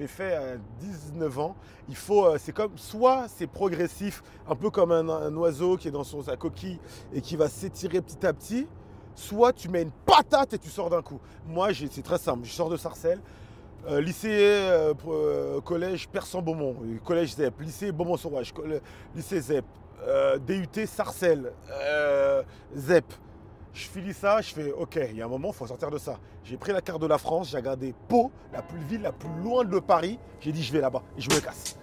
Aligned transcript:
J'ai 0.00 0.08
fait 0.08 0.34
à 0.34 0.56
19 0.80 1.38
ans. 1.38 1.54
Il 1.88 1.94
faut, 1.94 2.26
euh, 2.26 2.36
c'est 2.36 2.50
comme, 2.50 2.76
soit 2.76 3.26
c'est 3.28 3.46
progressif, 3.46 4.24
un 4.48 4.56
peu 4.56 4.68
comme 4.68 4.90
un, 4.90 5.36
oiseau 5.36 5.76
qui 5.76 5.86
est 5.86 5.92
dans 5.92 6.02
son, 6.02 6.20
sa 6.20 6.36
coquille 6.36 6.80
et 7.12 7.20
qui 7.20 7.36
va 7.36 7.48
s'étirer 7.48 8.00
petit 8.00 8.26
à 8.26 8.32
petit, 8.32 8.66
soit 9.14 9.52
tu 9.52 9.68
mets 9.68 9.82
une 9.82 9.92
patate 10.04 10.52
et 10.54 10.58
tu 10.58 10.68
sors 10.68 10.90
d'un 10.90 11.00
coup. 11.00 11.20
Moi, 11.46 11.68
c'est 11.72 12.02
très 12.02 12.18
simple. 12.18 12.44
Je 12.44 12.50
sors 12.50 12.68
de 12.68 12.76
Sarcelles, 12.76 13.20
euh, 13.86 14.00
lycée, 14.00 14.30
euh, 14.32 14.94
euh, 15.06 15.60
collège 15.60 16.08
Persan-Beaumont, 16.08 16.74
euh, 16.82 16.98
collège 17.04 17.36
ZEP, 17.36 17.60
lycée 17.60 17.92
Beaumont-Sauvage, 17.92 18.52
lycée 19.14 19.40
ZEP, 19.40 19.64
euh, 20.08 20.38
DUT 20.38 20.86
Sarcelles, 20.86 21.52
euh, 21.70 22.42
ZEP. 22.76 23.04
Je 23.74 23.88
finis 23.88 24.14
ça, 24.14 24.40
je 24.40 24.54
fais 24.54 24.70
OK, 24.72 24.96
il 25.10 25.16
y 25.16 25.22
a 25.22 25.24
un 25.24 25.28
moment, 25.28 25.48
il 25.48 25.54
faut 25.54 25.66
sortir 25.66 25.90
de 25.90 25.98
ça. 25.98 26.18
J'ai 26.44 26.56
pris 26.56 26.72
la 26.72 26.80
carte 26.80 27.00
de 27.02 27.06
la 27.08 27.18
France, 27.18 27.50
j'ai 27.50 27.56
regardé 27.56 27.92
Pau, 28.08 28.30
la 28.52 28.62
plus 28.62 28.78
ville 28.84 29.02
la 29.02 29.10
plus 29.12 29.28
loin 29.42 29.64
de 29.64 29.78
Paris. 29.80 30.18
J'ai 30.40 30.52
dit 30.52 30.62
je 30.62 30.72
vais 30.72 30.80
là-bas 30.80 31.02
et 31.18 31.20
je 31.20 31.28
me 31.30 31.40
casse. 31.40 31.76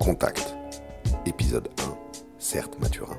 Contact. 0.00 0.56
Épisode 1.26 1.68
1. 1.80 1.98
Certes 2.38 2.78
Mathurin. 2.78 3.16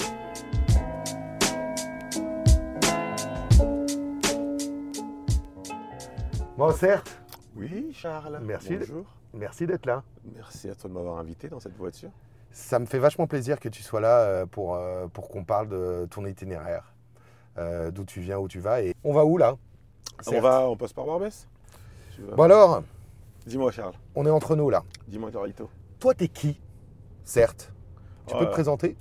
Bon, 6.57 6.71
certes, 6.73 7.21
Oui, 7.55 7.91
Charles. 7.93 8.39
Merci. 8.41 8.77
Bonjour. 8.77 9.05
merci 9.33 9.65
d'être 9.65 9.85
là. 9.85 10.03
Merci 10.35 10.69
à 10.69 10.75
toi 10.75 10.89
de 10.89 10.93
m'avoir 10.95 11.17
invité 11.19 11.47
dans 11.47 11.59
cette 11.59 11.75
voiture. 11.77 12.11
Ça 12.51 12.79
me 12.79 12.85
fait 12.85 12.99
vachement 12.99 13.27
plaisir 13.27 13.59
que 13.59 13.69
tu 13.69 13.83
sois 13.83 13.99
là 14.01 14.19
euh, 14.21 14.45
pour, 14.45 14.75
euh, 14.75 15.07
pour 15.07 15.29
qu'on 15.29 15.43
parle 15.43 15.69
de 15.69 16.07
ton 16.09 16.25
itinéraire, 16.25 16.93
euh, 17.57 17.91
d'où 17.91 18.05
tu 18.05 18.21
viens, 18.21 18.37
où 18.39 18.47
tu 18.47 18.59
vas. 18.59 18.81
Et 18.81 18.95
on 19.03 19.13
va 19.13 19.23
où 19.25 19.37
là? 19.37 19.55
On 20.19 20.23
Certes. 20.31 20.43
va, 20.43 20.67
on 20.69 20.75
passe 20.75 20.93
par 20.93 21.05
Barbès 21.05 21.47
Bon 22.35 22.43
alors, 22.43 22.83
Dis-moi 23.45 23.71
Charles, 23.71 23.93
on 24.15 24.25
est 24.25 24.29
entre 24.29 24.55
nous 24.55 24.69
là. 24.69 24.83
dis-moi 25.07 25.31
Torito. 25.31 25.69
Toi, 25.99 26.13
t'es 26.13 26.27
qui? 26.27 26.59
Certes. 27.23 27.71
Tu 28.27 28.35
peux 28.35 28.45
te 28.45 28.51
présenter? 28.51 28.97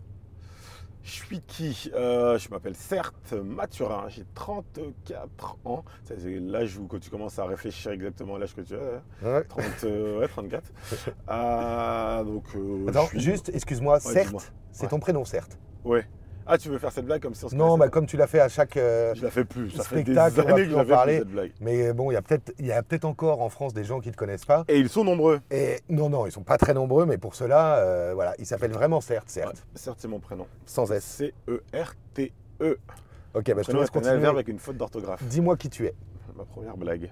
Je 1.09 1.15
suis 1.15 1.41
qui? 1.41 1.91
Euh, 1.95 2.37
Je 2.39 2.51
m'appelle 2.51 2.75
Certes 2.75 3.33
Mathurin, 3.33 4.09
j'ai 4.11 4.25
34 4.35 5.57
ans. 5.65 5.83
C'est 6.05 6.19
l'âge 6.39 6.77
où 6.77 6.87
quand 6.87 6.99
tu 7.01 7.09
commences 7.09 7.39
à 7.39 7.47
réfléchir 7.47 7.93
exactement 7.93 8.35
à 8.35 8.39
l'âge 8.39 8.55
que 8.55 8.61
tu 8.61 8.75
as. 8.75 8.79
hein. 8.79 9.03
Ouais. 9.23 9.45
30, 9.45 9.65
euh, 9.85 10.19
ouais, 10.21 10.29
34. 10.29 10.71
Ah, 11.27 12.23
donc, 12.27 12.45
euh, 12.57 12.87
Attends, 12.89 13.07
suis- 13.07 13.21
juste, 13.21 13.51
excuse-moi, 13.55 14.01
certes, 14.01 14.53
c'est 14.71 14.83
Ouais. 14.83 14.89
ton 14.91 15.01
prénom, 15.01 15.25
certes. 15.25 15.59
Ouais. 15.83 16.07
Ah, 16.49 16.59
tu 16.59 16.69
veux 16.71 16.79
faire 16.79 16.91
cette 16.93 17.05
blague 17.05 17.21
comme 17.23 17.35
si 17.35 17.45
on 17.45 17.49
se 17.51 17.55
Non, 17.55 17.65
connaissait 17.67 17.79
bah, 17.81 17.89
comme 17.91 18.07
tu 18.07 18.17
l'as 18.17 18.27
fait 18.27 18.41
à 18.41 18.49
chaque. 18.49 18.77
euh, 18.79 19.15
Je 19.15 19.23
la 19.25 19.31
fais 19.31 19.45
plus. 19.45 19.71
Ça 19.71 19.85
fait 19.85 19.97
des 20.03 20.15
spectacle, 20.15 20.41
on 20.75 20.85
que 20.85 20.89
parler. 20.89 21.19
cette 21.19 21.29
blague. 21.29 21.53
mais 21.61 21.93
bon, 21.93 22.11
il 22.11 22.15
y 22.15 22.73
a 22.73 22.83
peut-être 22.83 23.05
encore 23.05 23.43
en 23.43 23.49
France 23.51 23.75
des 23.75 23.85
gens 23.85 24.01
qui 24.01 24.09
ne 24.09 24.13
te 24.15 24.19
connaissent 24.19 24.45
pas. 24.47 24.65
Et 24.69 24.79
ils 24.79 24.89
sont 24.89 25.05
nombreux. 25.05 25.41
Et 25.51 25.81
non, 25.89 26.09
non, 26.09 26.27
ils 26.27 26.33
sont 26.33 26.43
pas 26.43 26.57
très 26.59 26.73
nombreux, 26.75 27.05
mais 27.07 27.19
pour 27.19 27.35
cela, 27.35 27.77
euh, 27.77 28.13
voilà, 28.15 28.35
il 28.39 28.47
s'appelle 28.47 28.73
vraiment 28.73 29.01
certes, 29.01 29.29
certes, 29.29 29.57
Ouais, 29.57 29.63
certes, 29.75 29.99
c'est 30.01 30.09
mon 30.09 30.21
prénom. 30.21 30.47
sans 30.65 30.91
S. 30.91 31.05
C-E-R-t-E. 31.05 32.79
Ok, 33.35 33.55
bah, 33.55 33.63
je 33.63 33.71
te 33.71 33.77
laisse 33.77 33.91
continuer. 33.91 34.17
verbe 34.19 34.37
avec 34.37 34.49
une 34.49 34.59
faute 34.59 34.77
d'orthographe. 34.77 35.23
Dis-moi 35.25 35.57
qui 35.57 35.69
tu 35.69 35.87
es. 35.87 35.95
Ma 36.37 36.45
première 36.45 36.77
blague. 36.77 37.11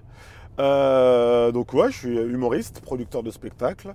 Euh, 0.59 1.51
donc 1.51 1.73
ouais, 1.73 1.91
je 1.91 1.97
suis 1.97 2.15
humoriste, 2.17 2.81
producteur 2.81 3.23
de 3.23 3.31
spectacles. 3.31 3.93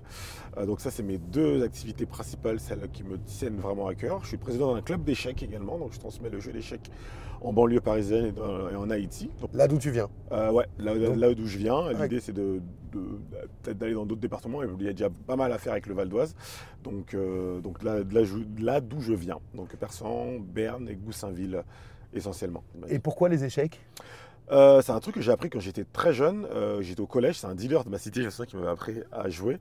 Euh, 0.57 0.65
donc 0.65 0.79
ça, 0.81 0.91
c'est 0.91 1.03
mes 1.03 1.17
deux 1.17 1.63
activités 1.63 2.05
principales, 2.05 2.59
celles 2.59 2.89
qui 2.91 3.03
me 3.03 3.17
tiennent 3.17 3.57
vraiment 3.57 3.87
à 3.87 3.95
cœur. 3.95 4.19
Je 4.23 4.27
suis 4.29 4.37
président 4.37 4.73
d'un 4.73 4.81
club 4.81 5.03
d'échecs 5.03 5.43
également, 5.43 5.77
donc 5.77 5.93
je 5.93 5.99
transmets 5.99 6.29
le 6.29 6.39
jeu 6.39 6.51
d'échecs 6.53 6.89
en 7.41 7.51
banlieue 7.51 7.81
parisienne 7.81 8.27
et, 8.27 8.31
dans- 8.31 8.69
et 8.69 8.75
en 8.75 8.89
Haïti. 8.89 9.29
Donc, 9.41 9.49
Là 9.53 9.67
d'où 9.67 9.77
tu 9.77 9.91
viens. 9.91 10.07
euh, 10.31 10.51
ouais, 10.51 10.65
là, 10.79 10.93
là- 10.95 11.07
Donc- 11.09 11.17
là 11.17 11.33
d'où 11.33 11.45
je 11.45 11.57
viens, 11.57 11.87
Ouais. 11.87 11.93
l'idée 12.03 12.21
c'est 12.21 12.31
de, 12.31 12.61
de- 12.93 13.19
peut-être 13.61 13.77
d'aller 13.77 13.93
dans 13.95 14.05
d'autres 14.05 14.21
départements. 14.21 14.63
Il 14.63 14.85
y 14.85 14.87
a 14.89 14.93
déjà 14.93 15.09
pas 15.09 15.35
mal 15.35 15.51
à 15.51 15.57
faire 15.57 15.73
avec 15.73 15.87
le 15.87 15.93
Val 15.93 16.07
d'Oise. 16.07 16.35
Donc, 16.83 17.15
donc 17.61 17.83
là, 17.83 17.97
là 18.61 18.79
d'où 18.79 19.01
je 19.01 19.13
viens. 19.13 19.39
Donc 19.55 19.75
Persan, 19.75 20.39
Berne 20.39 20.87
et 20.87 20.95
Goussainville 20.95 21.63
essentiellement. 22.13 22.63
Et 22.87 22.99
pourquoi 22.99 23.27
les 23.27 23.43
échecs? 23.43 23.81
Euh, 24.51 24.81
c'est 24.81 24.91
un 24.91 24.99
truc 24.99 25.15
que 25.15 25.21
j'ai 25.21 25.31
appris 25.31 25.49
quand 25.49 25.59
j'étais 25.59 25.85
très 25.85 26.13
jeune. 26.13 26.45
Euh, 26.53 26.81
j'étais 26.81 27.01
au 27.01 27.07
collège, 27.07 27.39
c'est 27.39 27.47
un 27.47 27.55
dealer 27.55 27.83
de 27.83 27.89
ma 27.89 27.97
cité, 27.97 28.21
je 28.23 28.29
sais 28.29 28.45
qui 28.45 28.55
m'avait 28.57 28.69
appris 28.69 28.95
à 29.11 29.29
jouer. 29.29 29.57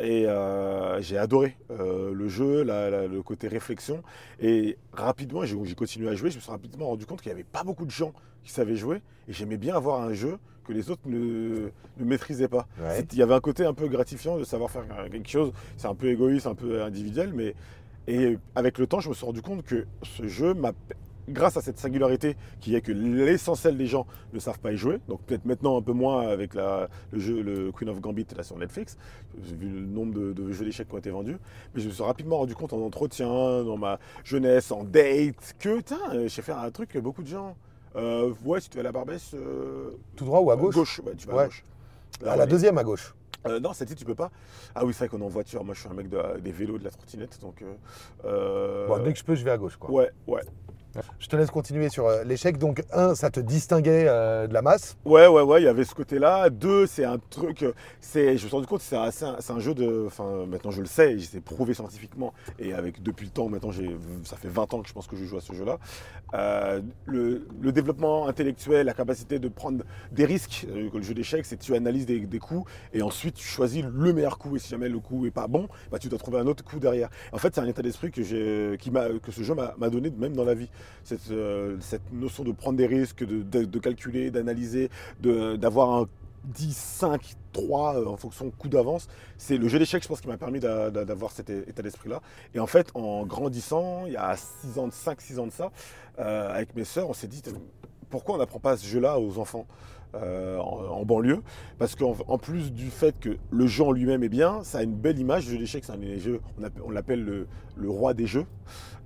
Et 0.00 0.26
euh, 0.26 1.00
j'ai 1.02 1.18
adoré 1.18 1.56
le 1.70 2.28
jeu, 2.28 2.62
la- 2.64 2.90
la- 2.90 3.06
le 3.06 3.22
côté 3.22 3.46
réflexion. 3.48 4.02
Et 4.40 4.76
rapidement, 4.92 5.44
j'ai 5.44 5.74
continué 5.74 6.08
à 6.08 6.14
jouer. 6.14 6.30
Je 6.30 6.36
me 6.36 6.40
suis 6.40 6.50
rapidement 6.50 6.86
rendu 6.86 7.06
compte 7.06 7.20
qu'il 7.22 7.30
n'y 7.30 7.34
avait 7.34 7.44
pas 7.44 7.62
beaucoup 7.62 7.84
de 7.84 7.90
gens 7.92 8.12
qui 8.42 8.50
savaient 8.50 8.76
jouer. 8.76 9.02
Et 9.28 9.32
j'aimais 9.32 9.56
bien 9.56 9.76
avoir 9.76 10.00
un 10.02 10.12
jeu 10.12 10.38
que 10.66 10.72
les 10.72 10.90
autres 10.90 11.02
ne, 11.06 11.68
ne 11.98 12.04
maîtrisaient 12.04 12.48
pas. 12.48 12.66
Ouais. 12.80 13.04
Il 13.12 13.18
y 13.18 13.22
avait 13.22 13.34
un 13.34 13.40
côté 13.40 13.64
un 13.66 13.74
peu 13.74 13.86
gratifiant 13.86 14.36
de 14.38 14.44
savoir 14.44 14.70
faire 14.70 14.84
quelque 15.10 15.28
chose. 15.28 15.52
C'est 15.76 15.86
un 15.88 15.94
peu 15.94 16.08
égoïste, 16.08 16.46
un 16.46 16.54
peu 16.54 16.82
individuel, 16.82 17.32
mais 17.34 17.54
et 18.06 18.36
avec 18.54 18.78
le 18.78 18.86
temps, 18.86 19.00
je 19.00 19.08
me 19.08 19.14
suis 19.14 19.24
rendu 19.24 19.42
compte 19.42 19.62
que 19.62 19.86
ce 20.02 20.26
jeu 20.26 20.52
m'a, 20.54 20.72
grâce 21.28 21.56
à 21.56 21.62
cette 21.62 21.78
singularité 21.78 22.36
qui 22.60 22.74
est 22.74 22.80
que 22.80 22.92
l'essentiel 22.92 23.76
des 23.76 23.86
gens 23.86 24.06
ne 24.32 24.38
savent 24.38 24.58
pas 24.58 24.72
y 24.72 24.76
jouer, 24.76 24.98
donc 25.08 25.20
peut-être 25.22 25.44
maintenant 25.44 25.76
un 25.78 25.82
peu 25.82 25.92
moins 25.92 26.28
avec 26.28 26.54
la- 26.54 26.88
le 27.12 27.18
jeu 27.18 27.42
le 27.42 27.72
Queen 27.72 27.88
of 27.90 28.00
Gambit 28.00 28.26
là 28.36 28.42
sur 28.42 28.56
Netflix, 28.58 28.96
j'ai 29.44 29.54
vu 29.56 29.68
le 29.68 29.80
nombre 29.86 30.14
de, 30.14 30.32
de 30.32 30.52
jeux 30.52 30.64
d'échecs 30.64 30.88
qui 30.88 30.94
ont 30.94 30.98
été 30.98 31.10
vendus, 31.10 31.36
mais 31.74 31.80
je 31.80 31.88
me 31.88 31.92
suis 31.92 32.02
rapidement 32.02 32.36
rendu 32.38 32.54
compte 32.54 32.72
en 32.72 32.80
entretien, 32.80 33.26
dans 33.64 33.76
ma 33.76 33.98
jeunesse, 34.24 34.70
en 34.72 34.84
date, 34.84 35.54
que 35.58 35.76
putain, 35.76 35.98
je 36.24 36.28
sais 36.28 36.42
faire 36.42 36.58
un 36.58 36.70
truc 36.70 36.90
que 36.90 36.98
beaucoup 36.98 37.22
de 37.22 37.28
gens. 37.28 37.56
Euh, 37.96 38.32
ouais, 38.44 38.60
si 38.60 38.68
tu 38.68 38.76
vas 38.76 38.80
à 38.80 38.84
la 38.84 38.92
Barbès, 38.92 39.32
euh, 39.34 39.90
Tout 40.16 40.24
droit 40.24 40.40
ou 40.40 40.50
à 40.50 40.56
gauche 40.56 40.74
ouais, 41.00 41.12
tu 41.16 41.26
vas 41.28 41.42
à 41.42 41.44
gauche. 41.46 41.64
À 42.26 42.36
la 42.36 42.44
est- 42.44 42.46
deuxième 42.48 42.76
à 42.78 42.82
gauche. 42.84 43.14
euh, 43.46 43.60
non, 43.60 43.72
cette 43.72 43.90
île, 43.90 43.96
tu 43.96 44.04
peux 44.04 44.14
pas. 44.16 44.30
Ah 44.74 44.84
oui, 44.84 44.92
c'est 44.92 45.00
vrai 45.00 45.08
qu'on 45.08 45.20
est 45.20 45.24
en 45.24 45.28
voiture. 45.28 45.62
Moi, 45.64 45.74
je 45.74 45.80
suis 45.80 45.88
un 45.88 45.94
mec 45.94 46.08
de- 46.08 46.40
des 46.40 46.50
vélos, 46.50 46.78
de 46.78 46.84
la 46.84 46.90
trottinette. 46.90 47.38
Donc, 47.40 47.62
euh, 47.62 47.72
euh, 48.24 48.86
Bon, 48.88 49.02
dès 49.02 49.12
que 49.12 49.18
je 49.18 49.24
peux, 49.24 49.34
je 49.34 49.44
vais 49.44 49.50
à 49.52 49.58
gauche. 49.58 49.76
Quoi. 49.76 49.90
Ouais, 49.90 50.10
ouais. 50.26 50.40
Je 51.18 51.28
te 51.28 51.36
laisse 51.36 51.50
continuer 51.50 51.88
sur 51.88 52.06
euh, 52.06 52.24
l'échec. 52.24 52.58
Donc, 52.58 52.82
un, 52.92 53.14
ça 53.14 53.30
te 53.30 53.40
distinguait 53.40 54.06
euh, 54.08 54.46
de 54.46 54.54
la 54.54 54.62
masse? 54.62 54.96
Ouais, 55.04 55.26
ouais, 55.26 55.42
ouais, 55.42 55.62
il 55.62 55.64
y 55.64 55.68
avait 55.68 55.84
ce 55.84 55.94
côté-là. 55.94 56.50
Deux, 56.50 56.86
c'est 56.86 57.04
un 57.04 57.18
truc. 57.30 57.62
euh, 57.62 57.72
C'est, 58.00 58.28
je 58.28 58.44
me 58.44 58.48
suis 58.48 58.48
rendu 58.50 58.66
compte 58.66 58.80
que 58.80 58.84
c'est 58.84 58.96
un, 58.96 59.10
un- 59.56 59.60
jeu 59.60 59.74
de. 59.74 60.04
Enfin, 60.06 60.46
maintenant 60.46 60.70
je 60.70 60.80
le 60.80 60.86
sais, 60.86 61.16
c'est 61.20 61.40
prouvé 61.40 61.74
scientifiquement. 61.74 62.32
Et 62.58 62.72
avec 62.74 63.02
depuis 63.02 63.26
le 63.26 63.32
temps, 63.32 63.48
maintenant, 63.48 63.70
ça 64.24 64.36
fait 64.36 64.48
20 64.48 64.74
ans 64.74 64.82
que 64.82 64.88
je 64.88 64.92
pense 64.92 65.06
que 65.06 65.16
je 65.16 65.24
joue 65.24 65.36
à 65.36 65.40
ce 65.40 65.52
jeu-là. 65.52 65.78
Le, 67.06 67.46
développement 67.72 68.28
intellectuel, 68.28 68.86
la 68.86 68.94
capacité 68.94 69.38
de 69.38 69.48
prendre 69.48 69.84
des 70.12 70.24
risques. 70.24 70.66
que 70.92 70.96
le 70.96 71.02
jeu 71.02 71.14
d'échecs, 71.14 71.44
c'est 71.46 71.56
que 71.56 71.62
tu 71.62 71.74
analyses 71.74 72.06
des, 72.06 72.20
des 72.20 72.38
coups 72.38 72.70
et 72.92 73.02
ensuite 73.02 73.34
tu 73.34 73.46
choisis 73.46 73.84
le 73.84 74.12
meilleur 74.12 74.38
coup. 74.38 74.56
Et 74.56 74.58
si 74.58 74.68
jamais 74.68 74.88
le 74.88 74.98
coup 75.00 75.26
est 75.26 75.30
pas 75.30 75.48
bon, 75.48 75.68
bah, 75.90 75.98
tu 75.98 76.08
dois 76.08 76.18
trouver 76.18 76.38
un 76.38 76.46
autre 76.46 76.62
coup 76.64 76.78
derrière. 76.78 77.08
En 77.32 77.38
fait, 77.38 77.54
c'est 77.54 77.60
un 77.60 77.66
état 77.66 77.82
d'esprit 77.82 78.10
que, 78.10 78.22
j'ai, 78.22 78.76
qui 78.78 78.90
m'a, 78.90 79.08
que 79.22 79.32
ce 79.32 79.42
jeu 79.42 79.54
m'a 79.54 79.90
donné 79.90 80.10
même 80.10 80.34
dans 80.34 80.44
la 80.44 80.54
vie. 80.54 80.68
Cette, 81.04 81.30
euh, 81.30 81.76
cette 81.80 82.12
notion 82.12 82.44
de 82.44 82.52
prendre 82.52 82.76
des 82.76 82.86
risques, 82.86 83.24
de, 83.24 83.42
de- 83.42 83.64
de 83.64 83.78
calculer, 83.78 84.30
d'analyser, 84.30 84.90
de- 85.20 85.56
d'avoir 85.56 85.90
un 85.92 86.08
10, 86.44 86.76
5, 86.76 87.34
3 87.52 87.96
euh, 87.96 88.06
en 88.06 88.16
fonction 88.18 88.44
de 88.46 88.50
coup 88.50 88.68
d'avance. 88.68 89.08
C'est 89.38 89.56
le 89.56 89.66
jeu 89.68 89.78
d'échecs, 89.78 90.02
je 90.02 90.08
pense, 90.08 90.20
qui 90.20 90.28
m'a 90.28 90.36
permis 90.36 90.60
d'a- 90.60 90.90
d'a- 90.90 91.04
d'avoir 91.04 91.30
cet 91.32 91.48
état 91.50 91.82
d'esprit-là. 91.82 92.20
Et 92.54 92.60
en 92.60 92.66
fait, 92.66 92.90
en 92.94 93.24
grandissant, 93.24 94.04
il 94.06 94.12
y 94.12 94.16
a 94.16 94.36
6 94.36 94.78
ans, 94.78 94.90
5, 94.90 95.20
6 95.20 95.38
ans 95.38 95.46
de 95.46 95.52
ça, 95.52 95.72
euh, 96.18 96.52
avec 96.54 96.74
mes 96.76 96.84
sœurs, 96.84 97.08
on 97.08 97.14
s'est 97.14 97.28
dit 97.28 97.42
pourquoi 98.10 98.36
on 98.36 98.38
n'apprend 98.38 98.60
pas 98.60 98.76
ce 98.76 98.86
jeu-là 98.86 99.18
aux 99.18 99.38
enfants? 99.38 99.66
Euh, 100.14 100.58
en, 100.58 101.00
en 101.00 101.04
banlieue 101.04 101.42
Parce 101.78 101.94
qu'en 101.96 102.16
en 102.28 102.38
plus 102.38 102.72
du 102.72 102.90
fait 102.90 103.18
que 103.18 103.36
le 103.50 103.66
jeu 103.66 103.84
en 103.84 103.92
lui-même 103.92 104.22
est 104.22 104.28
bien, 104.28 104.62
ça 104.62 104.78
a 104.78 104.82
une 104.82 104.94
belle 104.94 105.18
image. 105.18 105.46
Le 105.46 105.52
jeu 105.52 105.58
d'échecs, 105.58 105.84
c'est 105.84 105.92
un 105.92 105.98
des 105.98 106.18
jeux, 106.18 106.40
on, 106.58 106.62
appelle- 106.64 106.82
on 106.86 106.90
l'appelle 106.90 107.24
le, 107.24 107.46
le 107.76 107.90
roi 107.90 108.14
des 108.14 108.26
jeux. 108.26 108.46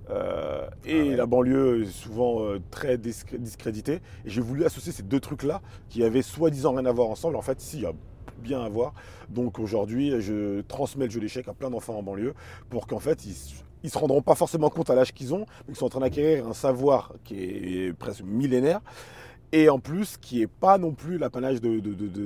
Euh, 0.09 0.67
et 0.85 0.99
Ah 0.99 1.03
ouais. 1.09 1.15
la 1.15 1.25
banlieue 1.27 1.83
est 1.83 1.85
souvent 1.91 2.41
euh, 2.43 2.59
très 2.71 2.97
discré- 2.97 3.37
discréditée. 3.37 4.01
Et 4.25 4.29
j'ai 4.29 4.41
voulu 4.41 4.65
associer 4.65 4.91
ces 4.91 5.03
deux 5.03 5.19
trucs-là 5.19 5.61
qui 5.89 6.03
avaient 6.03 6.23
soi-disant 6.23 6.73
rien 6.73 6.85
à 6.85 6.91
voir 6.91 7.09
ensemble. 7.09 7.35
En 7.35 7.41
fait, 7.43 7.61
si, 7.61 7.77
il 7.77 7.83
y 7.83 7.85
a 7.85 7.93
bien 8.41 8.61
à 8.61 8.69
voir. 8.69 8.93
Donc 9.29 9.59
aujourd'hui, 9.59 10.19
je 10.21 10.61
transmets 10.61 11.05
le 11.05 11.11
jeu 11.11 11.19
d'échecs 11.19 11.47
à 11.47 11.53
plein 11.53 11.69
d'enfants 11.69 11.95
en 11.97 12.03
banlieue 12.03 12.33
pour 12.69 12.87
qu'en 12.87 12.99
fait, 12.99 13.25
ils, 13.25 13.35
ils 13.83 13.89
se 13.89 13.97
rendront 13.97 14.21
pas 14.21 14.33
forcément 14.35 14.69
compte 14.69 14.89
à 14.89 14.95
l'âge 14.95 15.13
qu'ils 15.13 15.33
ont, 15.33 15.45
mais 15.67 15.73
qu'ils 15.73 15.75
sont 15.75 15.85
en 15.85 15.89
train 15.89 15.99
d'acquérir 15.99 16.47
un 16.47 16.53
savoir 16.53 17.13
qui 17.23 17.35
est 17.39 17.93
presque 17.93 18.23
millénaire. 18.23 18.79
Et 19.51 19.67
en 19.69 19.79
plus, 19.79 20.17
qui 20.17 20.39
n'est 20.39 20.47
pas 20.47 20.77
non 20.77 20.93
plus 20.93 21.17
l'apanage 21.17 21.59
de, 21.59 21.79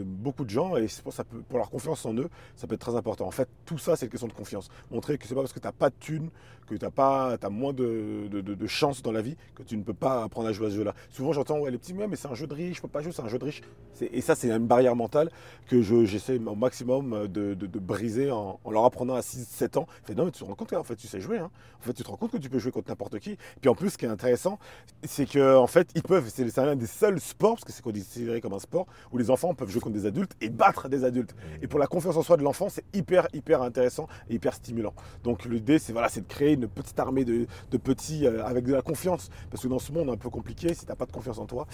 beaucoup 0.03 0.43
de 0.43 0.49
gens, 0.49 0.75
et 0.75 0.87
pour, 1.03 1.13
ça 1.13 1.23
peut- 1.23 1.41
pour 1.47 1.57
leur 1.57 1.69
confiance 1.69 2.05
en 2.05 2.13
eux, 2.15 2.29
ça 2.57 2.67
peut 2.67 2.75
être 2.75 2.81
très 2.81 2.95
important. 2.95 3.25
En 3.25 3.31
fait, 3.31 3.47
tout 3.65 3.77
ça, 3.77 3.95
c'est 3.95 4.05
une 4.07 4.11
question 4.11 4.27
de 4.27 4.33
confiance. 4.33 4.67
Montrer 4.91 5.17
que 5.17 5.25
c'est 5.25 5.33
pas 5.33 5.41
parce 5.41 5.53
que 5.53 5.59
tu 5.59 5.65
n'as 5.67 5.71
pas 5.71 5.89
de 5.89 5.95
thunes, 5.99 6.29
que 6.67 6.75
tu 6.75 6.85
as, 6.85 7.49
moins 7.49 7.73
de, 7.73 8.27
de, 8.29 8.41
de- 8.41 8.53
de 8.55 8.67
chance 8.67 9.01
dans 9.01 9.11
la 9.11 9.21
vie, 9.21 9.35
que 9.55 9.63
tu 9.63 9.77
ne 9.77 9.83
peux 9.83 9.93
pas 9.93 10.23
apprendre 10.23 10.47
à 10.47 10.53
jouer 10.53 10.67
à 10.67 10.69
ce 10.69 10.75
jeu-là. 10.75 10.93
Souvent, 11.09 11.33
j'entends, 11.33 11.59
ouais, 11.59 11.71
les 11.71 11.77
petits, 11.77 11.93
mais 11.93 12.07
c'est 12.15 12.27
un 12.27 12.35
jeu 12.35 12.47
de 12.47 12.53
riche, 12.53 12.77
je 12.77 12.81
peux 12.81 12.87
pas 12.87 13.01
jouer, 13.01 13.11
c'est 13.11 13.21
un 13.21 13.27
jeu 13.27 13.37
de 13.39 13.45
riche. 13.45 13.61
Et 14.01 14.21
ça, 14.21 14.35
c'est 14.35 14.49
une 14.49 14.65
barrière 14.67 14.95
mentale 14.95 15.29
que 15.67 15.81
je- 15.81 16.05
j'essaie 16.05 16.39
au 16.39 16.55
maximum 16.55 17.27
de, 17.27 17.53
briser 17.79 18.31
en, 18.31 18.59
leur 18.69 18.85
apprenant 18.85 19.13
à 19.15 19.21
6-7 19.21 19.77
ans. 19.77 19.87
Fait, 20.03 20.15
non, 20.15 20.25
mais 20.25 20.31
tu 20.31 20.39
te 20.39 20.45
rends 20.45 20.55
compte 20.55 20.69
qu'en 20.69 20.83
fait, 20.83 20.95
tu 20.95 21.07
sais 21.07 21.19
jouer. 21.19 21.37
hein. 21.37 21.51
En 21.79 21.83
fait, 21.83 21.93
tu 21.93 22.03
te 22.03 22.07
rends 22.09 22.15
compte 22.17 22.31
que 22.31 22.37
tu 22.37 22.49
peux 22.49 22.59
jouer 22.59 22.71
contre 22.71 22.89
n'importe 22.89 23.19
qui. 23.19 23.37
Puis 23.61 23.69
en 23.69 23.75
plus, 23.75 23.91
ce 23.91 23.97
qui 23.97 24.05
est 24.05 24.09
intéressant, 24.09 24.57
c'est 25.03 25.25
que 25.29 25.57
en 25.57 25.67
fait, 25.67 25.89
ils 25.95 26.01
peuvent, 26.03 26.29
c'est 26.33 26.55
l'un 26.57 26.75
des 26.77 26.87
seuls 26.87 27.12
seul 27.13 27.19
sport, 27.21 27.53
parce 27.55 27.63
que 27.65 27.71
c'est 27.71 27.81
considéré 27.83 28.41
comme 28.41 28.53
un 28.53 28.59
sport, 28.59 28.85
où 29.11 29.17
les 29.17 29.29
enfants 29.29 29.53
peuvent 29.53 29.69
jouer 29.69 29.81
contre 29.81 29.95
des 29.95 30.05
adultes 30.05 30.33
et 30.41 30.49
battre 30.49 30.89
des 30.89 31.03
adultes. 31.03 31.35
Et 31.61 31.67
pour 31.67 31.79
la 31.79 31.87
confiance 31.87 32.17
en 32.17 32.23
soi 32.23 32.37
de 32.37 32.43
l'enfant, 32.43 32.69
c'est 32.69 32.83
hyper, 32.93 33.27
hyper 33.33 33.61
intéressant 33.61 34.07
et 34.29 34.35
hyper 34.35 34.53
stimulant. 34.53 34.93
Donc 35.23 35.45
l'idée, 35.45 35.79
c'est 35.79 35.93
voilà, 35.93 36.07
de 36.09 36.19
créer 36.27 36.53
une 36.53 36.67
petite 36.67 36.99
armée 36.99 37.25
de, 37.25 37.45
de 37.71 37.77
petits 37.77 38.25
euh, 38.27 38.43
avec 38.45 38.65
de 38.65 38.73
la 38.73 38.81
confiance. 38.81 39.29
Parce 39.49 39.61
que 39.63 39.67
dans 39.67 39.79
ce 39.79 39.91
monde 39.91 40.09
un 40.09 40.17
peu 40.17 40.29
compliqué, 40.29 40.73
si 40.73 40.81
tu 40.85 40.87
n'as 40.89 40.95
pas 40.95 41.05
de 41.05 41.11
confiance 41.11 41.39
en 41.39 41.45
toi, 41.45 41.67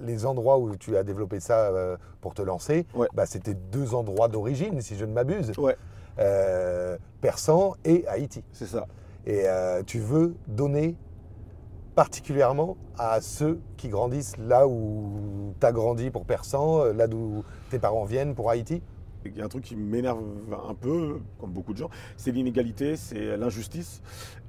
les 0.00 0.24
endroits 0.24 0.58
où 0.58 0.74
tu 0.76 0.96
as 0.96 1.02
développé 1.04 1.38
ça 1.40 1.66
euh, 1.68 1.96
pour 2.20 2.34
te 2.34 2.42
lancer, 2.42 2.86
Ouais. 2.94 3.08
bah, 3.14 3.26
c'était 3.26 3.54
deux 3.54 3.94
endroits 3.94 4.28
d'origine, 4.28 4.80
si 4.80 4.96
je 4.96 5.04
ne 5.04 5.12
m'abuse. 5.12 5.52
ouais, 5.58 5.76
Euh, 6.18 6.98
Persan 7.20 7.74
et 7.84 8.06
Haïti. 8.06 8.42
c'est 8.52 8.66
ça. 8.66 8.86
Et 9.26 9.42
euh, 9.46 9.82
tu 9.82 9.98
veux 9.98 10.34
donner 10.46 10.96
particulièrement 11.94 12.76
à 12.98 13.20
ceux 13.20 13.60
qui 13.76 13.88
grandissent 13.88 14.36
là 14.38 14.66
où 14.66 15.54
tu 15.60 15.66
as 15.66 15.72
grandi 15.72 16.10
pour 16.10 16.24
Persan, 16.24 16.80
euh, 16.80 16.92
là 16.92 17.06
d'où 17.06 17.44
tes 17.70 17.78
parents 17.78 18.04
viennent 18.04 18.34
pour 18.34 18.50
Haïti 18.50 18.82
Il 19.24 19.36
y 19.36 19.42
a 19.42 19.44
un 19.44 19.48
truc 19.48 19.64
qui 19.64 19.76
m'énerve 19.76 20.20
un 20.68 20.74
peu, 20.74 21.20
comme 21.38 21.52
beaucoup 21.52 21.72
de 21.72 21.78
gens, 21.78 21.90
c'est 22.16 22.32
l'inégalité, 22.32 22.96
c'est 22.96 23.36
l'injustice. 23.36 24.02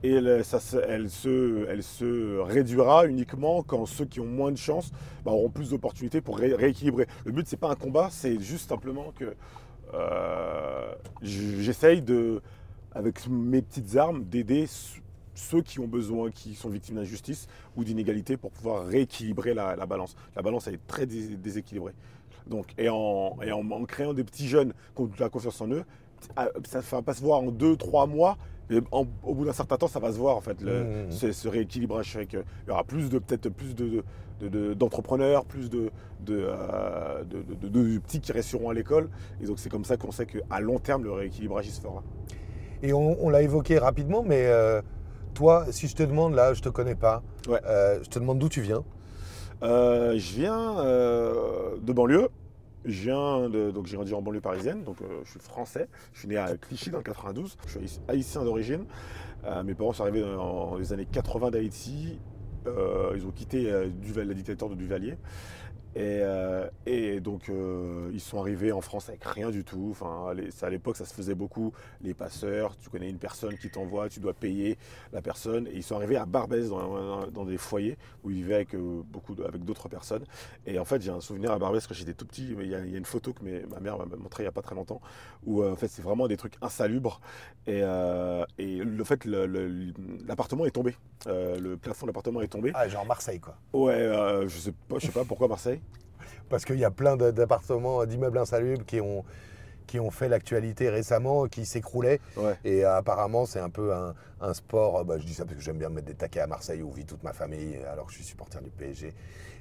Et 0.04 0.14
elle, 0.16 0.44
ça 0.44 0.60
elle 0.88 1.10
se, 1.10 1.66
elle 1.70 1.84
se 1.84 2.40
réduira 2.40 3.06
uniquement 3.06 3.62
quand 3.62 3.86
ceux 3.86 4.06
qui 4.06 4.20
ont 4.20 4.26
moins 4.26 4.52
de 4.52 4.58
chance 4.58 4.92
bah, 5.24 5.32
auront 5.32 5.50
plus 5.50 5.70
d'opportunités 5.70 6.22
pour 6.22 6.38
ré- 6.38 6.56
rééquilibrer. 6.56 7.08
Le 7.26 7.32
but, 7.32 7.48
c'est 7.48 7.58
pas 7.58 7.70
un 7.70 7.76
combat, 7.76 8.08
c'est 8.10 8.40
juste 8.40 8.70
simplement 8.70 9.12
que 9.16 9.36
euh, 9.94 10.94
j'essaye 11.22 12.02
de, 12.02 12.42
avec 12.94 13.28
mes 13.30 13.62
petites 13.62 13.96
armes, 13.96 14.24
d'aider 14.24 14.66
ceux 15.36 15.62
qui 15.62 15.80
ont 15.80 15.88
besoin, 15.88 16.32
qui 16.32 16.56
sont 16.56 16.70
victimes 16.70 16.96
d'injustice 16.96 17.48
ou 17.76 17.84
d'inégalité 17.84 18.38
pour 18.38 18.52
pouvoir 18.52 18.86
rééquilibrer 18.86 19.54
la, 19.54 19.76
la 19.76 19.86
balance. 19.86 20.16
La 20.36 20.42
balance, 20.42 20.68
elle 20.68 20.76
est 20.76 20.88
très 20.88 21.06
dés- 21.06 21.36
déséquilibrée. 21.38 21.94
Donc, 22.48 22.68
et 22.78 22.90
en, 22.90 23.38
et 23.42 23.52
en, 23.52 23.70
en 23.72 23.86
créant 23.86 24.14
des 24.14 24.24
petits 24.24 24.48
jeunes 24.48 24.74
qui 24.96 25.02
ont 25.02 25.06
de 25.06 25.14
la 25.20 25.30
confiance 25.30 25.60
en 25.62 25.70
eux, 25.72 25.84
ah, 26.36 26.50
ça 26.66 26.80
ne 26.80 26.84
va 26.84 27.02
pas 27.02 27.14
se 27.14 27.22
voir 27.22 27.40
en 27.40 27.52
deux, 27.52 27.76
trois 27.76 28.06
mois. 28.06 28.38
Mais 28.70 28.80
en- 28.92 29.06
au 29.24 29.34
bout 29.34 29.44
d'un 29.46 29.54
certain 29.54 29.76
temps, 29.78 29.88
ça 29.90 30.00
va 30.00 30.12
se 30.14 30.18
voir 30.18 30.38
en 30.38 30.42
fait, 30.42 30.62
le- 30.62 30.84
Mmh. 31.08 31.12
ce, 31.12 31.32
ce 31.34 31.48
rééquilibrage. 31.50 32.18
Il 32.32 32.40
y 32.68 32.72
aura 32.72 32.84
plus 32.86 33.10
de 33.10 33.20
peut-être 33.20 33.50
plus 33.50 33.76
de, 33.76 34.04
de- 34.40 34.48
de- 34.48 34.74
d'entrepreneurs, 34.74 35.44
plus 35.46 35.70
de, 35.70 35.90
de, 36.22 36.46
euh, 36.48 37.24
de- 37.26 37.42
de- 37.68 37.98
petits 38.00 38.22
qui 38.22 38.32
resteront 38.32 38.70
à 38.70 38.74
l'école. 38.74 39.10
Et 39.42 39.46
donc 39.46 39.60
c'est 39.60 39.70
comme 39.70 39.84
ça 39.84 39.98
qu'on 39.98 40.12
sait 40.12 40.26
qu'à 40.26 40.60
long 40.62 40.80
terme, 40.80 41.04
le 41.04 41.12
rééquilibrage 41.12 41.68
il 41.68 41.72
se 41.72 41.82
fera. 41.82 42.04
Et 42.82 42.94
on, 42.94 43.22
on 43.24 43.30
l'a 43.30 43.42
évoqué 43.42 43.78
rapidement, 43.78 44.24
mais 44.24 44.46
euh, 44.46 44.82
toi, 45.34 45.66
si 45.72 45.88
je 45.88 45.96
te 45.96 46.04
demande, 46.04 46.34
là, 46.36 46.54
je 46.54 46.62
te 46.62 46.70
connais 46.70 46.96
pas, 46.96 47.24
Ouais. 47.48 47.60
euh, 47.66 48.00
je 48.04 48.10
te 48.10 48.20
demande 48.20 48.40
d'où 48.40 48.50
tu 48.50 48.62
viens. 48.62 48.84
Euh, 49.64 50.14
je 50.18 50.34
viens 50.36 50.80
euh, 50.80 51.76
de 51.82 51.94
banlieue. 51.94 52.30
Je 52.86 53.04
viens 53.04 53.50
de, 53.50 53.72
donc 53.72 53.86
j'ai 53.88 53.96
grandi 53.96 54.14
en 54.14 54.22
banlieue 54.22 54.42
parisienne, 54.42 54.84
donc 54.84 54.98
je 55.24 55.30
suis 55.32 55.40
français. 55.40 55.88
Je 56.12 56.20
suis 56.20 56.28
né 56.28 56.36
à 56.38 56.58
Clichy 56.58 56.90
dans 56.90 56.98
le 56.98 57.04
92. 57.04 57.56
Je 57.66 57.72
suis 57.72 57.80
haï- 57.80 58.00
haïtien 58.18 58.44
d'origine. 58.44 58.86
Mes 59.66 59.74
parents 59.74 59.94
sont 59.94 60.04
arrivés 60.04 60.22
dans, 60.22 60.36
dans 60.72 60.76
les 60.78 60.92
années 60.94 61.08
80 61.10 61.52
d'Haïti. 61.52 62.20
Ils 62.66 63.26
ont 63.26 63.32
quitté 63.32 63.72
Duval- 64.02 64.28
la 64.28 64.34
dictature 64.34 64.70
de 64.70 64.76
Duvalier. 64.76 65.16
Et, 65.96 66.22
euh, 66.24 66.68
et 66.88 67.20
donc 67.20 67.50
euh, 67.50 68.10
ils 68.14 68.20
sont 68.20 68.40
arrivés 68.40 68.72
en 68.72 68.82
France 68.82 69.10
avec 69.10 69.24
rien 69.24 69.52
du 69.52 69.64
tout. 69.64 69.90
Enfin, 69.92 70.34
à 70.62 70.70
l'époque, 70.70 70.98
ça 70.98 71.06
se 71.06 71.14
faisait 71.14 71.36
beaucoup. 71.36 71.72
Les 72.02 72.14
passeurs, 72.14 72.76
tu 72.78 72.90
connais 72.90 73.10
une 73.10 73.20
personne 73.20 73.58
qui 73.58 73.70
t'envoie, 73.70 74.10
tu 74.10 74.20
dois 74.20 74.34
payer 74.34 74.78
la 75.12 75.22
personne. 75.22 75.68
Et 75.68 75.76
ils 75.76 75.84
sont 75.84 75.96
arrivés 75.96 76.18
à 76.18 76.26
Barbès 76.26 76.70
dans, 76.70 77.46
des 77.46 77.58
foyers 77.58 77.98
où 78.24 78.32
ils 78.32 78.38
vivaient 78.38 78.56
avec 78.56 78.74
euh, 78.76 79.02
beaucoup 79.06 79.36
avec 79.46 79.64
d'autres 79.64 79.88
personnes. 79.88 80.24
Et 80.66 80.80
en 80.80 80.86
fait, 80.86 81.02
j'ai 81.02 81.12
un 81.12 81.22
souvenir 81.22 81.52
à 81.52 81.60
Barbès 81.60 81.86
quand 81.86 81.94
j'étais 81.94 82.14
tout 82.14 82.26
petit. 82.26 82.56
mais 82.58 82.66
Il 82.66 82.72
y, 82.72 82.76
a, 82.76 82.80
une 82.80 83.06
photo 83.06 83.34
que 83.34 83.44
ma 83.68 83.80
mère 83.80 83.98
m'a 83.98 84.06
montrée 84.16 84.44
il 84.44 84.46
n'y 84.46 84.50
a 84.50 84.52
pas 84.52 84.62
très 84.62 84.76
longtemps 84.76 85.02
où 85.46 85.64
en 85.64 85.76
fait 85.76 85.88
c'est 85.88 86.02
vraiment 86.02 86.28
des 86.28 86.38
trucs 86.38 86.56
insalubres. 86.62 87.22
Et, 87.68 87.82
et 88.58 88.78
le 88.78 89.04
fait, 89.04 89.26
l'appartement 89.26 90.66
est 90.66 90.72
tombé. 90.72 90.96
Euh, 91.28 91.58
le 91.60 91.78
plafond 91.78 92.06
de 92.06 92.10
l'appartement 92.12 92.42
est 92.42 92.48
tombé. 92.48 92.72
Ah, 92.74 92.88
genre 92.88 93.06
Marseille, 93.06 93.40
quoi. 93.40 93.56
Ouais, 93.74 93.94
euh, 93.94 94.48
je 94.48 94.58
sais 94.60 94.72
pas, 94.90 94.96
je 95.00 95.06
sais 95.08 95.12
pas 95.12 95.24
pourquoi 95.26 95.48
Marseille. 95.48 95.82
Parce 96.50 96.66
qu'il 96.66 96.78
y 96.78 96.86
a 96.86 96.92
plein 96.92 97.16
d'appartements, 97.18 98.06
d'immeubles 98.06 98.38
insalubres 98.38 98.86
qui 98.86 99.00
ont, 99.00 99.24
qui 99.88 100.00
ont 100.00 100.12
fait 100.12 100.28
l'actualité 100.30 100.90
récemment, 100.90 101.46
qui 101.48 101.66
s'écroulaient. 101.66 102.20
Ouais. 102.38 102.58
Et 102.66 102.84
euh, 102.86 102.98
apparemment, 102.98 103.46
c'est 103.46 103.60
un 103.60 103.70
peu 103.70 103.94
un, 103.94 104.14
un 104.42 104.54
sport. 104.54 104.98
euh, 105.00 105.04
bah, 105.04 105.18
je 105.18 105.26
dis 105.26 105.34
ça 105.34 105.46
parce 105.46 105.56
que 105.58 105.64
j'aime 105.64 105.78
bien 105.78 105.90
mettre 105.90 106.08
des 106.08 106.14
taquets 106.16 106.42
à 106.42 106.48
Marseille 106.48 106.82
où 106.82 106.92
vit 106.92 107.06
toute 107.06 107.24
ma 107.24 107.34
famille, 107.34 107.78
alors 107.92 108.06
que 108.08 108.12
je 108.12 108.18
suis 108.18 108.26
supporter 108.26 108.62
du 108.62 108.70
PSG. 108.70 109.14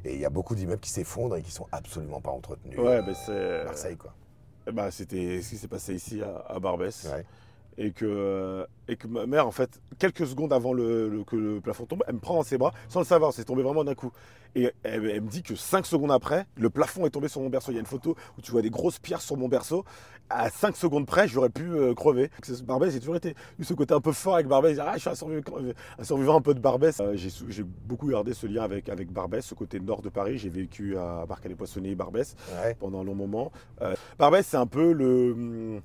Et 0.05 0.15
il 0.15 0.21
y 0.21 0.25
a 0.25 0.31
beaucoup 0.31 0.55
d'immeubles 0.57 0.81
qui 0.81 0.91
s'effondrent 0.91 1.37
et 1.37 1.43
qui 1.43 1.53
sont 1.53 1.69
absolument 1.71 2.21
pas 2.21 2.33
entretenus. 2.33 2.77
Ouais, 2.79 3.01
mais 3.07 3.15
c'est. 3.15 3.65
Marseille, 3.65 3.97
quoi. 3.97 4.13
Ben, 4.73 4.91
c'était 4.91 5.41
ce 5.43 5.51
qui 5.51 5.57
s'est 5.57 5.69
passé 5.69 5.95
ici 5.95 6.23
à, 6.23 6.45
à 6.53 6.59
Barbès. 6.59 7.05
Ouais. 7.13 7.25
Et, 7.79 7.91
que, 7.93 8.67
et 8.87 8.97
que 8.97 9.07
ma 9.07 9.25
mère, 9.27 9.47
en 9.47 9.51
fait, 9.51 9.81
quelques 9.99 10.27
secondes 10.27 10.53
avant 10.53 10.75
le, 10.75 11.09
le- 11.09 11.25
que 11.25 11.37
le 11.37 11.61
plafond 11.61 11.87
tombe, 11.87 12.05
elle 12.07 12.15
me 12.15 12.21
prend 12.21 12.35
dans 12.35 12.43
ses 12.43 12.59
bras 12.59 12.73
sans 12.89 13.01
le 13.01 13.07
savoir. 13.07 13.33
C'est 13.33 13.45
tombé 13.45 13.63
vraiment 13.63 13.83
d'un 13.85 13.95
coup. 13.95 14.13
Et 14.55 14.71
elle, 14.83 15.07
elle 15.09 15.23
me 15.23 15.29
dit 15.31 15.43
que 15.43 15.55
cinq 15.55 15.87
secondes 15.87 16.13
après, 16.13 16.45
le 16.57 16.69
plafond 16.69 17.07
est 17.07 17.11
tombé 17.11 17.29
sur 17.29 17.41
mon 17.41 17.49
berceau. 17.49 17.71
Il 17.73 17.75
y 17.75 17.79
a 17.79 17.81
une 17.81 17.87
photo 17.87 18.15
où 18.37 18.43
tu 18.43 18.51
vois 18.53 18.61
des 18.61 18.69
grosses 18.69 18.99
pierres 18.99 19.23
sur 19.23 19.39
mon 19.39 19.49
berceau. 19.49 19.85
À 20.29 20.49
5 20.51 20.77
secondes 20.77 21.07
près, 21.07 21.29
j'aurais 21.29 21.49
pu 21.51 21.65
euh, 21.73 21.95
crever. 21.95 22.31
Barbès, 22.65 22.91
j'ai 22.93 23.01
toujours 23.01 23.17
été 23.17 23.35
eu 23.59 23.65
ce 23.65 23.75
côté 23.75 23.93
un 23.93 24.01
peu 24.01 24.13
fort 24.13 24.35
avec 24.35 24.47
Barbès. 24.47 24.79
Ah, 24.79 24.93
je 24.95 25.01
suis 25.01 25.11
un 25.11 25.15
survivant, 25.15 25.43
un 25.99 26.05
survivant 26.05 26.37
un 26.37 26.41
peu 26.41 26.55
de 26.55 26.61
Barbès. 26.61 27.01
Euh, 27.01 27.15
j'ai 27.17 27.63
beaucoup 27.65 28.09
gardé 28.09 28.33
ce 28.33 28.47
lien 28.47 28.63
avec, 28.63 28.89
avec 28.89 29.11
Barbès, 29.13 29.45
ce 29.45 29.55
côté 29.55 29.79
nord 29.81 30.01
de 30.01 30.09
Paris. 30.11 30.39
J'ai 30.39 30.49
vécu 30.49 30.97
à 30.97 31.25
Barca-les-Poissonniers, 31.27 31.95
Barbès 31.95 32.35
Ouais. 32.63 32.75
pendant 32.79 33.01
un 33.01 33.05
long 33.05 33.15
moment. 33.15 33.51
Euh, 33.83 33.95
Barbès, 34.19 34.47
c'est 34.47 34.57
un 34.59 34.67
peu 34.67 34.93
le. 34.93 35.81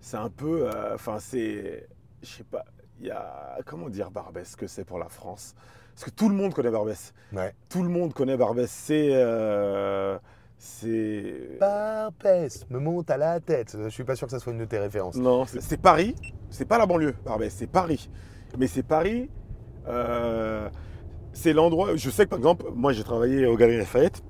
C'est 0.00 0.16
un 0.16 0.30
peu. 0.30 0.68
euh, 0.68 0.94
Enfin, 0.94 1.18
c'est. 1.18 1.88
Je 2.22 2.26
sais 2.28 2.44
pas. 2.44 2.64
Il 3.00 3.06
y 3.06 3.10
a. 3.10 3.58
Comment 3.66 3.88
dire 3.88 4.10
Barbès, 4.10 4.56
que 4.56 4.66
c'est 4.66 4.84
pour 4.84 4.98
la 4.98 5.08
France? 5.08 5.54
Parce 5.94 6.04
que 6.04 6.10
tout 6.10 6.28
le 6.28 6.34
monde 6.34 6.54
connaît 6.54 6.70
Barbès. 6.70 7.12
Ouais. 7.32 7.54
Tout 7.68 7.82
le 7.82 7.88
monde 7.88 8.12
connaît 8.14 8.36
Barbès. 8.36 8.70
C'est. 8.70 9.10
euh, 9.12 10.18
c'est. 10.56 11.58
Barbès 11.60 12.66
me 12.70 12.78
monte 12.78 13.10
à 13.10 13.16
la 13.16 13.40
tête. 13.40 13.76
Je 13.82 13.88
suis 13.88 14.04
pas 14.04 14.16
sûr 14.16 14.26
que 14.26 14.32
ça 14.32 14.38
soit 14.38 14.52
une 14.52 14.58
de 14.58 14.64
tes 14.64 14.78
références. 14.78 15.16
Non, 15.16 15.44
c'est 15.46 15.80
Paris. 15.80 16.14
C'est 16.50 16.64
pas 16.64 16.78
la 16.78 16.86
banlieue, 16.86 17.14
Barbès, 17.24 17.52
c'est 17.52 17.66
Paris. 17.66 18.08
Mais 18.58 18.66
c'est 18.66 18.82
Paris. 18.82 19.28
euh, 19.86 20.68
c'est 21.32 21.52
l'endroit. 21.52 21.94
Je 21.94 22.10
sais 22.10 22.24
que 22.24 22.30
par 22.30 22.38
exemple, 22.38 22.66
moi 22.74 22.92
j'ai 22.92 23.04
travaillé 23.04 23.46
au 23.46 23.56
Galeries 23.56 23.78
Lafayette. 23.78 24.22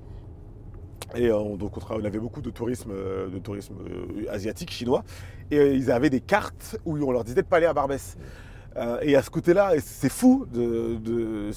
Et 1.15 1.27
euh, 1.31 1.55
donc 1.57 1.75
on, 1.77 1.79
tra- 1.79 1.99
on 1.99 2.05
avait 2.05 2.19
beaucoup 2.19 2.41
de 2.41 2.49
tourisme, 2.51 2.91
euh, 2.93 3.29
de 3.29 3.39
tourisme 3.39 3.75
euh, 3.89 4.25
asiatique, 4.31 4.71
chinois. 4.71 5.03
Et 5.51 5.73
ils 5.73 5.91
avaient 5.91 6.09
des 6.11 6.21
cartes 6.21 6.77
où 6.85 6.97
on 6.97 7.11
leur 7.11 7.23
disait 7.23 7.41
de 7.41 7.47
pas 7.47 7.57
aller 7.57 7.65
à 7.65 7.73
Barbès. 7.73 8.17
Et 9.01 9.17
à 9.17 9.21
ce 9.21 9.29
côté-là, 9.29 9.73
c'est 9.83 10.07
fou 10.11 10.45
de, 10.53 10.95
de- 10.95 11.49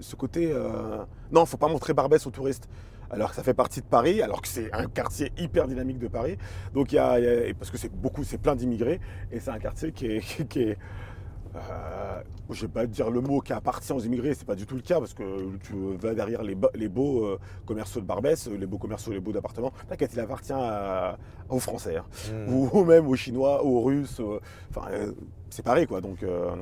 ce 0.00 0.14
côté. 0.16 0.50
euh, 0.52 0.98
non, 1.32 1.46
faut 1.46 1.56
pas 1.56 1.68
montrer 1.68 1.94
Barbès 1.94 2.26
aux 2.26 2.30
touristes. 2.30 2.68
Alors 3.10 3.30
que 3.30 3.36
ça 3.36 3.42
fait 3.42 3.54
partie 3.54 3.80
de 3.80 3.86
Paris, 3.86 4.20
alors 4.20 4.40
que 4.42 4.46
c'est 4.46 4.70
un 4.72 4.86
quartier 4.86 5.32
hyper 5.38 5.66
dynamique 5.66 5.98
de 5.98 6.06
Paris. 6.06 6.36
Donc 6.74 6.92
il 6.92 6.96
y 6.96 6.98
a, 6.98 7.18
parce 7.58 7.70
que 7.70 7.78
c'est 7.78 7.90
beaucoup, 7.90 8.22
c'est 8.24 8.38
plein 8.38 8.54
d'immigrés, 8.54 9.00
et 9.32 9.40
c'est 9.40 9.50
un 9.50 9.58
quartier 9.58 9.90
qui 9.92 10.06
est 10.06 10.78
euh, 11.56 12.22
je 12.50 12.62
vais 12.62 12.68
pas 12.68 12.86
dire 12.86 13.10
le 13.10 13.20
mot 13.20 13.40
qui 13.40 13.52
appartient 13.52 13.92
aux 13.92 14.00
immigrés, 14.00 14.34
c'est 14.34 14.46
pas 14.46 14.54
du 14.54 14.66
tout 14.66 14.74
le 14.76 14.82
cas 14.82 14.98
parce 14.98 15.14
que 15.14 15.22
tu 15.62 15.72
vas 16.00 16.14
derrière 16.14 16.42
les, 16.42 16.88
beaux 16.88 17.24
euh, 17.24 17.38
commerciaux 17.66 18.00
de 18.00 18.06
Barbès, 18.06 18.48
les 18.48 18.66
beaux 18.66 18.78
commerciaux, 18.78 19.12
les 19.12 19.20
beaux 19.20 19.32
d'appartements. 19.32 19.72
T'inquiète, 19.88 20.12
il 20.14 20.20
appartient 20.20 20.52
à- 20.52 21.16
aux 21.48 21.58
Français, 21.58 21.96
hein. 21.96 22.04
Hmm. 22.32 22.52
ou, 22.52 22.70
ou 22.72 22.84
même 22.84 23.06
aux 23.08 23.16
Chinois, 23.16 23.64
aux 23.64 23.80
Russes. 23.82 24.20
euh, 24.20 24.38
Enfin, 24.70 24.88
euh, 24.92 25.12
c'est 25.50 25.64
pareil 25.64 25.86
quoi. 25.86 26.00
Donc, 26.00 26.22
euh, 26.22 26.54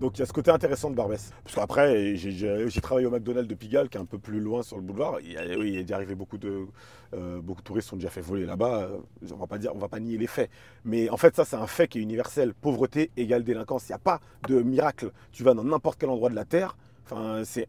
donc 0.00 0.16
il 0.16 0.20
y 0.20 0.22
a 0.22 0.26
ce 0.26 0.32
côté 0.32 0.50
intéressant 0.50 0.90
de 0.90 0.94
Barbès. 0.96 1.30
Parce 1.44 1.54
qu'après, 1.54 2.16
j'ai- 2.16 2.80
travaillé 2.80 3.06
au 3.06 3.10
McDonald's 3.10 3.48
de 3.48 3.54
Pigalle, 3.54 3.88
qui 3.90 3.98
est 3.98 4.00
un 4.00 4.06
peu 4.06 4.18
plus 4.18 4.40
loin 4.40 4.62
sur 4.62 4.76
le 4.76 4.82
boulevard. 4.82 5.20
Il 5.20 5.32
y 5.32 5.36
a, 5.36 5.42
oui, 5.58 5.84
il 5.86 5.92
arrivé 5.92 6.14
beaucoup 6.14 6.38
de, 6.38 6.66
euh, 7.14 7.40
beaucoup 7.40 7.60
de 7.60 7.66
touristes 7.66 7.88
sont 7.88 7.96
déjà 7.96 8.08
fait 8.08 8.22
voler 8.22 8.46
là-bas. 8.46 8.84
Euh, 8.84 8.98
On 9.32 9.36
va 9.36 9.46
pas 9.46 9.58
dire, 9.58 9.72
on 9.74 9.78
va 9.78 9.88
pas 9.88 10.00
nier 10.00 10.16
les 10.16 10.26
faits. 10.26 10.50
Mais 10.84 11.10
en 11.10 11.16
fait, 11.18 11.36
ça, 11.36 11.44
c'est 11.44 11.56
un 11.56 11.66
fait 11.66 11.86
qui 11.86 11.98
est 11.98 12.02
universel. 12.02 12.54
Pauvreté 12.54 13.10
égale 13.18 13.44
délinquance. 13.44 13.88
Il 13.88 13.92
n'y 13.92 13.96
a 13.96 13.98
pas 13.98 14.20
de 14.48 14.62
miracle. 14.62 15.12
Tu 15.32 15.44
vas 15.44 15.52
dans 15.54 15.64
n'importe 15.64 15.98
quel 16.00 16.08
endroit 16.08 16.30
de 16.30 16.34
la 16.34 16.44
terre. 16.46 16.76
Enfin, 17.04 17.42
c'est 17.44 17.68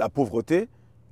la 0.00 0.08
pauvreté 0.08 0.68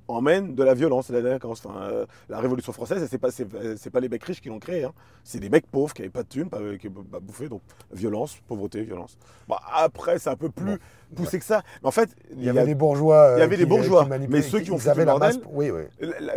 emmène 0.07 0.55
de 0.55 0.63
la 0.63 0.73
violence, 0.73 1.09
la. 1.09 1.37
Enfin, 1.43 1.75
euh, 1.81 2.05
la 2.29 2.39
Révolution 2.39 2.73
française, 2.73 3.05
c'est 3.09 3.17
pas, 3.17 3.31
c'est, 3.31 3.47
c'est 3.77 3.89
pas 3.89 3.99
les 3.99 4.09
mecs 4.09 4.23
riches 4.23 4.41
qui 4.41 4.49
l'ont 4.49 4.59
créée. 4.59 4.83
hein. 4.83 4.91
C'est 5.23 5.39
des 5.39 5.49
mecs 5.49 5.67
pauvres 5.67 5.93
qui 5.93 6.01
n'avaient 6.01 6.11
pas 6.11 6.23
de 6.23 6.27
thunes, 6.27 6.49
pas, 6.49 6.59
qui 6.79 6.89
pas 6.89 7.19
bouffer. 7.19 7.47
Donc, 7.49 7.61
violence, 7.91 8.37
pauvreté, 8.47 8.83
violence. 8.83 9.17
Bon, 9.47 9.55
après, 9.73 10.19
c'est 10.19 10.29
un 10.29 10.35
peu 10.35 10.49
plus 10.49 10.77
poussé 11.15 11.39
que 11.39 11.45
ça. 11.45 11.61
Mais 11.81 11.87
en 11.87 11.91
fait, 11.91 12.09
Il 12.35 12.43
y 12.43 12.49
avait 12.49 12.65
des 12.65 12.75
bourgeois. 12.75 13.33
il 13.35 13.39
y 13.39 13.41
euh, 13.41 13.45
avait 13.45 13.57
des 13.57 13.65
bourgeois, 13.65 14.07
mais 14.29 14.41
ceux 14.41 14.59
qui 14.59 14.71
ont 14.71 14.87
avaient 14.87 15.05
le 15.05 15.17
masse. 15.17 15.39
Oui, 15.51 15.69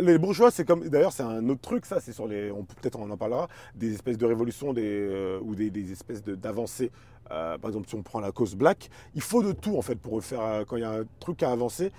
Les 0.01 0.17
bourgeois, 0.17 0.51
c'est 0.51 0.65
comme. 0.65 0.87
D'ailleurs, 0.87 1.11
c'est 1.13 1.23
un 1.23 1.47
autre 1.49 1.61
truc, 1.61 1.85
ça, 1.85 1.99
c'est 1.99 2.13
sur 2.13 2.27
les. 2.27 2.51
On 2.51 2.63
peut-être 2.63 2.99
on 2.99 3.09
en 3.09 3.17
parlera, 3.17 3.47
des 3.75 3.93
espèces 3.93 4.17
de 4.17 4.25
révolutions 4.25 4.73
des, 4.73 4.83
euh, 4.85 5.39
ou 5.41 5.55
des, 5.55 5.69
des 5.69 5.91
espèces 5.91 6.23
de- 6.23 6.35
d'avancées. 6.35 6.91
Euh, 7.31 7.57
par 7.57 7.69
exemple, 7.69 7.89
si 7.89 7.95
on 7.95 8.03
prend 8.03 8.21
la 8.21 8.31
cause 8.31 8.55
black, 8.55 8.89
il 9.13 9.21
faut 9.21 9.43
de 9.43 9.51
tout, 9.51 9.77
en 9.77 9.81
fait, 9.81 9.95
pour 9.95 10.23
faire. 10.23 10.41
euh, 10.41 10.63
quand 10.65 10.77
il 10.77 10.81
y 10.81 10.85
a 10.85 10.91
un 10.91 11.03
truc 11.19 11.43
à 11.43 11.51
avancer, 11.51 11.91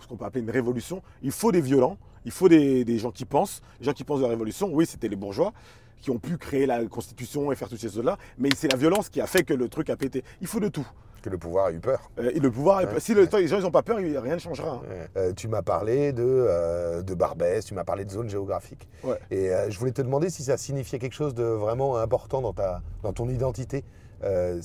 ce 0.00 0.06
qu'on 0.08 0.16
peut 0.16 0.24
appeler 0.24 0.42
une 0.42 0.50
révolution, 0.50 1.02
il 1.22 1.30
faut 1.32 1.52
des 1.52 1.60
violents, 1.60 1.96
il 2.24 2.30
faut 2.30 2.48
des, 2.48 2.84
des 2.84 2.98
gens 2.98 3.10
qui 3.10 3.24
pensent. 3.24 3.60
Les 3.80 3.86
gens 3.86 3.92
qui 3.92 4.04
pensent 4.04 4.18
de 4.20 4.24
la 4.24 4.30
révolution, 4.30 4.70
oui, 4.72 4.86
c'était 4.86 5.08
les 5.08 5.16
bourgeois 5.16 5.52
qui 6.00 6.10
ont 6.10 6.18
pu 6.18 6.36
créer 6.36 6.66
la 6.66 6.84
constitution 6.84 7.50
et 7.50 7.56
faire 7.56 7.68
toutes 7.68 7.80
ces 7.80 7.88
choses-là, 7.88 8.18
mais 8.36 8.50
c'est 8.54 8.70
la 8.70 8.76
violence 8.76 9.08
qui 9.08 9.20
a 9.22 9.26
fait 9.26 9.42
que 9.42 9.54
le 9.54 9.68
truc 9.68 9.88
a 9.88 9.96
pété. 9.96 10.22
Il 10.42 10.46
faut 10.46 10.60
de 10.60 10.68
tout. 10.68 10.86
Que 11.22 11.30
le 11.30 11.38
pouvoir 11.38 11.66
a 11.66 11.72
eu 11.72 11.80
peur. 11.80 12.10
Euh, 12.18 12.30
et 12.34 12.38
le 12.40 12.50
pouvoir, 12.50 12.80
Ouais. 12.84 13.00
si 13.00 13.14
le, 13.14 13.26
les 13.38 13.48
gens 13.48 13.58
n'ont 13.60 13.70
pas 13.70 13.82
peur, 13.82 13.96
rien 13.96 14.34
ne 14.34 14.38
changera. 14.38 14.82
hein. 14.84 15.06
Euh, 15.16 15.32
tu 15.32 15.48
m'as 15.48 15.62
parlé 15.62 16.12
de, 16.12 16.22
euh, 16.22 17.00
de 17.00 17.14
Barbès, 17.14 17.64
tu 17.64 17.72
m'as 17.72 17.84
parlé 17.84 18.04
de 18.04 18.10
zone 18.10 18.28
géographique. 18.28 18.86
Et 19.30 19.48
je 19.70 19.78
voulais 19.78 19.92
te 19.92 20.02
demander 20.02 20.28
si 20.28 20.42
ça 20.42 20.58
signifiait 20.58 20.98
quelque 20.98 21.14
chose 21.14 21.32
de 21.34 21.44
vraiment 21.44 21.96
important 21.96 22.42
dans, 22.42 22.52
ta, 22.52 22.82
dans 23.02 23.14
ton 23.14 23.30
identité, 23.30 23.84
euh, 24.24 24.58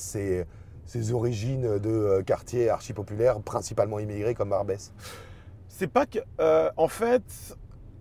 ces 0.89 1.13
origines 1.13 1.77
de 1.77 1.89
euh, 1.89 2.23
quartiers 2.23 2.67
archipopulaires, 2.69 3.39
principalement 3.41 3.99
immigrés 3.99 4.33
comme 4.33 4.49
Barbès. 4.49 4.91
C'est 5.67 5.87
pas 5.87 6.07
que, 6.07 6.17
euh, 6.39 6.71
en 6.77 6.87
fait, 6.87 7.21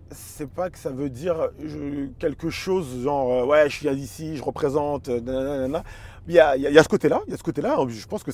c'est 0.09 0.49
pas 0.49 0.71
que 0.71 0.79
ça 0.79 0.89
veut 0.89 1.11
dire 1.11 1.49
je- 1.63 2.07
quelque 2.17 2.49
chose 2.49 3.03
genre 3.03 3.31
euh, 3.31 3.45
ouais 3.45 3.69
je 3.69 3.75
suis 3.75 3.87
ici, 3.89 4.37
je 4.37 4.43
représente, 4.43 5.07
euh, 5.09 5.21
nanana. 5.21 5.83
Il 6.29 6.35
y 6.35 6.39
a, 6.39 6.55
il 6.55 6.61
y 6.61 6.77
ce 6.77 6.87
côté-là, 6.87 7.21
il 7.25 7.31
y 7.31 7.33
a 7.33 7.37
ce 7.37 7.41
côté-là. 7.43 7.75
Je 7.87 8.05
pense 8.05 8.21
que 8.23 8.31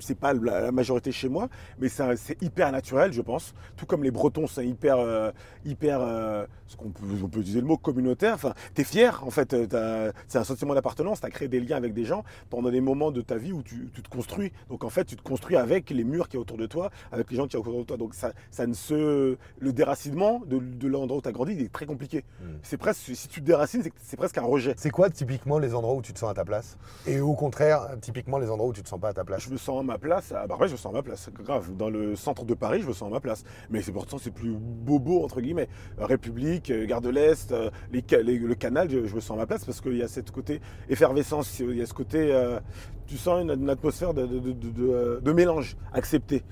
c'est 0.00 0.14
pas 0.14 0.34
la, 0.34 0.70
majorité 0.70 1.12
chez 1.12 1.30
moi, 1.30 1.48
mais 1.78 1.88
c'est 1.88 2.42
hyper 2.42 2.70
naturel, 2.70 3.14
je 3.14 3.22
pense. 3.22 3.54
Tout 3.78 3.86
comme 3.86 4.04
les 4.04 4.10
Bretons, 4.10 4.46
c'est 4.46 4.66
hyper, 4.66 4.98
euh, 4.98 5.30
hyper, 5.64 6.02
euh, 6.02 6.44
ce 6.66 6.76
qu'on 6.76 6.90
peut, 6.90 7.06
on 7.24 7.28
peut 7.28 7.40
utiliser 7.40 7.62
le 7.62 7.66
mot 7.66 7.78
communautaire. 7.78 8.34
Enfin, 8.34 8.52
t'es 8.74 8.84
fier 8.84 9.18
en 9.26 9.30
fait. 9.30 9.54
euh, 9.54 9.66
t'as- 9.66 10.12
C'est 10.28 10.36
un 10.36 10.44
sentiment 10.44 10.74
d'appartenance. 10.74 11.22
T'as 11.22 11.30
créé 11.30 11.48
des 11.48 11.60
liens 11.60 11.78
avec 11.78 11.94
des 11.94 12.04
gens 12.04 12.22
pendant 12.50 12.70
des 12.70 12.82
moments 12.82 13.10
de 13.10 13.22
ta 13.22 13.36
vie 13.38 13.52
où 13.52 13.62
tu, 13.62 13.88
tu 13.94 14.02
te 14.02 14.10
construis. 14.10 14.52
Donc 14.68 14.84
en 14.84 14.90
fait, 14.90 15.06
tu 15.06 15.16
te 15.16 15.22
construis 15.22 15.56
avec 15.56 15.88
les 15.88 16.04
murs 16.04 16.28
qui 16.28 16.36
y 16.36 16.38
a 16.38 16.40
autour 16.42 16.58
de 16.58 16.66
toi, 16.66 16.90
avec 17.12 17.30
les 17.30 17.36
gens 17.38 17.46
qui 17.46 17.54
y 17.54 17.56
a 17.56 17.60
autour 17.60 17.78
de 17.78 17.84
toi. 17.84 17.96
Donc 17.96 18.12
ça, 18.14 18.32
ça 18.50 18.66
ne 18.66 18.74
se, 18.74 19.38
le 19.58 19.72
déracinement 19.72 20.42
de, 20.46 20.58
de 20.58 20.86
l'endroit 20.86 21.16
où 21.16 21.22
tu 21.22 21.28
as 21.28 21.32
grandi, 21.32 21.54
il 21.54 21.62
est 21.62 21.72
très 21.72 21.86
compliqué. 21.86 22.24
Mm. 22.42 22.44
C'est 22.62 22.76
presque, 22.76 23.16
si 23.16 23.28
tu 23.28 23.40
te 23.40 23.46
déracines, 23.46 23.82
c'est 24.02 24.16
presque 24.18 24.36
un 24.36 24.42
rejet. 24.42 24.74
C'est 24.76 24.90
quoi 24.90 25.08
typiquement 25.08 25.58
les 25.58 25.74
endroits 25.74 25.94
où 25.94 26.02
tu 26.02 26.12
te 26.12 26.18
sens 26.18 26.30
à 26.30 26.34
ta 26.34 26.44
place? 26.44 26.76
Et 27.06 27.18
au 27.20 27.32
contraire, 27.34 27.88
typiquement 28.02 28.38
les 28.38 28.50
endroits 28.50 28.68
où 28.68 28.72
tu 28.74 28.82
te 28.82 28.88
sens 28.88 29.00
pas 29.00 29.08
à 29.08 29.12
ta 29.14 29.24
place 29.24 29.42
Je 29.44 29.50
me 29.50 29.56
sens 29.56 29.80
à 29.80 29.82
ma 29.82 29.96
place, 29.96 30.32
à 30.32 30.46
Barbès, 30.46 30.68
je 30.68 30.74
me 30.74 30.76
sens 30.78 30.92
à 30.92 30.96
ma 30.96 31.02
place, 31.02 31.30
grave. 31.32 31.74
Dans 31.74 31.88
le 31.88 32.14
centre 32.14 32.44
de 32.44 32.52
Paris, 32.52 32.82
je 32.82 32.86
me 32.88 32.92
sens 32.92 33.08
à 33.08 33.10
ma 33.10 33.20
place. 33.20 33.42
Mais 33.70 33.80
c'est 33.80 33.90
pourtant, 33.92 34.18
c'est 34.18 34.30
plus 34.30 34.54
bobo, 34.58 35.24
entre 35.24 35.40
guillemets. 35.40 35.68
République, 35.98 36.70
euh, 36.70 36.84
Gare 36.86 37.00
de 37.00 37.08
l'Est, 37.08 37.52
euh, 37.52 37.70
les 37.90 38.04
ca- 38.06 38.20
les- 38.22 38.38
le 38.38 38.54
canal, 38.54 38.90
je, 38.90 39.06
je 39.06 39.14
me 39.14 39.20
sens 39.20 39.36
à 39.36 39.40
ma 39.40 39.46
place 39.46 39.64
parce 39.64 39.80
qu'il 39.80 39.96
y 39.96 40.02
a 40.02 40.08
ce 40.08 40.20
côté 40.20 40.60
effervescence, 40.90 41.58
il 41.60 41.76
y 41.76 41.82
a 41.82 41.86
ce 41.86 41.94
côté, 41.94 42.32
euh, 42.32 42.60
tu 43.06 43.16
sens 43.16 43.42
une, 43.42 43.50
une 43.50 43.70
atmosphère 43.70 44.12
de, 44.12 44.26
de- 44.26 44.38
de- 44.38 44.52
de- 44.52 44.70
de- 44.70 45.20
de 45.22 45.32
mélange 45.32 45.76
accepté. 45.94 46.42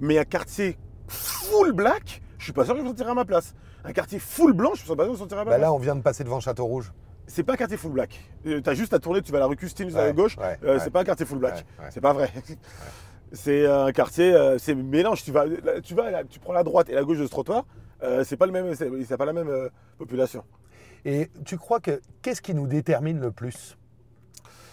Mais 0.00 0.18
un 0.18 0.24
quartier 0.24 0.78
full 1.06 1.72
black, 1.72 2.22
je 2.38 2.44
suis 2.44 2.52
pas 2.52 2.64
sûr 2.64 2.74
que 2.74 2.80
je 2.80 2.84
me 2.84 2.88
sentirais 2.88 3.10
à 3.10 3.14
ma 3.14 3.24
place. 3.24 3.54
Un 3.84 3.92
quartier 3.92 4.18
full 4.18 4.52
blanc, 4.52 4.70
je 4.74 4.84
suis 4.84 4.88
pas 4.88 4.94
sûr 5.04 5.04
que 5.04 5.06
je 5.06 5.12
me 5.12 5.16
sentirais 5.18 5.40
à 5.42 5.44
ma 5.44 5.50
Bah 5.52 5.56
place. 5.58 5.66
Là, 5.68 5.72
on 5.72 5.78
vient 5.78 5.94
de 5.94 6.02
passer 6.02 6.24
devant 6.24 6.40
Château 6.40 6.64
Rouge. 6.64 6.92
C'est 7.26 7.42
pas 7.42 7.54
un 7.54 7.56
quartier 7.56 7.76
full 7.76 7.92
black. 7.92 8.20
Euh, 8.46 8.60
T'as 8.60 8.74
juste 8.74 8.92
à 8.92 8.98
tourner, 8.98 9.22
tu 9.22 9.32
vas 9.32 9.38
à 9.38 9.40
la 9.40 9.46
rue 9.46 9.56
Custine 9.56 9.94
à 9.96 10.12
gauche, 10.12 10.36
ouais, 10.36 10.58
euh, 10.64 10.74
ouais. 10.74 10.80
c'est 10.80 10.90
pas 10.90 11.00
un 11.00 11.04
quartier 11.04 11.24
full 11.26 11.38
black. 11.38 11.64
Ouais. 11.78 11.86
C'est 11.90 12.00
pas 12.00 12.12
vrai. 12.12 12.30
C'est 13.34 13.66
un 13.66 13.92
quartier, 13.92 14.34
euh, 14.34 14.58
c'est 14.58 14.74
mélange. 14.74 15.24
Tu 15.24 15.32
vas, 15.32 15.46
là, 15.46 15.80
tu 15.80 15.94
vas, 15.94 16.10
là, 16.10 16.22
tu 16.22 16.38
prends 16.38 16.52
la 16.52 16.62
droite 16.62 16.90
et 16.90 16.94
la 16.94 17.02
gauche 17.02 17.16
de 17.16 17.24
ce 17.24 17.30
trottoir. 17.30 17.64
c'est 18.24 18.36
pas 18.36 18.44
le 18.44 18.52
même, 18.52 18.74
c'est 18.74 18.90
c'est 19.04 19.16
pas 19.16 19.24
la 19.24 19.32
même 19.32 19.70
population. 19.96 20.44
Et 21.06 21.30
tu 21.46 21.56
crois 21.56 21.80
que 21.80 22.02
qu'est-ce 22.20 22.42
qui 22.42 22.52
nous 22.52 22.66
détermine 22.66 23.18
le 23.20 23.30
plus? 23.30 23.78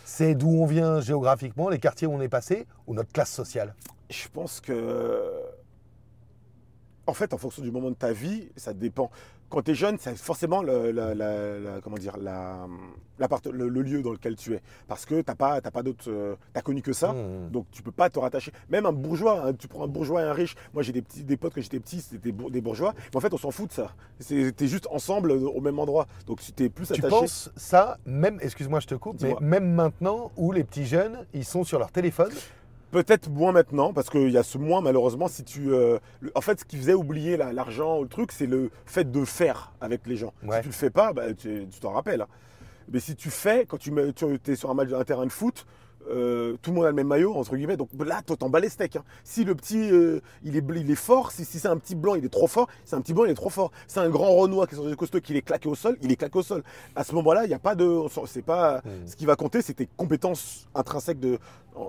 C'est 0.03 0.35
d'où 0.35 0.49
on 0.49 0.65
vient 0.65 0.99
géographiquement, 0.99 1.69
les 1.69 1.79
quartiers 1.79 2.05
où 2.05 2.11
on 2.11 2.19
est 2.19 2.27
passé, 2.27 2.67
ou 2.85 2.93
notre 2.93 3.13
classe 3.13 3.31
sociale? 3.31 3.75
Je 4.09 4.27
pense 4.27 4.59
que, 4.59 5.21
en 7.07 7.13
fait, 7.13 7.33
en 7.33 7.37
fonction 7.37 7.61
du 7.61 7.71
moment 7.71 7.91
de 7.91 7.95
ta 7.95 8.11
vie, 8.11 8.49
ça 8.57 8.73
dépend. 8.73 9.09
Quand 9.49 9.61
tu 9.63 9.71
es 9.71 9.75
jeune, 9.75 9.97
c'est 9.99 10.15
forcément 10.17 10.61
le, 10.61 10.91
la- 10.91 11.15
la- 11.15 11.59
la- 11.59 11.81
comment 11.81 11.97
dire, 11.97 12.15
la, 12.17 12.67
le, 13.51 13.67
le 13.69 13.81
lieu 13.81 14.01
dans 14.01 14.11
lequel 14.11 14.35
tu 14.35 14.53
es, 14.53 14.61
parce 14.87 15.05
que 15.05 15.21
t'as 15.21 15.35
pas, 15.35 15.59
t'as 15.59 15.71
pas 15.71 15.81
d'autre, 15.83 16.05
euh, 16.07 16.35
t'as 16.53 16.61
connu 16.61 16.81
que 16.81 16.93
ça. 16.93 17.13
Mmh. 17.13 17.49
Donc 17.51 17.65
tu 17.71 17.81
peux 17.81 17.91
pas 17.91 18.09
te 18.09 18.19
rattacher. 18.19 18.51
Même 18.69 18.85
un 18.85 18.91
bourgeois, 18.91 19.41
hein, 19.47 19.53
tu 19.53 19.67
prends 19.67 19.83
un 19.83 19.87
bourgeois 19.87 20.21
et 20.21 20.25
un 20.25 20.33
riche. 20.33 20.55
Moi 20.73 20.83
j'ai 20.83 20.91
des 20.93 21.01
petits, 21.01 21.23
des 21.23 21.35
potes 21.37 21.53
quand 21.55 21.61
j'étais 21.61 21.79
petit, 21.79 21.99
c'était 22.01 22.17
des, 22.19 22.31
bour- 22.31 22.51
des 22.51 22.61
bourgeois. 22.61 22.93
Mais 23.11 23.17
en 23.17 23.19
fait 23.19 23.33
on 23.33 23.37
s'en 23.37 23.51
fout 23.51 23.69
de 23.69 23.73
ça. 23.73 23.91
T'es 24.27 24.67
juste 24.67 24.87
ensemble 24.91 25.31
euh, 25.31 25.47
au 25.49 25.61
même 25.61 25.79
endroit. 25.79 26.05
Donc 26.27 26.41
tu 26.41 26.51
t'es 26.51 26.69
plus 26.69 26.85
Tu 26.87 26.93
attaché. 26.93 27.09
penses 27.09 27.49
ça, 27.55 27.97
même, 28.05 28.37
excuse-moi, 28.41 28.79
je 28.79 28.87
te 28.87 28.95
coupe, 28.95 29.19
mais 29.21 29.35
même 29.41 29.73
maintenant 29.73 30.31
où 30.37 30.51
les 30.51 30.63
petits 30.63 30.85
jeunes, 30.85 31.25
ils 31.33 31.45
sont 31.45 31.63
sur 31.63 31.79
leur 31.79 31.91
téléphone, 31.91 32.31
Peut-être 32.91 33.29
moins 33.29 33.51
maintenant 33.51 33.93
parce 33.93 34.09
qu'il 34.09 34.29
y 34.31 34.37
a 34.37 34.43
ce 34.43 34.57
moins 34.57 34.81
malheureusement. 34.81 35.27
Si 35.27 35.43
tu, 35.43 35.71
euh, 35.73 35.99
le- 36.21 36.31
en 36.35 36.41
fait, 36.41 36.59
ce 36.61 36.65
qui 36.65 36.77
faisait 36.77 36.93
oublier 36.95 37.37
la- 37.37 37.53
l'argent 37.53 37.99
ou 37.99 38.03
le 38.03 38.09
truc, 38.09 38.31
c'est 38.31 38.47
le 38.47 38.71
fait 38.85 39.09
de 39.11 39.25
faire 39.25 39.73
avec 39.81 40.07
les 40.07 40.15
gens. 40.17 40.33
Ouais. 40.43 40.57
Si 40.57 40.61
tu 40.63 40.67
le 40.69 40.73
fais 40.73 40.89
pas, 40.89 41.13
bah, 41.13 41.33
tu 41.33 41.67
t'en 41.81 41.91
rappelles. 41.91 42.21
hein. 42.21 42.27
Mais 42.91 42.99
si 42.99 43.15
tu 43.15 43.29
fais, 43.29 43.65
quand 43.67 43.77
tu, 43.77 43.91
es 44.47 44.55
sur 44.55 44.71
un, 44.71 44.73
match, 44.73 44.89
un 44.91 45.03
terrain 45.03 45.25
de 45.25 45.31
foot. 45.31 45.65
euh, 46.09 46.55
tout 46.61 46.71
le 46.71 46.77
monde 46.77 46.85
a 46.85 46.89
le 46.89 46.95
même 46.95 47.07
maillot 47.07 47.35
entre 47.35 47.55
guillemets 47.57 47.75
donc 47.77 47.89
là 47.99 48.21
toi 48.25 48.35
t'en 48.37 48.49
bats 48.49 48.61
les 48.61 48.69
steaks 48.69 48.95
hein. 48.95 49.03
si 49.25 49.43
le 49.43 49.53
petit 49.53 49.91
euh, 49.91 50.21
il, 50.43 50.55
est, 50.55 50.61
bl- 50.61 50.79
il 50.79 50.89
est 50.89 50.95
fort 50.95 51.31
si, 51.31 51.43
si 51.43 51.59
c'est 51.59 51.67
un 51.67 51.77
petit 51.77 51.93
blanc 51.93 52.15
il 52.15 52.23
est 52.23 52.29
trop 52.29 52.47
fort 52.47 52.67
c'est 52.85 52.95
un 52.95 53.01
petit 53.01 53.13
blanc 53.13 53.25
il 53.25 53.31
est 53.31 53.35
trop 53.35 53.49
fort 53.49 53.69
c'est 53.85 53.99
un 53.99 54.09
grand 54.09 54.31
renois 54.33 54.65
qui 54.65 54.73
est 54.73 54.77
sur 54.77 54.87
des 54.89 54.95
costaud 54.95 55.19
qui 55.19 55.35
est 55.35 55.41
claqué 55.41 55.67
au 55.67 55.75
sol 55.75 55.97
il 56.01 56.09
est 56.11 56.15
claqué 56.15 56.39
au 56.39 56.41
sol 56.41 56.63
à 56.95 57.03
ce 57.03 57.13
moment 57.13 57.33
là 57.33 57.43
il 57.43 57.49
n'y 57.49 57.53
a 57.53 57.59
pas 57.59 57.75
de 57.75 57.99
c'est 58.27 58.41
pas 58.41 58.77
Mm. 58.85 59.07
ce 59.07 59.15
qui 59.17 59.25
va 59.25 59.35
compter 59.35 59.61
c'est 59.61 59.73
tes 59.73 59.89
compétences 59.97 60.67
intrinsèques 60.73 61.19
de, 61.19 61.37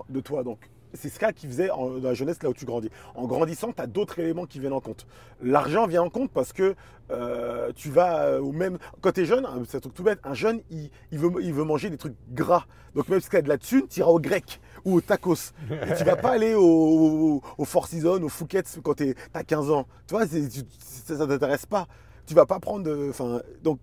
de 0.09 0.19
toi 0.19 0.43
donc 0.43 0.59
c'est 0.93 1.09
ce 1.09 1.19
cas 1.19 1.31
qui 1.31 1.47
faisait 1.47 1.67
dans 1.67 1.89
la 2.01 2.13
jeunesse 2.13 2.41
là 2.43 2.49
où 2.49 2.53
tu 2.53 2.65
grandis. 2.65 2.89
En 3.15 3.25
grandissant, 3.27 3.71
tu 3.71 3.81
as 3.81 3.87
d'autres 3.87 4.19
éléments 4.19 4.45
qui 4.45 4.59
viennent 4.59 4.73
en 4.73 4.81
compte. 4.81 5.05
L'argent 5.41 5.87
vient 5.87 6.03
en 6.03 6.09
compte 6.09 6.31
parce 6.31 6.53
que 6.53 6.75
euh, 7.11 7.71
tu 7.75 7.89
vas 7.89 8.23
euh, 8.25 8.39
au 8.39 8.51
même. 8.51 8.77
Quand 9.01 9.11
tu 9.11 9.21
es 9.21 9.25
jeune, 9.25 9.45
hein, 9.45 9.63
c'est 9.67 9.77
un 9.77 9.79
truc 9.81 9.93
tout 9.93 10.03
bête, 10.03 10.19
un 10.23 10.33
jeune, 10.33 10.61
il, 10.69 10.89
il 11.11 11.19
veut, 11.19 11.31
il 11.41 11.53
veut 11.53 11.63
manger 11.63 11.89
des 11.89 11.97
trucs 11.97 12.15
gras. 12.31 12.65
Donc 12.95 13.09
même 13.09 13.21
si 13.21 13.29
tu 13.29 13.37
as 13.37 13.41
de 13.41 13.49
la 13.49 13.57
thune, 13.57 13.87
tu 13.89 13.99
iras 13.99 14.11
au 14.11 14.19
grec 14.19 14.59
ou 14.85 14.95
au 14.95 15.01
tacos. 15.01 15.53
Et 15.69 15.95
tu 15.97 16.03
vas 16.03 16.15
pas 16.15 16.31
aller 16.31 16.53
au, 16.53 16.61
au, 16.63 17.41
au 17.57 17.65
Four 17.65 17.87
Seasons, 17.87 18.21
au 18.21 18.29
Fouquet's 18.29 18.79
quand 18.83 18.95
tu 18.95 19.15
as 19.33 19.43
15 19.43 19.71
ans. 19.71 19.85
Tu 20.07 20.13
vois, 20.13 20.25
ça 20.27 20.37
ne 20.37 21.25
t'intéresse 21.25 21.65
pas. 21.65 21.87
Tu 22.25 22.33
vas 22.33 22.45
pas 22.45 22.59
prendre. 22.59 23.09
Enfin, 23.09 23.41
donc, 23.63 23.79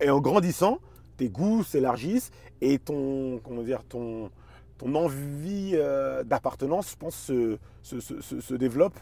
et 0.00 0.10
en 0.10 0.20
grandissant, 0.20 0.78
tes 1.16 1.28
goûts 1.28 1.64
s'élargissent 1.64 2.30
et 2.60 2.78
ton. 2.78 3.40
Comment 3.44 3.62
dire 3.62 3.82
ton 3.88 4.30
ton 4.78 4.94
envie 4.94 5.72
euh, 5.74 6.22
d'appartenance, 6.24 6.90
je 6.92 6.96
pense, 6.96 7.14
se, 7.14 7.58
se- 7.82 8.00
se- 8.00 8.40
se- 8.40 8.54
développe. 8.54 8.94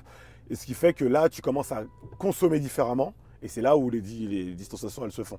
Et 0.50 0.54
ce 0.56 0.66
qui 0.66 0.74
fait 0.74 0.92
que 0.92 1.04
là, 1.04 1.28
tu 1.28 1.40
commences 1.42 1.72
à 1.72 1.84
consommer 2.18 2.60
différemment. 2.60 3.14
Et 3.42 3.48
c'est 3.48 3.60
là 3.62 3.76
où 3.76 3.90
les, 3.90 4.00
les 4.00 4.54
distanciations, 4.54 5.04
elles 5.04 5.12
se 5.12 5.24
font. 5.24 5.38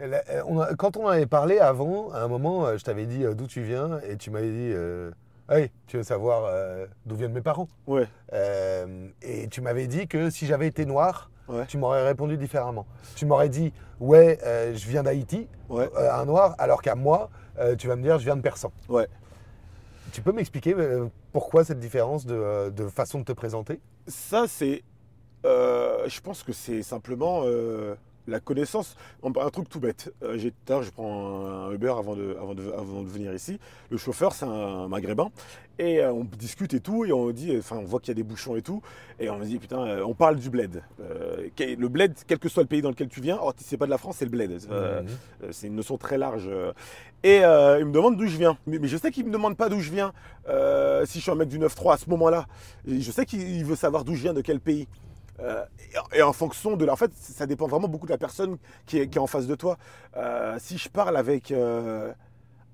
Euh, 0.00 0.74
quand 0.76 0.96
on 0.96 1.04
en 1.06 1.08
avait 1.08 1.26
parlé 1.26 1.58
avant, 1.58 2.10
à 2.12 2.20
un 2.20 2.28
moment, 2.28 2.66
euh, 2.66 2.76
je 2.76 2.84
t'avais 2.84 3.06
dit 3.06 3.24
d'où 3.36 3.46
tu 3.46 3.62
viens, 3.62 4.00
et 4.08 4.16
tu 4.16 4.30
m'avais 4.30 4.50
dit, 4.50 4.70
euh, 4.72 5.10
hey, 5.50 5.70
tu 5.86 5.96
veux 5.96 6.02
savoir 6.04 6.44
euh, 6.46 6.86
d'où 7.06 7.16
viennent 7.16 7.32
mes 7.32 7.40
parents 7.40 7.66
Ouais, 7.86 8.06
Euh, 8.32 9.08
Et 9.22 9.48
tu 9.48 9.60
m'avais 9.60 9.86
dit 9.88 10.06
que 10.06 10.30
si 10.30 10.46
j'avais 10.46 10.68
été 10.68 10.84
noir, 10.86 11.30
ouais, 11.48 11.66
tu 11.66 11.78
m'aurais 11.78 12.04
répondu 12.06 12.36
différemment. 12.36 12.86
Tu 13.16 13.26
m'aurais 13.26 13.48
dit, 13.48 13.72
ouais, 13.98 14.38
euh, 14.44 14.74
je 14.76 14.88
viens 14.88 15.02
d'Haïti, 15.02 15.48
ouais. 15.68 15.88
un 15.96 16.24
noir, 16.26 16.54
alors 16.58 16.80
qu'à 16.82 16.94
moi, 16.94 17.30
tu 17.78 17.88
vas 17.88 17.96
me 17.96 18.02
dire, 18.02 18.18
je 18.20 18.24
viens 18.24 18.36
de 18.36 18.40
Persan. 18.42 18.70
Ouais. 18.88 19.08
Tu 20.12 20.22
peux 20.22 20.32
m'expliquer 20.32 20.74
euh, 20.74 21.06
pourquoi 21.32 21.64
cette 21.64 21.80
différence 21.80 22.24
de, 22.24 22.34
euh, 22.34 22.70
de 22.70 22.88
façon 22.88 23.20
de 23.20 23.24
te 23.24 23.32
présenter? 23.32 23.80
Ça, 24.06 24.46
c'est. 24.48 24.82
euh, 25.44 26.08
je 26.08 26.20
pense 26.20 26.42
que 26.42 26.52
c'est 26.52 26.82
simplement 26.82 27.42
la 28.28 28.40
connaissance. 28.40 28.96
Un 29.24 29.32
un 29.40 29.50
truc 29.50 29.68
tout 29.68 29.80
bête. 29.80 30.12
Euh, 30.22 30.36
j'ai- 30.38 30.52
l'heure, 30.68 30.82
je 30.82 30.90
prends 30.90 31.46
un 31.68 31.72
Uber 31.72 31.94
avant 31.98 32.14
de, 32.14 32.36
avant 32.40 32.54
de, 32.54 32.70
avant 32.72 33.02
de 33.02 33.08
venir 33.08 33.32
ici. 33.34 33.58
Le 33.90 33.96
chauffeur, 33.96 34.32
c'est 34.32 34.44
un 34.46 34.88
maghrébin. 34.88 35.30
Et 35.80 36.00
euh, 36.00 36.12
on 36.12 36.24
discute 36.24 36.74
et 36.74 36.80
tout. 36.80 37.04
Et 37.04 37.12
on 37.12 37.30
dit, 37.30 37.56
enfin, 37.58 37.76
on 37.76 37.84
voit 37.84 38.00
qu'il 38.00 38.08
y 38.08 38.12
a 38.12 38.14
des 38.14 38.22
bouchons 38.22 38.56
et 38.56 38.62
tout. 38.62 38.82
Et 39.20 39.30
on 39.30 39.38
me 39.38 39.44
dit, 39.44 39.58
putain, 39.58 39.80
euh, 39.86 40.04
on 40.04 40.14
parle 40.14 40.36
du 40.36 40.50
bled. 40.50 40.82
Euh, 41.00 41.48
le 41.58 41.88
bled, 41.88 42.14
quel 42.26 42.38
que 42.38 42.48
soit 42.48 42.62
le 42.64 42.68
pays 42.68 42.82
dans 42.82 42.90
lequel 42.90 43.08
tu 43.08 43.20
viens, 43.20 43.38
oh, 43.42 43.52
c'est 43.58 43.76
pas 43.76 43.86
de 43.86 43.90
la 43.90 43.98
France, 43.98 44.16
c'est 44.18 44.24
le 44.24 44.30
bled. 44.30 44.58
Euh, 44.70 45.02
C'est 45.50 45.68
une 45.68 45.76
notion 45.76 45.96
très 45.98 46.18
large. 46.18 46.48
Et 47.22 47.44
euh, 47.44 47.78
il 47.80 47.86
me 47.86 47.92
demande 47.92 48.16
d'où 48.16 48.26
je 48.26 48.36
viens. 48.36 48.58
Mais, 48.66 48.78
mais 48.78 48.88
je 48.88 48.96
sais 48.96 49.10
qu'il 49.10 49.24
ne 49.24 49.28
me 49.28 49.32
demande 49.34 49.56
pas 49.56 49.68
d'où 49.68 49.80
je 49.80 49.90
viens 49.90 50.12
si 51.04 51.18
je 51.18 51.22
suis 51.22 51.30
un 51.30 51.34
mec 51.34 51.48
du 51.48 51.58
9-3 51.58 51.94
à 51.94 51.96
ce 51.96 52.08
moment-là. 52.10 52.46
Je 52.86 53.10
sais 53.10 53.24
qu'il 53.26 53.64
veut 53.64 53.76
savoir 53.76 54.04
d'où 54.04 54.14
je 54.14 54.22
viens, 54.22 54.34
de 54.34 54.40
quel 54.40 54.60
pays. 54.60 54.88
Euh, 55.40 55.64
et, 56.12 56.22
en 56.22 56.32
fonction 56.32 56.76
de. 56.76 56.88
En 56.88 56.96
fait, 56.96 57.12
ça 57.14 57.46
dépend 57.46 57.66
vraiment 57.66 57.88
beaucoup 57.88 58.06
de 58.06 58.12
la 58.12 58.18
personne 58.18 58.58
qui 58.86 58.98
est, 58.98 59.08
qui 59.08 59.18
est 59.18 59.20
en 59.20 59.26
face 59.26 59.46
de 59.46 59.54
toi. 59.54 59.78
Euh, 60.16 60.56
si 60.58 60.78
je 60.78 60.88
parle 60.88 61.16
avec 61.16 61.52
euh, 61.52 62.12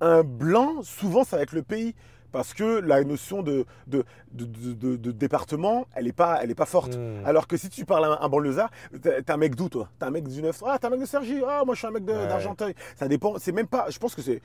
un 0.00 0.22
blanc, 0.22 0.82
souvent 0.82 1.24
ça 1.24 1.36
va 1.36 1.42
être 1.42 1.52
le 1.52 1.62
pays. 1.62 1.94
Parce 2.34 2.52
que 2.52 2.80
la 2.80 3.04
notion 3.04 3.42
de, 3.44 3.64
de, 3.86 4.02
de, 4.32 4.44
de- 4.44 4.72
de- 4.74 4.96
de 4.96 5.10
département, 5.12 5.86
elle 5.94 6.06
n'est 6.06 6.12
pas, 6.12 6.40
elle 6.42 6.50
est 6.50 6.56
pas 6.56 6.66
forte. 6.66 6.96
Hmm. 6.96 7.24
Alors 7.24 7.46
que 7.46 7.56
si 7.56 7.68
tu 7.68 7.84
parles 7.84 8.06
à 8.06 8.08
un, 8.08 8.26
un 8.26 8.28
banlieusard, 8.28 8.70
t'es 9.00 9.30
un 9.30 9.36
mec 9.36 9.54
d'où 9.54 9.68
toi? 9.68 9.88
T'es 10.00 10.04
un 10.06 10.10
mec 10.10 10.26
du 10.26 10.42
9 10.42 10.60
Ah, 10.66 10.76
t'es 10.80 10.88
un 10.88 10.90
mec 10.90 10.98
de 11.00 11.06
Sergi 11.06 11.40
Ah, 11.48 11.62
moi 11.64 11.76
je 11.76 11.78
suis 11.78 11.86
un 11.86 11.92
mec 11.92 12.02
Ouais. 12.08 12.26
d'Argenteuil. 12.26 12.74
Ça 12.96 13.06
dépend, 13.06 13.34
c'est 13.38 13.52
même 13.52 13.68
pas. 13.68 13.86
Je 13.88 14.00
pense 14.00 14.16
que 14.16 14.20
c'est. 14.22 14.42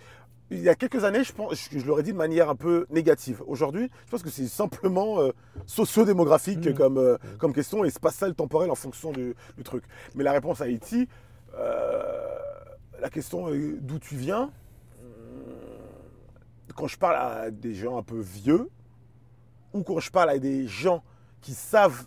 Il 0.51 0.59
y 0.59 0.69
a 0.69 0.75
quelques 0.75 1.03
années, 1.03 1.23
je, 1.23 1.33
pense, 1.33 1.55
je, 1.71 1.79
je 1.79 1.85
l'aurais 1.87 2.03
dit 2.03 2.11
de 2.13 2.17
manière 2.17 2.47
un 2.51 2.55
peu 2.55 2.85
négative. 2.91 3.41
Aujourd'hui, 3.47 3.89
je 4.05 4.11
pense 4.11 4.21
que 4.21 4.29
c'est 4.29 4.45
simplement 4.47 5.19
euh, 5.21 5.31
socio-démographique 5.65 6.75
comme, 6.75 6.99
euh, 6.99 7.17
comme 7.39 7.53
question 7.53 7.83
et 7.85 7.89
spatial 7.89 8.35
temporel 8.35 8.69
en 8.69 8.75
fonction 8.75 9.11
du, 9.11 9.33
du 9.57 9.63
truc. 9.63 9.83
Mais 10.13 10.23
la 10.23 10.31
réponse 10.31 10.61
à 10.61 10.65
Haïti, 10.65 11.07
euh, 11.57 12.13
la 13.01 13.09
question 13.09 13.49
est 13.51 13.77
d'où 13.81 13.97
tu 13.97 14.15
viens. 14.15 14.51
Quand 16.79 16.87
je 16.87 16.97
parle 16.97 17.17
à 17.17 17.51
des 17.51 17.73
gens 17.75 17.97
un 17.97 18.03
peu 18.03 18.17
vieux, 18.21 18.69
ou 19.73 19.83
quand 19.83 19.99
je 19.99 20.09
parle 20.11 20.29
à 20.29 20.39
des 20.39 20.65
gens 20.65 21.03
qui 21.41 21.53
savent 21.53 22.05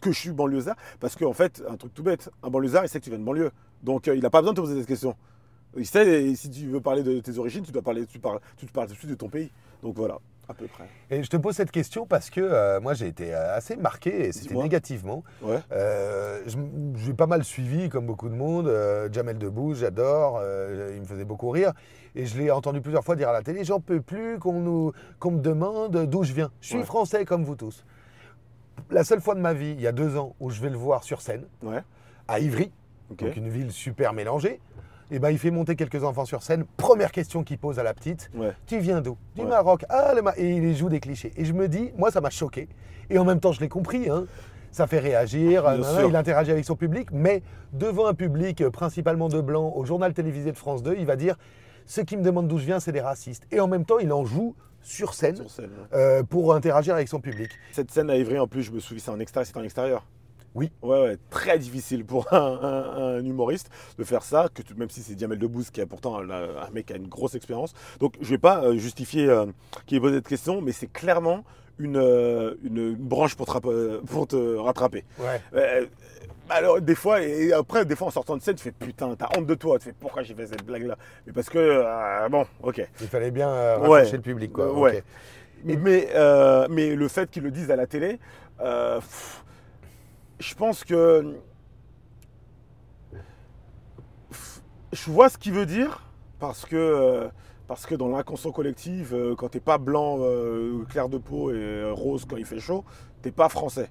que 0.00 0.12
je 0.12 0.18
suis 0.18 0.32
banlieusard, 0.32 0.76
parce 0.98 1.14
qu'en 1.14 1.34
fait, 1.34 1.62
un 1.68 1.76
truc 1.76 1.92
tout 1.92 2.02
bête, 2.02 2.30
un 2.42 2.48
banlieusard, 2.48 2.86
il 2.86 2.88
sait 2.88 3.00
que 3.00 3.04
tu 3.04 3.10
viens 3.10 3.18
de 3.18 3.24
banlieue. 3.24 3.50
Donc 3.82 4.08
euh, 4.08 4.16
il 4.16 4.22
n'a 4.22 4.30
pas 4.30 4.40
besoin 4.40 4.54
de 4.54 4.56
te 4.56 4.62
poser 4.62 4.78
cette 4.78 4.86
question. 4.88 5.14
Il 5.76 5.84
sait, 5.84 6.24
et 6.24 6.36
si 6.36 6.48
tu 6.48 6.68
veux 6.68 6.80
parler 6.80 7.02
de 7.02 7.20
tes 7.20 7.36
origines, 7.38 7.62
tu 7.64 7.70
dois 7.72 7.82
parler, 7.82 8.06
tu 8.06 8.18
parles, 8.18 8.40
tu 8.56 8.64
te 8.64 8.72
parles 8.72 8.86
tout 8.86 8.94
de 8.94 8.98
suite 8.98 9.10
de 9.10 9.14
ton 9.14 9.28
pays. 9.28 9.50
Donc 9.82 9.94
voilà, 9.96 10.16
à 10.48 10.54
peu 10.54 10.68
près. 10.68 10.88
Et 11.10 11.22
je 11.22 11.28
te 11.28 11.36
pose 11.36 11.54
cette 11.54 11.70
question 11.70 12.06
parce 12.06 12.30
que 12.30 12.40
euh, 12.40 12.80
moi 12.80 12.94
j'ai 12.94 13.08
été 13.08 13.34
euh, 13.34 13.54
assez 13.54 13.76
marqué, 13.76 14.28
et 14.28 14.32
c'était 14.32 14.54
négativement. 14.62 15.22
Ouais. 15.42 15.58
Euh, 15.72 16.40
je- 16.46 16.56
J'ai 16.96 17.12
pas 17.12 17.26
mal 17.26 17.44
suivi, 17.44 17.90
comme 17.90 18.06
beaucoup 18.06 18.30
de 18.30 18.34
monde, 18.34 18.68
euh, 18.68 19.10
Jamel 19.12 19.36
Debbouze, 19.36 19.80
j'adore, 19.80 20.40
il 20.94 21.00
me 21.02 21.04
faisait 21.06 21.26
beaucoup 21.26 21.50
rire. 21.50 21.72
Et 22.16 22.26
je 22.26 22.38
l'ai 22.38 22.50
entendu 22.50 22.80
plusieurs 22.80 23.04
fois 23.04 23.16
dire 23.16 23.28
à 23.28 23.32
la 23.32 23.42
télé, 23.42 23.64
j'en 23.64 23.80
peux 23.80 24.00
plus 24.00 24.38
qu'on 24.38 24.60
nous- 24.60 24.92
qu'on 25.18 25.32
me 25.32 25.40
demande 25.40 26.06
d'où 26.06 26.22
je 26.22 26.32
viens. 26.32 26.50
Je 26.60 26.68
suis 26.68 26.78
Ouais. 26.78 26.84
français 26.84 27.24
comme 27.24 27.44
vous 27.44 27.56
tous. 27.56 27.84
La 28.90 29.04
seule 29.04 29.20
fois 29.20 29.34
de 29.34 29.40
ma 29.40 29.52
vie, 29.54 29.72
il 29.72 29.80
y 29.80 29.86
a 29.86 29.92
deux 29.92 30.16
ans, 30.16 30.34
où 30.40 30.50
je 30.50 30.60
vais 30.60 30.70
le 30.70 30.76
voir 30.76 31.02
sur 31.04 31.20
scène, 31.20 31.44
Ouais. 31.62 31.82
à 32.28 32.38
Ivry, 32.40 32.70
donc 33.10 33.36
une 33.36 33.48
ville 33.48 33.72
super 33.72 34.12
mélangée, 34.12 34.60
et 35.10 35.18
ben 35.18 35.30
il 35.30 35.38
fait 35.38 35.50
monter 35.50 35.74
quelques 35.76 36.02
enfants 36.04 36.24
sur 36.24 36.42
scène. 36.42 36.64
Première 36.76 37.10
question 37.12 37.42
qu'il 37.44 37.58
pose 37.58 37.78
à 37.78 37.82
la 37.82 37.94
petite, 37.94 38.30
Ouais. 38.34 38.52
tu 38.66 38.78
viens 38.78 39.00
d'où? 39.00 39.16
Du. 39.36 39.42
Maroc. 39.44 39.84
Ah, 39.88 40.12
le 40.14 40.22
Ma- 40.22 40.34
et 40.36 40.56
il 40.56 40.76
joue 40.76 40.88
des 40.88 41.00
clichés. 41.00 41.32
Et 41.36 41.44
je 41.44 41.52
me 41.52 41.68
dis, 41.68 41.92
moi, 41.96 42.10
ça 42.10 42.20
m'a 42.20 42.30
choqué. 42.30 42.68
Et 43.10 43.18
en 43.18 43.24
même 43.24 43.40
temps, 43.40 43.52
je 43.52 43.60
l'ai 43.60 43.68
compris. 43.68 44.08
hein. 44.08 44.26
Ça 44.70 44.88
fait 44.88 44.98
réagir. 44.98 45.64
Il 46.08 46.16
interagit 46.16 46.50
avec 46.50 46.64
son 46.64 46.74
public. 46.74 47.08
Mais 47.12 47.42
devant 47.72 48.06
un 48.06 48.14
public 48.14 48.60
euh, 48.60 48.70
principalement 48.70 49.28
de 49.28 49.40
blancs, 49.40 49.72
au 49.76 49.84
journal 49.84 50.12
télévisé 50.14 50.50
de 50.50 50.56
France 50.56 50.82
2, 50.82 50.96
il 50.98 51.06
va 51.06 51.14
dire 51.14 51.36
ceux 51.86 52.02
qui 52.04 52.16
me 52.16 52.22
demandent 52.22 52.48
d'où 52.48 52.58
je 52.58 52.64
viens, 52.64 52.80
c'est 52.80 52.92
des 52.92 53.00
racistes. 53.00 53.44
Et 53.52 53.60
en 53.60 53.68
même 53.68 53.84
temps, 53.84 53.98
il 53.98 54.12
en 54.12 54.24
joue 54.24 54.54
sur 54.82 55.14
scène 55.14 55.36
Sur 55.36 55.50
scène, 55.50 55.70
ouais. 55.70 55.98
euh, 55.98 56.22
pour 56.22 56.54
interagir 56.54 56.94
avec 56.94 57.08
son 57.08 57.20
public. 57.20 57.50
Cette 57.72 57.90
scène 57.90 58.10
à 58.10 58.16
Ivry, 58.16 58.38
en 58.38 58.46
plus, 58.46 58.62
je 58.62 58.72
me 58.72 58.80
souviens, 58.80 59.02
c'est 59.04 59.10
en 59.10 59.18
extérieur. 59.20 59.46
C'était 59.46 59.58
en 59.60 59.64
extérieur. 59.64 60.06
Oui. 60.54 60.70
Ouais, 60.82 61.00
ouais, 61.00 61.16
très 61.30 61.58
difficile 61.58 62.04
pour 62.04 62.26
un, 62.32 62.38
un- 62.38 63.16
un 63.18 63.24
humoriste 63.24 63.70
de 63.98 64.04
faire 64.04 64.22
ça, 64.22 64.48
que 64.54 64.62
même 64.76 64.88
si 64.90 65.02
c'est 65.02 65.18
Jamel 65.18 65.38
Debbouze 65.38 65.70
qui 65.70 65.80
est 65.80 65.86
pourtant 65.86 66.16
un, 66.18 66.30
un 66.30 66.70
mec 66.72 66.86
qui 66.86 66.92
a 66.92 66.96
une 66.96 67.08
grosse 67.08 67.34
expérience. 67.34 67.72
Donc 67.98 68.14
je 68.20 68.28
vais 68.30 68.38
pas 68.38 68.62
euh, 68.64 68.76
justifier 68.76 69.28
euh, 69.28 69.46
qu'il 69.86 69.96
ait 69.96 70.00
posé 70.00 70.16
cette 70.16 70.28
question, 70.28 70.60
mais 70.60 70.70
c'est 70.70 70.86
clairement 70.92 71.42
une, 71.78 71.96
euh, 71.96 72.54
une, 72.62 72.76
une 72.78 72.94
branche 72.94 73.34
pour 73.34 73.46
te, 73.46 73.50
rapp- 73.50 74.04
pour 74.06 74.28
te 74.28 74.56
rattraper. 74.56 75.02
Ouais. 75.18 75.40
Euh, 75.54 75.86
alors 76.50 76.80
des 76.80 76.94
fois, 76.94 77.22
et 77.22 77.52
après, 77.52 77.84
des 77.84 77.96
fois 77.96 78.08
en 78.08 78.10
sortant 78.10 78.36
de 78.36 78.42
scène, 78.42 78.54
tu 78.56 78.62
fais 78.64 78.72
putain, 78.72 79.14
t'as 79.16 79.28
honte 79.36 79.46
de 79.46 79.54
toi, 79.54 79.78
tu 79.78 79.86
fais 79.86 79.94
pourquoi 79.98 80.22
j'ai 80.22 80.34
fait 80.34 80.46
cette 80.46 80.64
blague 80.64 80.84
là 80.86 80.96
Mais 81.26 81.32
parce 81.32 81.48
que, 81.48 81.58
euh, 81.58 82.28
bon, 82.28 82.46
ok. 82.62 82.86
Il 83.00 83.08
fallait 83.08 83.30
bien 83.30 83.48
euh, 83.48 83.88
Ouais. 83.88 84.10
le 84.10 84.20
public. 84.20 84.52
Quoi. 84.52 84.66
Euh, 84.66 84.72
ouais. 84.72 85.02
Mais, 85.64 86.08
euh, 86.14 86.66
mais 86.70 86.94
le 86.94 87.08
fait 87.08 87.30
qu'ils 87.30 87.42
le 87.42 87.50
disent 87.50 87.70
à 87.70 87.76
la 87.76 87.86
télé, 87.86 88.18
pff, 88.58 89.44
je 90.38 90.54
pense 90.54 90.84
que. 90.84 91.34
pff, 94.30 94.60
Je 94.92 95.10
vois 95.10 95.28
ce 95.30 95.38
qu'il 95.38 95.52
veut 95.54 95.66
dire, 95.66 96.02
parce 96.38 96.66
que, 96.66 97.28
parce 97.66 97.86
que 97.86 97.94
dans 97.94 98.08
l'inconscient 98.08 98.52
collectif, 98.52 99.14
quand 99.38 99.48
t'es 99.48 99.60
pas 99.60 99.78
blanc, 99.78 100.18
clair 100.90 101.08
de 101.08 101.16
peau 101.16 101.50
et 101.50 101.90
rose 101.90 102.26
quand 102.28 102.36
il 102.36 102.44
fait 102.44 102.60
chaud, 102.60 102.84
t'es 103.22 103.30
pas 103.30 103.48
français. 103.48 103.88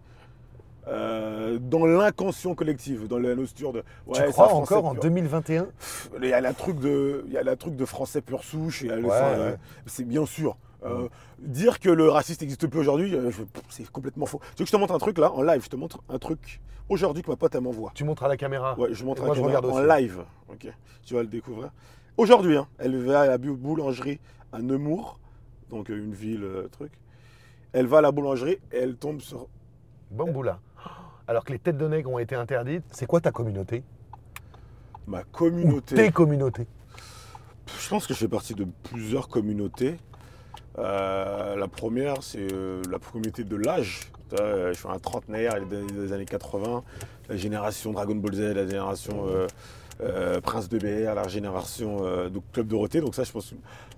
Euh, 0.88 1.60
dans 1.60 1.86
l'inconscient 1.86 2.56
collectif, 2.56 3.08
dans 3.08 3.18
la 3.18 3.36
notion 3.36 3.72
de. 3.72 3.84
tu 4.14 4.20
ouais, 4.20 4.32
crois 4.32 4.54
encore 4.54 4.86
en 4.86 4.94
pur. 4.94 5.02
2021 5.04 5.68
Il 6.22 6.28
y 6.28 6.34
a 6.34 6.42
la 6.42 6.54
truc 6.54 6.80
de, 6.80 7.24
il 7.28 7.32
y 7.34 7.38
a 7.38 7.44
la 7.44 7.56
truc 7.56 7.76
de 7.76 7.86
français 7.86 8.22
pur 8.22 8.44
souche. 8.44 8.82
Ouais, 8.84 8.92
ouais. 9.02 9.10
euh, 9.12 9.56
C'est 9.86 10.04
bien 10.04 10.26
sûr. 10.26 10.58
Euh, 10.86 11.08
dire 11.40 11.80
que 11.80 11.90
le 11.90 12.10
raciste 12.10 12.42
n'existe 12.42 12.68
plus 12.68 12.80
aujourd'hui, 12.82 13.16
euh, 13.16 13.32
c'est 13.70 13.90
complètement 13.90 14.26
faux. 14.26 14.40
Tu 14.42 14.48
veux 14.60 14.66
que 14.66 14.68
je 14.68 14.72
te 14.72 14.78
montre 14.78 14.94
un 14.94 14.98
truc 14.98 15.18
là, 15.18 15.32
en 15.32 15.42
live 15.42 15.64
Je 15.64 15.70
te 15.70 15.78
montre 15.78 16.04
un 16.10 16.20
truc 16.20 16.60
aujourd'hui 16.90 17.24
que 17.24 17.32
ma 17.32 17.38
pote 17.38 17.56
elle 17.56 17.62
m'envoie. 17.62 17.92
Tu 17.96 18.04
montres 18.04 18.24
à 18.26 18.28
la 18.28 18.36
caméra 18.36 18.78
Ouais, 18.78 18.90
je 18.92 19.06
montre 19.06 19.22
à 19.22 19.28
moi, 19.28 19.34
la 19.36 19.42
je 19.42 19.46
caméra 19.46 19.62
regarde 19.62 19.74
en 19.74 19.90
aussi. 19.94 20.02
live. 20.02 20.26
Ok, 20.50 20.68
tu 21.06 21.14
vas 21.14 21.22
le 21.22 21.28
découvrir. 21.30 21.72
Aujourd'hui, 22.18 22.58
hein, 22.58 22.68
elle 22.80 22.98
va 22.98 23.22
à 23.22 23.28
la 23.28 23.38
boulangerie 23.38 24.20
à 24.52 24.62
Nemours, 24.62 25.20
donc 25.70 25.88
une 25.88 26.14
ville 26.14 26.44
euh, 26.44 26.68
truc. 26.68 26.92
Elle 27.72 27.88
va 27.88 28.00
à 28.00 28.02
la 28.02 28.12
boulangerie 28.12 28.60
et 28.74 28.78
elle 28.80 28.98
tombe 28.98 29.22
sur 29.22 29.48
Bamboula. 30.12 30.60
Alors 31.28 31.44
que 31.46 31.52
les 31.54 31.60
têtes 31.60 31.78
de 31.78 31.88
nègres 31.88 32.12
ont 32.12 32.20
été 32.20 32.36
interdites, 32.36 32.84
c'est 32.92 33.06
quoi 33.06 33.22
ta 33.22 33.32
communauté? 33.32 33.84
Ma 35.08 35.22
Ou 35.22 35.24
communauté. 35.32 35.96
tes 35.96 36.12
communautés? 36.12 36.68
Je 37.80 37.90
pense 37.90 38.08
que 38.08 38.14
je 38.14 38.20
fais 38.20 38.28
partie 38.28 38.56
de 38.56 38.66
plusieurs 38.84 39.28
communautés. 39.30 39.98
Euh, 40.78 41.56
la 41.56 41.68
première, 41.68 42.22
c'est 42.24 42.52
euh, 42.52 42.82
la 42.90 43.00
communauté 43.00 43.44
de 43.44 43.56
l'âge. 43.56 44.02
Euh, 44.40 44.74
Je 44.74 44.80
suis 44.80 44.88
un 44.90 45.00
trentenaire 45.00 45.64
des, 45.66 45.84
des 45.86 46.12
années 46.14 46.26
80, 46.26 46.84
la 47.30 47.38
génération 47.38 47.92
Dragon 47.92 48.16
Ball 48.16 48.34
Z, 48.34 48.40
la 48.56 48.66
génération 48.68 49.26
euh, 49.28 49.48
euh, 50.02 50.42
Prince 50.42 50.68
de 50.70 50.78
BR, 50.80 51.14
la 51.16 51.28
génération 51.28 52.02
Club 52.52 52.68
Dorothée. 52.68 53.00
Donc 53.00 53.16
ça, 53.16 53.24
je 53.24 53.32
pense 53.32 53.54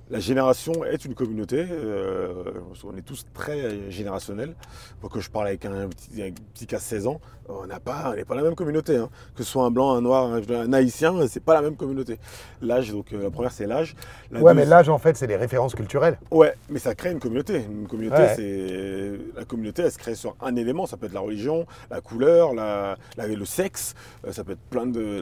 la 0.09 0.19
génération 0.19 0.85
est 0.85 1.03
une 1.05 1.15
communauté. 1.15 1.65
euh, 1.69 2.43
on 2.83 2.95
est 2.95 3.01
tous 3.01 3.25
très 3.33 3.89
générationnels. 3.91 4.55
Pour 5.01 5.09
que 5.09 5.19
je 5.19 5.29
parle 5.29 5.47
avec 5.47 5.65
un 5.65 5.87
petit, 5.89 6.21
un 6.21 6.31
petit 6.53 6.67
qui 6.67 6.75
a 6.75 6.79
16 6.79 7.07
ans, 7.07 7.19
on 7.49 7.65
n'a 7.67 7.79
pas, 7.79 8.11
on 8.11 8.15
n'est 8.15 8.25
pas 8.25 8.35
la 8.35 8.41
même 8.43 8.55
communauté. 8.55 8.95
hein. 8.97 9.09
Que 9.35 9.43
ce 9.43 9.51
soit 9.51 9.63
un 9.65 9.71
blanc, 9.71 9.93
un 9.93 10.01
noir, 10.01 10.25
un, 10.31 10.41
un 10.51 10.73
haïtien, 10.73 11.25
c'est 11.27 11.43
pas 11.43 11.53
la 11.55 11.61
même 11.61 11.75
communauté. 11.75 12.19
L'âge, 12.61 12.91
donc 12.91 13.13
euh, 13.13 13.21
la 13.23 13.29
première 13.31 13.51
c'est 13.51 13.65
l'âge. 13.67 13.95
Ouais, 14.31 14.53
mais 14.53 14.65
l'âge, 14.65 14.89
en 14.89 14.97
fait, 14.99 15.15
c'est 15.17 15.27
les 15.27 15.35
références 15.35 15.75
culturelles. 15.75 16.17
Ouais, 16.31 16.53
mais 16.69 16.79
ça 16.79 16.93
crée 16.95 17.11
une 17.11 17.19
communauté. 17.19 17.63
Une 17.69 17.87
communauté, 17.87 18.21
Ouais. 18.21 18.33
c'est 18.35 19.19
la 19.39 19.45
communauté, 19.45 19.81
elle 19.83 19.91
se 19.91 19.97
crée 19.97 20.15
sur 20.15 20.35
un 20.41 20.55
élément. 20.55 20.85
Ça 20.85 20.97
peut 20.97 21.05
être 21.07 21.13
la 21.13 21.19
religion, 21.19 21.65
la 21.89 22.01
couleur, 22.01 22.53
la, 22.53 22.97
la- 23.17 23.27
le 23.27 23.45
sexe. 23.45 23.93
euh, 24.25 24.31
Ça 24.31 24.43
peut 24.43 24.53
être 24.53 24.69
plein 24.69 24.85
de 24.85 25.21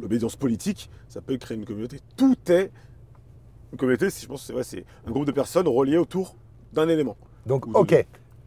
l'obédience 0.00 0.36
politique. 0.36 0.90
Ça 1.08 1.20
peut 1.20 1.36
créer 1.36 1.56
une 1.56 1.64
communauté. 1.64 2.00
Tout 2.16 2.36
est 2.48 2.70
une 3.74 3.78
communauté. 3.78 4.08
Je 4.08 4.26
pense, 4.26 4.46
que 4.46 4.62
c'est 4.62 4.76
ouais, 4.76 4.84
un 5.06 5.10
groupe 5.10 5.26
de 5.26 5.32
personnes 5.32 5.68
reliées 5.68 5.98
autour 5.98 6.36
d'un 6.72 6.88
élément. 6.88 7.16
Donc, 7.46 7.66
ok, 7.74 8.06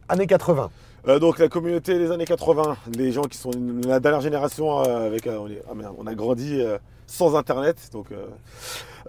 années 0.09 0.27
80. 0.27 0.71
Euh, 1.08 1.20
donc 1.20 1.39
la 1.39 1.48
communauté 1.48 1.98
des 1.98 2.12
années 2.12 2.26
80, 2.26 2.78
les 2.98 3.13
gens 3.13 3.24
qui 3.24 3.38
sont 3.38 3.52
la 3.86 4.02
dernière 4.02 4.20
génération 4.20 4.82
euh, 4.82 5.08
avec, 5.08 5.26
euh, 5.26 5.62
ah 5.70 5.74
on 5.98 6.06
a 6.06 6.15
grandi 6.15 6.62
sans 7.06 7.38
internet, 7.38 7.89
donc 7.93 8.08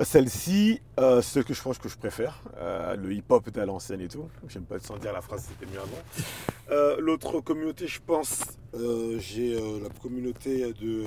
celle-ci, 0.00 0.80
ce 0.96 1.40
que 1.40 1.52
je 1.52 1.60
pense 1.60 1.78
que 1.78 1.88
je 1.88 1.96
préfère, 1.98 2.44
le 2.96 3.12
hip-hop 3.12 3.48
à 3.56 3.66
l'ancienne 3.66 4.00
et 4.00 4.06
tout. 4.06 4.28
J'aime 4.46 4.62
pas 4.62 4.78
sans 4.78 4.98
dire 4.98 5.12
la 5.12 5.20
phrase, 5.20 5.48
c'était 5.48 5.68
mieux 5.72 5.80
avant. 5.80 7.00
L'autre 7.00 7.40
communauté, 7.40 7.88
je 7.88 8.00
pense, 8.00 8.44
j'ai 9.18 9.54
la 9.54 9.88
communauté 10.00 10.72
de 10.74 11.02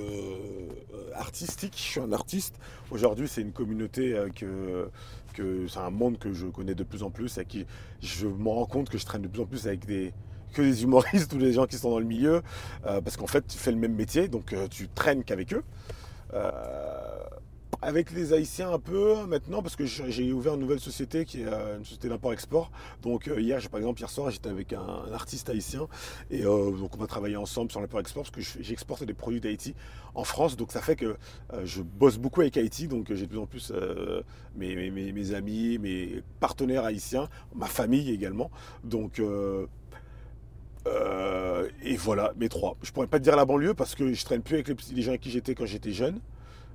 artistique. 1.15 1.75
Je 1.77 1.81
suis 1.81 2.01
un 2.01 2.11
artiste. 2.11 2.55
Aujourd'hui, 2.91 3.29
c'est 3.29 3.41
une 3.41 3.53
communauté 3.53 4.17
que 4.35 4.89
que 5.33 5.65
c'est 5.69 5.79
un 5.79 5.91
monde 5.91 6.17
que 6.19 6.33
je 6.33 6.47
connais 6.47 6.75
de 6.75 6.83
plus 6.83 7.03
en 7.03 7.09
plus, 7.09 7.37
et 7.37 7.45
qui 7.45 7.65
je 8.01 8.27
me 8.27 8.49
rends 8.49 8.65
compte 8.65 8.89
que 8.89 8.97
je 8.97 9.05
traîne 9.05 9.21
de 9.21 9.29
plus 9.29 9.43
en 9.43 9.45
plus 9.45 9.65
avec 9.65 9.85
des 9.85 10.11
que 10.51 10.61
des 10.61 10.83
humoristes 10.83 11.33
ou 11.35 11.37
des 11.37 11.53
gens 11.53 11.65
qui 11.65 11.77
sont 11.77 11.89
dans 11.89 11.99
le 11.99 12.05
milieu, 12.05 12.41
euh, 12.85 13.01
parce 13.01 13.17
qu'en 13.17 13.27
fait, 13.27 13.45
tu 13.47 13.57
fais 13.57 13.71
le 13.71 13.77
même 13.77 13.95
métier, 13.95 14.27
donc 14.27 14.53
euh, 14.53 14.67
tu 14.69 14.87
traînes 14.89 15.23
qu'avec 15.23 15.53
eux. 15.53 15.63
Euh, 16.33 16.51
avec 17.83 18.11
les 18.11 18.31
Haïtiens 18.31 18.71
un 18.71 18.77
peu 18.77 19.25
maintenant, 19.25 19.63
parce 19.63 19.75
que 19.75 19.85
j'ai 19.87 20.31
ouvert 20.33 20.53
une 20.53 20.59
nouvelle 20.59 20.79
société 20.79 21.25
qui 21.25 21.41
est 21.41 21.47
une 21.47 21.83
société 21.83 22.09
d'import-export. 22.09 22.69
Donc 23.01 23.27
hier, 23.35 23.59
par 23.71 23.79
exemple, 23.79 23.99
hier 24.01 24.09
soir, 24.09 24.29
j'étais 24.29 24.49
avec 24.49 24.71
un, 24.73 25.11
artiste 25.11 25.49
haïtien 25.49 25.87
et 26.29 26.43
donc 26.43 26.93
on 26.95 26.97
va 26.99 27.07
travailler 27.07 27.37
ensemble 27.37 27.71
sur 27.71 27.81
l'import-export 27.81 28.21
parce 28.21 28.29
que 28.35 28.41
je- 28.41 28.61
j'exporte 28.63 29.03
des 29.03 29.15
produits 29.15 29.41
d'Haïti 29.41 29.73
en 30.13 30.23
France. 30.23 30.57
Donc 30.57 30.71
ça 30.71 30.79
fait 30.79 30.95
que 30.95 31.17
je 31.63 31.81
bosse 31.81 32.19
beaucoup 32.19 32.41
avec 32.41 32.55
Haïti, 32.55 32.87
donc 32.87 33.11
j'ai 33.11 33.25
de 33.25 33.31
plus 33.31 33.39
en 33.39 33.47
plus 33.47 33.73
mes- 34.55 34.91
mes- 34.91 35.11
mes 35.11 35.33
amis, 35.33 35.79
mes 35.79 36.21
partenaires 36.39 36.85
haïtiens, 36.85 37.29
ma 37.55 37.65
famille 37.65 38.11
également. 38.11 38.51
Donc 38.83 39.19
euh, 40.87 41.67
et 41.83 41.95
voilà, 41.95 42.33
mes 42.37 42.49
trois. 42.49 42.77
Je 42.81 42.91
pourrais 42.91 43.07
pas 43.07 43.19
te 43.19 43.23
dire 43.23 43.35
la 43.35 43.45
banlieue 43.45 43.73
parce 43.73 43.95
que 43.95 44.13
je 44.13 44.25
traîne 44.25 44.41
plus 44.41 44.55
avec 44.55 44.67
les, 44.67 45.01
gens 45.01 45.11
avec 45.11 45.21
qui 45.21 45.31
j'étais 45.31 45.55
quand 45.55 45.65
j'étais 45.65 45.91
jeune. 45.91 46.19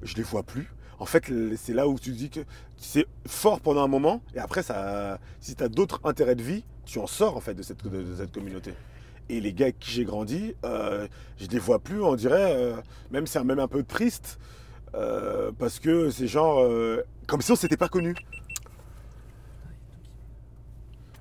Je 0.02 0.14
les 0.16 0.22
vois 0.22 0.42
plus. 0.42 0.70
en 0.98 1.06
fait, 1.06 1.24
c'est 1.56 1.72
là 1.72 1.88
où 1.88 1.98
tu 1.98 2.12
dis 2.12 2.30
que 2.30 2.40
c'est 2.76 3.06
fort 3.26 3.60
pendant 3.60 3.82
un 3.82 3.88
moment, 3.88 4.22
et 4.34 4.38
après, 4.38 4.62
ça, 4.62 5.18
si 5.40 5.54
tu 5.54 5.68
d'autres 5.68 6.00
intérêts 6.04 6.34
de 6.34 6.42
vie, 6.42 6.64
tu 6.84 6.98
en 6.98 7.06
sors 7.06 7.36
en 7.36 7.40
fait 7.40 7.54
de 7.54 7.62
cette, 7.62 7.82
communauté. 8.32 8.72
Et 9.28 9.40
les 9.40 9.52
gars 9.52 9.66
avec 9.66 9.78
qui 9.80 9.90
j'ai 9.90 10.04
grandi, 10.04 10.54
euh, 10.64 11.08
je 11.38 11.46
les 11.48 11.58
vois 11.58 11.80
plus, 11.80 12.00
on 12.00 12.14
dirait, 12.14 12.54
euh, 12.56 12.76
même 13.10 13.26
c'est 13.26 13.42
même 13.42 13.58
un 13.58 13.68
peu 13.68 13.82
triste, 13.82 14.38
euh, 14.94 15.50
parce 15.58 15.80
que 15.80 16.10
c'est 16.10 16.28
genre, 16.28 16.64
comme 17.26 17.40
si 17.40 17.52
on 17.52 17.56
s'était 17.56 17.76
pas 17.76 17.88
connus. 17.88 18.14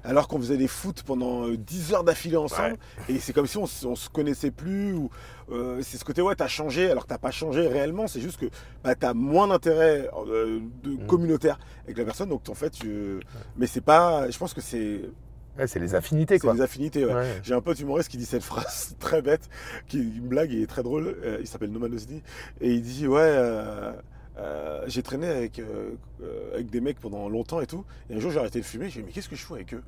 Alors 0.05 0.27
qu'on 0.27 0.37
faisait 0.37 0.57
des 0.57 0.67
foot 0.67 1.03
pendant 1.03 1.47
euh, 1.47 1.57
10 1.57 1.93
heures 1.93 2.03
d'affilée 2.03 2.37
ensemble, 2.37 2.77
et 3.09 3.19
c'est 3.19 3.33
comme 3.33 3.47
si 3.47 3.57
on, 3.57 3.63
on 3.63 3.95
se 3.95 4.09
connaissait 4.09 4.51
plus, 4.51 4.93
ou 4.93 5.09
euh, 5.51 5.79
c'est 5.81 5.97
ce 5.97 6.05
côté, 6.05 6.21
ouais, 6.21 6.35
t'as 6.35 6.47
changé, 6.47 6.89
alors 6.91 7.03
que 7.03 7.09
t'as 7.09 7.17
pas 7.17 7.31
changé 7.31 7.67
réellement, 7.67 8.07
c'est 8.07 8.21
juste 8.21 8.39
que 8.39 8.45
bah, 8.83 8.95
t'as 8.95 9.13
moins 9.13 9.47
d'intérêt 9.47 10.09
euh, 10.27 10.59
de 10.83 10.91
Mm. 10.91 11.07
communautaire 11.07 11.59
avec 11.85 11.97
la 11.97 12.05
personne, 12.05 12.29
donc 12.29 12.47
en 12.49 12.53
fait, 12.53 12.73
mais 13.57 13.67
c'est 13.67 13.81
pas, 13.81 14.29
je 14.29 14.37
pense 14.37 14.53
que 14.53 14.61
c'est 14.61 15.01
Ouais, 15.57 15.67
c'est 15.67 15.79
les 15.79 15.95
affinités, 15.95 16.35
c'est 16.35 16.41
quoi. 16.41 16.53
des 16.53 16.59
affinités, 16.61 17.05
ouais. 17.05 17.13
Ouais. 17.13 17.39
J'ai 17.41 17.53
un 17.53 17.61
pote 17.61 17.79
humoriste 17.79 18.09
qui 18.09 18.17
dit 18.17 18.25
cette 18.25 18.43
phrase 18.43 18.93
très 18.99 19.21
bête, 19.21 19.47
qui 19.87 19.97
est 19.99 20.01
une 20.01 20.27
blague, 20.27 20.51
il 20.51 20.61
est 20.61 20.67
très 20.67 20.83
drôle. 20.83 21.15
euh, 21.23 21.37
il 21.39 21.47
s'appelle 21.47 21.71
Noman 21.71 21.93
Osni. 21.93 22.21
Et 22.59 22.73
il 22.73 22.81
dit 22.81 23.07
Ouais, 23.07 23.21
euh, 23.21 23.93
euh, 24.37 24.83
j'ai 24.87 25.01
traîné 25.01 25.27
avec, 25.27 25.59
euh, 25.59 25.91
euh, 26.21 26.53
avec 26.55 26.69
des 26.69 26.81
mecs 26.81 26.99
pendant 26.99 27.29
longtemps 27.29 27.61
et 27.61 27.67
tout. 27.67 27.85
Et 28.09 28.15
un 28.15 28.19
jour, 28.19 28.31
j'ai 28.31 28.39
arrêté 28.39 28.59
de 28.59 28.65
fumer. 28.65 28.89
J'ai 28.89 29.01
dit 29.01 29.05
Mais 29.07 29.11
qu'est-ce 29.11 29.29
que 29.29 29.35
je 29.35 29.43
fous 29.43 29.55
avec 29.55 29.73
eux? 29.73 29.83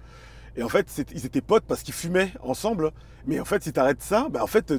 Et 0.55 0.63
en 0.63 0.69
fait, 0.69 1.03
ils 1.13 1.25
étaient 1.25 1.41
potes 1.41 1.65
parce 1.67 1.83
qu'ils 1.83 1.93
fumaient 1.93 2.31
ensemble. 2.41 2.91
Mais 3.25 3.39
en 3.39 3.45
fait, 3.45 3.63
si 3.63 3.73
tu 3.73 3.79
arrêtes 3.79 4.01
ça, 4.01 4.27
bah, 4.29 4.43
en 4.43 4.47
fait, 4.47 4.73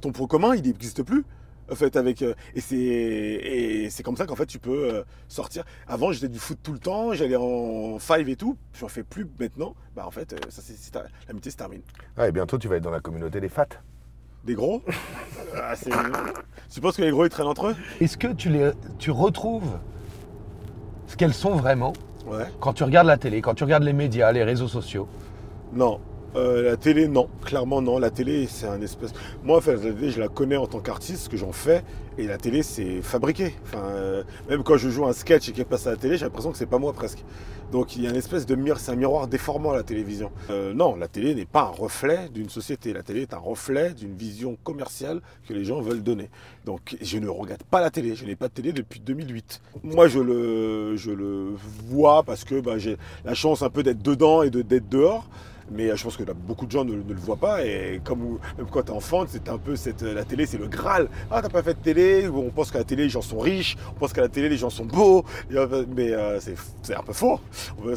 ton 0.00 0.12
point 0.12 0.26
commun, 0.26 0.54
il 0.54 0.62
n'existe 0.62 1.02
plus. 1.02 1.24
En 1.70 1.74
fait, 1.74 1.96
avec, 1.96 2.22
et 2.22 3.88
c'est 3.90 4.02
comme 4.02 4.16
ça 4.16 4.24
qu'en 4.24 4.36
fait 4.36 4.46
tu 4.46 4.58
peux 4.58 5.04
sortir. 5.28 5.64
Avant 5.86 6.12
j'étais 6.12 6.28
du 6.28 6.38
foot 6.38 6.58
tout 6.62 6.72
le 6.72 6.78
temps, 6.78 7.12
j'allais 7.12 7.36
en 7.36 7.98
five 7.98 8.26
et 8.30 8.36
tout, 8.36 8.56
j'en 8.72 8.88
fais 8.88 9.02
plus 9.02 9.28
maintenant. 9.38 9.74
Bah 9.94 10.06
en 10.06 10.10
fait 10.10 10.34
ça 10.48 10.62
c'est 10.64 10.98
l'amitié 11.28 11.50
se 11.50 11.58
termine. 11.58 11.82
Ouais, 12.16 12.30
et 12.30 12.32
bientôt, 12.32 12.56
tu 12.56 12.68
vas 12.68 12.76
être 12.76 12.82
dans 12.82 12.90
la 12.90 13.00
communauté 13.00 13.38
des 13.38 13.50
fats. 13.50 13.66
Des 14.44 14.54
gros? 14.54 14.82
Ah, 15.56 15.74
c'est- 15.76 15.90
Tu 16.72 16.80
penses 16.80 16.96
que 16.96 17.02
les 17.02 17.10
gros 17.10 17.24
ils 17.24 17.28
traînent 17.30 17.46
entre 17.46 17.68
eux. 17.68 17.76
Est-ce 18.00 18.16
que 18.16 18.28
tu, 18.28 18.48
les, 18.50 18.70
tu 18.98 19.10
retrouves 19.10 19.78
ce 21.06 21.16
qu'elles 21.16 21.34
sont 21.34 21.56
vraiment 21.56 21.92
Ouais. 22.26 22.44
quand 22.60 22.74
tu 22.74 22.84
regardes 22.84 23.06
la 23.06 23.16
télé, 23.16 23.40
quand 23.40 23.54
tu 23.54 23.64
regardes 23.64 23.82
les 23.84 23.92
médias, 23.94 24.30
les 24.32 24.44
réseaux 24.44 24.68
sociaux? 24.68 25.08
Non. 25.72 26.00
Euh, 26.38 26.62
la 26.62 26.76
télé, 26.76 27.08
non. 27.08 27.28
Clairement, 27.44 27.82
non. 27.82 27.98
La 27.98 28.10
télé, 28.10 28.46
c'est 28.46 28.66
un 28.66 28.80
espèce. 28.80 29.12
Moi, 29.42 29.56
en 29.56 29.60
fait, 29.60 29.74
la 29.76 29.92
télé, 29.92 30.10
je 30.10 30.20
la 30.20 30.28
connais 30.28 30.56
en 30.56 30.66
tant 30.66 30.80
qu'artiste, 30.80 31.24
ce 31.24 31.28
que 31.28 31.36
j'en 31.36 31.52
fais. 31.52 31.82
Et 32.16 32.26
la 32.26 32.36
télé, 32.38 32.62
c'est 32.62 33.00
fabriqué. 33.02 33.54
Enfin, 33.64 33.84
euh, 33.90 34.22
même 34.48 34.62
quand 34.62 34.76
je 34.76 34.88
joue 34.88 35.06
un 35.06 35.12
sketch 35.12 35.48
et 35.48 35.52
qu'elle 35.52 35.66
passe 35.66 35.86
à 35.86 35.90
la 35.90 35.96
télé, 35.96 36.16
j'ai 36.16 36.24
l'impression 36.24 36.50
que 36.52 36.58
c'est 36.58 36.66
pas 36.66 36.78
moi 36.78 36.92
presque. 36.92 37.24
Donc, 37.70 37.96
il 37.96 38.02
y 38.02 38.06
a 38.06 38.10
une 38.10 38.16
espèce 38.16 38.46
de 38.46 38.54
miroir. 38.54 38.80
C'est 38.80 38.92
un 38.92 38.96
miroir 38.96 39.28
déformant, 39.28 39.72
la 39.72 39.82
télévision. 39.82 40.30
Euh, 40.50 40.72
non, 40.74 40.96
la 40.96 41.06
télé 41.06 41.34
n'est 41.34 41.44
pas 41.44 41.62
un 41.62 41.82
reflet 41.82 42.28
d'une 42.32 42.48
société. 42.48 42.92
La 42.92 43.02
télé 43.02 43.22
est 43.22 43.34
un 43.34 43.38
reflet 43.38 43.92
d'une 43.94 44.14
vision 44.16 44.56
commerciale 44.64 45.20
que 45.46 45.52
les 45.52 45.64
gens 45.64 45.80
veulent 45.80 46.02
donner. 46.02 46.30
Donc, 46.64 46.96
je 47.00 47.18
ne 47.18 47.28
regarde 47.28 47.62
pas 47.64 47.80
la 47.80 47.90
télé. 47.90 48.14
Je 48.14 48.24
n'ai 48.24 48.36
pas 48.36 48.48
de 48.48 48.54
télé 48.54 48.72
depuis 48.72 49.00
2008. 49.00 49.60
Moi, 49.84 50.08
je 50.08 50.18
le, 50.20 50.96
vois 51.88 52.22
parce 52.22 52.44
que 52.44 52.60
bah, 52.60 52.78
j'ai 52.78 52.96
la 53.24 53.34
chance 53.34 53.62
un 53.62 53.70
peu 53.70 53.82
d'être 53.82 54.02
dedans 54.02 54.42
et 54.42 54.50
de- 54.50 54.62
d'être 54.62 54.88
dehors. 54.88 55.28
Mais 55.70 55.90
euh, 55.90 55.96
je 55.96 56.04
pense 56.04 56.16
que 56.16 56.24
là, 56.24 56.32
beaucoup 56.34 56.66
de 56.66 56.70
gens 56.70 56.84
ne, 56.84 56.94
ne 56.94 57.12
le 57.12 57.20
voient 57.20 57.36
pas. 57.36 57.64
Et 57.64 58.00
comme 58.04 58.38
même 58.56 58.66
quand 58.70 58.82
t'es 58.82 58.90
enfant, 58.90 59.24
c'est 59.28 59.48
un 59.48 59.58
peu 59.58 59.76
cette, 59.76 60.02
la 60.02 60.24
télé, 60.24 60.46
c'est 60.46 60.58
le 60.58 60.66
Graal. 60.68 61.08
Ah, 61.30 61.42
t'as 61.42 61.48
pas 61.48 61.62
fait 61.62 61.74
de 61.74 61.78
télé? 61.80 62.28
On 62.28 62.50
pense 62.50 62.70
qu'à 62.70 62.78
la 62.78 62.84
télé, 62.84 63.04
les 63.04 63.08
gens 63.10 63.22
sont 63.22 63.38
riches. 63.38 63.76
On 63.96 63.98
pense 63.98 64.12
qu'à 64.12 64.22
la 64.22 64.28
télé, 64.28 64.48
les 64.48 64.56
gens 64.56 64.70
sont 64.70 64.86
beaux. 64.86 65.24
Euh, 65.52 65.84
Mais 65.94 66.12
euh, 66.12 66.40
c'est 66.40 66.54
c'est 66.82 66.94
un 66.94 67.02
peu 67.02 67.12
faux. 67.12 67.40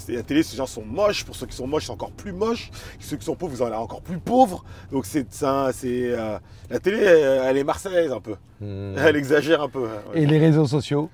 La 0.10 0.23
télé, 0.23 0.43
ces 0.43 0.57
gens 0.57 0.65
sont 0.65 0.84
moches. 0.86 1.23
Pour 1.23 1.36
ceux 1.36 1.45
qui 1.45 1.55
sont 1.55 1.67
moches, 1.67 1.86
c'est 1.86 1.91
encore 1.91 2.12
plus 2.12 2.34
moche. 2.34 2.71
Ceux 2.99 3.17
qui 3.17 3.25
sont 3.25 3.36
pauvres, 3.36 3.53
vous 3.53 3.62
en 3.62 3.67
avez 3.67 3.75
encore 3.75 4.01
plus 4.01 4.19
pauvres. 4.19 4.63
Donc 4.91 5.05
c'est 5.05 5.31
ça. 5.34 5.69
C'est 5.73 6.12
euh, 6.12 6.38
la 6.69 6.79
télé, 6.79 6.97
elle, 6.99 7.41
elle 7.45 7.57
est 7.57 7.63
marseillaise 7.63 8.12
un 8.12 8.19
peu. 8.19 8.36
Elle 8.62 9.15
exagère 9.15 9.62
un 9.62 9.69
peu. 9.69 9.86
hein, 9.86 10.01
ouais. 10.13 10.21
Et 10.21 10.25
les 10.27 10.38
réseaux 10.38 10.67
sociaux? 10.67 11.10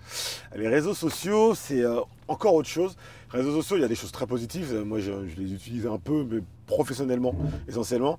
Les 0.56 0.68
réseaux 0.68 0.94
sociaux, 0.94 1.54
c'est 1.56 1.82
euh, 1.82 2.02
encore 2.28 2.56
autre 2.56 2.68
chose. 2.68 2.98
Réseaux 3.30 3.52
sociaux, 3.52 3.76
il 3.76 3.82
y 3.82 3.86
a 3.86 3.90
des 3.90 3.96
choses 3.96 4.12
très 4.12 4.26
positives. 4.26 4.74
Euh, 4.74 4.86
Moi, 4.86 5.00
je, 5.00 5.12
les 5.38 5.54
utilise 5.54 5.86
un 5.86 5.98
peu, 5.98 6.26
mais 6.30 6.40
professionnellement, 6.66 7.36
essentiellement. 7.68 8.18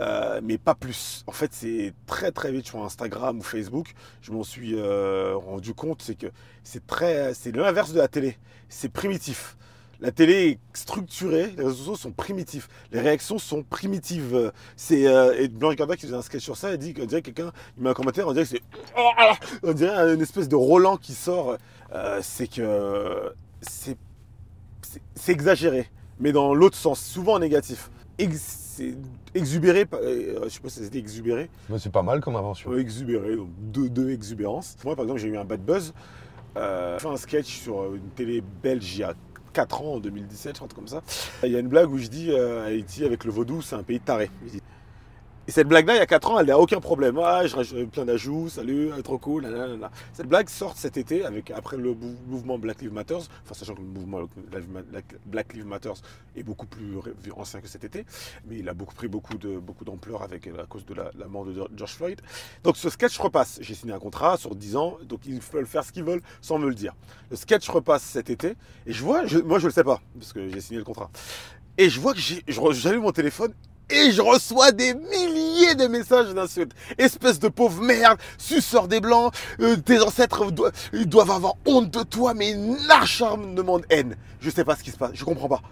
Euh, 0.00 0.40
mais 0.42 0.58
pas 0.58 0.74
plus. 0.74 1.24
En 1.26 1.32
fait, 1.32 1.52
c'est 1.52 1.94
très 2.06 2.30
très 2.30 2.52
vite 2.52 2.66
sur 2.66 2.82
Instagram 2.82 3.38
ou 3.38 3.42
Facebook. 3.42 3.94
Je 4.22 4.32
m'en 4.32 4.44
suis 4.44 4.74
euh, 4.74 5.34
rendu 5.36 5.74
compte, 5.74 6.02
c'est 6.02 6.16
que 6.16 6.26
c'est 6.64 6.86
très, 6.86 7.32
c'est 7.34 7.54
l'inverse 7.54 7.92
de 7.92 7.98
la 7.98 8.08
télé. 8.08 8.36
C'est 8.68 8.90
primitif. 8.90 9.56
La 10.00 10.10
télé 10.10 10.50
est 10.50 10.58
structurée, 10.74 11.54
les 11.56 11.64
réseaux 11.64 11.76
sociaux 11.76 11.96
sont 11.96 12.12
primitifs, 12.12 12.68
les 12.92 13.00
réactions 13.00 13.38
sont 13.38 13.62
primitives. 13.62 14.52
C'est 14.76 15.00
et 15.38 15.48
Blanche 15.48 15.76
Gardin 15.76 15.94
qui 15.94 16.02
faisait 16.02 16.14
un 16.14 16.20
sketch 16.20 16.42
sur 16.42 16.58
ça, 16.58 16.72
elle 16.72 16.78
dit 16.78 16.92
qu'on 16.92 17.06
dirait 17.06 17.22
quelqu'un, 17.22 17.50
il 17.78 17.82
met 17.82 17.88
un 17.88 17.94
commentaire, 17.94 18.28
on 18.28 18.34
dirait 18.34 18.44
que 18.44 18.50
c'est, 18.50 18.62
on 19.62 19.72
dirait 19.72 20.12
une 20.12 20.20
espèce 20.20 20.50
de 20.50 20.56
Roland 20.56 20.98
qui 20.98 21.14
sort. 21.14 21.56
C'est 22.20 22.46
que 22.46 23.32
c'est 23.62 23.96
c'est- 25.14 25.32
exagéré, 25.32 25.90
mais 26.20 26.32
dans 26.32 26.54
l'autre 26.54 26.76
sens, 26.76 27.00
souvent 27.00 27.38
négatif. 27.38 27.90
Ex- 28.18 28.80
exubéré, 29.34 29.86
euh, 29.92 30.40
je 30.44 30.48
sais 30.48 30.60
pas 30.60 30.68
si 30.68 30.82
c'était 30.84 30.98
exubéré, 30.98 31.50
Mais 31.68 31.78
C'est 31.78 31.90
pas 31.92 32.02
mal 32.02 32.20
comme 32.20 32.36
invention. 32.36 32.70
euh, 32.72 32.78
exubéré, 32.78 33.36
donc 33.36 33.48
deux, 33.58 33.88
deux 33.88 34.10
exubérances. 34.10 34.76
Moi, 34.84 34.94
par 34.96 35.04
exemple, 35.04 35.20
j'ai 35.20 35.28
eu 35.28 35.36
un 35.36 35.44
bad 35.44 35.60
buzz. 35.64 35.92
Euh, 36.56 36.96
j'ai 36.98 37.02
fait 37.02 37.12
un 37.12 37.16
sketch 37.16 37.58
sur 37.60 37.80
euh, 37.82 37.96
une 37.96 38.08
télé 38.10 38.42
belge 38.62 38.94
il 38.96 39.00
y 39.00 39.04
a 39.04 39.14
4 39.52 39.82
ans, 39.82 39.94
en 39.94 39.98
2017, 40.00 40.56
je 40.62 40.66
truc 40.66 40.74
comme 40.74 40.88
ça. 40.88 41.02
Il 41.42 41.50
y 41.50 41.56
a 41.56 41.58
une 41.58 41.68
blague 41.68 41.90
où 41.90 41.98
je 41.98 42.06
dis 42.08 42.30
Haïti, 42.34 43.04
avec 43.04 43.24
le 43.24 43.30
vaudou, 43.30 43.60
c'est 43.62 43.74
un 43.76 43.82
pays 43.82 44.00
taré. 44.00 44.30
Je 44.46 44.52
dis- 44.52 44.62
Et 45.48 45.52
cette 45.52 45.68
blague-là, 45.68 45.94
il 45.94 45.98
y 45.98 46.00
a 46.00 46.06
4 46.06 46.30
ans, 46.32 46.40
elle 46.40 46.46
n'a 46.46 46.58
aucun 46.58 46.80
problème. 46.80 47.18
Ah, 47.22 47.46
je 47.46 47.54
rajoute 47.54 47.88
plein 47.90 48.04
d'ajouts, 48.04 48.48
salut, 48.48 48.90
ah, 48.96 49.00
trop 49.02 49.16
cool, 49.18 49.44
nanana. 49.44 49.92
Cette 50.12 50.26
blague 50.26 50.48
sort 50.48 50.76
cet 50.76 50.96
été, 50.96 51.24
avec, 51.24 51.52
après 51.52 51.76
le 51.76 51.94
mou- 51.94 52.16
mouvement 52.26 52.58
Black 52.58 52.82
Lives 52.82 52.92
Matter, 52.92 53.14
enfin, 53.14 53.54
sachant 53.54 53.74
que 53.74 53.80
le 53.80 53.86
mouvement 53.86 54.22
Black 55.26 55.52
Lives 55.54 55.66
Matter 55.66 55.92
est 56.34 56.42
beaucoup 56.42 56.66
plus 56.66 56.96
ancien 57.36 57.60
que 57.60 57.68
cet 57.68 57.84
été, 57.84 58.04
mais 58.48 58.58
il 58.58 58.68
a 58.68 58.74
beaucoup 58.74 58.94
pris 58.94 59.06
beaucoup 59.06 59.36
beaucoup 59.38 59.84
d'ampleur 59.84 60.22
avec 60.22 60.48
à 60.48 60.66
cause 60.66 60.84
de 60.84 60.94
la, 60.94 61.10
mort 61.28 61.44
de 61.44 61.52
George 61.76 61.92
Floyd. 61.94 62.20
Donc 62.64 62.76
ce 62.76 62.90
sketch 62.90 63.16
repasse. 63.18 63.58
J'ai 63.62 63.74
signé 63.74 63.92
un 63.92 63.98
contrat 64.00 64.36
sur 64.36 64.56
10 64.56 64.76
ans, 64.76 64.98
donc 65.04 65.20
ils 65.26 65.38
peuvent 65.38 65.64
faire 65.64 65.84
ce 65.84 65.92
qu'ils 65.92 66.04
veulent 66.04 66.22
sans 66.40 66.58
me 66.58 66.68
le 66.68 66.74
dire. 66.74 66.94
Le 67.30 67.36
sketch 67.36 67.68
repasse 67.68 68.02
cet 68.02 68.30
été 68.30 68.54
et 68.86 68.92
je 68.92 69.02
vois, 69.02 69.22
moi 69.44 69.58
je 69.60 69.66
le 69.66 69.72
sais 69.72 69.84
pas 69.84 70.00
parce 70.18 70.32
que 70.32 70.48
j'ai 70.48 70.60
signé 70.60 70.78
le 70.78 70.84
contrat. 70.84 71.10
Et 71.78 71.88
je 71.88 72.00
vois 72.00 72.14
que 72.14 72.20
j'ai, 72.20 72.42
j'allume 72.48 73.02
mon 73.02 73.12
téléphone 73.12 73.52
et 73.90 74.10
je 74.10 74.20
reçois 74.22 74.72
des 74.72 74.94
milliers 74.94 75.74
de 75.74 75.86
messages 75.86 76.32
d'insultes. 76.34 76.72
Espèce 76.98 77.38
de 77.38 77.48
pauvre 77.48 77.82
merde, 77.82 78.18
suceur 78.38 78.88
des 78.88 79.00
blancs, 79.00 79.32
euh, 79.60 79.76
tes 79.76 80.00
ancêtres 80.00 80.50
do- 80.50 80.68
ils 80.92 81.08
doivent 81.08 81.30
avoir 81.30 81.54
honte 81.66 81.90
de 81.90 82.02
toi, 82.02 82.34
mais 82.34 82.50
une 82.50 82.76
acharnement 82.90 83.78
de 83.78 83.84
haine. 83.90 84.16
Je 84.40 84.50
sais 84.50 84.64
pas 84.64 84.76
ce 84.76 84.82
qui 84.82 84.90
se 84.90 84.96
passe, 84.96 85.12
je 85.14 85.24
comprends 85.24 85.48
pas. 85.48 85.62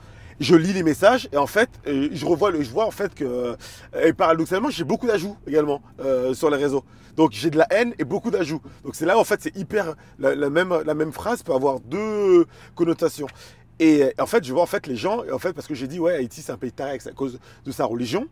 Je 0.41 0.57
lis 0.57 0.73
les 0.73 0.83
messages 0.83 1.29
et 1.33 1.37
en 1.37 1.47
fait, 1.47 1.71
euh, 1.87 2.09
je 2.13 2.27
revois, 2.27 2.51
le, 2.51 2.63
je 2.63 2.71
vois 2.71 2.87
en 2.87 2.91
fait 2.91 3.15
que, 3.15 3.25
euh, 3.25 3.57
et 4.03 4.13
paradoxalement, 4.13 4.69
j'ai 4.71 4.83
beaucoup 4.85 5.07
d'ajouts 5.07 5.37
également 5.47 5.81
sur 6.35 6.51
les 6.51 6.57
réseaux. 6.57 6.85
Donc 7.17 7.31
j'ai 7.33 7.51
de 7.51 7.59
la 7.59 7.69
haine 7.71 7.95
et 8.01 8.05
beaucoup 8.05 8.33
d'ajouts. 8.33 8.61
Donc 8.85 8.97
c'est 8.97 9.07
là 9.07 9.17
en 9.17 9.23
fait, 9.23 9.41
c'est 9.41 9.57
hyper, 9.57 9.95
la 10.19 10.51
même, 10.51 10.75
la 10.85 10.95
même 10.95 11.13
phrase 11.13 11.45
peut 11.45 11.55
avoir 11.55 11.79
deux 11.79 12.47
connotations. 12.75 13.29
Et 13.81 14.05
euh, 14.05 14.11
en 14.19 14.27
fait, 14.27 14.45
je 14.45 14.53
vois 14.53 14.63
en 14.63 14.67
fait 14.67 14.87
les 14.87 14.97
gens, 14.97 15.23
en 15.33 15.39
fait, 15.39 15.53
parce 15.53 15.67
que 15.67 15.75
j'ai 15.75 15.89
dit 15.89 15.99
ouais, 15.99 16.15
Haïti 16.15 16.43
c'est 16.43 16.53
un 16.53 16.57
pays 16.57 16.73
taré 16.73 16.99
à 17.05 17.11
cause 17.13 17.39
de 17.65 17.73
sa 17.73 17.85
religion. 17.85 18.29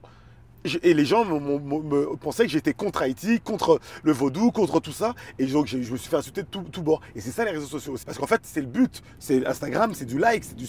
Et 0.84 0.94
les 0.94 1.04
gens 1.04 1.24
me 1.24 2.14
pensaient 2.14 2.44
que 2.44 2.50
j'étais 2.52 2.72
contre 2.72 3.02
Haïti, 3.02 3.40
contre 3.40 3.80
le 4.04 4.12
vaudou, 4.12 4.52
contre 4.52 4.78
tout 4.78 4.92
ça. 4.92 5.14
Et 5.40 5.46
donc 5.46 5.66
je 5.66 5.76
me 5.76 5.82
suis 5.96 6.08
fait 6.08 6.14
insulter 6.14 6.42
de 6.42 6.46
tout, 6.46 6.62
tout 6.62 6.82
bord. 6.82 7.00
Et 7.16 7.20
c'est 7.20 7.32
ça 7.32 7.44
les 7.44 7.50
réseaux 7.50 7.66
sociaux. 7.66 7.96
Parce 8.06 8.16
qu'en 8.16 8.28
fait, 8.28 8.42
c'est 8.44 8.60
le 8.60 8.68
but. 8.68 9.02
C'est 9.18 9.44
Instagram, 9.44 9.92
c'est 9.92 10.04
du 10.04 10.18
like, 10.18 10.44
c'est 10.44 10.54
du, 10.54 10.66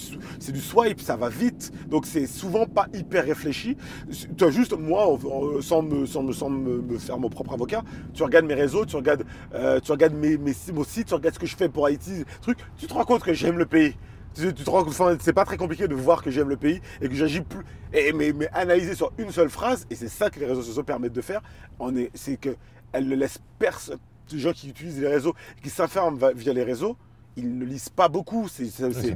du 0.52 0.62
swipe, 0.62 1.00
ça 1.00 1.16
va 1.16 1.30
vite. 1.30 1.72
Donc 1.90 2.08
c'est 2.08 2.26
souvent 2.26 2.66
pas 2.66 2.88
hyper 2.92 3.24
réfléchi. 3.24 3.78
Tu 4.36 4.44
as 4.44 4.50
juste, 4.50 4.74
moi, 4.74 5.16
sans, 5.62 5.84
me, 5.84 6.08
sans, 6.08 6.24
me, 6.24 6.34
sans 6.34 6.50
me 6.50 6.98
faire 6.98 7.20
mon 7.20 7.30
propre 7.30 7.54
avocat, 7.54 7.84
tu 8.16 8.24
regardes 8.24 8.46
mes 8.46 8.56
réseaux, 8.56 8.86
tu 8.88 8.96
regardes, 8.96 9.26
euh, 9.54 9.80
tu 9.80 9.92
regardes 9.92 10.16
mes, 10.16 10.40
mes, 10.40 10.54
mon 10.74 10.84
site, 10.84 11.10
tu 11.10 11.14
regardes 11.14 11.36
ce 11.36 11.40
que 11.40 11.46
je 11.46 11.56
fais 11.56 11.70
pour 11.70 11.86
Haïti, 11.86 12.26
truc, 12.42 12.58
tu 12.80 12.88
te 12.88 12.94
rends 12.96 13.06
compte 13.06 13.22
que 13.22 13.34
j'aime 13.34 13.60
le 13.60 13.68
pays. 13.68 13.94
Tu, 14.36 14.54
tu 14.54 14.63
te 14.63 14.69
rends 14.69 14.84
compte, 14.84 15.22
c'est 15.22 15.34
pas 15.34 15.46
très 15.46 15.58
compliqué 15.58 15.88
de 15.88 15.96
voir 15.96 16.24
que 16.24 16.32
j'aime 16.32 16.50
le 16.50 16.58
pays 16.58 16.82
et 17.02 17.08
que 17.10 17.15
j'agis 17.15 17.41
plus. 17.41 17.63
Et, 17.93 18.12
mais, 18.13 18.34
mais 18.34 18.50
analyser 18.54 18.96
sur 18.96 19.12
une 19.17 19.32
seule 19.32 19.50
phrase, 19.50 19.86
et 19.89 19.96
c'est 19.96 20.08
ça 20.10 20.30
que 20.30 20.39
les 20.39 20.46
réseaux 20.48 20.63
sociaux 20.63 20.84
permettent 20.84 21.13
de 21.13 21.22
faire, 21.22 21.41
on 21.80 21.96
est, 21.96 22.10
c'est 22.13 22.38
qu'elles 22.38 22.58
ne 23.08 23.15
laissent 23.15 23.39
personne. 23.60 24.00
Les 24.32 24.39
gens 24.39 24.54
qui 24.54 24.69
utilisent 24.69 25.00
les 25.00 25.08
réseaux, 25.08 25.36
qui 25.62 25.69
s'informent 25.69 26.17
va- 26.17 26.34
via 26.34 26.54
les 26.54 26.63
réseaux, 26.63 26.98
ils 27.36 27.58
ne 27.58 27.65
lisent 27.65 27.89
pas 27.89 28.08
beaucoup. 28.10 28.48
C'est, 28.48 28.65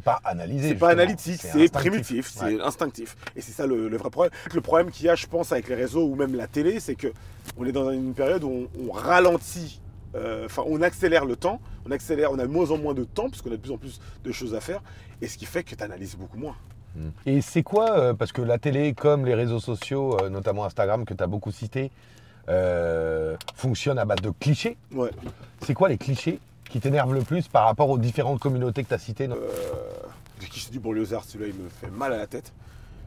pas 0.01 0.19
analysé. 0.23 0.69
c'est 0.69 0.75
pas 0.75 0.89
analytique, 0.89 1.39
c'est 1.53 1.71
primitif, 1.71 2.32
c'est 2.36 2.62
instinctif. 2.62 3.15
Et 3.36 3.41
c'est 3.41 3.51
ça 3.51 3.65
le, 3.67 3.89
le 3.89 3.97
vrai 3.97 4.10
problème. 4.10 4.32
Le 4.53 4.62
problème 4.62 4.91
qu'il 4.91 5.06
y 5.06 5.10
a, 5.10 5.15
je 5.15 5.25
pense, 5.27 5.51
avec 5.51 5.67
les 5.69 5.75
réseaux 5.75 6.06
ou 6.08 6.15
même 6.15 6.36
la 6.36 6.47
télé, 6.47 6.80
c'est 6.80 6.95
que 6.95 7.08
on 7.58 7.65
est 7.65 7.71
dans 7.71 7.89
une 7.91 8.13
période 8.13 8.43
où 8.43 8.49
on, 8.49 8.88
on 8.88 8.91
ralentit, 8.91 9.82
euh, 10.15 10.45
enfin 10.45 10.63
on 10.67 10.82
accélère 10.82 11.25
le 11.25 11.36
temps, 11.36 11.62
on 11.88 11.91
accélère, 11.91 12.32
on 12.32 12.39
a 12.39 12.45
de 12.47 12.51
moins 12.51 12.71
en 12.71 12.77
moins 12.77 12.93
de 12.95 13.03
temps, 13.03 13.30
parce 13.30 13.41
qu'on 13.41 13.49
a 13.51 13.56
de 13.56 13.62
plus 13.62 13.71
en 13.71 13.77
plus 13.77 13.99
de 14.23 14.32
choses 14.32 14.53
à 14.56 14.62
faire, 14.62 14.82
et 15.21 15.27
ce 15.27 15.38
qui 15.38 15.45
fait 15.45 15.63
que 15.63 15.75
tu 15.75 15.84
analyses 15.84 16.15
beaucoup 16.15 16.38
moins. 16.38 16.56
Et 17.27 17.41
c'est 17.41 17.62
quoi, 17.62 17.91
euh, 17.91 18.13
parce 18.15 18.32
que 18.32 18.41
la 18.41 18.58
télé, 18.58 18.93
comme 18.93 19.25
les 19.25 19.36
réseaux 19.36 19.60
sociaux, 19.60 20.17
euh, 20.19 20.30
notamment 20.30 20.65
Instagram, 20.65 21.06
que 21.06 21.13
tu 21.13 21.23
as 21.23 21.27
beaucoup 21.27 21.51
cité, 21.51 21.91
euh, 22.49 23.36
fonctionne 23.56 23.99
à 23.99 24.06
base 24.06 24.21
de 24.21 24.32
clichés? 24.32 24.77
Ouais. 24.91 25.12
C'est 25.62 25.73
quoi 25.75 25.89
les 25.89 25.97
clichés 25.97 26.39
qui 26.69 26.80
t'énervent 26.80 27.13
le 27.13 27.21
plus 27.21 27.47
par 27.47 27.65
rapport 27.65 27.89
aux 27.89 27.97
différentes 27.99 28.39
communautés 28.39 28.84
que 28.84 28.88
tu 28.89 28.93
as 28.95 28.97
citées 28.99 29.27
non? 29.27 29.36
Le 30.41 30.45
cliché 30.47 30.71
du 30.71 30.80
banlieusard, 30.80 31.23
celui-là, 31.23 31.51
il 31.56 31.63
me 31.63 31.69
fait 31.69 31.89
mal 31.91 32.13
à 32.13 32.17
la 32.17 32.27
tête. 32.27 32.51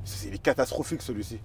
C'est 0.05 0.29
il 0.29 0.35
est 0.35 0.39
catastrophique, 0.43 1.03
celui-ci. 1.03 1.39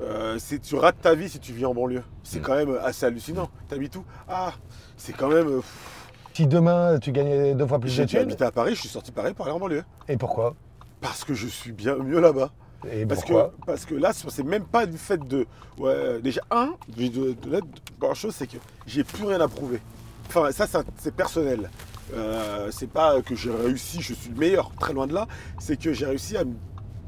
Euh, 0.00 0.38
tu 0.62 0.74
rates 0.76 1.00
ta 1.00 1.14
vie 1.14 1.28
si 1.28 1.38
tu 1.38 1.52
vis 1.52 1.64
en 1.66 1.74
banlieue. 1.74 2.02
C'est 2.24 2.38
Mm. 2.40 2.42
quand 2.42 2.54
même 2.56 2.78
assez 2.82 3.06
hallucinant. 3.06 3.48
T'habites 3.68 3.96
où? 3.96 4.04
Ah, 4.28 4.52
c'est 4.96 5.12
quand 5.12 5.28
même. 5.28 5.46
euh, 5.48 5.56
pff, 5.60 6.01
Si 6.34 6.46
demain 6.46 6.98
tu 6.98 7.12
gagnais 7.12 7.54
deux 7.54 7.66
fois 7.66 7.78
plus 7.78 7.90
J'ai 7.90 8.02
de 8.02 8.06
déjà 8.06 8.18
thunes, 8.20 8.28
habité 8.30 8.44
à 8.44 8.50
Paris, 8.52 8.74
je 8.74 8.80
suis 8.80 8.88
sorti 8.88 9.10
de 9.10 9.14
Paris 9.16 9.34
pour 9.34 9.44
aller 9.46 9.54
en 9.54 9.58
banlieue. 9.58 9.84
et 10.08 10.16
pourquoi? 10.16 10.54
Parce 11.00 11.24
que 11.24 11.34
je 11.34 11.46
suis 11.46 11.72
bien 11.72 11.96
mieux 11.96 12.20
là-bas. 12.20 12.50
Et 12.90 13.06
Parce 13.06 13.20
que, 13.22 13.26
pourquoi? 13.32 13.52
parce 13.66 13.84
que 13.84 13.94
là, 13.94 14.12
c'est 14.12 14.42
même 14.44 14.64
pas 14.64 14.86
du 14.86 14.98
fait 14.98 15.18
de. 15.28 15.46
Ouais, 15.78 16.20
déjà, 16.20 16.40
un, 16.50 16.74
je 16.96 17.02
vais 17.02 17.08
te 17.10 17.32
te 17.32 17.48
dire 17.48 17.58
une 17.58 17.66
première 17.98 18.16
chose, 18.16 18.34
c'est 18.36 18.46
que 18.48 18.56
j'ai 18.86 19.04
plus 19.04 19.24
rien 19.24 19.40
à 19.40 19.46
prouver. 19.48 19.80
Enfin, 20.28 20.50
ça, 20.52 20.66
c'est 20.98 21.14
personnel. 21.14 21.70
Euh, 22.14 22.70
c'est 22.72 22.88
pas 22.90 23.20
que 23.22 23.36
j'ai 23.36 23.50
réussi, 23.52 24.00
je 24.00 24.14
suis 24.14 24.30
le 24.30 24.36
meilleur, 24.36 24.72
très 24.80 24.92
loin 24.92 25.06
de 25.06 25.14
là. 25.14 25.28
C'est 25.60 25.76
que 25.78 25.92
j'ai 25.92 26.06
réussi 26.06 26.36
à 26.36 26.44
me 26.44 26.54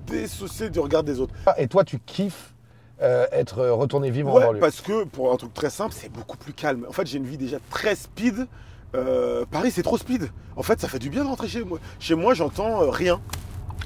dissocier 0.07 0.71
du 0.71 0.79
regard 0.79 1.03
des 1.03 1.19
autres. 1.19 1.35
Et 1.57 1.67
toi, 1.67 1.83
tu 1.83 1.99
kiffes 1.99 2.55
euh, 3.03 3.27
être 3.33 3.67
retourné 3.69 4.11
vivre 4.11 4.31
en 4.31 4.37
Ouais, 4.37 4.45
banlieue? 4.47 4.61
parce 4.61 4.81
que 4.81 5.05
pour 5.05 5.33
un 5.33 5.37
truc 5.37 5.53
très 5.55 5.71
simple, 5.71 5.93
c'est 5.97 6.13
beaucoup 6.13 6.37
plus 6.37 6.53
calme. 6.53 6.87
En 6.89 6.93
fait, 6.93 7.07
j'ai 7.07 7.19
une 7.19 7.27
vie 7.27 7.39
déjà 7.39 7.57
très 7.71 7.97
speed. 7.97 8.47
Euh, 8.95 9.45
Paris, 9.51 9.71
c'est 9.71 9.83
trop 9.83 9.99
speed. 9.99 10.31
En 10.57 10.63
fait, 10.63 10.81
ça 10.81 10.89
fait 10.89 10.99
du 10.99 11.11
bien 11.11 11.25
de 11.25 11.29
rentrer 11.29 11.49
chez 11.49 11.65
moi. 11.65 11.79
Chez 11.99 12.15
moi, 12.15 12.35
j'entends 12.35 12.83
euh, 12.83 12.91
rien. 12.91 13.21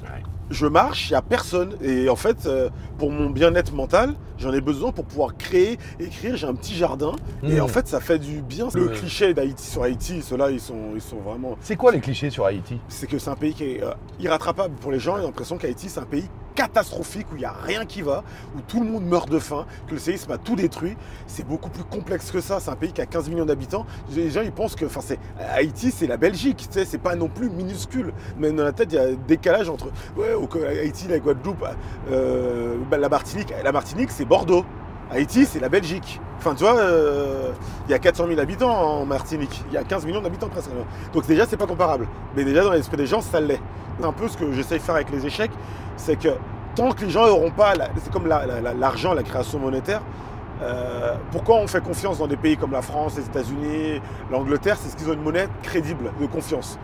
Ouais. 0.03 0.23
Je 0.51 0.65
marche, 0.65 1.09
il 1.09 1.13
n'y 1.13 1.17
a 1.17 1.21
personne. 1.21 1.75
Et 1.81 2.09
en 2.09 2.15
fait, 2.15 2.45
euh, 2.45 2.69
pour 2.97 3.11
mon 3.11 3.29
bien-être 3.29 3.71
mental, 3.73 4.15
j'en 4.39 4.51
ai 4.51 4.61
besoin 4.61 4.91
pour 4.91 5.05
pouvoir 5.05 5.37
créer, 5.37 5.77
écrire. 5.99 6.37
J'ai 6.37 6.47
un 6.47 6.55
petit 6.55 6.75
jardin. 6.75 7.11
Et 7.43 7.57
Mm. 7.59 7.61
en 7.61 7.67
fait, 7.67 7.87
ça 7.87 7.99
fait 7.99 8.17
du 8.19 8.41
bien. 8.41 8.67
Le 8.73 8.85
Mm. 8.85 8.91
cliché 8.93 9.33
d'Haïti 9.33 9.63
sur 9.69 9.83
Haïti, 9.83 10.21
ceux-là, 10.21 10.49
ils 10.51 10.59
sont, 10.59 10.91
ils 10.95 11.01
sont 11.01 11.17
vraiment. 11.17 11.55
C'est 11.61 11.75
quoi 11.75 11.91
les 11.91 11.99
clichés 11.99 12.29
sur 12.31 12.45
Haïti? 12.45 12.79
C'est 12.87 13.07
que 13.07 13.19
c'est 13.19 13.29
un 13.29 13.35
pays 13.35 13.53
qui 13.53 13.63
est 13.65 13.83
euh, 13.83 13.91
irrattrapable 14.19 14.73
pour 14.75 14.91
les 14.91 14.99
gens. 14.99 15.17
Ils 15.17 15.21
ont 15.23 15.27
l'impression 15.27 15.57
qu'Haïti, 15.57 15.87
c'est 15.89 15.99
un 15.99 16.05
pays 16.05 16.27
catastrophique 16.59 17.27
où 17.31 17.35
il 17.35 17.39
n'y 17.39 17.45
a 17.45 17.53
rien 17.53 17.85
qui 17.85 18.01
va, 18.01 18.21
où 18.53 18.59
tout 18.67 18.81
le 18.81 18.89
monde 18.89 19.05
meurt 19.05 19.29
de 19.29 19.39
faim, 19.39 19.65
que 19.87 19.93
le 19.93 19.97
séisme 19.97 20.29
a 20.33 20.37
tout 20.37 20.57
détruit. 20.57 20.97
C'est 21.25 21.47
beaucoup 21.47 21.69
plus 21.69 21.85
complexe 21.85 22.31
que 22.31 22.41
ça. 22.41 22.59
C'est 22.59 22.69
un 22.69 22.75
pays 22.75 22.91
qui 22.91 22.99
a 22.99 23.05
15 23.05 23.29
millions 23.29 23.45
d'habitants. 23.45 23.85
Les 24.13 24.29
gens, 24.29 24.41
ils 24.41 24.51
pensent 24.51 24.75
que 24.75 24.85
Haïti, 25.53 25.91
c'est 25.91 26.07
la 26.07 26.17
Belgique. 26.17 26.67
C'est 26.69 26.97
pas 26.97 27.15
non 27.15 27.29
plus 27.29 27.49
minuscule. 27.49 28.11
Mais 28.37 28.51
dans 28.51 28.65
la 28.65 28.73
tête, 28.73 28.89
il 28.91 28.95
y 28.95 28.99
a 28.99 29.03
un 29.03 29.15
décalage 29.25 29.69
entre 29.69 29.89
Haïti, 30.67 31.07
la 31.07 31.19
Guadeloupe, 31.19 31.63
euh, 32.11 32.75
la 32.91 33.09
Martinique. 33.09 33.53
La 33.63 33.71
Martinique, 33.71 34.11
c'est 34.11 34.25
Bordeaux. 34.25 34.65
Haïti, 35.11 35.45
c'est 35.45 35.59
la 35.59 35.69
Belgique. 35.69 36.21
Enfin, 36.37 36.53
tu 36.55 36.63
vois, 36.63 36.77
euh, 36.77 37.51
il 37.87 37.91
y 37.91 37.93
a 37.93 37.99
400 37.99 38.27
000 38.27 38.39
habitants 38.39 38.69
en 38.71 39.05
Martinique. 39.05 39.63
Il 39.67 39.73
y 39.73 39.77
a 39.77 39.83
15 39.83 40.05
millions 40.05 40.21
d'habitants 40.21 40.47
presque. 40.49 40.69
Donc 41.13 41.25
déjà, 41.25 41.45
c'est 41.47 41.57
pas 41.57 41.65
comparable. 41.67 42.07
Mais 42.35 42.43
déjà, 42.43 42.63
dans 42.63 42.71
l'esprit 42.71 42.97
des 42.97 43.07
gens, 43.07 43.21
ça 43.21 43.39
l'est. 43.41 43.59
Un 44.03 44.13
peu 44.13 44.27
ce 44.29 44.37
que 44.37 44.51
j'essaye 44.53 44.77
de 44.79 44.83
faire 44.83 44.95
avec 44.95 45.09
les 45.11 45.25
échecs, 45.25 45.51
c'est 45.97 46.17
que 46.17 46.29
tant 46.75 46.91
que 46.91 47.03
les 47.03 47.09
gens 47.09 47.25
n'auront 47.25 47.51
pas, 47.51 47.73
c'est 48.01 48.11
comme 48.13 48.27
la- 48.27 48.45
la- 48.45 48.61
la- 48.61 48.73
l'argent, 48.73 49.13
la, 49.13 49.23
création 49.23 49.59
monétaire, 49.59 50.01
euh, 50.61 51.15
pourquoi 51.31 51.55
on 51.57 51.67
fait 51.67 51.83
confiance 51.83 52.19
dans 52.19 52.27
des 52.27 52.37
pays 52.37 52.55
comme 52.55 52.71
la 52.71 52.81
France, 52.81 53.17
les 53.17 53.25
États-Unis, 53.25 54.01
l'Angleterre? 54.31 54.77
C'est 54.77 54.83
parce 54.89 54.95
qu'ils 54.95 55.09
ont 55.09 55.13
une 55.15 55.23
monnaie 55.23 55.47
crédible, 55.63 56.11
de 56.21 56.25
confiance. 56.27 56.79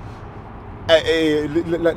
Et, 0.88 1.46
et 1.46 1.48
la, 1.48 1.94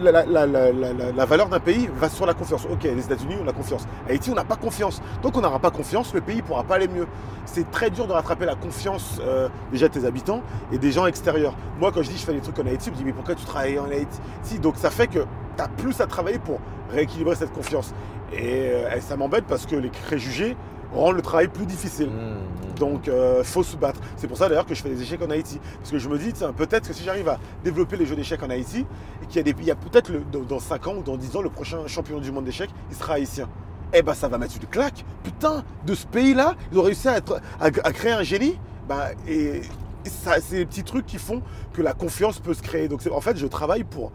la- 1.13 1.25
valeur 1.27 1.51
d'un 1.51 1.61
pays 1.61 1.91
va 1.95 2.09
sur 2.09 2.25
la 2.25 2.33
confiance. 2.33 2.67
Ok, 2.71 2.85
les 2.85 3.05
États-Unis, 3.05 3.35
on 3.45 3.47
a 3.47 3.53
confiance. 3.53 3.87
Haïti, 4.09 4.31
on 4.31 4.35
n'a 4.35 4.45
pas 4.45 4.57
confiance. 4.57 5.03
Donc 5.23 5.37
on 5.37 5.43
n'aura 5.43 5.59
pas 5.59 5.71
confiance, 5.71 6.15
le 6.15 6.23
pays 6.23 6.39
ne 6.39 6.43
pourra 6.43 6.65
pas 6.65 6.77
aller 6.77 6.89
mieux. 6.89 7.07
C'est 7.45 7.71
très 7.71 7.91
dur 7.91 8.07
de 8.07 8.13
rattraper 8.13 8.47
la 8.47 8.55
confiance 8.55 9.21
euh, 9.21 9.49
déjà 9.71 9.89
de 9.89 9.93
tes 9.93 10.07
habitants 10.07 10.43
et 10.73 10.79
des 10.79 10.91
gens 10.91 11.07
extérieurs. 11.07 11.55
Moi, 11.79 11.93
quand 11.93 12.03
je 12.03 12.09
dis 12.09 12.17
je 12.17 12.25
fais 12.25 12.33
des 12.33 12.41
trucs 12.41 12.59
en 12.59 12.67
Haïti, 12.67 12.87
je 12.87 12.91
me 12.93 12.97
dis 12.97 13.05
mais 13.05 13.13
pourquoi 13.13 13.35
tu 13.35 13.45
travailles 13.45 13.79
en 13.79 13.91
Haïti? 13.91 14.19
Si, 14.43 14.59
donc 14.59 14.77
ça 14.77 14.91
fait 14.91 15.07
que 15.07 15.19
tu 15.19 15.65
plus 15.77 16.01
à 16.01 16.07
travailler 16.07 16.39
pour 16.39 16.59
rééquilibrer 16.91 17.35
cette 17.35 17.53
confiance. 17.53 17.93
Et, 18.33 18.71
euh, 18.73 18.97
et 18.97 19.01
ça 19.03 19.17
m'embête 19.17 19.45
parce 19.47 19.67
que 19.67 19.77
les 19.77 19.91
préjugés 19.91 20.57
rendent 20.95 21.17
le 21.17 21.23
travail 21.23 21.49
plus 21.49 21.67
difficile. 21.67 22.09
Mm. 22.09 22.79
Donc, 22.79 23.09
il 23.09 23.45
faut 23.45 23.63
se 23.63 23.77
battre. 23.77 24.01
C'est 24.17 24.29
pour 24.29 24.37
ça 24.37 24.49
d'ailleurs 24.49 24.67
que 24.67 24.75
je 24.75 24.83
fais 24.83 24.89
des 24.89 25.03
échecs 25.03 25.21
en 25.23 25.31
Haïti. 25.31 25.61
Parce 25.79 25.91
que 25.91 25.99
je 25.99 26.09
me 26.09 26.17
dis, 26.17 26.33
tiens, 26.33 26.53
peut-être 26.53 26.89
que 26.89 26.95
si 26.95 27.03
j'arrive 27.03 27.29
à 27.29 27.39
développer 27.65 27.97
les 27.97 28.07
jeux 28.07 28.15
d'échecs 28.15 28.43
en 28.43 28.51
Haïti, 28.51 28.87
et 29.23 29.27
qu'il 29.27 29.37
y 29.37 29.41
a, 29.41 29.43
des, 29.43 29.53
peut-être 29.53 30.13
dans, 30.31 30.43
dans 30.43 30.61
5 30.61 30.87
ans 30.87 30.95
ou 30.99 31.03
dans 31.03 31.17
10 31.17 31.37
ans, 31.37 31.43
le 31.43 31.51
prochain 31.51 31.87
champion 31.89 32.21
du 32.21 32.31
monde 32.31 32.45
d'échecs, 32.45 32.71
il 32.91 32.97
sera 32.97 33.15
haïtien. 33.15 33.49
Eh 33.93 34.03
ben, 34.03 34.15
ça 34.15 34.29
va 34.29 34.39
mettre 34.39 34.55
une 34.61 34.69
claque. 34.69 35.05
Putain, 35.25 35.65
de 35.87 35.95
ce 35.95 36.07
pays-là, 36.07 36.55
ils 36.71 36.79
ont 36.79 36.83
réussi 36.83 37.09
à, 37.09 37.17
être, 37.17 37.41
à, 37.59 37.67
à 37.67 37.93
créer 37.93 38.13
un 38.13 38.23
génie. 38.23 38.59
Ben, 38.89 39.09
et, 39.27 39.63
c'est 40.05 40.57
des 40.57 40.67
petits 40.67 40.85
trucs 40.85 41.07
qui 41.07 41.19
font 41.19 41.43
que 41.73 41.83
la 41.83 41.93
confiance 41.93 42.39
peut 42.39 42.55
se 42.55 42.63
créer. 42.63 42.89
Donc, 42.89 43.03
en 43.11 43.21
fait, 43.21 43.37
je 43.37 43.47
travaille 43.47 43.85
pour 43.85 44.13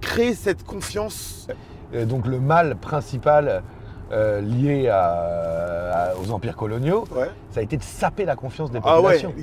créer 0.00 0.34
cette 0.34 0.64
confiance. 0.64 1.46
Et 1.92 2.04
donc 2.04 2.26
le 2.26 2.38
mal 2.38 2.76
principal 2.76 3.62
euh, 4.12 4.40
lié 4.40 4.88
à- 4.88 6.10
à- 6.10 6.14
aux 6.16 6.30
empires 6.30 6.56
coloniaux, 6.56 7.04
Ouais. 7.14 7.30
ça 7.50 7.60
a 7.60 7.62
été 7.62 7.76
de 7.76 7.82
saper 7.82 8.24
la 8.24 8.36
confiance 8.36 8.70
des 8.70 8.78
Ah 8.84 9.00
ouais, 9.00 9.20
populations. 9.20 9.34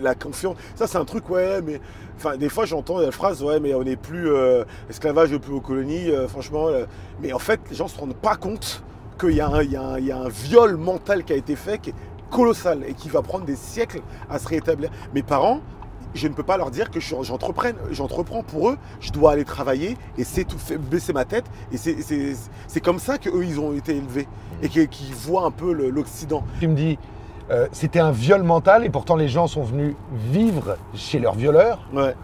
la 0.00 0.14
confiance. 0.14 0.56
Ça, 0.74 0.86
c'est 0.86 0.98
un 0.98 1.04
truc, 1.04 1.28
ouais, 1.30 1.60
mais. 1.62 1.80
Enfin, 2.16 2.36
des 2.36 2.48
fois, 2.48 2.64
j'entends 2.64 2.98
la 2.98 3.10
phrase, 3.10 3.42
ouais, 3.42 3.60
mais 3.60 3.74
on 3.74 3.82
n'est 3.84 3.96
plus. 3.96 4.30
euh, 4.30 4.64
esclavage 4.88 5.36
plus 5.36 5.52
aux 5.52 5.60
colonies, 5.60 6.10
euh, 6.10 6.28
franchement. 6.28 6.68
euh, 6.68 6.86
mais 7.20 7.32
en 7.32 7.38
fait, 7.38 7.60
les 7.70 7.76
gens 7.76 7.88
se 7.88 7.98
rendent 7.98 8.14
pas 8.16 8.36
compte 8.36 8.82
qu'il 9.20 9.32
y 9.32 9.40
a 9.40 9.48
un 9.48 10.28
viol 10.28 10.76
mental 10.76 11.24
qui 11.24 11.32
a 11.32 11.36
été 11.36 11.56
fait 11.56 11.78
qui 11.78 11.90
est 11.90 11.94
colossal 12.30 12.80
et 12.88 12.94
qui 12.94 13.08
va 13.08 13.22
prendre 13.22 13.44
des 13.44 13.56
siècles 13.56 14.00
à 14.30 14.38
se 14.38 14.48
rétablir. 14.48 14.90
Mes 15.14 15.22
parents. 15.22 15.60
Je 16.14 16.28
ne 16.28 16.32
peux 16.32 16.42
pas 16.42 16.56
leur 16.56 16.70
dire 16.70 16.90
que 16.90 16.98
j'entreprends 17.00 18.42
pour 18.42 18.70
eux, 18.70 18.78
je 19.00 19.12
dois 19.12 19.32
aller 19.32 19.44
travailler 19.44 19.96
et 20.16 20.24
c'est 20.24 20.44
tout, 20.44 20.58
fait 20.58 20.78
baisser 20.78 21.12
ma 21.12 21.24
tête. 21.24 21.44
Et 21.72 21.76
c'est- 21.76 22.80
comme 22.80 22.98
ça 22.98 23.18
qu'eux, 23.18 23.44
ils 23.44 23.60
ont 23.60 23.72
été 23.74 23.96
élevés 23.96 24.26
et 24.62 24.68
qu'ils 24.68 25.14
voient 25.14 25.44
un 25.44 25.50
peu 25.50 25.72
l'Occident. 25.72 26.42
Tu 26.60 26.68
me 26.68 26.74
dis, 26.74 26.98
euh, 27.50 27.66
c'était 27.72 27.98
un 28.00 28.12
viol 28.12 28.42
mental 28.42 28.84
et 28.84 28.88
pourtant 28.90 29.16
les 29.16 29.28
gens 29.28 29.46
sont 29.46 29.62
venus 29.62 29.94
vivre 30.30 30.76
chez 30.94 31.18
leurs 31.18 31.34
violeurs, 31.34 31.80
Ouais. 31.92 32.14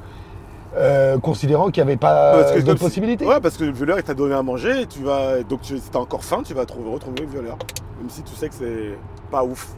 euh, 0.76 1.18
considérant 1.18 1.70
qu'il 1.70 1.82
n'y 1.84 1.90
avait 1.90 1.96
pas 1.98 2.56
si- 2.58 2.62
possibilités. 2.76 3.26
Ouais, 3.26 3.40
parce 3.40 3.56
que 3.58 3.64
le 3.64 3.72
violeur, 3.72 3.98
il 3.98 4.04
t'a 4.04 4.14
donné 4.14 4.34
à 4.34 4.42
manger, 4.42 4.82
et 4.82 4.86
tu 4.86 5.00
vas, 5.02 5.42
donc 5.42 5.60
tu, 5.62 5.76
si 5.78 5.90
t'as 5.90 5.98
encore 5.98 6.24
faim, 6.24 6.42
tu 6.44 6.54
vas 6.54 6.64
trouver, 6.64 6.90
retrouver 6.90 7.20
le 7.20 7.26
violeur. 7.26 7.58
Même 8.00 8.08
si 8.08 8.22
tu 8.22 8.34
sais 8.34 8.48
que 8.48 8.54
c'est 8.54 8.96
pas 9.30 9.44
ouf. 9.44 9.68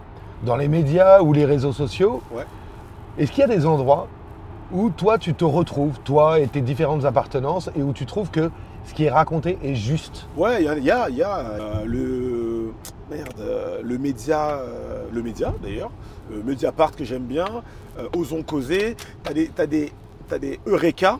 Dans 0.44 0.56
les 0.56 0.68
médias 0.68 1.20
ou 1.20 1.32
les 1.32 1.44
réseaux 1.44 1.72
sociaux, 1.72 2.22
Ouais. 2.34 2.44
Est-ce 3.18 3.30
qu'il 3.32 3.40
y 3.40 3.44
a 3.44 3.48
des 3.48 3.66
endroits 3.66 4.08
où 4.72 4.90
toi 4.90 5.18
tu 5.18 5.34
te 5.34 5.44
retrouves, 5.44 5.98
toi 6.00 6.40
et 6.40 6.48
tes 6.48 6.60
différentes 6.60 7.04
appartenances, 7.04 7.70
et 7.76 7.82
où 7.82 7.92
tu 7.92 8.06
trouves 8.06 8.30
que 8.30 8.50
ce 8.84 8.94
qui 8.94 9.04
est 9.04 9.10
raconté 9.10 9.58
est 9.62 9.74
juste? 9.74 10.26
Ouais, 10.36 10.62
il 10.64 10.84
y 10.84 10.90
a, 10.90 11.08
y 11.08 11.22
a- 11.22 11.38
euh, 11.40 11.84
le. 11.84 12.72
Merde, 13.10 13.34
euh, 13.38 13.82
le 13.82 13.98
média, 13.98 14.52
euh, 14.56 15.04
le 15.12 15.22
média 15.22 15.52
d'ailleurs, 15.62 15.90
Mediapart 16.30 16.92
que 16.96 17.04
j'aime 17.04 17.24
bien, 17.24 17.46
Osons 18.16 18.42
causer, 18.42 18.96
t'as 19.22 19.34
des, 19.34 19.48
t'as 19.48 19.66
des, 19.66 19.92
t'as 20.26 20.38
des 20.38 20.58
Eureka. 20.66 21.18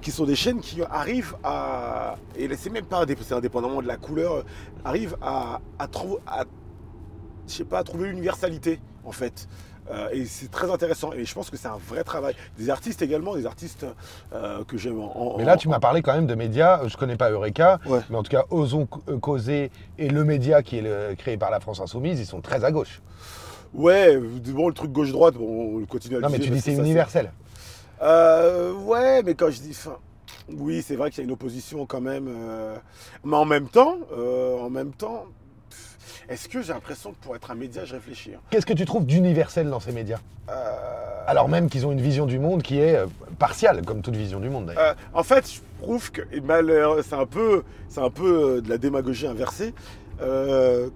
qui 0.00 0.10
sont 0.10 0.24
des 0.24 0.36
chaînes 0.36 0.60
qui 0.60 0.80
arrivent 0.90 1.36
à, 1.44 2.16
et 2.34 2.48
c'est 2.56 2.70
même 2.70 2.86
pas, 2.86 3.04
indépendamment 3.34 3.82
de 3.82 3.86
la 3.86 3.98
couleur, 3.98 4.42
arrivent 4.86 5.18
à, 5.20 5.60
pas, 7.64 7.80
à 7.80 7.84
trouver 7.84 8.08
l'universalité 8.08 8.80
en 9.04 9.12
fait. 9.12 9.46
Euh, 9.90 10.08
et 10.12 10.24
c'est 10.24 10.50
très 10.50 10.70
intéressant. 10.70 11.12
Et 11.12 11.24
je 11.24 11.32
pense 11.34 11.48
que 11.50 11.56
c'est 11.56 11.68
un 11.68 11.78
vrai 11.88 12.02
travail. 12.04 12.34
Des 12.58 12.70
artistes 12.70 13.02
également, 13.02 13.34
des 13.36 13.46
artistes 13.46 13.86
euh, 14.32 14.64
que 14.64 14.76
j'aime 14.76 15.00
en, 15.00 15.34
en- 15.34 15.38
Mais 15.38 15.44
là, 15.44 15.56
tu 15.56 15.68
m'as 15.68 15.78
parlé 15.78 16.02
quand 16.02 16.12
même 16.14 16.26
de 16.26 16.34
médias. 16.34 16.86
Je 16.88 16.96
connais 16.96 17.16
pas 17.16 17.30
Eureka, 17.30 17.78
Ouais. 17.86 18.00
mais 18.10 18.16
en 18.16 18.22
tout 18.22 18.30
cas, 18.30 18.44
Osons 18.50 18.88
euh, 19.08 19.18
causer 19.18 19.70
et 19.98 20.08
le 20.08 20.24
média 20.24 20.62
qui 20.62 20.78
est 20.78 20.82
le- 20.82 21.14
créé 21.16 21.36
par 21.36 21.50
la 21.50 21.60
France 21.60 21.80
Insoumise, 21.80 22.18
ils 22.18 22.26
sont 22.26 22.40
très 22.40 22.64
à 22.64 22.72
gauche. 22.72 23.00
Ouais, 23.74 24.16
bon, 24.16 24.68
le 24.68 24.74
truc 24.74 24.90
gauche-droite, 24.90 25.34
bon, 25.34 25.82
on 25.82 25.86
continue 25.86 26.14
à 26.16 26.18
le 26.18 26.22
Non, 26.24 26.30
mais 26.30 26.38
dire 26.38 26.46
tu 26.46 26.52
dis 26.52 26.60
c'est 26.60 26.72
universel. 26.74 27.30
Euh, 28.02 28.72
ouais, 28.74 29.22
mais 29.22 29.34
quand 29.34 29.50
je 29.50 29.60
dis. 29.60 29.70
Enfin, 29.70 29.96
oui, 30.48 30.82
c'est 30.82 30.96
vrai 30.96 31.10
qu'il 31.10 31.18
y 31.18 31.20
a 31.22 31.24
une 31.24 31.32
opposition 31.32 31.86
quand 31.86 32.00
même. 32.00 32.26
euh, 32.28 32.76
mais 33.24 33.36
en 33.36 33.44
même 33.44 33.68
temps, 33.68 33.96
euh, 34.16 34.58
en 34.58 34.70
même 34.70 34.92
temps, 34.92 35.26
est-ce 36.28 36.48
que 36.48 36.62
j'ai 36.62 36.72
l'impression 36.72 37.12
que 37.12 37.16
pour 37.22 37.36
être 37.36 37.50
un 37.50 37.54
média, 37.54 37.84
je 37.84 37.94
réfléchis 37.94 38.32
hein? 38.34 38.40
Qu'est-ce 38.50 38.66
que 38.66 38.72
tu 38.72 38.84
trouves 38.84 39.06
d'universel 39.06 39.68
dans 39.70 39.80
ces 39.80 39.92
médias? 39.92 40.18
Euh, 40.48 40.52
Alors 41.26 41.48
même 41.48 41.68
qu'ils 41.68 41.86
ont 41.86 41.92
une 41.92 42.00
vision 42.00 42.26
du 42.26 42.38
monde 42.38 42.62
qui 42.62 42.78
est 42.80 42.96
euh, 42.96 43.06
partiale, 43.38 43.82
comme 43.84 44.02
toute 44.02 44.16
vision 44.16 44.40
du 44.40 44.48
monde 44.48 44.66
d'ailleurs. 44.66 44.82
Euh, 44.82 44.94
en 45.14 45.22
fait, 45.22 45.50
je 45.50 45.60
trouve 45.82 46.10
que 46.12 46.22
malheur- 46.40 46.98
c'est 47.02 47.14
un 47.16 47.26
peu, 47.26 47.62
c'est 47.88 48.00
un 48.00 48.10
peu 48.10 48.60
de 48.62 48.68
la 48.68 48.78
démagogie 48.78 49.26
inversée. 49.26 49.74
Euh, 50.20 50.88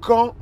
quand 0.00 0.34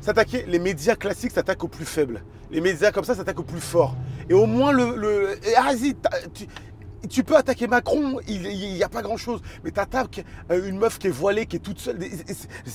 s'attaquer, 0.00 0.44
les 0.46 0.58
médias 0.58 0.94
classiques 0.96 1.32
s'attaquent 1.32 1.64
aux 1.64 1.68
plus 1.68 1.84
faibles. 1.84 2.22
Les 2.50 2.60
médias 2.60 2.90
comme 2.92 3.04
ça 3.04 3.14
s'attaquent 3.14 3.40
au 3.40 3.44
plus 3.44 3.60
fort. 3.60 3.94
Et 4.28 4.34
au 4.34 4.46
moins, 4.46 4.72
le. 4.72 4.96
le 4.96 5.30
et 5.46 5.54
vas-y, 5.54 5.94
t'as- 5.94 6.10
tu, 6.34 6.46
tu 7.08 7.24
peux 7.24 7.36
attaquer 7.36 7.66
Macron, 7.66 8.18
il 8.28 8.42
n'y 8.42 8.82
a 8.82 8.88
pas 8.88 9.02
grand 9.02 9.16
chose. 9.16 9.40
Mais 9.64 9.70
t'attaques 9.70 10.24
euh, 10.50 10.68
une 10.68 10.78
meuf 10.78 10.98
qui 10.98 11.08
est 11.08 11.10
voilée, 11.10 11.46
qui 11.46 11.56
est 11.56 11.60
toute 11.60 11.78
seule. 11.78 11.98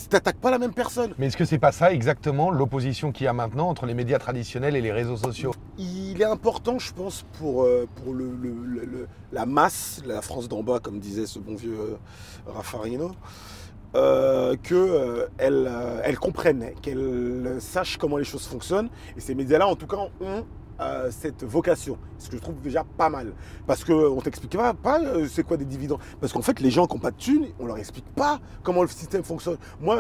T'attaques 0.10 0.38
pas 0.40 0.52
la 0.52 0.60
même 0.60 0.74
personne. 0.74 1.14
Mais 1.18 1.28
est-ce 1.28 1.38
que 1.38 1.46
c'est 1.46 1.58
pas 1.60 1.72
ça 1.72 1.92
exactement 1.94 2.52
l'opposition 2.52 3.12
qu'il 3.12 3.26
y 3.26 3.28
a 3.28 3.34
maintenant 3.34 3.70
entre 3.70 3.86
les 3.86 3.94
médias 3.94 4.20
traditionnels 4.20 4.76
et 4.76 4.82
les 4.82 4.92
réseaux 4.92 5.18
sociaux? 5.18 5.54
Il 5.78 6.22
est 6.22 6.26
important, 6.26 6.80
je 6.80 6.94
pense, 6.94 7.26
pour, 7.40 7.64
euh, 7.64 7.88
pour 7.96 8.14
le, 8.14 8.32
le- 8.42 8.54
le- 8.66 8.86
le- 8.86 9.08
la 9.32 9.46
masse, 9.46 10.02
la 10.06 10.22
France 10.22 10.48
d'en 10.48 10.64
bas, 10.64 10.80
comme 10.80 11.00
disait 11.00 11.26
ce 11.26 11.40
bon 11.40 11.56
vieux 11.56 11.78
euh, 11.80 11.96
Raffarino, 12.48 13.12
euh, 13.96 14.56
qu'elle 14.62 15.72
elle 16.04 16.20
comprenne, 16.20 16.72
qu'elle 16.82 17.56
sache 17.60 17.98
comment 17.98 18.18
les 18.18 18.24
choses 18.24 18.46
fonctionnent. 18.46 18.90
Et 19.16 19.22
ces 19.22 19.36
médias-là, 19.36 19.68
en 19.68 19.76
tout 19.76 19.88
cas, 19.88 19.98
ont 20.22 20.46
euh, 20.80 21.10
cette 21.12 21.44
vocation, 21.44 21.98
ce 22.18 22.30
que 22.30 22.38
je 22.38 22.42
trouve 22.42 22.62
déjà 22.62 22.84
pas 22.98 23.10
mal. 23.10 23.34
Parce 23.66 23.84
qu'on 23.84 24.20
t'explique 24.22 24.56
pas, 24.58 24.74
pas 24.74 25.02
euh, 25.02 25.28
c'est 25.30 25.44
quoi 25.44 25.58
des 25.58 25.66
dividendes. 25.66 26.00
Parce 26.22 26.34
qu'en 26.34 26.42
fait, 26.42 26.60
les 26.60 26.72
gens 26.72 26.88
qui 26.88 26.94
n'ont 26.96 27.00
pas 27.02 27.12
de 27.12 27.18
thunes, 27.18 27.48
on 27.60 27.66
leur 27.66 27.78
explique 27.78 28.06
pas 28.16 28.40
comment 28.64 28.82
le 28.82 28.88
système 28.88 29.24
fonctionne. 29.24 29.58
Moi, 29.82 29.98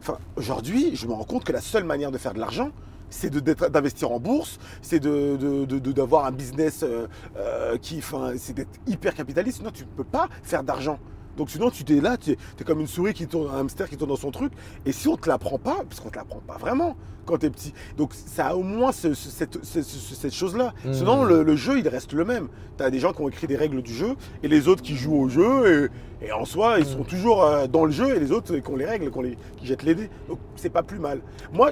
enfin, 0.00 0.18
aujourd'hui, 0.36 0.94
je 0.96 1.06
me 1.06 1.12
rends 1.12 1.24
compte 1.24 1.44
que 1.44 1.52
la 1.52 1.60
seule 1.60 1.84
manière 1.84 2.10
de 2.10 2.18
faire 2.18 2.34
de 2.34 2.40
l'argent, 2.40 2.70
c'est 3.10 3.30
d'investir 3.30 4.10
en 4.10 4.18
bourse, 4.18 4.58
c'est 4.82 4.98
de- 4.98 5.36
de- 5.36 5.64
de- 5.78 5.92
d'avoir 5.92 6.24
un 6.24 6.32
business 6.32 6.82
euh, 6.82 7.06
euh, 7.36 7.76
qui, 7.78 7.98
enfin, 7.98 8.32
c'est 8.36 8.54
d'être 8.54 8.80
hyper 8.88 9.14
capitaliste. 9.14 9.58
Sinon, 9.58 9.70
tu 9.70 9.84
ne 9.84 9.88
peux 9.88 10.02
pas 10.04 10.28
faire 10.42 10.64
d'argent. 10.64 10.98
Donc 11.36 11.50
sinon, 11.50 11.70
tu 11.70 11.84
t'es 11.84 12.00
là, 12.00 12.16
tu 12.16 12.32
es, 12.32 12.64
comme 12.64 12.80
une 12.80 12.86
souris 12.86 13.14
qui 13.14 13.26
tourne, 13.26 13.52
un 13.54 13.60
hamster 13.60 13.88
qui 13.88 13.96
tourne 13.96 14.10
dans 14.10 14.16
son 14.16 14.30
truc. 14.30 14.52
Et 14.86 14.92
si 14.92 15.08
on 15.08 15.16
te 15.16 15.28
l'apprend 15.28 15.58
pas, 15.58 15.82
parce 15.88 16.00
qu'on 16.00 16.10
te 16.10 16.16
l'apprend 16.16 16.40
pas 16.46 16.56
vraiment 16.58 16.96
quand 17.26 17.38
tu 17.38 17.46
es 17.46 17.50
petit. 17.50 17.72
Donc 17.96 18.10
ça 18.12 18.48
a 18.48 18.54
au 18.54 18.62
moins 18.62 18.92
ce- 18.92 19.14
ce- 19.14 19.30
cette, 19.30 19.64
ce- 19.64 19.80
ce- 19.82 20.14
cette 20.14 20.34
chose-là. 20.34 20.74
Mhm. 20.84 20.92
Sinon, 20.94 21.24
le, 21.24 21.42
le 21.42 21.56
jeu, 21.56 21.78
il 21.78 21.88
reste 21.88 22.12
le 22.12 22.24
même. 22.24 22.48
Tu 22.76 22.84
as 22.84 22.90
des 22.90 22.98
gens 22.98 23.12
qui 23.12 23.22
ont 23.22 23.28
écrit 23.28 23.46
des 23.46 23.56
règles 23.56 23.80
du 23.82 23.94
jeu 23.94 24.14
et 24.42 24.48
les 24.48 24.68
autres 24.68 24.82
qui 24.82 24.94
jouent 24.96 25.16
au 25.22 25.28
jeu. 25.28 25.90
Et, 26.22 26.26
et 26.26 26.32
en 26.32 26.44
soi, 26.44 26.78
ils 26.78 26.86
sont 26.86 27.02
toujours 27.04 27.42
euh, 27.42 27.66
dans 27.66 27.84
le 27.86 27.90
jeu 27.92 28.14
et 28.14 28.20
les 28.20 28.30
autres 28.30 28.54
qui 28.56 28.70
ont 28.70 28.76
les 28.76 28.84
règles, 28.84 29.10
qui, 29.10 29.18
ont 29.18 29.22
les- 29.22 29.38
qui 29.56 29.66
jettent 29.66 29.82
les 29.84 29.94
dés. 29.94 30.10
Donc 30.28 30.38
c'est 30.56 30.68
pas 30.70 30.82
plus 30.82 30.98
mal. 30.98 31.20
Moi, 31.52 31.70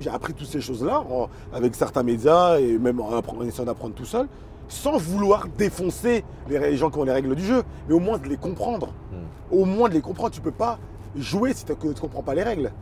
j'ai 0.00 0.10
appris 0.10 0.34
toutes 0.34 0.48
ces 0.48 0.60
choses-là 0.60 1.04
avec 1.52 1.74
certains 1.76 2.02
médias 2.02 2.58
et 2.58 2.78
même 2.78 3.00
en 3.00 3.22
essayant 3.44 3.64
d'apprendre 3.66 3.94
tout 3.94 4.04
seul, 4.04 4.26
sans 4.72 4.96
vouloir 4.96 5.46
défoncer 5.58 6.24
les, 6.48 6.76
gens 6.76 6.90
qui 6.90 6.98
ont 6.98 7.04
les 7.04 7.12
règles 7.12 7.34
du 7.34 7.44
jeu, 7.44 7.62
mais 7.86 7.94
au 7.94 8.00
moins 8.00 8.18
de 8.18 8.26
les 8.26 8.36
comprendre. 8.36 8.88
Hmm. 9.12 9.54
Au 9.54 9.64
moins 9.64 9.88
de 9.88 9.94
les 9.94 10.00
comprendre. 10.00 10.30
Tu 10.34 10.40
peux 10.40 10.50
pas 10.50 10.78
jouer 11.14 11.52
si 11.52 11.64
tu 11.64 11.72
ne 11.72 11.92
comprends 11.92 12.22
pas 12.22 12.34
les 12.34 12.42
règles. 12.42 12.72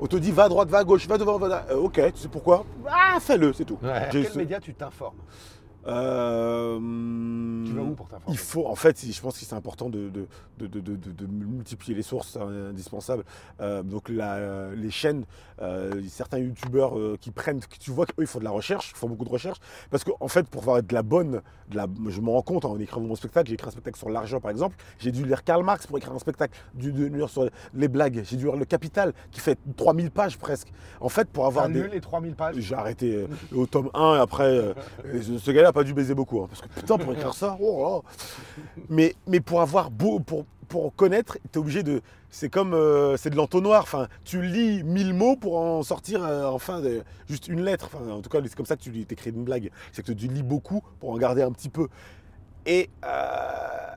On 0.00 0.06
te 0.06 0.16
dit 0.16 0.30
va 0.32 0.44
à 0.44 0.48
droite, 0.48 0.68
va 0.68 0.78
à 0.78 0.84
gauche, 0.84 1.06
va 1.06 1.18
devant, 1.18 1.38
va 1.38 1.48
derrière. 1.48 1.70
Euh, 1.70 1.82
ok, 1.82 2.00
tu 2.14 2.20
sais 2.20 2.28
pourquoi? 2.28 2.64
Ah, 2.88 3.18
fais-le, 3.20 3.52
c'est 3.52 3.64
tout. 3.64 3.78
Ouais. 3.82 4.08
Quel 4.10 4.26
ce- 4.26 4.38
média 4.38 4.60
tu 4.60 4.74
t'informes? 4.74 5.16
Euh, 5.86 6.78
Tu 7.66 7.72
vas 7.72 7.82
où 7.82 7.94
pour 7.94 8.08
t'informer 8.08 8.34
il 8.34 8.38
faut, 8.38 8.66
en 8.66 8.74
fait, 8.74 9.04
je 9.04 9.20
pense 9.20 9.38
que 9.38 9.44
c'est 9.44 9.54
important 9.54 9.88
de, 9.88 10.08
de, 10.08 10.26
de, 10.58 10.66
de- 10.66 10.80
de- 10.80 11.12
de 11.12 11.26
multiplier 11.26 11.94
les 11.94 12.02
sources, 12.02 12.30
c'est 12.32 12.40
indispensable. 12.40 13.24
Euh, 13.60 13.82
donc 13.82 14.08
la- 14.08 14.70
les 14.74 14.90
chaînes, 14.90 15.24
euh, 15.62 16.00
certains 16.08 16.38
youtubeurs 16.38 16.94
qui 17.20 17.30
prennent, 17.30 17.60
tu 17.80 17.90
vois 17.90 18.06
qu'eux 18.06 18.14
ils 18.22 18.26
font 18.26 18.38
de 18.38 18.44
la 18.44 18.50
recherche, 18.50 18.92
ils 18.94 18.96
font 18.98 19.08
beaucoup 19.08 19.24
de 19.24 19.30
recherche, 19.30 19.58
parce 19.90 20.04
qu'en 20.04 20.28
fait 20.28 20.46
pour 20.48 20.62
avoir 20.62 20.82
de 20.82 20.94
la 20.94 21.02
bonne, 21.02 21.42
de 21.70 21.76
la, 21.76 21.86
je 22.08 22.20
me 22.20 22.30
rends 22.30 22.42
compte 22.42 22.64
hein, 22.64 22.68
en 22.68 22.78
écrivant 22.78 23.06
mon 23.06 23.14
spectacle, 23.16 23.48
j'ai 23.48 23.54
écrit 23.54 23.68
un 23.68 23.72
spectacle 23.72 23.98
sur 23.98 24.08
l'argent 24.10 24.40
par 24.40 24.50
exemple, 24.50 24.76
j'ai 24.98 25.12
dû 25.12 25.24
lire 25.24 25.44
Karl 25.44 25.62
Marx 25.64 25.86
pour 25.86 25.98
écrire 25.98 26.12
un 26.14 26.18
spectacle, 26.18 26.58
dû 26.74 26.90
lire 26.92 27.28
sur 27.28 27.48
les 27.74 27.88
blagues, 27.88 28.22
j'ai 28.24 28.36
dû 28.36 28.44
lire 28.46 28.56
Le 28.56 28.64
Capital 28.64 29.12
qui 29.30 29.40
fait 29.40 29.58
3000 29.76 30.10
pages 30.10 30.38
presque. 30.38 30.68
En 31.00 31.08
fait 31.08 31.28
pour 31.28 31.46
avoir 31.46 31.68
des... 31.68 31.88
les 31.88 32.00
3000 32.00 32.34
pages 32.34 32.56
J'ai 32.58 32.74
arrêté 32.74 33.26
au 33.54 33.66
tome 33.66 33.90
1 33.94 34.16
et 34.16 34.18
après, 34.18 34.74
ce 35.22 35.50
gars-là 35.50 35.72
pas 35.74 35.84
dû 35.84 35.92
baiser 35.92 36.14
beaucoup. 36.14 36.40
hein, 36.42 36.46
parce 36.48 36.62
que 36.62 36.68
putain, 36.68 36.96
pour 36.96 37.12
écrire 37.12 37.34
ça, 37.34 37.58
oh. 37.60 38.02
Mais, 38.88 39.14
mais 39.26 39.40
pour 39.40 39.60
avoir 39.60 39.90
beau, 39.90 40.20
pour, 40.20 40.46
connaître, 40.96 41.38
tu 41.52 41.58
es 41.58 41.58
obligé 41.58 41.82
de. 41.82 42.00
C'est 42.30 42.48
comme. 42.48 42.74
euh, 42.74 43.16
c'est 43.16 43.30
de 43.30 43.36
l'entonnoir. 43.36 43.82
Enfin, 43.82 44.08
tu 44.24 44.42
lis 44.42 44.82
1000 44.82 45.14
mots 45.14 45.36
pour 45.36 45.56
en 45.58 45.82
sortir 45.82 46.24
euh, 46.24 46.46
enfin 46.46 46.80
de- 46.80 47.02
juste 47.28 47.46
une 47.48 47.62
lettre. 47.62 47.90
Enfin, 47.92 48.10
en 48.10 48.22
tout 48.22 48.30
cas, 48.30 48.40
c'est 48.42 48.54
comme 48.56 48.66
ça 48.66 48.76
que 48.76 48.82
tu 48.82 48.90
écris 49.08 49.30
une 49.30 49.44
blague. 49.44 49.70
C'est 49.92 50.04
que 50.04 50.10
tu 50.12 50.26
lis 50.26 50.42
beaucoup 50.42 50.82
pour 50.98 51.10
en 51.10 51.16
garder 51.18 51.42
un 51.42 51.52
petit 51.52 51.68
peu. 51.68 51.86
Et, 52.66 52.88
euh, 53.04 53.08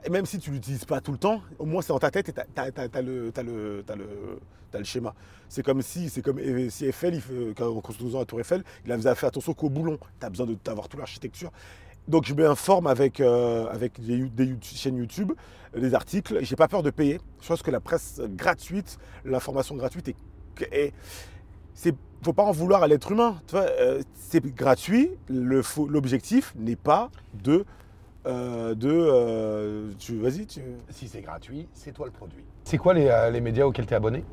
et 0.07 0.09
même 0.09 0.25
si 0.25 0.39
tu 0.39 0.51
l'utilises 0.51 0.85
pas 0.85 1.01
tout 1.01 1.11
le 1.11 1.17
temps, 1.17 1.41
au 1.59 1.65
moins 1.65 1.81
c'est 1.81 1.89
dans 1.89 1.99
ta 1.99 2.09
tête 2.11 2.29
et 2.29 2.33
tu 2.33 2.39
as, 2.39 3.01
le, 3.01 3.31
schéma. 4.83 5.13
C'est 5.49 5.63
comme 5.63 5.81
si, 5.81 6.09
c'est 6.09 6.21
comme 6.21 6.39
si 6.69 6.85
Eiffel, 6.85 7.21
quand- 7.57 7.67
en 7.75 7.81
construisant 7.81 8.19
la 8.19 8.25
tour 8.25 8.39
Eiffel, 8.39 8.63
il 8.85 8.91
avait 8.93 9.15
fait 9.15 9.27
attention 9.27 9.53
qu'au 9.53 9.69
boulon. 9.69 9.97
Tu 10.19 10.25
as 10.25 10.29
besoin 10.29 10.47
d'avoir 10.63 10.87
toute 10.87 10.99
l'architecture. 10.99 11.51
Donc 12.07 12.25
je 12.25 12.33
m'informe 12.33 12.87
avec, 12.87 13.19
euh, 13.19 13.67
avec 13.67 13.99
des, 13.99 14.29
des 14.29 14.55
chaînes 14.61 14.95
YouTube, 14.95 15.33
des 15.75 15.93
articles. 15.93 16.39
J'ai 16.41 16.55
pas 16.55 16.69
peur 16.69 16.83
de 16.83 16.89
payer. 16.89 17.19
Je 17.41 17.47
pense 17.49 17.61
que 17.61 17.71
la 17.71 17.81
presse 17.81 18.21
gratuite, 18.29 18.97
l'information 19.25 19.75
gratuite 19.75 20.07
est, 20.07 20.15
est- 20.71 20.93
c'est 21.73 21.93
faut 22.23 22.33
pas 22.33 22.43
en 22.43 22.51
vouloir 22.51 22.81
à 22.81 22.87
l'être 22.87 23.11
humain. 23.11 23.41
Euh, 23.53 24.01
c'est 24.15 24.43
gratuit. 24.55 25.11
L'objectif 25.29 26.53
n'est 26.57 26.77
pas 26.77 27.11
de 27.43 27.65
euh, 28.27 28.75
de 28.75 28.89
euh, 28.91 29.91
tu 29.99 30.17
vas-y 30.19 30.45
tu 30.45 30.61
Si 30.89 31.07
c'est 31.07 31.21
gratuit, 31.21 31.67
c'est 31.73 31.91
toi 31.93 32.05
le 32.05 32.11
produit. 32.11 32.43
C'est 32.63 32.77
quoi 32.77 32.93
les, 32.93 33.07
euh, 33.07 33.29
les 33.31 33.41
médias 33.41 33.65
auxquels 33.65 33.85
tu 33.85 33.93
es 33.93 33.97
abonné 33.97 34.23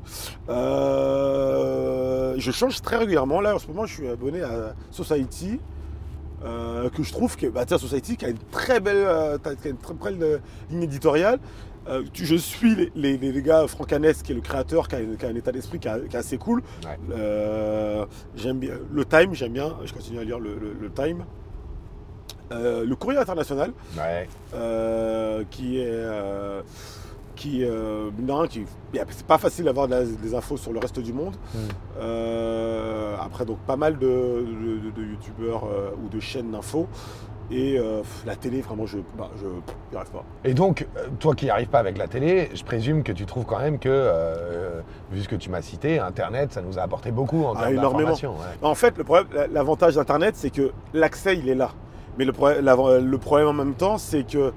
je 2.37 2.51
change 2.51 2.81
très 2.81 2.97
régulièrement. 2.97 3.39
Là 3.41 3.55
en 3.55 3.59
ce 3.59 3.67
moment 3.67 3.85
je 3.85 3.93
suis 3.93 4.07
abonné 4.07 4.41
à 4.41 4.73
Society 4.91 5.59
que 6.43 7.01
je 7.03 7.11
trouve 7.11 7.35
que 7.37 7.47
bah, 7.47 7.65
tiens, 7.65 7.77
Society 7.79 8.17
qui 8.17 8.25
a 8.25 8.29
une 8.29 8.37
très 8.51 8.79
belle 8.79 9.07
qui 9.61 9.67
a 9.67 9.71
une 9.71 9.77
très 9.77 9.93
belle 10.11 10.41
ligne 10.69 10.83
éditoriale. 10.83 11.39
Euh, 11.87 12.01
tu- 12.13 12.25
je 12.25 12.35
suis 12.35 12.73
les, 12.95 13.17
les- 13.17 13.41
gars 13.43 13.67
Franck 13.67 13.93
Hanès 13.93 14.23
qui 14.23 14.31
est 14.31 14.35
le 14.35 14.41
créateur 14.41 14.87
qui 14.87 14.95
a, 14.95 14.99
qui 15.01 15.23
a 15.25 15.29
un 15.29 15.35
état 15.35 15.51
d'esprit 15.51 15.77
qui, 15.79 15.87
est 15.87 16.15
assez 16.15 16.37
cool. 16.39 16.63
Ouais. 16.83 16.97
Euh, 17.11 18.05
j'aime 18.35 18.57
bien 18.57 18.73
le 18.91 19.05
Time 19.05 19.33
j'aime 19.35 19.53
bien 19.53 19.75
je 19.85 19.93
continue 19.93 20.17
à 20.19 20.23
lire 20.23 20.39
le, 20.39 20.55
le- 20.55 20.73
le 20.79 20.91
Time 20.91 21.25
Euh, 22.51 22.85
le 22.85 22.95
Courrier 22.95 23.19
International 23.19 23.71
Ouais. 23.97 24.27
euh, 24.53 25.43
qui 25.49 25.79
est. 25.79 25.87
euh, 25.89 26.61
qui, 27.35 27.65
euh, 27.65 28.11
non, 28.17 28.47
qui 28.47 28.63
c'est 28.93 29.25
pas 29.27 29.37
facile 29.37 29.65
d'avoir 29.65 29.89
de 29.89 30.03
des 30.23 30.33
infos 30.33 30.55
sur 30.55 30.71
le 30.71 30.79
reste 30.79 30.99
du 30.99 31.11
monde. 31.11 31.35
Mm. 31.53 31.57
Après, 33.21 33.45
donc 33.45 33.57
pas 33.59 33.75
mal 33.75 33.97
de, 33.97 34.07
de- 34.07 34.91
de 34.91 35.05
youtubeurs 35.05 35.63
euh, 35.65 35.89
ou 36.03 36.07
de 36.09 36.19
chaînes 36.19 36.51
d'infos. 36.51 36.87
Et 37.51 37.77
euh, 37.77 38.01
la 38.25 38.35
télé, 38.35 38.61
vraiment, 38.61 38.87
je 38.87 38.97
bah, 39.17 39.29
je 39.39 39.95
arrive 39.97 40.09
pas. 40.09 40.23
Et 40.43 40.55
donc, 40.55 40.87
toi 41.19 41.35
qui 41.35 41.45
n'y 41.45 41.51
arrives 41.51 41.67
pas 41.67 41.77
avec 41.77 41.95
la 41.97 42.07
télé, 42.07 42.49
je 42.55 42.63
présume 42.63 43.03
que 43.03 43.11
tu 43.11 43.27
trouves 43.27 43.45
quand 43.45 43.59
même 43.59 43.77
que, 43.77 43.87
euh, 43.91 44.81
vu 45.11 45.21
ce 45.21 45.27
que 45.27 45.35
tu 45.35 45.51
m'as 45.51 45.61
cité, 45.61 45.99
Internet, 45.99 46.53
ça 46.53 46.61
nous 46.63 46.79
a 46.79 46.81
apporté 46.81 47.11
beaucoup 47.11 47.43
en 47.45 47.53
Ah, 47.55 47.59
termes 47.63 47.73
énormément. 47.73 47.99
d'information. 48.11 48.31
ouais. 48.31 48.57
En 48.67 48.73
fait, 48.73 48.97
le 48.97 49.03
problème, 49.03 49.27
l'avantage 49.53 49.93
d'Internet, 49.95 50.35
c'est 50.35 50.49
que 50.49 50.71
l'accès, 50.95 51.37
il 51.37 51.47
est 51.47 51.53
là. 51.55 51.69
Mais 52.17 52.25
le, 52.25 52.31
le 53.01 53.17
problème 53.17 53.47
en 53.47 53.53
même 53.53 53.73
temps, 53.73 53.97
c'est 53.97 54.23
que 54.25 54.51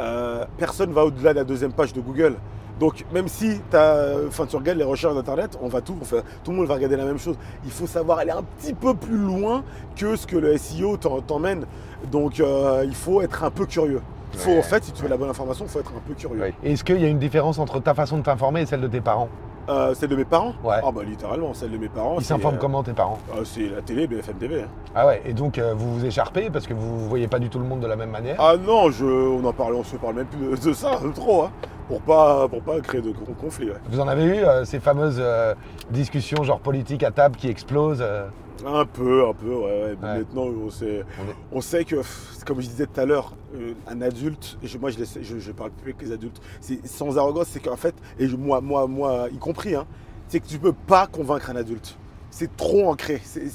euh, 0.00 0.44
personne 0.58 0.92
va 0.92 1.04
au-delà 1.04 1.32
de 1.32 1.38
la 1.38 1.44
deuxième 1.44 1.72
page 1.72 1.92
de 1.92 2.00
Google. 2.00 2.34
Donc, 2.78 3.04
même 3.12 3.26
si 3.26 3.60
as, 3.72 4.12
enfin, 4.28 4.46
tu 4.46 4.54
regardes 4.54 4.78
les 4.78 4.84
recherches 4.84 5.14
d'Internet, 5.14 5.58
on 5.60 5.68
va 5.68 5.80
tout, 5.80 5.96
enfin, 6.00 6.18
tout 6.44 6.52
le 6.52 6.58
monde 6.58 6.66
va 6.66 6.74
regarder 6.74 6.96
la 6.96 7.04
même 7.04 7.18
chose. 7.18 7.36
Il 7.64 7.72
faut 7.72 7.88
savoir 7.88 8.18
aller 8.18 8.30
un 8.30 8.44
petit 8.58 8.72
peu 8.72 8.94
plus 8.94 9.16
loin 9.16 9.64
que 9.96 10.14
ce 10.14 10.26
que 10.26 10.36
le 10.36 10.56
SEO 10.56 10.96
t'emmène. 10.96 11.64
Donc, 12.12 12.38
euh, 12.38 12.84
il 12.86 12.94
faut 12.94 13.20
être 13.20 13.42
un 13.42 13.50
peu 13.50 13.66
curieux. 13.66 14.00
Il 14.32 14.38
faut, 14.38 14.50
Ouais, 14.50 14.58
en 14.58 14.62
fait, 14.62 14.84
si 14.84 14.92
tu 14.92 15.02
veux 15.02 15.08
la 15.08 15.16
bonne 15.16 15.30
information, 15.30 15.64
il 15.64 15.70
faut 15.70 15.80
être 15.80 15.90
un 15.96 16.06
peu 16.06 16.14
curieux. 16.14 16.40
Ouais. 16.40 16.54
Est-ce 16.62 16.84
qu'il 16.84 17.00
y 17.00 17.04
a 17.04 17.08
une 17.08 17.18
différence 17.18 17.58
entre 17.58 17.80
ta 17.80 17.94
façon 17.94 18.18
de 18.18 18.22
t'informer 18.22 18.60
et 18.60 18.66
celle 18.66 18.82
de 18.82 18.86
tes 18.86 19.00
parents? 19.00 19.28
Euh, 19.68 19.94
celle 19.94 20.08
de 20.08 20.16
mes 20.16 20.24
parents 20.24 20.54
Ouais. 20.64 20.76
Ah, 20.82 20.90
bah, 20.90 21.02
littéralement, 21.04 21.52
celle 21.52 21.70
de 21.70 21.76
mes 21.78 21.88
parents. 21.88 22.16
Ils 22.18 22.22
c'est, 22.22 22.28
s'informent 22.28 22.54
euh, 22.56 22.58
comment 22.58 22.82
tes 22.82 22.92
parents? 22.94 23.18
euh, 23.36 23.42
C'est 23.44 23.68
la 23.68 23.82
télé, 23.82 24.06
BFM 24.06 24.36
TV. 24.36 24.62
hein. 24.62 24.66
Ah 24.94 25.06
ouais, 25.06 25.20
et 25.26 25.34
donc 25.34 25.58
euh, 25.58 25.74
vous 25.76 25.98
vous 25.98 26.04
écharpez 26.06 26.48
parce 26.50 26.66
que 26.66 26.72
vous 26.74 27.02
ne 27.04 27.08
voyez 27.08 27.28
pas 27.28 27.38
du 27.38 27.48
tout 27.50 27.58
le 27.58 27.66
monde 27.66 27.80
de 27.80 27.86
la 27.86 27.96
même 27.96 28.10
manière? 28.10 28.36
Ah 28.38 28.54
non, 28.56 28.90
je, 28.90 29.04
on 29.04 29.44
en 29.44 29.52
parle, 29.52 29.74
on 29.74 29.84
se 29.84 29.96
parle 29.96 30.14
même 30.14 30.26
plus 30.26 30.38
de, 30.40 30.68
de 30.68 30.72
ça, 30.72 30.98
de 31.04 31.12
trop, 31.12 31.42
hein, 31.44 31.50
pour 31.86 32.00
pas, 32.00 32.48
pour 32.48 32.62
pas 32.62 32.80
créer 32.80 33.02
de 33.02 33.12
con- 33.12 33.34
conflit. 33.38 33.66
ouais. 33.68 33.76
Vous 33.90 34.00
en 34.00 34.08
avez 34.08 34.24
eu 34.24 34.44
euh, 34.44 34.64
ces 34.64 34.80
fameuses 34.80 35.18
euh, 35.20 35.54
discussions 35.90 36.42
genre 36.44 36.60
politiques 36.60 37.02
à 37.02 37.10
table 37.10 37.36
qui 37.36 37.48
explosent 37.48 38.00
euh? 38.02 38.26
Un 38.66 38.84
peu, 38.86 39.28
un 39.28 39.32
peu, 39.34 39.54
ouais. 39.54 39.82
ouais. 39.82 39.96
Maintenant, 40.00 40.46
on 40.46 40.70
sait, 40.70 41.04
On 41.52 41.60
que, 41.84 41.96
comme 42.44 42.60
je 42.60 42.68
disais 42.68 42.86
tout 42.86 43.00
à 43.00 43.04
l'heure, 43.04 43.34
euh, 43.54 43.72
un 43.86 44.00
adulte, 44.02 44.58
et 44.62 44.66
je- 44.66 44.78
moi 44.78 44.90
je, 44.90 44.98
laisse- 44.98 45.18
je, 45.22 45.38
je 45.38 45.52
parle 45.52 45.70
plus 45.70 45.92
avec 45.92 46.02
les 46.02 46.12
adultes, 46.12 46.40
c'est 46.60 46.84
sans 46.86 47.16
arrogance, 47.18 47.46
c'est 47.50 47.60
qu'en 47.60 47.76
fait, 47.76 47.94
et 48.18 48.28
je- 48.28 48.36
moi, 48.36 48.60
moi, 48.60 48.86
moi, 48.86 49.28
y 49.32 49.38
compris, 49.38 49.74
hein, 49.74 49.86
c'est 50.28 50.40
que 50.40 50.46
tu 50.46 50.58
peux 50.58 50.72
pas 50.72 51.06
convaincre 51.06 51.50
un 51.50 51.56
adulte. 51.56 51.96
C'est 52.30 52.56
trop 52.56 52.90
ancré. 52.90 53.20
C'est- 53.24 53.48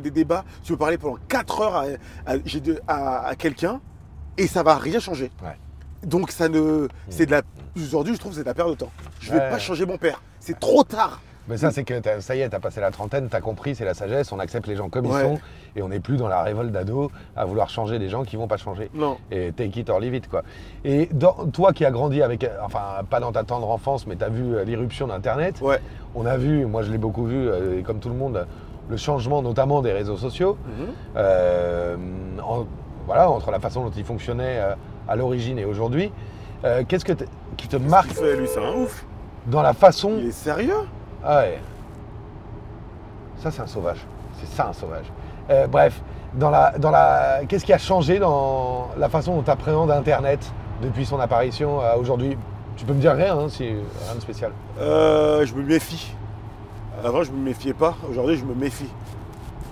des 0.00 0.10
débats. 0.12 0.44
Tu 0.62 0.72
peux 0.72 0.78
parler 0.78 0.96
pendant 0.96 1.18
4 1.28 1.60
heures 1.60 1.74
à, 1.74 1.84
à- 2.26 2.36
j'ai 2.44 2.60
de- 2.60 2.80
à- 2.86 3.26
à 3.26 3.34
quelqu'un 3.34 3.80
et 4.38 4.46
ça 4.46 4.62
va 4.62 4.76
rien 4.76 5.00
changer. 5.00 5.30
Ouais. 5.42 5.56
Donc 6.06 6.30
ça 6.30 6.48
ne, 6.48 6.86
c'est 7.08 7.26
de 7.26 7.30
la. 7.32 7.42
Aujourd'hui, 7.76 8.14
je 8.14 8.18
trouve 8.20 8.32
que 8.32 8.36
c'est 8.36 8.42
de 8.44 8.48
la 8.48 8.54
perte 8.54 8.70
de 8.70 8.74
temps. 8.74 8.92
Je 9.20 9.32
vais 9.32 9.38
Ouais. 9.38 9.50
pas 9.50 9.58
changer 9.58 9.86
mon 9.86 9.98
père. 9.98 10.22
C'est 10.38 10.58
trop 10.58 10.84
tard. 10.84 11.20
Mais 11.48 11.56
ça, 11.56 11.70
c'est 11.72 11.82
que 11.82 11.94
ça 12.20 12.36
y 12.36 12.40
est, 12.40 12.48
t'as 12.48 12.60
passé 12.60 12.80
la 12.80 12.90
trentaine, 12.92 13.28
t'as 13.28 13.40
compris, 13.40 13.74
c'est 13.74 13.84
la 13.84 13.94
sagesse, 13.94 14.30
on 14.30 14.38
accepte 14.38 14.66
les 14.68 14.76
gens 14.76 14.88
comme 14.88 15.06
Ouais. 15.06 15.20
ils 15.20 15.22
sont, 15.24 15.38
et 15.74 15.82
on 15.82 15.88
n'est 15.88 15.98
plus 16.00 16.16
dans 16.16 16.28
la 16.28 16.42
révolte 16.42 16.70
d'ado 16.70 17.10
à 17.36 17.44
vouloir 17.44 17.68
changer 17.68 17.98
des 17.98 18.08
gens 18.08 18.22
qui 18.22 18.36
vont 18.36 18.46
pas 18.46 18.58
changer. 18.58 18.90
Non. 18.94 19.16
Et 19.32 19.50
take 19.52 19.80
it 19.80 19.90
or 19.90 19.98
leave 19.98 20.14
it, 20.14 20.28
quoi. 20.28 20.42
Et 20.84 21.08
dans- 21.12 21.46
toi 21.52 21.72
qui 21.72 21.84
as 21.84 21.90
grandi 21.90 22.22
avec, 22.22 22.44
euh, 22.44 22.56
enfin, 22.64 22.80
pas 23.10 23.18
dans 23.18 23.32
ta 23.32 23.42
tendre 23.42 23.68
enfance, 23.70 24.06
mais 24.06 24.14
t'as 24.14 24.28
vu 24.28 24.54
euh, 24.54 24.62
l'irruption 24.64 25.08
d'Internet, 25.08 25.60
Ouais. 25.60 25.80
on 26.14 26.26
a 26.26 26.36
vu, 26.36 26.64
moi 26.66 26.82
je 26.82 26.92
l'ai 26.92 26.98
beaucoup 26.98 27.24
vu, 27.24 27.48
euh, 27.48 27.80
et 27.80 27.82
comme 27.82 27.98
tout 27.98 28.08
le 28.08 28.14
monde, 28.14 28.46
le 28.88 28.96
changement 28.96 29.42
notamment 29.42 29.82
des 29.82 29.92
réseaux 29.92 30.16
sociaux, 30.16 30.56
Mhm. 30.64 30.86
euh, 31.16 31.96
en- 32.46 32.66
voilà, 33.06 33.28
entre 33.30 33.50
la 33.50 33.58
façon 33.58 33.82
dont 33.84 33.90
ils 33.96 34.04
fonctionnaient 34.04 34.60
à 35.08 35.16
l'origine 35.16 35.58
et 35.58 35.64
aujourd'hui. 35.64 36.12
Euh, 36.64 36.84
Qu'est-ce 36.86 37.04
que 37.04 37.14
qui 37.56 37.66
te 37.66 37.76
marque 37.76 38.12
fait, 38.12 38.36
lui, 38.36 38.46
c'est 38.46 38.64
un 38.64 38.74
ouf. 38.74 39.04
dans 39.48 39.62
la 39.62 39.72
façon 39.72 40.12
Il 40.20 40.28
est 40.28 40.30
sérieux? 40.30 40.76
Ah 41.24 41.38
ouais. 41.38 41.60
Ça, 43.38 43.50
c'est 43.50 43.62
un 43.62 43.66
sauvage. 43.66 43.98
C'est 44.40 44.48
ça, 44.48 44.68
un 44.68 44.72
sauvage. 44.72 45.06
Euh, 45.50 45.66
bref, 45.66 46.00
dans 46.34 46.50
la, 46.50 46.72
dans 46.78 46.90
la... 46.90 47.40
qu'est-ce 47.48 47.64
qui 47.64 47.72
a 47.72 47.78
changé 47.78 48.18
dans 48.18 48.90
la 48.96 49.08
façon 49.08 49.36
dont 49.36 49.42
tu 49.42 49.50
appréhendes 49.50 49.90
Internet 49.90 50.52
depuis 50.80 51.04
son 51.06 51.18
apparition 51.20 51.80
à 51.80 51.96
aujourd'hui? 51.96 52.36
Tu 52.76 52.84
peux 52.84 52.94
me 52.94 53.00
dire 53.00 53.12
rien, 53.12 53.36
hein, 53.36 53.48
si... 53.48 53.64
rien 53.64 54.14
de 54.14 54.20
spécial. 54.20 54.52
Euh, 54.80 55.44
je 55.44 55.54
me 55.54 55.62
méfie. 55.62 56.14
Avant, 57.04 57.22
je 57.22 57.32
me 57.32 57.38
méfiais 57.38 57.74
pas. 57.74 57.94
Aujourd'hui, 58.08 58.36
je 58.36 58.44
me 58.44 58.54
méfie 58.54 58.88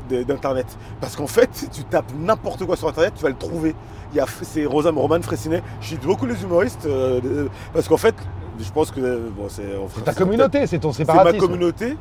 d'Internet. 0.08 0.66
Parce 1.00 1.14
qu'en 1.14 1.28
fait, 1.28 1.48
si 1.52 1.68
tu 1.68 1.84
tapes 1.84 2.12
n'importe 2.18 2.64
quoi 2.66 2.76
sur 2.76 2.88
Internet, 2.88 3.14
tu 3.16 3.22
vas 3.22 3.28
le 3.28 3.36
trouver. 3.36 3.74
Il 4.12 4.16
y 4.16 4.20
a, 4.20 4.26
c'est 4.42 4.66
Roman 4.66 5.22
Fressinet. 5.22 5.62
Je 5.80 5.86
suis 5.86 5.96
beaucoup 5.96 6.26
les 6.26 6.42
humoristes 6.42 6.86
euh, 6.86 7.48
parce 7.72 7.88
qu'en 7.88 7.96
fait, 7.96 8.14
je 8.62 8.70
pense 8.72 8.90
que 8.90 9.28
bon, 9.30 9.48
c'est 9.48 9.64
ta 10.04 10.14
communauté, 10.14 10.66
c'est 10.66 10.78
ton 10.78 10.92
C'est 10.92 11.06
ma 11.06 11.12
séparatisme. 11.14 11.46
communauté. 11.46 11.96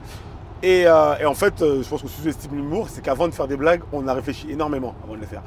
Et, 0.61 0.83
euh, 0.87 1.15
et 1.21 1.25
en 1.25 1.33
fait, 1.33 1.61
euh, 1.61 1.81
je 1.83 1.87
pense 1.87 2.01
qu'on 2.01 2.07
sous-estime 2.09 2.51
l'humour, 2.53 2.87
c'est 2.89 3.01
qu'avant 3.01 3.27
de 3.29 3.33
faire 3.33 3.47
des 3.47 3.55
blagues, 3.55 3.81
on 3.93 4.07
a 4.09 4.13
réfléchi 4.13 4.51
énormément 4.51 4.93
avant 5.03 5.15
de 5.15 5.21
les 5.21 5.25
faire. 5.25 5.41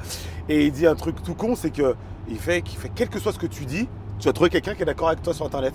Et 0.49 0.65
il 0.65 0.71
dit 0.71 0.87
un 0.87 0.95
truc 0.95 1.21
tout 1.21 1.35
con, 1.35 1.55
c'est 1.55 1.69
que 1.69 1.93
il 2.27 2.37
fait, 2.39 2.61
qu'il 2.63 2.79
fait 2.79 2.91
quel 2.93 3.09
que 3.09 3.19
soit 3.19 3.31
ce 3.31 3.37
que 3.37 3.45
tu 3.45 3.65
dis, 3.65 3.87
tu 4.17 4.25
vas 4.27 4.33
trouver 4.33 4.49
quelqu'un 4.49 4.73
qui 4.73 4.81
est 4.81 4.85
d'accord 4.85 5.09
avec 5.09 5.21
toi 5.21 5.33
sur 5.33 5.45
Internet. 5.45 5.73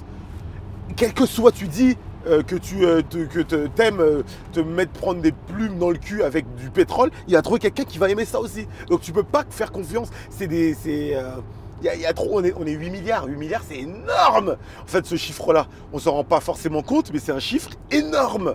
Quel 0.96 1.12
que 1.12 1.24
soit 1.26 1.52
tu 1.52 1.68
dis 1.68 1.96
euh, 2.26 2.42
que 2.42 2.56
tu 2.56 2.84
euh, 2.84 3.00
te- 3.08 3.26
que 3.26 3.38
te- 3.40 3.68
t'aimes 3.68 4.00
euh, 4.00 4.22
te 4.52 4.58
mettre 4.58 4.90
prendre 4.92 5.20
des 5.20 5.30
plumes 5.32 5.78
dans 5.78 5.90
le 5.90 5.98
cul 5.98 6.22
avec 6.24 6.52
du 6.56 6.70
pétrole, 6.70 7.10
il 7.28 7.34
va 7.34 7.42
trouver 7.42 7.60
quelqu'un 7.60 7.84
qui 7.84 7.98
va 7.98 8.10
aimer 8.10 8.24
ça 8.24 8.40
aussi. 8.40 8.66
Donc 8.88 9.02
tu 9.02 9.12
peux 9.12 9.22
pas 9.22 9.44
faire 9.50 9.70
confiance. 9.70 10.08
C'est 10.30 10.48
des, 10.48 10.74
c'est 10.74 11.14
il 11.80 11.86
y, 11.86 11.88
a- 11.88 11.94
il 11.94 12.00
y 12.00 12.06
a 12.06 12.12
trop, 12.12 12.28
on 12.40 12.44
est, 12.44 12.52
on 12.58 12.66
est 12.66 12.72
8 12.72 12.90
milliards. 12.90 13.26
8 13.26 13.36
milliards, 13.36 13.62
c'est 13.68 13.78
énorme. 13.78 14.56
En 14.82 14.86
fait, 14.86 15.06
ce 15.06 15.16
chiffre-là, 15.16 15.66
on 15.92 15.98
s'en 15.98 16.12
rend 16.12 16.24
pas 16.24 16.40
forcément 16.40 16.82
compte, 16.82 17.10
mais 17.12 17.18
c'est 17.18 17.32
un 17.32 17.38
chiffre 17.38 17.70
énorme. 17.90 18.54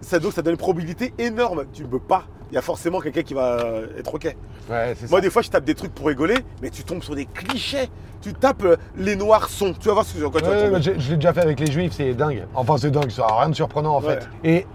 Ça, 0.00 0.18
donc, 0.18 0.32
ça 0.32 0.42
donne 0.42 0.52
une 0.54 0.58
probabilité 0.58 1.14
énorme. 1.18 1.64
Tu 1.72 1.82
ne 1.82 1.88
peux 1.88 2.00
pas. 2.00 2.24
Il 2.50 2.54
y 2.54 2.58
a 2.58 2.62
forcément 2.62 3.00
quelqu'un 3.00 3.22
qui 3.22 3.34
va 3.34 3.60
euh, 3.60 3.86
être 3.98 4.14
OK. 4.14 4.24
Ouais, 4.24 4.94
c'est 4.98 5.06
ça. 5.06 5.10
Moi, 5.10 5.20
des 5.20 5.30
fois, 5.30 5.42
je 5.42 5.48
tape 5.48 5.64
des 5.64 5.74
trucs 5.74 5.94
pour 5.94 6.06
rigoler, 6.08 6.36
mais 6.60 6.70
tu 6.70 6.82
tombes 6.84 7.02
sur 7.02 7.14
des 7.14 7.24
clichés. 7.26 7.88
Tu 8.20 8.34
tapes 8.34 8.64
euh, 8.64 8.76
les 8.96 9.16
noirs 9.16 9.48
sont. 9.48 9.72
Tu 9.72 9.88
vas 9.88 9.94
voir 9.94 10.04
ce 10.04 10.12
que 10.14 10.18
sur 10.18 10.30
quoi 10.30 10.40
tu 10.40 10.48
vas 10.48 10.60
tomber. 10.68 10.82
je 10.98 11.10
l'ai 11.10 11.16
déjà 11.16 11.32
fait 11.32 11.40
avec 11.40 11.58
les 11.60 11.70
juifs, 11.70 11.92
c'est 11.94 12.14
dingue. 12.14 12.46
Enfin, 12.54 12.76
c'est 12.78 12.90
dingue, 12.90 13.10
ça 13.10 13.22
n'a 13.26 13.34
rien 13.40 13.48
de 13.48 13.54
surprenant 13.54 13.96
en 13.96 14.02
Ouais. 14.02 14.18
fait. 14.20 14.28
Et 14.44 14.66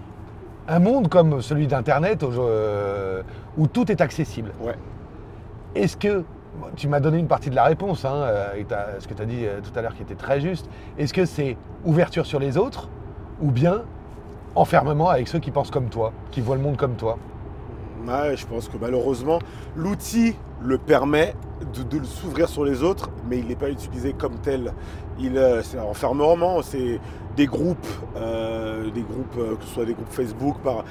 un 0.66 0.78
monde 0.80 1.08
comme 1.08 1.40
celui 1.40 1.66
d'Internet, 1.66 2.22
au- 2.24 2.32
euh, 2.32 3.22
où 3.56 3.66
tout 3.68 3.90
est 3.92 4.00
accessible, 4.00 4.52
Ouais. 4.60 4.74
est-ce 5.74 5.96
que, 5.96 6.24
tu 6.76 6.88
m'as 6.88 7.00
donné 7.00 7.18
une 7.18 7.26
partie 7.26 7.50
de 7.50 7.54
la 7.54 7.64
réponse, 7.64 8.04
hein, 8.04 8.14
euh, 8.14 8.62
ce 8.98 9.08
que 9.08 9.14
tu 9.14 9.22
as 9.22 9.26
dit 9.26 9.44
euh, 9.44 9.60
tout 9.60 9.76
à 9.78 9.82
l'heure 9.82 9.94
qui 9.94 10.02
était 10.02 10.14
très 10.14 10.40
juste, 10.40 10.68
est-ce 10.98 11.12
que 11.12 11.24
c'est 11.24 11.56
ouverture 11.84 12.26
sur 12.26 12.38
les 12.38 12.56
autres, 12.56 12.88
ou 13.40 13.50
bien 13.50 13.82
enfermement 14.54 15.08
avec 15.08 15.28
ceux 15.28 15.38
qui 15.38 15.50
pensent 15.50 15.70
comme 15.70 15.88
toi, 15.88 16.12
qui 16.30 16.40
voient 16.40 16.56
le 16.56 16.62
monde 16.62 16.76
comme 16.76 16.94
toi? 16.94 17.18
Ouais, 18.06 18.36
je 18.36 18.46
pense 18.46 18.68
que 18.68 18.76
malheureusement, 18.80 19.38
l'outil 19.76 20.34
le 20.62 20.78
permet 20.78 21.34
de, 21.74 22.04
s'ouvrir 22.04 22.48
sur 22.48 22.64
les 22.64 22.82
autres, 22.82 23.10
mais 23.28 23.38
il 23.38 23.46
n'est 23.46 23.56
pas 23.56 23.70
utilisé 23.70 24.12
comme 24.12 24.38
tel. 24.38 24.72
Il, 25.18 25.36
euh, 25.36 25.62
c'est 25.62 25.78
un 25.78 25.82
enfermement, 25.82 26.62
c'est 26.62 27.00
des 27.36 27.46
groupes, 27.46 27.86
des 28.16 29.02
groupes, 29.02 29.36
que 29.36 29.64
ce 29.64 29.74
soit 29.74 29.84
des 29.84 29.94
groupes 29.94 30.10
Facebook, 30.10 30.56
par 30.58 30.84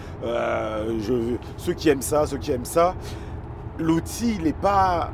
ceux 1.57 1.74
qui 1.74 1.89
aiment 1.89 2.01
ça, 2.01 2.26
ceux 2.26 2.38
qui 2.38 2.53
aiment 2.53 2.63
ça. 2.63 2.95
L'outil, 3.80 4.36
il 4.38 4.43
n'est 4.43 4.53
pas. 4.53 5.11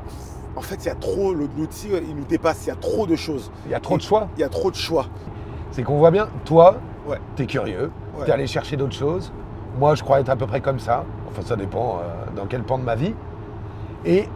En 0.56 0.60
fait, 0.60 0.76
il 0.84 0.86
y 0.86 0.90
a 0.90 0.94
trop. 0.94 1.32
L'outil, 1.34 1.88
il 2.08 2.14
nous 2.16 2.24
dépasse. 2.24 2.64
Il 2.66 2.68
y 2.68 2.72
a 2.72 2.76
trop 2.76 3.06
de 3.06 3.16
choses. 3.16 3.50
Il 3.66 3.72
y 3.72 3.74
a 3.74 3.80
trop 3.80 3.96
de 3.96 4.02
choix. 4.02 4.28
Il 4.36 4.40
y 4.40 4.44
a 4.44 4.48
trop 4.48 4.70
de 4.70 4.76
choix. 4.76 5.06
C'est 5.72 5.82
qu'on 5.82 5.98
voit 5.98 6.10
bien, 6.12 6.28
toi, 6.44 6.76
Ouais. 7.08 7.18
t'es 7.36 7.46
curieux, 7.46 7.90
Ouais. 8.18 8.24
t'es 8.26 8.32
allé 8.32 8.46
chercher 8.46 8.76
d'autres 8.76 8.94
choses. 8.94 9.32
Moi, 9.78 9.94
je 9.96 10.02
crois 10.04 10.20
être 10.20 10.28
à 10.30 10.36
peu 10.36 10.46
près 10.46 10.60
comme 10.60 10.78
ça. 10.78 11.04
Enfin, 11.28 11.42
ça 11.44 11.56
dépend 11.56 11.98
euh, 11.98 12.36
dans 12.36 12.46
quel 12.46 12.62
pan 12.62 12.78
de 12.78 12.84
ma 12.84 12.94
vie. 12.94 13.14
Et 14.04 14.28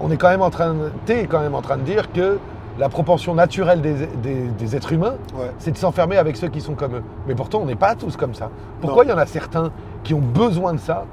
on 0.00 0.10
est 0.10 0.16
quand 0.16 0.30
même 0.30 0.40
en 0.42 0.50
train, 0.50 0.74
t'es 1.04 1.26
quand 1.26 1.40
même 1.40 1.54
en 1.54 1.60
train 1.62 1.76
de 1.76 1.82
dire 1.82 2.10
que 2.12 2.38
la 2.78 2.88
propension 2.88 3.34
naturelle 3.34 3.82
des, 3.82 4.06
des- 4.22 4.46
des 4.48 4.76
êtres 4.76 4.92
humains, 4.94 5.16
Ouais. 5.38 5.50
c'est 5.58 5.72
de 5.72 5.76
s'enfermer 5.76 6.16
avec 6.16 6.38
ceux 6.38 6.48
qui 6.48 6.62
sont 6.62 6.74
comme 6.74 6.96
eux. 6.96 7.02
Mais 7.28 7.34
pourtant, 7.34 7.58
on 7.60 7.66
n'est 7.66 7.76
pas 7.76 7.94
tous 7.94 8.16
comme 8.16 8.34
ça. 8.34 8.48
Pourquoi 8.80 9.04
il 9.04 9.10
y 9.10 9.12
en 9.12 9.18
a 9.18 9.26
certains 9.26 9.70
qui 10.04 10.14
ont 10.14 10.20
besoin 10.20 10.72
de 10.72 10.78
ça 10.78 11.04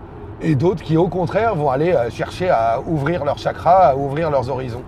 et 0.42 0.56
d'autres 0.56 0.84
qui, 0.84 0.98
au 0.98 1.08
contraire, 1.08 1.56
vont 1.56 1.70
aller 1.70 1.92
euh, 1.92 2.10
chercher 2.10 2.50
à 2.50 2.82
ouvrir 2.86 3.26
leurs 3.26 3.38
chakras, 3.38 3.90
à 3.90 3.96
ouvrir 3.96 4.32
leurs 4.32 4.50
horizons 4.50 4.84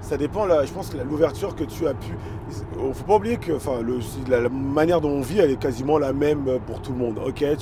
Ça 0.00 0.16
dépend, 0.16 0.46
là, 0.46 0.64
je 0.64 0.72
pense 0.72 0.90
que 0.90 0.96
l'ouverture 0.98 1.54
que 1.54 1.64
tu 1.64 1.86
as 1.86 1.94
pu. 1.94 2.12
Il 2.76 2.88
ne 2.88 2.92
faut 2.92 3.04
pas 3.04 3.16
oublier 3.16 3.36
que 3.36 3.52
enfin, 3.52 3.78
la, 4.28 4.48
manière 4.48 5.00
dont 5.00 5.10
on 5.10 5.20
vit, 5.20 5.38
elle 5.38 5.52
est 5.52 5.60
quasiment 5.60 5.98
la 5.98 6.12
même 6.12 6.58
pour 6.66 6.82
tout 6.82 6.92
le 6.92 6.98
monde. 6.98 7.20
Ok, 7.24 7.36
tu, 7.36 7.46
es, 7.46 7.56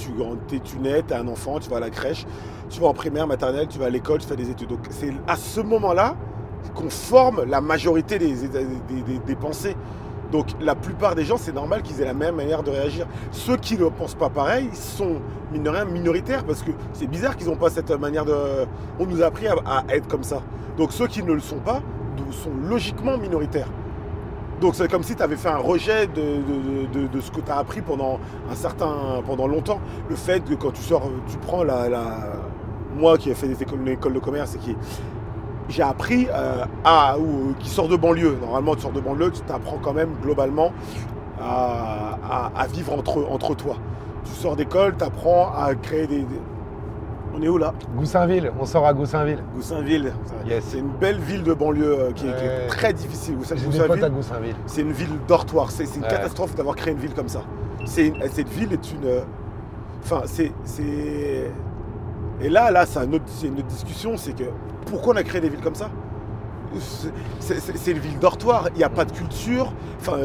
tu 0.60 0.78
nais, 0.78 1.02
tu 1.06 1.12
es 1.12 1.16
un 1.16 1.28
enfant, 1.28 1.58
tu 1.58 1.68
vas 1.68 1.76
à 1.76 1.80
la 1.80 1.90
crèche, 1.90 2.24
tu 2.70 2.80
vas 2.80 2.86
en 2.86 2.94
primaire, 2.94 3.26
maternelle, 3.26 3.68
tu 3.68 3.78
vas 3.78 3.86
à 3.86 3.90
l'école, 3.90 4.18
tu 4.18 4.26
fais 4.26 4.36
des 4.36 4.48
études. 4.48 4.68
Donc 4.68 4.86
c'est 4.88 5.12
à 5.26 5.36
ce 5.36 5.60
moment-là 5.60 6.16
qu'on 6.74 6.88
forme 6.88 7.44
la 7.44 7.60
majorité 7.60 8.18
des 8.18 9.34
pensées. 9.34 9.76
Donc 10.32 10.46
la 10.60 10.74
plupart 10.74 11.14
des 11.14 11.24
gens, 11.24 11.36
c'est 11.38 11.54
normal 11.54 11.82
qu'ils 11.82 12.00
aient 12.00 12.06
la 12.06 12.14
même 12.14 12.36
manière 12.36 12.62
de 12.62 12.70
réagir. 12.70 13.06
Ceux 13.30 13.56
qui 13.56 13.78
ne 13.78 13.88
pensent 13.88 14.14
pas 14.14 14.28
pareil 14.28 14.68
sont, 14.74 15.16
mine 15.52 15.70
minoritaires 15.90 16.44
parce 16.44 16.62
que 16.62 16.70
c'est 16.92 17.06
bizarre 17.06 17.36
qu'ils 17.36 17.48
n'ont 17.48 17.56
pas 17.56 17.70
cette 17.70 17.90
manière 17.90 18.24
de... 18.24 18.34
On 18.98 19.06
nous 19.06 19.22
a 19.22 19.26
appris 19.26 19.46
à, 19.48 19.84
être 19.88 20.06
comme 20.06 20.24
ça. 20.24 20.42
Donc 20.76 20.92
ceux 20.92 21.06
qui 21.06 21.22
ne 21.22 21.32
le 21.32 21.40
sont 21.40 21.58
pas 21.58 21.80
sont 22.30 22.50
logiquement 22.68 23.16
minoritaires. 23.16 23.68
Donc 24.60 24.74
c'est 24.74 24.90
comme 24.90 25.02
si 25.04 25.14
tu 25.14 25.22
avais 25.22 25.36
fait 25.36 25.48
un 25.48 25.58
rejet 25.58 26.08
de, 26.08 27.06
de- 27.06 27.20
ce 27.20 27.30
que 27.30 27.40
tu 27.40 27.50
as 27.50 27.56
appris 27.56 27.80
pendant 27.80 28.18
un 28.50 28.54
certain 28.54 29.22
pendant 29.24 29.46
longtemps. 29.46 29.80
Le 30.10 30.16
fait 30.16 30.44
que 30.44 30.54
quand 30.54 30.72
tu 30.72 30.82
sors, 30.82 31.08
tu 31.28 31.38
prends 31.38 31.62
la, 31.62 31.86
moi 32.96 33.16
qui 33.16 33.30
ai 33.30 33.34
fait 33.34 33.48
des 33.48 33.62
écoles, 33.62 33.84
de 33.84 34.18
commerce 34.18 34.56
et 34.56 34.58
qui 34.58 34.76
j'ai 35.68 35.82
appris 35.82 36.26
euh, 36.32 36.64
à 36.84 37.18
ou 37.18 37.54
qui 37.58 37.68
sort 37.68 37.88
de 37.88 37.96
banlieue. 37.96 38.36
Normalement, 38.40 38.74
tu 38.74 38.82
sors 38.82 38.92
de 38.92 39.00
banlieue, 39.00 39.30
tu 39.30 39.40
t'apprends 39.42 39.78
quand 39.82 39.92
même 39.92 40.10
globalement 40.22 40.72
à, 41.40 42.18
à- 42.28 42.50
à 42.62 42.66
vivre 42.66 42.92
entre, 42.94 43.26
entre 43.30 43.54
toi. 43.54 43.76
Tu 44.24 44.32
sors 44.32 44.56
d'école, 44.56 44.96
tu 44.96 45.04
apprends 45.04 45.52
à 45.56 45.74
créer 45.74 46.06
des, 46.06 46.20
des- 46.20 46.40
On 47.34 47.42
est 47.42 47.48
où 47.48 47.58
là? 47.58 47.72
Goussainville, 47.96 48.50
on 48.58 48.64
sort 48.64 48.86
à 48.86 48.92
Goussainville. 48.94 49.38
Goussainville. 49.54 50.12
Yes. 50.46 50.64
C'est 50.66 50.78
une 50.78 50.88
belle 50.88 51.18
ville 51.20 51.42
de 51.44 51.54
banlieue 51.54 51.98
euh, 52.00 52.12
qui, 52.12 52.26
est, 52.26 52.36
qui 52.36 52.44
est 52.44 52.48
Ouais. 52.48 52.66
très 52.68 52.92
difficile. 52.92 53.36
Goussainville, 53.36 53.64
c'est 54.66 54.80
une 54.82 54.92
ville 54.92 55.18
dortoir. 55.28 55.70
C'est 55.70 55.84
une 55.94 56.02
Ouais. 56.02 56.08
catastrophe 56.08 56.54
d'avoir 56.56 56.74
créé 56.76 56.92
une 56.94 56.98
ville 56.98 57.14
comme 57.14 57.28
ça. 57.28 57.42
Une- 57.80 57.86
cette 58.32 58.48
ville 58.48 58.72
est 58.72 58.92
une. 58.92 59.04
euh, 59.06 59.20
Enfin, 60.04 60.22
c'est. 60.26 60.52
Et 62.40 62.48
là, 62.48 62.70
là, 62.70 62.86
c'est 62.86 62.98
un 63.00 63.12
autre- 63.12 63.24
c'est 63.26 63.46
une 63.48 63.54
autre 63.58 63.66
discussion. 63.66 64.16
C'est 64.16 64.32
que 64.34 64.44
pourquoi 64.86 65.14
on 65.14 65.16
a 65.16 65.22
créé 65.22 65.40
des 65.40 65.48
villes 65.48 65.60
comme 65.60 65.74
ça? 65.74 65.90
C'est- 67.40 67.90
une 67.92 67.98
ville 67.98 68.18
dortoir. 68.18 68.68
Il 68.74 68.78
n'y 68.78 68.84
a 68.84 68.88
pas 68.90 69.04
de 69.04 69.12
culture. 69.12 69.72
Enfin. 70.00 70.18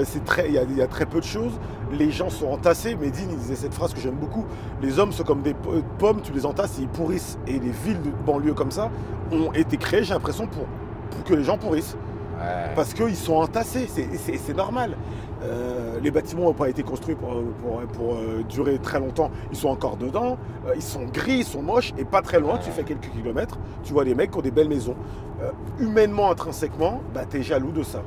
Il 0.45 0.53
y, 0.53 0.57
a, 0.57 0.63
il 0.63 0.77
y 0.77 0.81
a 0.81 0.87
très 0.87 1.05
peu 1.05 1.19
de 1.19 1.25
choses. 1.25 1.53
Les 1.91 2.11
gens 2.11 2.29
sont 2.29 2.47
entassés. 2.47 2.95
Medine, 2.95 3.29
il 3.31 3.37
disait 3.37 3.55
cette 3.55 3.73
phrase 3.73 3.93
que 3.93 3.99
j'aime 4.01 4.15
beaucoup. 4.15 4.45
Les 4.81 4.99
hommes 4.99 5.11
sont 5.11 5.23
comme 5.23 5.41
des 5.41 5.53
po- 5.53 5.81
pommes. 5.97 6.21
Tu 6.21 6.33
les 6.33 6.45
entasses 6.45 6.77
et 6.79 6.83
ils 6.83 6.87
pourrissent. 6.87 7.37
Et 7.47 7.53
les 7.53 7.71
villes 7.71 8.01
de 8.01 8.11
banlieue 8.25 8.53
comme 8.53 8.71
ça 8.71 8.89
ont 9.31 9.51
été 9.53 9.77
créées, 9.77 10.03
j'ai 10.03 10.13
l'impression, 10.13 10.47
pour, 10.47 10.65
pour 11.11 11.23
que 11.23 11.33
les 11.33 11.43
gens 11.43 11.57
pourrissent. 11.57 11.95
Ouais. 12.39 12.71
Parce 12.75 12.93
qu'ils 12.93 13.15
sont 13.15 13.35
entassés, 13.35 13.87
c'est 13.87 14.55
normal. 14.57 14.97
Euh, 15.43 15.97
les 16.01 16.11
bâtiments 16.11 16.43
n'ont 16.43 16.53
pas 16.53 16.69
été 16.69 16.83
construits 16.83 17.15
pour, 17.15 17.29
pour- 17.61 17.81
pour, 17.93 18.13
euh, 18.15 18.43
durer 18.47 18.77
très 18.77 18.99
longtemps. 18.99 19.29
Ils 19.51 19.57
sont 19.57 19.69
encore 19.69 19.97
dedans, 19.97 20.37
euh, 20.67 20.73
ils 20.75 20.81
sont 20.81 21.03
gris, 21.13 21.39
ils 21.39 21.43
sont 21.43 21.61
moches, 21.61 21.93
et 21.97 22.05
pas 22.05 22.21
très 22.21 22.39
loin, 22.39 22.57
tu 22.57 22.71
fais 22.71 22.83
quelques 22.83 23.09
kilomètres, 23.11 23.57
tu 23.83 23.91
vois 23.93 24.05
des 24.05 24.15
mecs 24.15 24.31
qui 24.31 24.37
ont 24.37 24.41
des 24.41 24.51
belles 24.51 24.69
maisons. 24.69 24.95
Humainement, 25.79 26.31
intrinsèquement, 26.31 27.01
bah, 27.13 27.21
tu 27.29 27.37
es 27.39 27.43
jaloux 27.43 27.71
de 27.71 27.83
ça. 27.83 27.99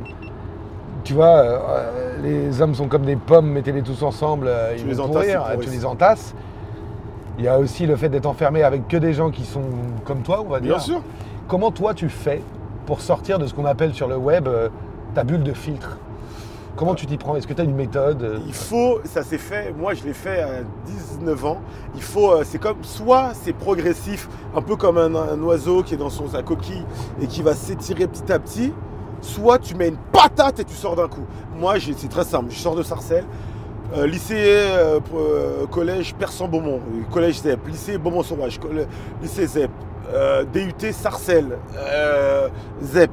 Tu 1.05 1.13
vois, 1.13 1.61
les 2.23 2.61
hommes 2.63 2.75
sont 2.75 2.89
comme 2.89 3.05
des 3.05 3.17
pommes, 3.17 3.51
mettez-les 3.51 3.83
tous 3.83 4.03
ensemble, 4.03 4.47
euh, 4.49 4.75
Tu 4.75 4.83
ils 4.83 4.89
les 4.89 4.95
vont 4.95 5.05
entasses, 5.05 5.13
pourrir, 5.27 5.43
ils 5.55 5.61
tu 5.61 5.71
les 5.71 5.85
entasses. 5.85 6.35
Il 7.39 7.45
y 7.45 7.49
a 7.49 7.59
aussi 7.59 7.85
le 7.87 7.97
fait 7.97 8.09
d'être 8.09 8.25
enfermé 8.27 8.63
avec 8.63 8.89
que 8.89 8.97
des 8.97 9.13
gens 9.13 9.31
qui 9.31 9.45
sont 9.45 9.61
comme 10.07 10.23
toi, 10.23 10.43
on 10.45 10.49
va 10.49 10.61
dire. 10.61 10.77
Bien 10.77 10.79
sûr. 10.83 11.03
Comment 11.49 11.71
toi 11.71 11.93
tu 11.93 12.09
fais 12.09 12.41
pour 12.87 13.03
sortir 13.03 13.39
de 13.39 13.47
ce 13.47 13.53
qu'on 13.53 13.67
appelle 13.67 13.93
sur 13.93 14.09
le 14.09 14.17
web 14.17 14.49
ta 15.15 15.23
bulle 15.23 15.43
de 15.43 15.53
filtre? 15.53 15.99
Comment 16.77 16.95
tu 16.95 17.07
t'y 17.07 17.17
prends? 17.17 17.37
Est-ce 17.37 17.47
que 17.47 17.55
tu 17.55 17.61
as 17.63 17.65
une 17.65 17.75
méthode 17.75 18.43
Il 18.47 18.53
faut, 18.53 19.01
ça 19.05 19.23
s'est 19.23 19.39
fait, 19.39 19.73
moi 19.73 19.95
je 19.95 20.05
l'ai 20.05 20.13
fait 20.13 20.43
à 20.43 20.63
19 20.85 21.45
ans. 21.47 21.61
Il 21.95 22.03
faut, 22.03 22.33
euh, 22.33 22.43
c'est 22.45 22.59
comme, 22.59 22.83
soit 22.83 23.33
c'est 23.35 23.55
progressif, 23.55 24.29
un 24.55 24.61
peu 24.61 24.77
comme 24.77 24.99
un, 24.99 25.41
oiseau 25.43 25.83
qui 25.83 25.95
est 25.95 25.97
dans 25.97 26.11
sa 26.11 26.43
coquille 26.43 26.85
et 27.21 27.27
qui 27.27 27.41
va 27.43 27.55
s'étirer 27.55 28.07
petit 28.07 28.31
à 28.31 28.39
petit, 28.39 28.75
soit 29.23 29.59
tu 29.59 29.75
mets 29.75 29.89
une 29.89 29.97
patate 30.13 30.61
et 30.61 30.65
tu 30.65 30.75
sors 30.75 30.97
d'un 30.97 31.09
coup. 31.09 31.25
Moi 31.59 31.77
c'est 31.81 32.09
très 32.09 32.25
simple, 32.25 32.51
je 32.51 32.59
sors 32.59 32.77
de 32.77 32.83
Sarcelles, 32.83 33.25
euh, 33.97 34.07
lycée, 34.07 34.35
euh, 34.37 35.01
euh, 35.15 35.67
collège 35.67 36.15
Persan-Beaumont, 36.15 36.81
euh, 36.81 37.03
collège 37.11 37.41
ZEP, 37.41 37.69
lycée 37.69 37.97
Beaumont-Sauvage, 37.97 38.61
lycée 39.23 39.47
ZEP, 39.47 39.71
euh, 40.13 40.45
DUT 40.45 40.93
Sarcelles, 40.93 41.57
euh, 41.77 42.49
ZEP. 42.83 43.13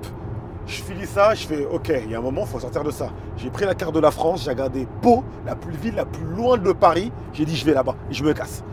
Je 0.66 0.82
finis 0.82 1.06
ça, 1.06 1.34
je 1.34 1.46
fais 1.46 1.66
ok, 1.66 1.92
il 2.06 2.12
y 2.12 2.16
a 2.16 2.20
un 2.20 2.22
moment, 2.22 2.42
il 2.42 2.48
faut 2.48 2.60
sortir 2.60 2.84
de 2.84 2.92
ça. 2.92 3.10
J'ai 3.38 3.50
pris 3.50 3.66
la 3.66 3.76
carte 3.76 3.94
de 3.94 4.00
la 4.00 4.12
France, 4.12 4.44
j'ai 4.44 4.50
regardé 4.52 4.88
Pau, 5.02 5.24
la 5.46 5.56
plus 5.56 5.76
ville 5.76 5.96
la 5.96 6.06
plus 6.06 6.26
loin 6.26 6.58
de 6.58 6.72
Paris, 6.72 7.12
j'ai 7.34 7.46
dit 7.46 7.56
je 7.56 7.66
vais 7.66 7.74
là-bas 7.74 7.96
et 8.10 8.14
je 8.14 8.24
me 8.24 8.34
casse. 8.34 8.64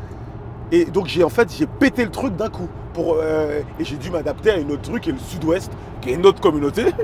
Et 0.73 0.85
donc 0.85 1.09
j'ai 1.09 1.29
fait 1.29 1.53
j'ai 1.59 1.67
pété 1.67 2.05
le 2.05 2.11
truc 2.11 2.37
d'un 2.37 2.49
coup. 2.49 2.69
Pour, 2.95 3.19
euh, 3.21 3.61
et 3.79 3.85
j'ai 3.85 3.97
dû 3.97 4.11
m'adapter 4.11 4.51
à 4.51 4.57
une 4.57 4.73
autre 4.73 4.83
truc 4.83 5.05
qui 5.05 5.11
est 5.11 5.13
le 5.13 5.19
sud-ouest, 5.19 5.71
qui 6.01 6.11
est 6.11 6.15
une 6.15 6.27
autre 6.27 6.41
communauté. 6.41 6.87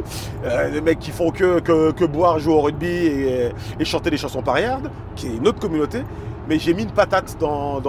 Euh, 0.44 0.70
des 0.70 0.80
mecs 0.80 1.00
qui 1.00 1.10
font 1.10 1.32
que, 1.32 2.04
boire, 2.06 2.38
jouer 2.38 2.54
au 2.54 2.60
rugby 2.60 2.86
et, 2.86 3.50
et 3.80 3.84
chanter 3.84 4.10
des 4.10 4.16
chansons 4.16 4.42
paillardes, 4.42 4.90
qui 5.16 5.26
est 5.26 5.36
une 5.36 5.48
autre 5.48 5.58
communauté. 5.58 6.02
Mais 6.48 6.58
j'ai 6.60 6.72
mis 6.72 6.84
une 6.84 6.92
patate 6.92 7.36
dans 7.40 7.80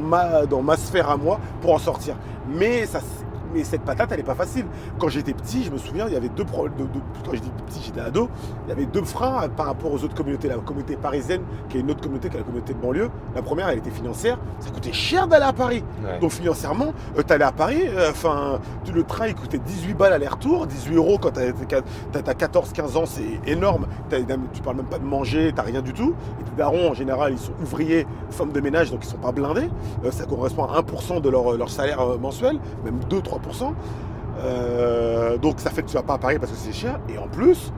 ma, 0.00 0.46
dans 0.46 0.62
ma 0.62 0.76
sphère 0.76 1.10
à 1.10 1.16
moi 1.18 1.38
pour 1.60 1.74
en 1.74 1.78
sortir. 1.78 2.16
Mais, 2.48 2.86
ça, 2.86 3.00
mais 3.54 3.64
cette 3.64 3.82
patate, 3.82 4.08
elle 4.12 4.18
n'est 4.18 4.22
pas 4.22 4.34
facile. 4.34 4.64
Quand 4.98 5.08
j'étais 5.08 5.32
petit, 5.32 5.64
je 5.64 5.70
me 5.70 5.78
souviens, 5.78 6.06
il 6.08 6.12
y 6.14 6.16
avait 6.16 6.28
deux 6.28 6.44
problèmes. 6.44 6.74
quand 7.24 7.32
j'étais 7.32 7.48
petit, 7.66 7.80
j'étais 7.84 8.00
ado, 8.00 8.28
il 8.66 8.70
y 8.70 8.72
avait 8.72 8.86
deux 8.86 9.02
freins 9.04 9.48
par 9.56 9.66
rapport 9.66 9.92
aux 9.92 10.02
autres 10.04 10.14
communautés. 10.14 10.48
La 10.48 10.56
communauté 10.56 10.96
parisienne, 10.96 11.42
qui 11.68 11.76
est 11.78 11.80
une 11.80 11.90
autre 11.90 12.00
communauté, 12.00 12.28
qui 12.28 12.36
est 12.36 12.40
la 12.40 12.44
communauté 12.44 12.74
de 12.74 12.78
banlieue. 12.78 13.10
La 13.34 13.42
première, 13.42 13.68
elle 13.68 13.78
était 13.78 13.90
financière. 13.90 14.38
Ça 14.60 14.70
coûtait 14.70 14.92
cher 14.92 15.26
d'aller 15.28 15.44
à 15.44 15.52
Paris. 15.52 15.82
Ouais. 16.04 16.18
Donc 16.18 16.30
financièrement, 16.32 16.92
euh, 17.18 17.22
t'allais 17.22 17.44
à 17.44 17.52
Paris, 17.52 17.82
euh, 17.86 18.10
enfin, 18.10 18.58
le 18.92 19.02
train 19.04 19.26
il 19.28 19.34
coûtait 19.34 19.58
18 19.58 19.94
balles 19.94 20.12
aller-retour, 20.12 20.66
18 20.66 20.96
euros 20.96 21.18
quand 21.18 21.30
t'as 21.32 21.52
t'as- 22.12 22.22
t'as 22.22 22.34
14-15 22.34 22.96
ans, 22.96 23.06
c'est 23.06 23.40
énorme. 23.46 23.86
Tu 24.52 24.62
parles 24.62 24.76
même 24.76 24.86
pas 24.86 24.98
de 24.98 25.04
manger, 25.04 25.52
t'as 25.54 25.62
rien 25.62 25.82
du 25.82 25.92
tout. 25.92 26.14
Et 26.40 26.44
tes 26.44 26.56
darons, 26.56 26.90
en 26.90 26.94
général, 26.94 27.32
ils 27.32 27.38
sont 27.38 27.52
ouvriers, 27.60 28.06
femmes 28.30 28.52
de 28.52 28.60
ménage, 28.60 28.90
donc 28.90 29.00
ils 29.04 29.08
sont 29.08 29.16
pas 29.18 29.32
blindés. 29.32 29.68
Euh, 30.04 30.10
ça 30.10 30.24
correspond 30.24 30.64
à 30.64 30.78
1% 30.80 31.20
de 31.20 31.28
leur, 31.28 31.52
leur 31.56 31.68
salaire 31.70 32.00
euh, 32.00 32.18
mensuel, 32.18 32.58
même 32.84 32.98
2-3%. 33.10 33.35
Euh, 34.44 35.38
donc 35.38 35.60
ça 35.60 35.70
fait 35.70 35.82
que 35.82 35.88
tu 35.88 35.96
vas 35.96 36.02
pas 36.02 36.14
à 36.14 36.18
Paris 36.18 36.38
parce 36.38 36.52
que 36.52 36.58
c'est 36.58 36.72
cher. 36.72 36.98
Et 37.08 37.18
en 37.18 37.26
plus, 37.28 37.72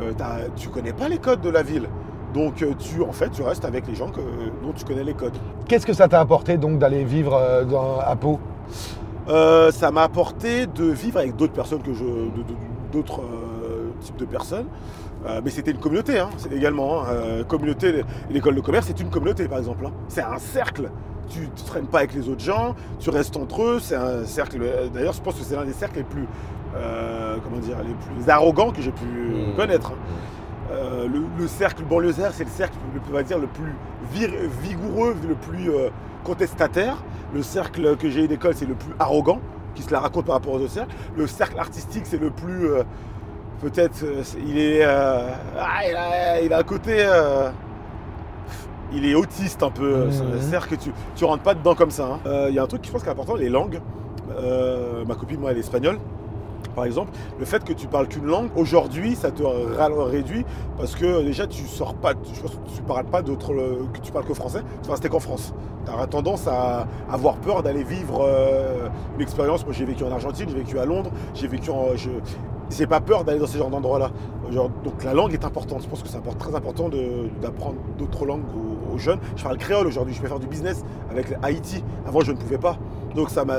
euh, 0.00 0.12
tu 0.56 0.68
connais 0.68 0.92
pas 0.92 1.08
les 1.08 1.18
codes 1.18 1.40
de 1.40 1.50
la 1.50 1.62
ville. 1.62 1.88
Donc 2.34 2.62
euh, 2.62 2.72
tu, 2.78 3.02
en 3.02 3.12
fait, 3.12 3.30
tu 3.30 3.42
restes 3.42 3.64
avec 3.64 3.86
les 3.86 3.94
gens 3.94 4.08
que- 4.10 4.20
dont 4.62 4.72
tu 4.74 4.84
connais 4.84 5.04
les 5.04 5.14
codes. 5.14 5.36
Qu'est-ce 5.66 5.86
que 5.86 5.92
ça 5.92 6.08
t'a 6.08 6.20
apporté 6.20 6.56
donc 6.56 6.78
d'aller 6.78 7.04
vivre 7.04 7.64
dans- 7.68 7.98
à 8.00 8.16
Pau? 8.16 8.38
Euh, 9.28 9.70
ça 9.70 9.90
m'a 9.90 10.02
apporté 10.02 10.66
de 10.66 10.84
vivre 10.84 11.18
avec 11.18 11.36
d'autres 11.36 11.52
personnes 11.52 11.82
que 11.82 11.92
je, 11.92 12.04
d'autres 12.92 13.20
types 14.00 14.16
de 14.16 14.24
personnes. 14.24 14.66
Euh, 15.26 15.40
mais 15.44 15.50
c'était 15.50 15.72
une 15.72 15.78
communauté, 15.78 16.18
hein, 16.20 16.28
c'est 16.36 16.52
également. 16.52 17.02
hein. 17.02 17.42
Communauté, 17.48 18.04
l'école 18.30 18.54
de 18.54 18.60
commerce, 18.60 18.86
c'est 18.86 19.00
une 19.00 19.10
communauté 19.10 19.48
par 19.48 19.58
exemple. 19.58 19.84
hein. 19.86 19.90
C'est 20.08 20.22
un 20.22 20.38
cercle. 20.38 20.90
Tu 21.30 21.40
ne 21.40 21.66
traînes 21.66 21.86
pas 21.86 21.98
avec 21.98 22.14
les 22.14 22.28
autres 22.28 22.42
gens, 22.44 22.74
tu 23.00 23.10
restes 23.10 23.36
entre 23.36 23.62
eux. 23.62 23.80
C'est 23.80 23.96
un 23.96 24.24
cercle. 24.24 24.58
D'ailleurs, 24.94 25.12
je 25.12 25.20
pense 25.20 25.34
que 25.34 25.42
c'est 25.44 25.56
l'un 25.56 25.64
des 25.64 25.72
cercles 25.72 25.98
les 25.98 26.02
plus, 26.04 26.26
euh, 26.76 27.36
comment 27.44 27.58
dire, 27.58 27.76
les 27.78 27.94
plus 27.94 28.30
arrogants 28.30 28.70
que 28.72 28.80
j'ai 28.82 28.92
pu 28.92 29.04
Mmh. 29.04 29.56
connaître. 29.56 29.90
hein. 29.92 29.98
Euh, 30.72 31.06
le, 31.08 31.22
le 31.38 31.46
cercle 31.48 31.82
banlieusard, 31.84 32.32
c'est 32.34 32.44
le 32.44 32.50
cercle 32.50 32.76
le, 32.94 33.00
plus- 33.00 33.10
on 33.10 33.14
va 33.14 33.22
dire, 33.22 33.38
le 33.38 33.46
plus 33.46 33.72
vir- 34.14 34.34
vigoureux, 34.62 35.16
le 35.26 35.34
plus 35.34 35.70
euh, 35.70 35.88
contestataire. 36.24 36.96
Le 37.34 37.42
cercle 37.42 37.96
que 37.96 38.08
j'ai 38.10 38.24
eu 38.24 38.28
d'école, 38.28 38.54
c'est 38.54 38.66
le 38.66 38.74
plus 38.74 38.92
arrogant, 38.98 39.40
qui 39.74 39.82
se 39.82 39.90
la 39.92 40.00
raconte 40.00 40.26
par 40.26 40.34
rapport 40.36 40.54
aux 40.54 40.58
autres 40.60 40.70
cercles. 40.72 40.94
Le 41.16 41.26
cercle 41.26 41.58
artistique, 41.58 42.04
c'est 42.06 42.20
le 42.20 42.30
plus. 42.30 42.68
Peut-être. 43.60 44.04
il 44.46 44.58
est. 44.58 44.84
ah, 44.84 45.34
il, 45.88 45.96
a, 45.96 46.40
il 46.42 46.52
a 46.52 46.58
un 46.58 46.62
côté. 46.62 47.06
Il 48.92 49.04
est 49.06 49.14
autiste 49.14 49.62
un 49.62 49.70
peu. 49.70 50.10
C'est 50.10 50.22
un 50.22 50.40
cercle 50.40 50.76
que 50.76 50.82
tu, 50.82 50.92
tu 51.16 51.24
rentres 51.24 51.42
pas 51.42 51.54
dedans 51.54 51.74
comme 51.74 51.90
ça. 51.90 52.06
hein. 52.14 52.18
Euh, 52.26 52.46
Il 52.48 52.54
y 52.54 52.58
a 52.58 52.62
un 52.62 52.66
truc 52.66 52.82
qui 52.82 52.88
je 52.88 52.92
pense 52.92 53.02
qui 53.02 53.08
est 53.08 53.12
important 53.12 53.34
les 53.36 53.48
langues. 53.48 53.80
Euh, 54.38 55.04
ma 55.06 55.14
copine, 55.14 55.40
moi, 55.40 55.50
elle 55.50 55.56
est 55.56 55.60
espagnole 55.60 55.98
par 56.74 56.84
exemple, 56.84 57.10
le 57.40 57.44
fait 57.44 57.64
que 57.64 57.72
tu 57.72 57.88
parles 57.88 58.06
qu'une 58.06 58.26
langue, 58.26 58.50
aujourd'hui, 58.56 59.16
ça 59.16 59.32
te 59.32 59.42
réduit 59.42 60.44
parce 60.76 60.94
que 60.94 61.22
déjà, 61.24 61.46
tu 61.48 61.66
sors 61.66 61.94
pas, 61.94 62.14
tu, 62.14 62.32
je 62.34 62.40
pense 62.40 62.52
que 62.52 62.76
tu 62.76 62.82
parles 62.82 63.06
pas 63.06 63.20
d'autres, 63.22 63.52
que 63.92 63.98
tu 64.00 64.12
parles 64.12 64.24
que 64.26 64.34
français, 64.34 64.60
tu 64.82 64.86
vas 64.86 64.92
rester 64.94 65.08
qu'en 65.08 65.18
France. 65.18 65.54
Tu 65.86 65.90
auras 65.92 66.06
tendance 66.06 66.46
à 66.46 66.86
avoir 67.10 67.36
peur 67.36 67.62
d'aller 67.64 67.82
vivre 67.82 68.20
euh, 68.24 68.88
une 69.16 69.22
expérience. 69.22 69.64
Moi, 69.64 69.72
j'ai 69.76 69.84
vécu 69.86 70.04
en 70.04 70.12
Argentine, 70.12 70.46
j'ai 70.50 70.58
vécu 70.58 70.78
à 70.78 70.84
Londres, 70.84 71.10
j'ai 71.34 71.48
vécu 71.48 71.70
en. 71.70 71.96
Je, 71.96 72.10
j'ai 72.70 72.86
pas 72.86 73.00
peur 73.00 73.24
d'aller 73.24 73.38
dans 73.38 73.46
ce 73.46 73.56
genre 73.58 73.70
d'endroit-là. 73.70 74.10
Donc 74.52 75.04
la 75.04 75.14
langue 75.14 75.32
est 75.32 75.44
importante. 75.44 75.82
Je 75.82 75.88
pense 75.88 76.02
que 76.02 76.08
c'est 76.08 76.20
très 76.38 76.54
important 76.54 76.88
d'apprendre 77.42 77.76
d'autres 77.98 78.24
langues 78.26 78.42
aux, 78.54 78.94
aux 78.94 78.98
jeunes. 78.98 79.18
Je 79.36 79.44
parle 79.44 79.58
créole 79.58 79.86
aujourd'hui. 79.86 80.14
Je 80.14 80.20
peux 80.20 80.28
faire 80.28 80.38
du 80.38 80.46
business 80.46 80.84
avec 81.10 81.26
Haïti. 81.42 81.82
Avant, 82.06 82.20
je 82.20 82.32
ne 82.32 82.36
pouvais 82.36 82.58
pas. 82.58 82.76
Donc 83.14 83.30
ça 83.30 83.44
m'a. 83.44 83.58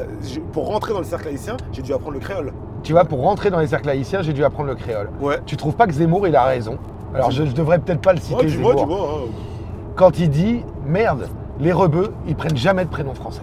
Pour 0.53 0.67
rentrer 0.67 0.93
dans 0.93 0.99
le 0.99 1.05
cercle 1.05 1.27
haïtien, 1.27 1.57
j'ai 1.71 1.81
dû 1.81 1.93
apprendre 1.93 2.13
le 2.13 2.19
créole. 2.19 2.53
Tu 2.83 2.93
vois, 2.93 3.03
pour 3.05 3.21
rentrer 3.21 3.49
dans 3.49 3.59
les 3.59 3.67
cercles 3.67 3.89
haïtiens, 3.89 4.21
j'ai 4.21 4.31
dû 4.33 4.43
apprendre 4.43 4.69
le 4.69 4.75
créole. 4.75 5.09
Ouais. 5.21 5.37
Tu 5.45 5.57
trouves 5.57 5.75
pas 5.75 5.85
que 5.87 5.93
Zemmour, 5.93 6.27
il 6.27 6.35
a 6.35 6.43
raison? 6.45 6.77
Alors 7.13 7.31
je, 7.31 7.43
je 7.45 7.51
devrais 7.53 7.79
peut-être 7.79 8.01
pas 8.01 8.13
le 8.13 8.19
citer, 8.19 8.35
Ouais, 8.35 8.45
dis-moi, 8.45 8.73
Zemmour. 8.75 8.87
dis-moi. 8.87 9.09
hein. 9.25 9.31
Quand 9.95 10.17
il 10.19 10.29
dit 10.29 10.63
merde, 10.85 11.27
les 11.59 11.71
rebeux, 11.73 12.13
ils 12.27 12.35
prennent 12.35 12.55
jamais 12.55 12.85
de 12.85 12.89
prénom 12.89 13.13
français. 13.13 13.41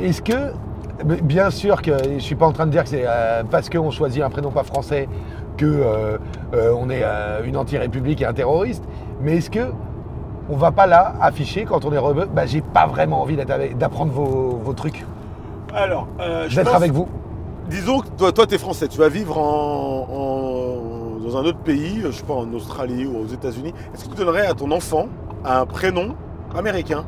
Est-ce 0.00 0.20
que, 0.22 0.52
bien 1.04 1.50
sûr 1.50 1.82
que 1.82 1.92
je 2.14 2.18
suis 2.18 2.34
pas 2.34 2.46
en 2.46 2.52
train 2.52 2.66
de 2.66 2.70
dire 2.72 2.82
que 2.84 2.88
c'est 2.90 3.04
euh, 3.06 3.42
parce 3.50 3.68
qu'on 3.70 3.90
choisit 3.90 4.22
un 4.22 4.30
prénom 4.30 4.50
pas 4.50 4.64
français 4.64 5.08
que 5.56 5.64
euh, 5.66 6.18
euh, 6.54 6.72
on 6.78 6.88
est 6.90 7.02
une 7.44 7.56
anti-république 7.56 8.22
et 8.22 8.26
un 8.26 8.32
terroriste, 8.32 8.84
mais 9.20 9.36
est-ce 9.36 9.50
que 9.50 9.72
on 10.50 10.56
va 10.56 10.70
pas 10.70 10.86
là 10.86 11.14
afficher 11.20 11.64
quand 11.64 11.84
on 11.84 11.92
est 11.92 11.98
rebeu, 11.98 12.26
bah 12.32 12.46
j'ai 12.46 12.62
pas 12.62 12.86
vraiment 12.86 13.20
envie 13.22 13.36
d'apprendre 13.36 14.12
vos, 14.12 14.58
vos 14.62 14.72
trucs, 14.72 15.04
Alors, 15.74 16.06
je 16.48 16.60
pense- 16.60 16.74
avec 16.74 16.92
vous. 16.92 17.06
Disons 17.68 17.98
que 18.00 18.08
toi, 18.16 18.32
toi 18.32 18.46
tu 18.46 18.54
es 18.54 18.58
français, 18.58 18.88
tu 18.88 18.98
vas 18.98 19.10
vivre 19.10 19.36
en, 19.36 20.06
en- 20.10 21.20
dans 21.22 21.36
un 21.36 21.44
autre 21.44 21.58
pays, 21.58 22.00
je 22.02 22.10
sais 22.12 22.22
pas, 22.24 22.32
en 22.32 22.50
Australie 22.54 23.04
ou 23.04 23.18
aux 23.18 23.26
États-Unis. 23.26 23.74
Est-ce 23.92 24.04
que 24.06 24.10
tu 24.10 24.16
donnerais 24.16 24.46
à 24.46 24.54
ton 24.54 24.70
enfant 24.70 25.06
un 25.44 25.66
prénom 25.66 26.14
américain? 26.56 27.04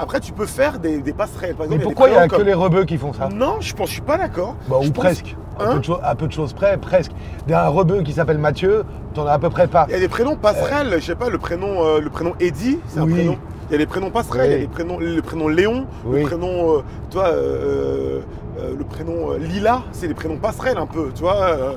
Après, 0.00 0.18
tu 0.20 0.32
peux 0.32 0.46
faire 0.46 0.78
des, 0.78 0.98
des 0.98 1.12
passerelles. 1.12 1.54
Par 1.54 1.66
Mais 1.68 1.74
exemple, 1.76 1.82
pourquoi 1.94 2.08
il 2.08 2.14
y 2.14 2.16
a 2.16 2.22
des 2.22 2.28
que 2.28 2.34
prénoms 2.36 2.46
les 2.48 2.54
rebeux 2.54 2.84
qui 2.84 2.96
font 2.96 3.12
ça 3.12 3.28
Non, 3.28 3.56
je 3.60 3.74
pense, 3.74 3.88
je 3.88 3.92
suis 3.94 4.02
pas 4.02 4.16
d'accord. 4.16 4.56
Bah, 4.68 4.76
Je 4.80 4.88
ou 4.88 4.92
pense- 4.92 5.04
presque. 5.04 5.36
À, 5.58 5.64
Hein 5.64 5.72
peu 5.74 5.78
de 5.80 5.84
choses- 5.84 6.00
à 6.02 6.14
peu 6.14 6.26
de 6.26 6.32
choses 6.32 6.52
près, 6.54 6.78
presque. 6.78 7.12
Un 7.52 7.68
rebeu 7.68 8.00
qui 8.02 8.12
s'appelle 8.12 8.38
Mathieu, 8.38 8.84
t'en 9.12 9.26
as 9.26 9.32
à 9.32 9.38
peu 9.38 9.50
près 9.50 9.66
pas. 9.66 9.84
Il 9.88 9.92
y 9.92 9.96
a 9.96 10.00
des 10.00 10.08
prénoms 10.08 10.36
passerelles, 10.36 10.94
je 11.00 11.04
sais 11.04 11.14
pas, 11.14 11.28
le 11.28 11.36
prénom, 11.36 11.84
euh, 11.84 12.00
le 12.00 12.08
prénom 12.08 12.32
Eddie, 12.40 12.78
c'est 12.88 12.98
un 12.98 13.02
Oui. 13.04 13.12
prénom. 13.12 13.36
Il 13.68 13.72
y 13.72 13.74
a 13.74 13.78
des 13.78 13.86
prénoms 13.86 14.10
passerelles, 14.10 14.50
il 14.50 14.52
y 14.52 14.56
a 14.56 14.58
des 14.60 14.66
prénoms, 14.68 14.98
le 14.98 15.20
prénom 15.20 15.48
Léon, 15.48 15.86
Oui. 16.06 16.20
le 16.22 16.26
prénom, 16.26 16.78
euh, 16.78 16.82
toi, 17.10 17.26
euh, 17.28 18.20
euh, 18.58 18.74
le 18.78 18.84
prénom 18.84 19.32
euh, 19.32 19.38
Lila, 19.38 19.82
c'est 19.92 20.08
des 20.08 20.14
prénoms 20.14 20.38
passerelles 20.38 20.78
un 20.78 20.86
peu, 20.86 21.10
tu 21.14 21.20
vois, 21.22 21.36
euh, 21.42 21.72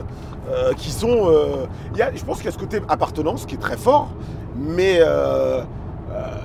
euh, 0.49 0.71
qui 0.77 0.89
sont. 0.91 1.27
euh, 1.29 1.65
y 1.97 2.01
a, 2.01 2.09
je 2.15 2.23
pense 2.23 2.37
qu'il 2.37 2.45
y 2.45 2.49
a 2.49 2.51
ce 2.53 2.57
côté 2.57 2.79
appartenance 2.87 3.45
qui 3.45 3.55
est 3.55 3.59
très 3.61 3.77
fort, 3.77 4.11
mais 4.55 4.99
euh, 5.01 5.05
euh, 5.05 5.61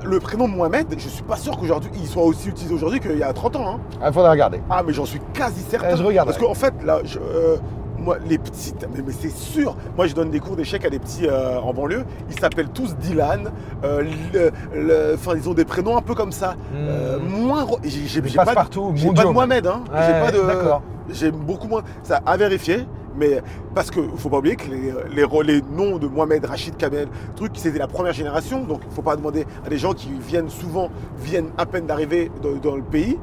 le 0.05 0.21
prénom 0.21 0.49
Mohamed, 0.49 0.87
je 0.99 1.09
suis 1.09 1.23
pas 1.23 1.37
sûr 1.37 1.57
qu'aujourd'hui 1.57 1.91
il 1.95 2.07
soit 2.07 2.23
aussi 2.23 2.49
utilisé 2.49 2.75
aujourd'hui 2.75 3.01
qu'il 3.01 3.19
y 3.19 3.23
a 3.23 3.33
30 3.33 3.57
ans. 3.57 3.75
hein. 3.77 3.81
Il 4.07 4.13
faudra 4.13 4.31
regarder. 4.31 4.61
Ah, 4.71 4.83
mais 4.87 4.93
j'en 4.93 5.05
suis 5.05 5.21
quasi 5.35 5.63
certain. 5.63 5.91
Eh, 5.93 5.97
je 5.97 6.03
regarderai. 6.03 6.35
Parce 6.37 6.45
qu'en 6.47 6.55
fait, 6.55 6.75
là, 6.85 7.01
je, 7.05 7.19
euh, 7.19 7.57
moi, 8.01 8.17
les 8.29 8.39
petites, 8.39 8.87
mais, 8.95 9.03
mais 9.07 9.13
c'est 9.13 9.31
sûr, 9.33 9.77
moi 9.97 10.07
je 10.07 10.15
donne 10.15 10.31
des 10.31 10.41
cours 10.41 10.57
d'échecs 10.57 10.85
à 10.85 10.91
des 10.91 10.99
petits 10.99 11.27
euh, 11.27 11.59
en 11.61 11.73
banlieue, 11.75 12.05
ils 12.31 12.39
s'appellent 12.39 12.69
tous 12.71 12.97
Dylan, 12.97 13.51
euh, 13.85 14.03
le- 14.33 14.51
le- 14.81 15.15
enfin 15.15 15.33
ils 15.37 15.49
ont 15.49 15.55
des 15.55 15.65
prénoms 15.65 15.97
un 15.97 16.03
peu 16.03 16.15
comme 16.15 16.33
ça. 16.33 16.55
Euh, 16.75 17.19
moins. 17.19 17.67
J'ai 17.85 18.21
pas, 18.21 18.29
de- 18.29 18.37
Passepartout, 18.37 18.93
j'ai 18.95 19.09
pas 19.13 19.25
de. 19.25 19.29
Mohamed, 19.33 19.67
hein. 19.67 19.83
j'ai 19.93 19.99
Ouais, 19.99 20.21
pas 20.21 20.33
de. 20.33 20.47
d'accord. 20.47 20.83
J'ai 21.11 21.31
beaucoup 21.31 21.69
moins. 21.69 21.83
Ça 22.03 22.21
à 22.27 22.37
vérifier, 22.37 22.87
mais 23.17 23.43
parce 23.75 23.91
que 23.91 24.01
faut 24.17 24.29
pas 24.29 24.39
oublier 24.39 24.57
que 24.57 24.71
les, 24.71 24.93
les, 25.15 25.25
ro- 25.25 25.43
les 25.43 25.63
noms 25.63 25.99
de 25.99 26.07
Mohamed, 26.07 26.45
Rachid 26.45 26.77
Kamel, 26.77 27.09
truc, 27.35 27.53
c'était 27.55 27.79
la 27.79 27.87
première 27.89 28.13
génération, 28.13 28.63
donc 28.65 28.81
il 28.89 28.95
faut 28.95 29.03
pas 29.03 29.17
demander 29.17 29.47
à 29.67 29.69
des 29.71 29.79
gens 29.79 29.93
qui 29.95 30.11
viennent 30.27 30.51
souvent, 30.51 30.91
viennent 31.19 31.49
à 31.57 31.65
peine 31.67 31.87
d'arriver 31.87 32.31
dans, 32.43 32.71
dans 32.71 32.77
le 32.77 32.83
pays, 32.83 33.19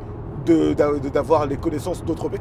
de- 0.48 0.74
d'a- 0.74 0.94
de- 1.00 1.10
d'avoir 1.10 1.46
les 1.46 1.58
connaissances 1.58 2.04
d'autres 2.04 2.28
pays. 2.30 2.40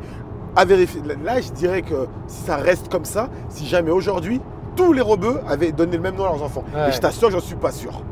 À 0.57 0.65
vérifier. 0.65 1.03
Là, 1.25 1.41
je 1.41 1.51
dirais 1.53 1.83
que 1.83 2.07
si 2.27 2.43
ça 2.45 2.57
reste 2.57 2.89
comme 2.89 3.05
ça, 3.05 3.29
si 3.49 3.67
jamais 3.67 3.91
aujourd'hui 3.91 4.41
tous 4.77 4.93
les 4.93 5.01
rebeux 5.03 5.41
avaient 5.49 5.73
donné 5.73 5.97
le 5.97 6.03
même 6.03 6.17
nom 6.17 6.25
à 6.25 6.29
leurs 6.29 6.43
enfants, 6.43 6.65
Ouais. 6.75 6.89
et 6.89 6.93
je 6.93 7.01
t'assure, 7.01 7.31
j'en 7.31 7.41
suis 7.41 7.57
pas 7.57 7.71
sûr. 7.73 8.03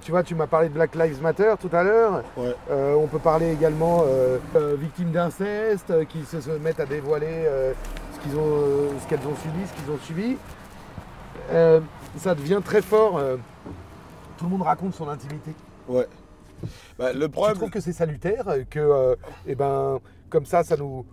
Tu 0.00 0.10
vois, 0.10 0.22
tu 0.22 0.34
m'as 0.34 0.46
parlé 0.46 0.68
de 0.68 0.74
Black 0.74 0.94
Lives 0.94 1.22
Matter 1.22 1.54
tout 1.60 1.68
à 1.72 1.82
l'heure. 1.82 2.22
Ouais. 2.36 2.54
Euh, 2.70 2.94
on 2.94 3.06
peut 3.06 3.18
parler 3.18 3.52
également 3.52 4.02
euh, 4.06 4.38
euh, 4.56 4.76
victimes 4.78 5.10
d'inceste 5.12 5.90
euh, 5.90 6.04
qui 6.04 6.24
se, 6.24 6.40
se 6.40 6.50
mettent 6.50 6.80
à 6.80 6.86
dévoiler 6.86 7.26
euh, 7.30 7.72
ce 8.14 8.20
qu'ils 8.20 8.36
ont, 8.38 8.42
euh, 8.44 8.88
ce 9.02 9.08
qu'elles 9.08 9.26
ont 9.26 9.36
subi, 9.42 9.60
ce 9.66 9.82
qu'ils 9.82 9.92
ont 9.92 9.98
subi. 10.02 10.36
Euh, 11.52 11.80
ça 12.18 12.34
devient 12.34 12.60
très 12.64 12.82
fort. 12.82 13.18
euh, 13.18 13.36
tout 14.36 14.44
le 14.46 14.50
monde 14.50 14.62
raconte 14.62 14.94
son 14.94 15.08
intimité. 15.08 15.52
Ouais. 15.88 16.06
Bah, 16.98 17.12
le 17.12 17.28
problème, 17.28 17.56
trouves 17.56 17.70
que 17.70 17.80
c'est 17.80 17.92
salutaire, 17.92 18.48
euh, 18.48 18.62
que 18.68 18.80
euh, 18.80 19.14
eh 19.46 19.54
ben, 19.54 20.00
comme 20.28 20.44
ça, 20.46 20.64
ça 20.64 20.76
nous, 20.76 21.04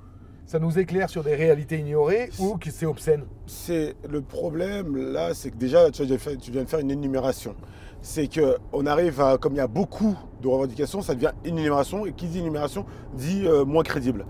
ça 0.52 0.60
nous 0.60 0.78
éclaire 0.78 1.10
sur 1.10 1.24
des 1.24 1.34
réalités 1.34 1.80
ignorées 1.80 2.30
ou 2.38 2.58
que 2.58 2.70
c'est 2.72 2.86
obscène 2.86 3.24
c'est 3.46 3.96
le 4.10 4.20
problème 4.20 4.98
là, 5.14 5.34
c'est 5.34 5.50
que 5.50 5.56
déjà, 5.56 5.90
tu, 5.92 6.04
viens 6.04 6.64
de 6.64 6.68
faire 6.70 6.80
une 6.80 6.92
énumération. 6.92 7.56
C'est 8.02 8.28
que 8.28 8.58
on 8.74 8.86
arrive 8.86 9.22
à, 9.22 9.38
comme 9.38 9.54
il 9.54 9.58
y 9.60 9.62
a 9.62 9.68
beaucoup 9.68 10.18
de 10.42 10.48
revendications, 10.50 11.02
ça 11.02 11.16
devient 11.16 11.32
une 11.46 11.58
énumération 11.58 12.06
et 12.06 12.12
qui 12.12 12.28
dit 12.28 12.40
énumération 12.40 12.86
dit 13.14 13.44
euh, 13.46 13.64
moins 13.64 13.84
crédible. 13.84 14.26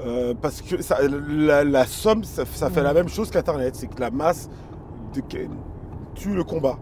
Euh, 0.00 0.32
parce 0.40 0.62
que 0.62 0.80
ça- 0.80 0.98
la, 1.28 1.62
la 1.62 1.84
somme, 1.84 2.24
ça, 2.24 2.44
ça 2.46 2.70
fait 2.70 2.82
la 2.82 2.94
même 2.94 3.08
chose 3.08 3.30
qu'Internet, 3.30 3.74
c'est 3.76 3.86
que 3.86 4.00
la 4.00 4.10
masse 4.10 4.48
de- 5.14 5.20
tue 6.14 6.34
le 6.34 6.44
combat. 6.44 6.78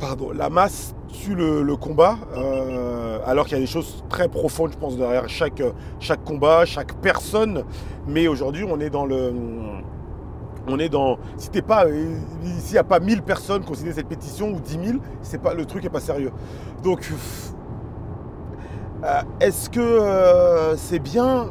Pardon, 0.00 0.30
la 0.32 0.50
masse 0.50 0.94
tue 1.08 1.34
le, 1.34 1.76
combat, 1.76 2.16
euh, 2.36 3.18
alors 3.26 3.44
qu'il 3.46 3.54
y 3.54 3.56
a 3.56 3.60
des 3.60 3.66
choses 3.70 4.04
très 4.08 4.28
profondes, 4.28 4.72
je 4.72 4.76
pense, 4.78 4.96
derrière 4.96 5.28
chaque, 5.28 5.62
combat, 6.24 6.64
chaque 6.64 6.94
personne. 6.94 7.64
Mais 8.06 8.26
aujourd'hui, 8.26 8.64
on 8.68 8.80
est 8.80 8.90
dans 8.90 9.06
le. 9.06 9.32
On 10.66 10.78
est 10.78 10.88
dans. 10.88 11.18
Si 11.36 11.48
t'es 11.50 11.62
pas. 11.62 11.86
S'il 12.58 12.72
n'y 12.72 12.78
a 12.78 12.84
pas 12.84 12.98
1000 13.00 13.22
personnes 13.22 13.62
qui 13.64 13.70
ont 13.70 13.74
cette 13.74 14.08
pétition 14.08 14.48
ou 14.50 14.60
10 14.60 14.72
000, 14.72 14.98
c'est 15.22 15.40
pas, 15.40 15.54
le 15.54 15.64
truc 15.64 15.84
n'est 15.84 15.90
pas 15.90 16.00
sérieux. 16.00 16.32
Donc. 16.82 17.10
euh, 19.04 19.22
Est-ce 19.40 19.70
que 19.70 19.80
euh, 19.80 20.76
c'est 20.76 20.98
bien? 20.98 21.46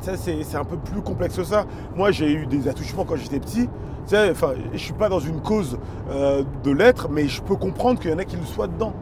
C'est 0.00 0.54
un 0.56 0.64
peu 0.64 0.76
plus 0.76 1.00
complexe 1.00 1.36
que 1.36 1.42
ça. 1.44 1.64
Moi, 1.96 2.12
j'ai 2.12 2.30
eu 2.32 2.46
des 2.46 2.68
attouchements 2.68 3.04
quand 3.04 3.16
j'étais 3.16 3.40
petit. 3.40 3.68
Tu 4.06 4.14
sais, 4.14 4.30
enfin, 4.30 4.52
je 4.72 4.78
suis 4.78 4.92
pas 4.92 5.08
dans 5.08 5.18
une 5.20 5.40
cause 5.40 5.78
euh, 6.10 6.42
de 6.62 6.70
l'être, 6.70 7.08
mais 7.10 7.26
je 7.26 7.42
peux 7.42 7.56
comprendre 7.56 7.98
qu'il 8.00 8.10
y 8.10 8.14
en 8.14 8.18
a 8.18 8.24
qui 8.24 8.36
le 8.36 8.44
soient 8.44 8.68
dedans. 8.68 8.92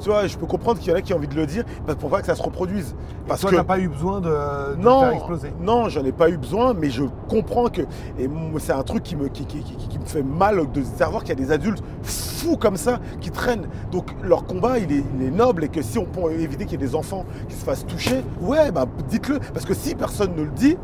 Tu 0.00 0.08
vois, 0.10 0.28
je 0.28 0.36
peux 0.38 0.46
comprendre 0.46 0.78
qu'il 0.78 0.90
y 0.90 0.94
en 0.94 0.96
a 0.96 1.00
qui 1.00 1.12
ont 1.12 1.16
envie 1.16 1.26
de 1.26 1.34
le 1.34 1.44
dire 1.46 1.64
parce- 1.84 1.98
pour 1.98 2.08
pas 2.08 2.20
que 2.20 2.26
ça 2.26 2.36
se 2.36 2.42
reproduise. 2.42 2.94
Parce 3.26 3.40
Toi, 3.40 3.50
que 3.50 3.56
t'as 3.56 3.64
pas 3.64 3.80
eu 3.80 3.88
besoin 3.88 4.20
de, 4.20 4.30
non, 4.78 5.00
faire 5.00 5.12
exploser. 5.12 5.52
non, 5.60 5.88
j'en 5.88 6.04
ai 6.04 6.12
pas 6.12 6.28
eu 6.30 6.36
besoin, 6.36 6.72
mais 6.72 6.88
je 6.90 7.02
comprends 7.28 7.68
que 7.68 7.82
et 8.16 8.28
c'est 8.58 8.72
un 8.72 8.84
truc 8.84 9.02
qui 9.02 9.16
me, 9.16 9.26
qui, 9.28 9.44
qui- 9.44 9.58
qui- 9.62 9.88
qui 9.88 9.98
me 9.98 10.04
fait 10.04 10.22
mal 10.22 10.70
de 10.72 10.82
savoir 10.84 11.22
qu'il 11.24 11.36
y 11.36 11.42
a 11.42 11.44
des 11.44 11.50
adultes 11.50 11.82
fous 12.04 12.56
comme 12.56 12.76
ça 12.76 13.00
qui 13.20 13.30
traînent. 13.32 13.66
Donc 13.90 14.10
leur 14.22 14.44
combat, 14.44 14.78
il 14.78 14.92
est, 14.92 15.02
il 15.18 15.26
est 15.26 15.30
noble 15.32 15.64
et 15.64 15.68
que 15.68 15.82
si 15.82 15.98
on 15.98 16.04
peut 16.04 16.30
éviter 16.32 16.64
qu'il 16.64 16.80
y 16.80 16.84
ait 16.84 16.86
des 16.86 16.94
enfants 16.94 17.24
qui 17.48 17.56
se 17.56 17.64
fassent 17.64 17.84
toucher, 17.86 18.22
ouais, 18.40 18.70
bah 18.70 18.86
dites-le, 19.08 19.40
parce 19.52 19.66
que 19.66 19.74
si 19.74 19.96
personne 19.96 20.30
ne 20.36 20.42
le 20.42 20.50
dit, 20.50 20.76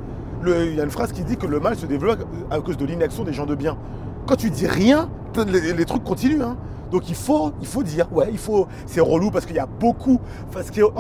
il 0.47 0.74
y 0.74 0.80
a 0.80 0.85
une 0.85 0.91
phrase 0.91 1.12
qui 1.12 1.24
dit 1.24 1.37
que 1.37 1.47
le 1.47 1.61
mal 1.61 1.76
se 1.76 1.87
développe 1.87 2.20
à 2.51 2.61
cause 2.61 2.76
de 2.76 2.85
l'inaction 2.85 3.24
des 3.24 3.32
gens 3.32 3.47
de 3.47 3.55
bien. 3.55 3.76
Quand 4.26 4.37
tu 4.37 4.51
dis 4.51 4.66
rien, 4.66 5.09
les, 5.47 5.85
trucs 5.85 6.05
continuent. 6.05 6.43
hein. 6.43 6.57
Donc 6.91 7.09
il 7.09 7.14
faut, 7.16 7.53
dire, 7.82 8.07
ouais, 8.12 8.28
il 8.30 8.39
faut. 8.39 8.68
C'est 8.87 9.01
relou 9.01 9.30
parce 9.30 9.47
qu'il 9.47 9.57
y 9.57 9.61
a 9.61 9.66
beaucoup. 9.66 10.20
En 10.49 10.53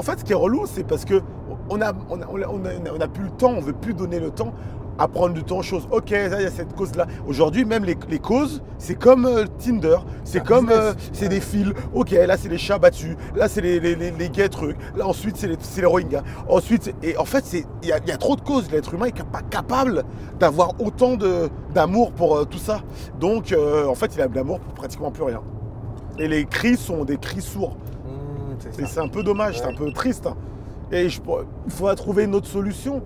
fait, 0.02 0.18
ce 0.18 0.24
qui 0.24 0.32
est 0.32 0.34
relou, 0.36 0.64
c'est 0.66 0.84
parce 0.84 1.04
que 1.04 1.22
on 1.70 1.80
a- 1.80 1.92
on 2.10 3.00
a 3.00 3.08
plus 3.08 3.24
le 3.24 3.30
temps, 3.30 3.52
on 3.56 3.60
veut 3.60 3.72
plus 3.72 3.94
donner 3.94 4.18
le 4.18 4.30
temps 4.30 4.52
à 4.98 5.08
prendre 5.08 5.34
du 5.34 5.42
temps 5.44 5.58
aux 5.58 5.62
choses. 5.62 5.88
Ok, 5.90 6.10
ça, 6.10 6.40
il 6.40 6.44
y 6.44 6.46
a 6.46 6.50
cette 6.50 6.74
cause-là. 6.74 7.06
Aujourd'hui, 7.26 7.64
même 7.64 7.84
les, 7.84 7.96
les 8.08 8.18
causes, 8.18 8.62
c'est 8.78 8.94
comme 8.94 9.26
euh, 9.26 9.44
Tinder, 9.58 9.98
c'est 10.24 10.42
comme, 10.44 10.70
euh, 10.70 10.92
c'est 11.12 11.28
des 11.28 11.40
fils. 11.40 11.72
Ok, 11.94 12.10
là 12.10 12.36
c'est 12.36 12.48
les 12.48 12.58
chats 12.58 12.78
battus, 12.78 13.16
là 13.34 13.48
c'est 13.48 13.60
les, 13.60 13.80
les, 13.80 13.94
les, 13.94 14.10
les 14.10 14.28
gays 14.28 14.48
trucs, 14.48 14.76
là 14.96 15.06
ensuite 15.06 15.36
c'est 15.36 15.48
les, 15.48 15.56
les 15.76 15.86
Rohingyas. 15.86 16.22
Ensuite, 16.48 16.94
et 17.02 17.16
en 17.16 17.24
fait, 17.24 17.44
il 17.52 17.88
y 17.88 17.92
a, 17.92 17.98
il 17.98 18.08
y 18.08 18.12
a 18.12 18.16
trop 18.16 18.36
de 18.36 18.40
causes. 18.40 18.70
L'être 18.70 18.92
humain 18.94 19.06
est 19.06 19.22
pas 19.24 19.42
capable 19.42 20.04
d'avoir 20.38 20.72
autant 20.80 21.16
d'amour 21.74 22.12
pour 22.12 22.36
euh, 22.36 22.44
tout 22.44 22.58
ça. 22.58 22.80
Donc, 23.18 23.54
en 23.54 23.94
fait, 23.94 24.14
il 24.14 24.20
a 24.20 24.28
de 24.28 24.34
l'amour 24.34 24.60
pour 24.60 24.74
pratiquement 24.74 25.10
plus 25.10 25.24
rien. 25.24 25.40
Et 26.18 26.28
les 26.28 26.44
cris 26.44 26.76
sont 26.76 27.04
des 27.04 27.16
cris 27.16 27.42
sourds. 27.42 27.76
Mmh, 28.06 28.84
c'est 28.86 29.00
un 29.00 29.08
peu 29.08 29.22
dommage, 29.22 29.58
c'est 29.58 29.66
un 29.66 29.74
peu 29.74 29.90
triste. 29.92 30.26
hein. 30.26 30.36
Et 30.92 31.08
je, 31.08 31.20
il 31.66 31.72
faudra 31.72 31.94
trouver 31.96 32.24
une 32.24 32.34
autre 32.34 32.46
solution. 32.46 33.02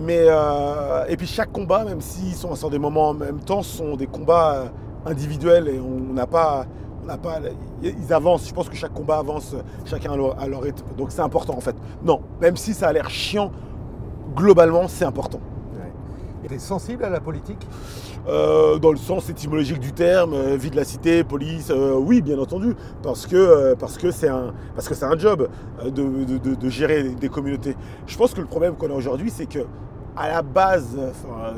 Mais 0.00 0.26
euh, 0.28 1.04
et 1.08 1.16
puis 1.16 1.26
chaque 1.26 1.52
combat, 1.52 1.84
même 1.84 2.00
s'ils 2.00 2.34
sont 2.34 2.54
sur 2.54 2.70
des 2.70 2.78
moments 2.78 3.08
en 3.10 3.14
même 3.14 3.40
temps, 3.40 3.62
sont 3.62 3.96
des 3.96 4.06
combats 4.06 4.54
euh, 4.54 5.10
individuels 5.10 5.68
et 5.68 5.80
on 5.80 6.12
n'a 6.14 6.26
pas, 6.26 6.66
on 7.02 7.06
n'a 7.06 7.18
pas, 7.18 7.38
ils 7.82 8.12
avancent. 8.12 8.48
Je 8.48 8.54
pense 8.54 8.68
que 8.68 8.76
chaque 8.76 8.94
combat 8.94 9.18
avance, 9.18 9.54
chacun 9.84 10.12
à 10.12 10.16
leur, 10.16 10.40
à 10.40 10.46
leur 10.46 10.62
rythme. 10.62 10.84
Donc 10.96 11.10
c'est 11.10 11.22
important 11.22 11.54
en 11.56 11.60
fait. 11.60 11.74
Non, 12.04 12.20
même 12.40 12.56
si 12.56 12.74
ça 12.74 12.88
a 12.88 12.92
l'air 12.92 13.10
chiant, 13.10 13.50
globalement 14.36 14.86
c'est 14.88 15.04
important. 15.04 15.40
Ouais. 15.74 16.48
T'es 16.48 16.58
sensible 16.58 17.04
à 17.04 17.10
la 17.10 17.20
politique? 17.20 17.66
Euh, 18.28 18.78
dans 18.78 18.90
le 18.90 18.98
sens 18.98 19.30
étymologique 19.30 19.78
du 19.80 19.92
terme, 19.92 20.34
euh, 20.34 20.56
vie 20.56 20.70
de 20.70 20.76
la 20.76 20.84
cité, 20.84 21.24
police, 21.24 21.72
oui, 21.98 22.20
bien 22.20 22.38
entendu, 22.38 22.74
parce 23.02 23.26
que 23.26 23.74
parce 23.74 23.96
que 23.96 24.10
c'est 24.10 24.28
un 24.28 24.52
parce 24.74 24.86
que 24.86 24.94
c'est 24.94 25.06
un 25.06 25.16
job 25.16 25.48
de, 25.82 25.90
de- 25.90 26.36
de- 26.38 26.54
de 26.54 26.68
gérer 26.68 27.04
des 27.04 27.28
communautés. 27.30 27.74
Je 28.06 28.16
pense 28.18 28.34
que 28.34 28.40
le 28.42 28.46
problème 28.46 28.74
qu'on 28.74 28.90
a 28.90 28.94
aujourd'hui, 28.94 29.30
c'est 29.30 29.46
que 29.46 29.60
à 30.18 30.28
la 30.28 30.42
base, 30.42 30.96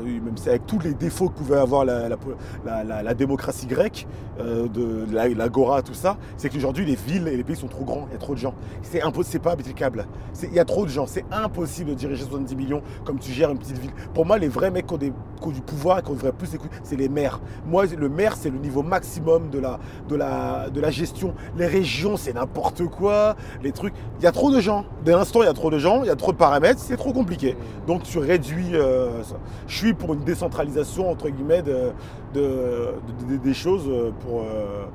même 0.05 0.37
si 0.37 0.47
avec 0.49 0.65
tous 0.67 0.79
les 0.79 0.93
défauts 0.93 1.29
que 1.29 1.37
pouvait 1.37 1.57
avoir 1.57 1.83
la, 1.83 3.13
démocratie 3.15 3.65
grecque, 3.65 4.07
euh, 4.39 4.67
de 4.67 5.05
la- 5.11 5.27
l'agora, 5.29 5.81
tout 5.81 5.93
ça, 5.93 6.17
c'est 6.37 6.49
qu'aujourd'hui 6.49 6.85
les 6.85 6.95
villes 6.95 7.27
et 7.27 7.35
les 7.37 7.43
pays 7.43 7.55
sont 7.55 7.67
trop 7.67 7.83
grands, 7.83 8.05
il 8.09 8.13
y 8.13 8.15
a 8.15 8.19
trop 8.19 8.33
de 8.33 8.39
gens. 8.39 8.53
C'est 8.81 9.39
pas 9.39 9.51
applicable. 9.51 10.05
Il 10.43 10.53
y 10.53 10.59
a 10.59 10.65
trop 10.65 10.85
de 10.85 10.89
gens, 10.89 11.05
c'est 11.05 11.25
impossible 11.31 11.91
de 11.91 11.95
diriger 11.95 12.23
70 12.23 12.55
millions 12.55 12.81
comme 13.03 13.19
tu 13.19 13.31
gères 13.31 13.49
une 13.51 13.57
petite 13.57 13.77
ville. 13.77 13.91
Pour 14.13 14.25
moi, 14.25 14.37
les 14.37 14.47
vrais 14.47 14.71
mecs 14.71 14.87
qui 14.87 14.93
ont, 14.93 14.97
des- 14.97 15.13
qui 15.41 15.47
ont 15.47 15.51
du 15.51 15.61
pouvoir 15.61 15.99
et 15.99 16.01
qu'on 16.01 16.13
devrait 16.13 16.31
plus 16.31 16.53
écouter, 16.53 16.75
c'est 16.83 16.95
les 16.95 17.09
maires. 17.09 17.39
Moi, 17.65 17.85
le 17.97 18.09
maire, 18.09 18.35
c'est 18.35 18.49
le 18.49 18.57
niveau 18.57 18.83
maximum 18.83 19.49
de 19.49 19.59
la, 19.59 19.79
de 20.07 20.15
la, 20.15 20.69
de 20.69 20.79
la 20.79 20.91
gestion. 20.91 21.33
Les 21.57 21.67
régions, 21.67 22.15
c'est 22.17 22.33
n'importe 22.33 22.85
quoi. 22.85 23.35
Les 23.63 23.71
trucs, 23.71 23.93
il 24.19 24.23
y 24.23 24.27
a 24.27 24.31
trop 24.31 24.51
de 24.51 24.59
gens. 24.59 24.85
Dès 25.03 25.11
l'instant, 25.13 25.41
il 25.41 25.45
y 25.45 25.49
a 25.49 25.53
trop 25.53 25.69
de 25.71 25.77
gens, 25.79 26.03
il 26.03 26.07
y 26.07 26.11
a 26.11 26.15
trop 26.15 26.31
de 26.31 26.37
paramètres, 26.37 26.79
c'est 26.79 26.97
trop 26.97 27.13
compliqué. 27.13 27.55
Donc 27.87 28.03
tu 28.03 28.17
réduis 28.19 28.50
euh. 28.73 29.21
Je 29.67 29.75
suis 29.77 29.93
pour 29.93 30.13
une 30.13 30.23
décentralisation 30.23 31.09
entre 31.09 31.29
guillemets 31.29 31.61
de, 31.61 31.91
de- 32.33 32.93
de- 33.29 33.31
de- 33.33 33.37
des 33.37 33.53
choses 33.53 33.85
euh, 33.87 34.11
pour, 34.21 34.41
euh, 34.41 34.85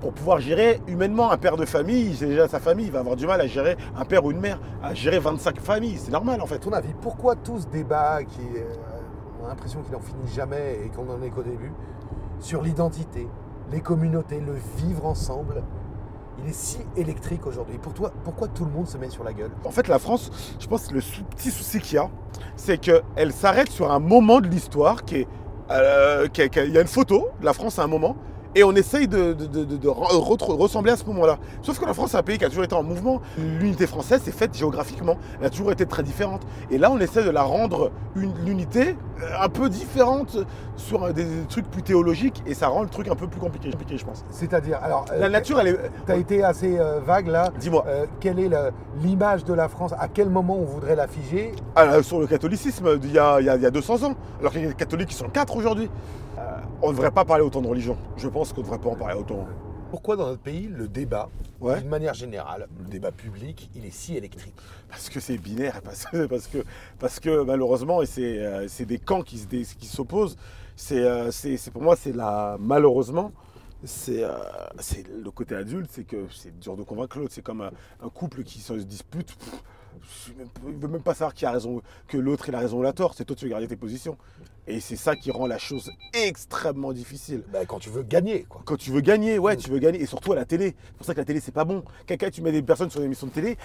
pour 0.00 0.12
pouvoir 0.12 0.40
gérer 0.40 0.80
humainement 0.86 1.30
un 1.30 1.36
père 1.38 1.56
de 1.56 1.64
famille, 1.64 2.14
c'est 2.16 2.26
déjà 2.26 2.48
sa 2.48 2.60
famille, 2.60 2.86
il 2.86 2.92
va 2.92 3.00
avoir 3.00 3.16
du 3.16 3.26
mal 3.26 3.40
à 3.40 3.46
gérer 3.46 3.76
un 3.96 4.04
père 4.04 4.24
ou 4.24 4.30
une 4.30 4.40
mère, 4.40 4.58
à 4.82 4.94
gérer 4.94 5.18
25 5.18 5.58
familles, 5.60 5.96
c'est 5.98 6.12
normal 6.12 6.40
en 6.42 6.46
fait. 6.46 6.58
ton 6.58 6.72
avis, 6.72 6.92
pourquoi 7.00 7.34
tout 7.36 7.58
ce 7.58 7.66
débat 7.66 8.22
qui, 8.24 8.40
a 9.44 9.48
l'impression 9.48 9.80
qu'il 9.82 9.92
n'en 9.92 10.00
finit 10.00 10.26
jamais 10.34 10.80
et 10.84 10.88
qu'on 10.88 11.04
n'en 11.04 11.22
est 11.22 11.30
qu'au 11.30 11.42
début, 11.42 11.72
sur 12.40 12.62
l'identité, 12.62 13.26
les 13.72 13.80
communautés, 13.80 14.40
le 14.40 14.54
vivre 14.76 15.06
ensemble, 15.06 15.62
il 16.42 16.50
est 16.50 16.54
si 16.54 16.78
électrique 16.96 17.46
aujourd'hui 17.46 17.78
Pour 17.78 17.94
toi, 17.94 18.12
pourquoi 18.24 18.48
tout 18.48 18.64
le 18.64 18.70
monde 18.70 18.86
se 18.86 18.98
met 18.98 19.10
sur 19.10 19.24
la 19.24 19.32
gueule? 19.32 19.50
En 19.64 19.70
fait, 19.70 19.88
la 19.88 19.98
France, 19.98 20.30
je 20.58 20.66
pense 20.66 20.86
que 20.86 20.94
le 20.94 21.00
petit 21.36 21.50
souci 21.50 21.80
qu'il 21.80 21.96
y 21.96 21.98
a, 21.98 22.08
c'est 22.56 22.78
qu'elle 22.78 23.32
s'arrête 23.32 23.70
sur 23.70 23.90
un 23.90 23.98
moment 23.98 24.40
de 24.40 24.48
l'histoire 24.48 25.04
qui 25.04 25.16
est. 25.16 25.28
euh, 25.70 26.28
il 26.36 26.72
y 26.72 26.78
a 26.78 26.80
une 26.82 26.86
photo 26.86 27.28
de 27.40 27.44
la 27.44 27.52
France 27.52 27.78
à 27.78 27.84
un 27.84 27.88
moment. 27.88 28.16
Et 28.58 28.64
on 28.64 28.72
essaye 28.72 29.06
de, 29.06 29.34
de- 29.34 29.44
de- 29.44 29.64
de- 29.64 29.76
de 29.76 29.88
re- 29.88 30.14
re- 30.18 30.56
ressembler 30.56 30.90
à 30.90 30.96
ce 30.96 31.04
moment-là. 31.04 31.36
Sauf 31.60 31.78
que 31.78 31.84
la 31.84 31.92
France, 31.92 32.12
c'est 32.12 32.16
un 32.16 32.22
pays 32.22 32.38
qui 32.38 32.44
a 32.46 32.48
toujours 32.48 32.64
été 32.64 32.74
en 32.74 32.82
mouvement. 32.82 33.20
L'unité 33.36 33.86
française, 33.86 34.22
c'est 34.24 34.32
faite 34.34 34.56
géographiquement. 34.56 35.18
Elle 35.40 35.46
a 35.48 35.50
toujours 35.50 35.72
été 35.72 35.84
très 35.84 36.02
différente. 36.02 36.40
Et 36.70 36.78
là, 36.78 36.90
on 36.90 36.98
essaie 36.98 37.22
de 37.22 37.28
la 37.28 37.42
rendre 37.42 37.90
une 38.16 38.32
l'unité 38.46 38.96
euh, 39.22 39.26
un 39.42 39.50
peu 39.50 39.68
différente 39.68 40.38
sur 40.76 41.04
euh, 41.04 41.12
des 41.12 41.26
trucs 41.50 41.70
plus 41.70 41.82
théologiques. 41.82 42.42
Et 42.46 42.54
ça 42.54 42.68
rend 42.68 42.82
le 42.82 42.88
truc 42.88 43.08
un 43.08 43.14
peu 43.14 43.26
plus 43.26 43.40
compliqué, 43.40 43.70
compliqué, 43.70 43.98
je 43.98 44.06
pense. 44.06 44.24
C'est-à-dire, 44.30 44.78
alors, 44.82 45.04
La 45.18 45.28
nature, 45.28 45.60
elle 45.60 45.68
est. 45.68 45.78
tu 46.06 46.12
as 46.12 46.16
été 46.16 46.42
assez 46.42 46.78
euh, 46.78 47.00
vague 47.04 47.26
là. 47.28 47.50
Dis-moi. 47.60 47.84
Euh, 47.86 48.06
quelle 48.20 48.38
est 48.40 48.48
la- 48.48 48.70
l'image 49.02 49.44
de 49.44 49.52
la 49.52 49.68
France? 49.68 49.92
À 49.98 50.08
quel 50.08 50.30
moment 50.30 50.56
on 50.58 50.64
voudrait 50.64 50.96
la 50.96 51.08
figer 51.08 51.52
Ah, 51.74 52.02
sur 52.02 52.20
le 52.20 52.26
catholicisme 52.26 52.96
d'il 52.98 53.12
y 53.12 53.18
a, 53.18 53.38
il 53.38 53.44
y 53.44 53.50
a- 53.50 53.56
il 53.56 53.62
y 53.62 53.66
a 53.66 53.70
200 53.70 54.02
ans, 54.02 54.14
alors 54.40 54.52
qu'il 54.52 54.62
y 54.62 54.64
a 54.64 54.68
des 54.68 54.74
catholiques 54.74 55.08
qui 55.10 55.14
sont 55.14 55.28
4 55.28 55.56
aujourd'hui. 55.56 55.90
On 56.82 56.88
ne 56.88 56.92
devrait 56.92 57.10
pas 57.10 57.24
parler 57.24 57.42
autant 57.42 57.62
de 57.62 57.66
religion. 57.68 57.96
Je 58.16 58.28
pense 58.28 58.52
qu'on 58.52 58.60
ne 58.60 58.66
devrait 58.66 58.78
pas 58.78 58.90
en 58.90 58.96
parler 58.96 59.18
autant. 59.18 59.46
Pourquoi 59.90 60.16
dans 60.16 60.26
notre 60.26 60.42
pays, 60.42 60.66
le 60.68 60.88
débat, 60.88 61.28
Ouais. 61.60 61.80
d'une 61.80 61.88
manière 61.88 62.12
générale, 62.14 62.68
le 62.78 62.86
débat 62.88 63.12
public, 63.12 63.70
il 63.74 63.86
est 63.86 63.90
si 63.90 64.16
électrique? 64.16 64.54
Parce 64.90 65.08
que 65.08 65.20
c'est 65.20 65.38
binaire, 65.38 65.80
parce 65.82 66.04
que, 66.06 66.26
parce 66.26 66.46
que, 66.48 66.58
parce 66.98 67.20
que 67.20 67.42
malheureusement, 67.44 68.02
et 68.02 68.06
c'est 68.06 68.40
euh, 68.40 68.68
c'est 68.68 68.84
des 68.84 68.98
camps 68.98 69.22
qui 69.22 69.38
s'opposent. 69.86 70.36
C'est 70.74 70.98
euh, 71.02 71.30
c'est- 71.30 71.56
c'est- 71.56 71.70
pour 71.70 71.82
moi, 71.82 71.96
c'est 71.96 72.12
la 72.12 72.56
malheureusement, 72.60 73.32
c'est 73.84 74.22
euh, 74.24 74.30
c'est 74.80 75.06
le 75.08 75.30
côté 75.30 75.54
adulte, 75.54 75.88
c'est 75.90 76.04
que 76.04 76.26
c'est 76.30 76.58
dur 76.58 76.76
de 76.76 76.82
convaincre 76.82 77.18
l'autre. 77.18 77.32
C'est 77.32 77.42
comme 77.42 77.62
un, 77.62 77.70
un 78.02 78.08
couple 78.10 78.42
qui 78.42 78.60
se 78.60 78.74
dispute. 78.74 79.34
pff, 80.00 80.34
Il 80.66 80.74
ne 80.76 80.80
veut 80.80 80.88
même 80.88 81.02
pas 81.02 81.14
savoir 81.14 81.32
qui 81.32 81.46
a 81.46 81.52
raison, 81.52 81.80
que 82.08 82.18
l'autre 82.18 82.48
il 82.48 82.54
a 82.54 82.58
raison 82.58 82.78
ou 82.78 82.82
la 82.82 82.92
tort. 82.92 83.14
C'est 83.14 83.24
toi 83.24 83.34
tu 83.36 83.46
veux 83.46 83.50
garder 83.52 83.68
tes 83.68 83.76
positions. 83.76 84.18
Et 84.68 84.80
c'est 84.80 84.96
ça 84.96 85.14
qui 85.14 85.30
rend 85.30 85.46
la 85.46 85.58
chose 85.58 85.92
extrêmement 86.12 86.92
difficile. 86.92 87.44
Ben, 87.52 87.64
Quand 87.66 87.78
tu 87.78 87.88
veux 87.90 88.02
gagner, 88.02 88.44
quoi. 88.48 88.62
Quand 88.64 88.76
tu 88.76 88.90
veux 88.90 89.00
gagner, 89.00 89.38
ouais, 89.38 89.56
tu 89.56 89.70
veux 89.70 89.78
gagner, 89.78 90.00
et 90.02 90.06
surtout 90.06 90.32
à 90.32 90.36
la 90.36 90.44
télé. 90.44 90.74
C'est 90.86 90.96
pour 90.96 91.06
ça 91.06 91.14
que 91.14 91.20
la 91.20 91.24
télé, 91.24 91.40
c'est 91.40 91.52
pas 91.52 91.64
bon. 91.64 91.84
Quelqu'un, 92.06 92.30
tu 92.30 92.42
mets 92.42 92.52
des 92.52 92.62
personnes 92.62 92.90
sur 92.90 93.00
une 93.00 93.06
émission 93.06 93.28
de 93.28 93.32
télé, 93.32 93.56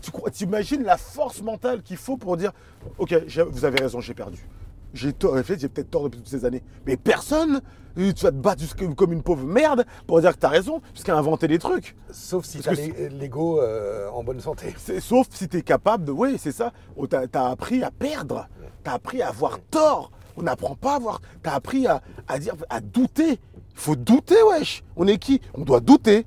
tu 0.00 0.44
imagines 0.44 0.82
la 0.82 0.96
force 0.98 1.40
mentale 1.42 1.82
qu'il 1.82 1.96
faut 1.96 2.16
pour 2.16 2.36
dire 2.36 2.52
Ok, 2.98 3.14
vous 3.50 3.64
avez 3.64 3.80
raison, 3.80 4.00
j'ai 4.00 4.14
perdu. 4.14 4.46
j'ai 4.92 5.12
tort, 5.14 5.34
en 5.36 5.42
fait, 5.42 5.58
j'ai 5.58 5.68
peut-être 5.68 5.90
tort 5.90 6.04
depuis 6.04 6.18
toutes 6.18 6.28
ces 6.28 6.44
années. 6.44 6.62
Mais 6.86 6.98
personne, 6.98 7.62
euh, 7.98 8.12
tu 8.12 8.24
vas 8.24 8.30
te 8.30 8.36
battre 8.36 8.62
comme 8.94 9.12
une 9.14 9.22
pauvre 9.22 9.46
merde 9.46 9.86
pour 10.06 10.20
dire 10.20 10.32
que 10.34 10.38
t'as 10.38 10.48
raison, 10.50 10.82
jusqu'à 10.94 11.16
inventer 11.16 11.48
des 11.48 11.58
trucs. 11.58 11.96
Sauf 12.10 12.44
si 12.44 12.58
t'as 12.60 12.72
l'é- 12.72 13.08
l'ego 13.08 13.58
euh, 13.60 14.08
en 14.10 14.22
bonne 14.22 14.40
santé. 14.40 14.74
Sauf 15.00 15.28
si 15.30 15.48
tu 15.48 15.56
es 15.58 15.62
capable 15.62 16.04
de. 16.04 16.12
Oui, 16.12 16.36
c'est 16.38 16.52
ça. 16.52 16.72
Oh, 16.96 17.06
T'as 17.06 17.24
as 17.32 17.50
appris 17.50 17.82
à 17.82 17.90
perdre. 17.90 18.48
T'as 18.84 18.92
appris 18.94 19.22
à 19.22 19.28
avoir 19.28 19.58
tort. 19.70 20.10
On 20.36 20.42
n'apprend 20.42 20.74
pas 20.74 20.92
à 20.92 20.96
avoir. 20.96 21.20
T'as 21.42 21.54
appris 21.54 21.86
à, 21.86 22.02
à 22.28 22.38
dire, 22.38 22.54
à 22.70 22.80
douter. 22.80 23.40
Il 23.72 23.78
faut 23.78 23.96
douter, 23.96 24.42
wesh. 24.42 24.82
On 24.96 25.06
est 25.06 25.18
qui? 25.18 25.40
On 25.54 25.62
doit 25.62 25.80
douter. 25.80 26.26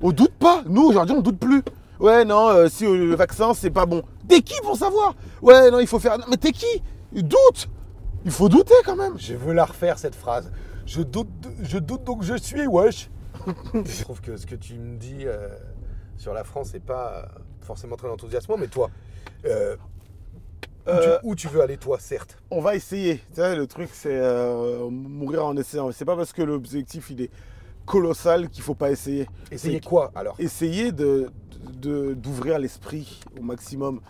On 0.00 0.12
doute 0.12 0.34
pas. 0.34 0.62
Nous, 0.66 0.82
aujourd'hui, 0.82 1.14
on 1.16 1.20
doute 1.22 1.38
plus. 1.38 1.62
Ouais, 2.00 2.24
non, 2.24 2.48
euh, 2.48 2.68
si 2.68 2.84
euh, 2.84 2.96
le 2.96 3.14
vaccin, 3.14 3.54
c'est 3.54 3.70
pas 3.70 3.86
bon. 3.86 4.02
T'es 4.28 4.42
qui 4.42 4.60
pour 4.62 4.76
savoir? 4.76 5.14
Ouais, 5.40 5.70
non, 5.70 5.78
il 5.78 5.86
faut 5.86 5.98
faire. 5.98 6.18
Non, 6.18 6.24
mais 6.28 6.36
t'es 6.36 6.52
qui? 6.52 6.82
Doute 7.12 7.68
Il 8.24 8.30
faut 8.30 8.48
douter 8.48 8.74
quand 8.84 8.96
même. 8.96 9.18
Je 9.18 9.34
veux 9.34 9.52
la 9.52 9.64
refaire 9.64 9.98
cette 9.98 10.14
phrase. 10.14 10.50
Je 10.86 11.02
doute, 11.02 11.28
je 11.62 11.78
doute 11.78 12.04
donc 12.04 12.22
je 12.22 12.34
suis, 12.36 12.66
wesh. 12.66 13.10
je 13.74 14.02
trouve 14.02 14.20
que 14.20 14.36
ce 14.36 14.46
que 14.46 14.54
tu 14.54 14.74
me 14.78 14.96
dis 14.96 15.26
euh, 15.26 15.48
sur 16.16 16.32
la 16.32 16.44
France 16.44 16.72
n'est 16.72 16.80
pas 16.80 17.28
forcément 17.60 17.96
très 17.96 18.08
enthousiasmant, 18.08 18.56
mais 18.56 18.68
toi, 18.68 18.90
euh, 19.44 19.76
Euh, 20.88 21.18
tu, 21.20 21.26
où 21.28 21.34
tu 21.36 21.46
veux 21.48 21.60
aller, 21.62 21.76
toi, 21.76 21.98
certes 22.00 22.36
on 22.50 22.60
va 22.60 22.74
essayer. 22.74 23.16
Tu 23.18 23.22
sais, 23.36 23.54
le 23.56 23.66
truc, 23.66 23.88
c'est 23.92 24.10
euh, 24.16 24.88
mourir 24.90 25.46
en 25.46 25.56
essayant. 25.56 25.90
C'est 25.92 26.04
pas 26.04 26.16
parce 26.16 26.32
que 26.32 26.42
l'objectif, 26.42 27.08
il 27.10 27.22
est 27.22 27.30
colossal 27.86 28.48
qu'il 28.48 28.62
faut 28.62 28.74
pas 28.74 28.90
essayer. 28.90 29.26
Essayez 29.50 29.74
C'est- 29.80 29.84
quoi 29.88 30.10
alors? 30.14 30.34
essayer 30.38 30.92
de- 30.92 31.30
d'ouvrir 32.14 32.58
l'esprit 32.58 33.20
au 33.38 33.42
maximum. 33.42 34.00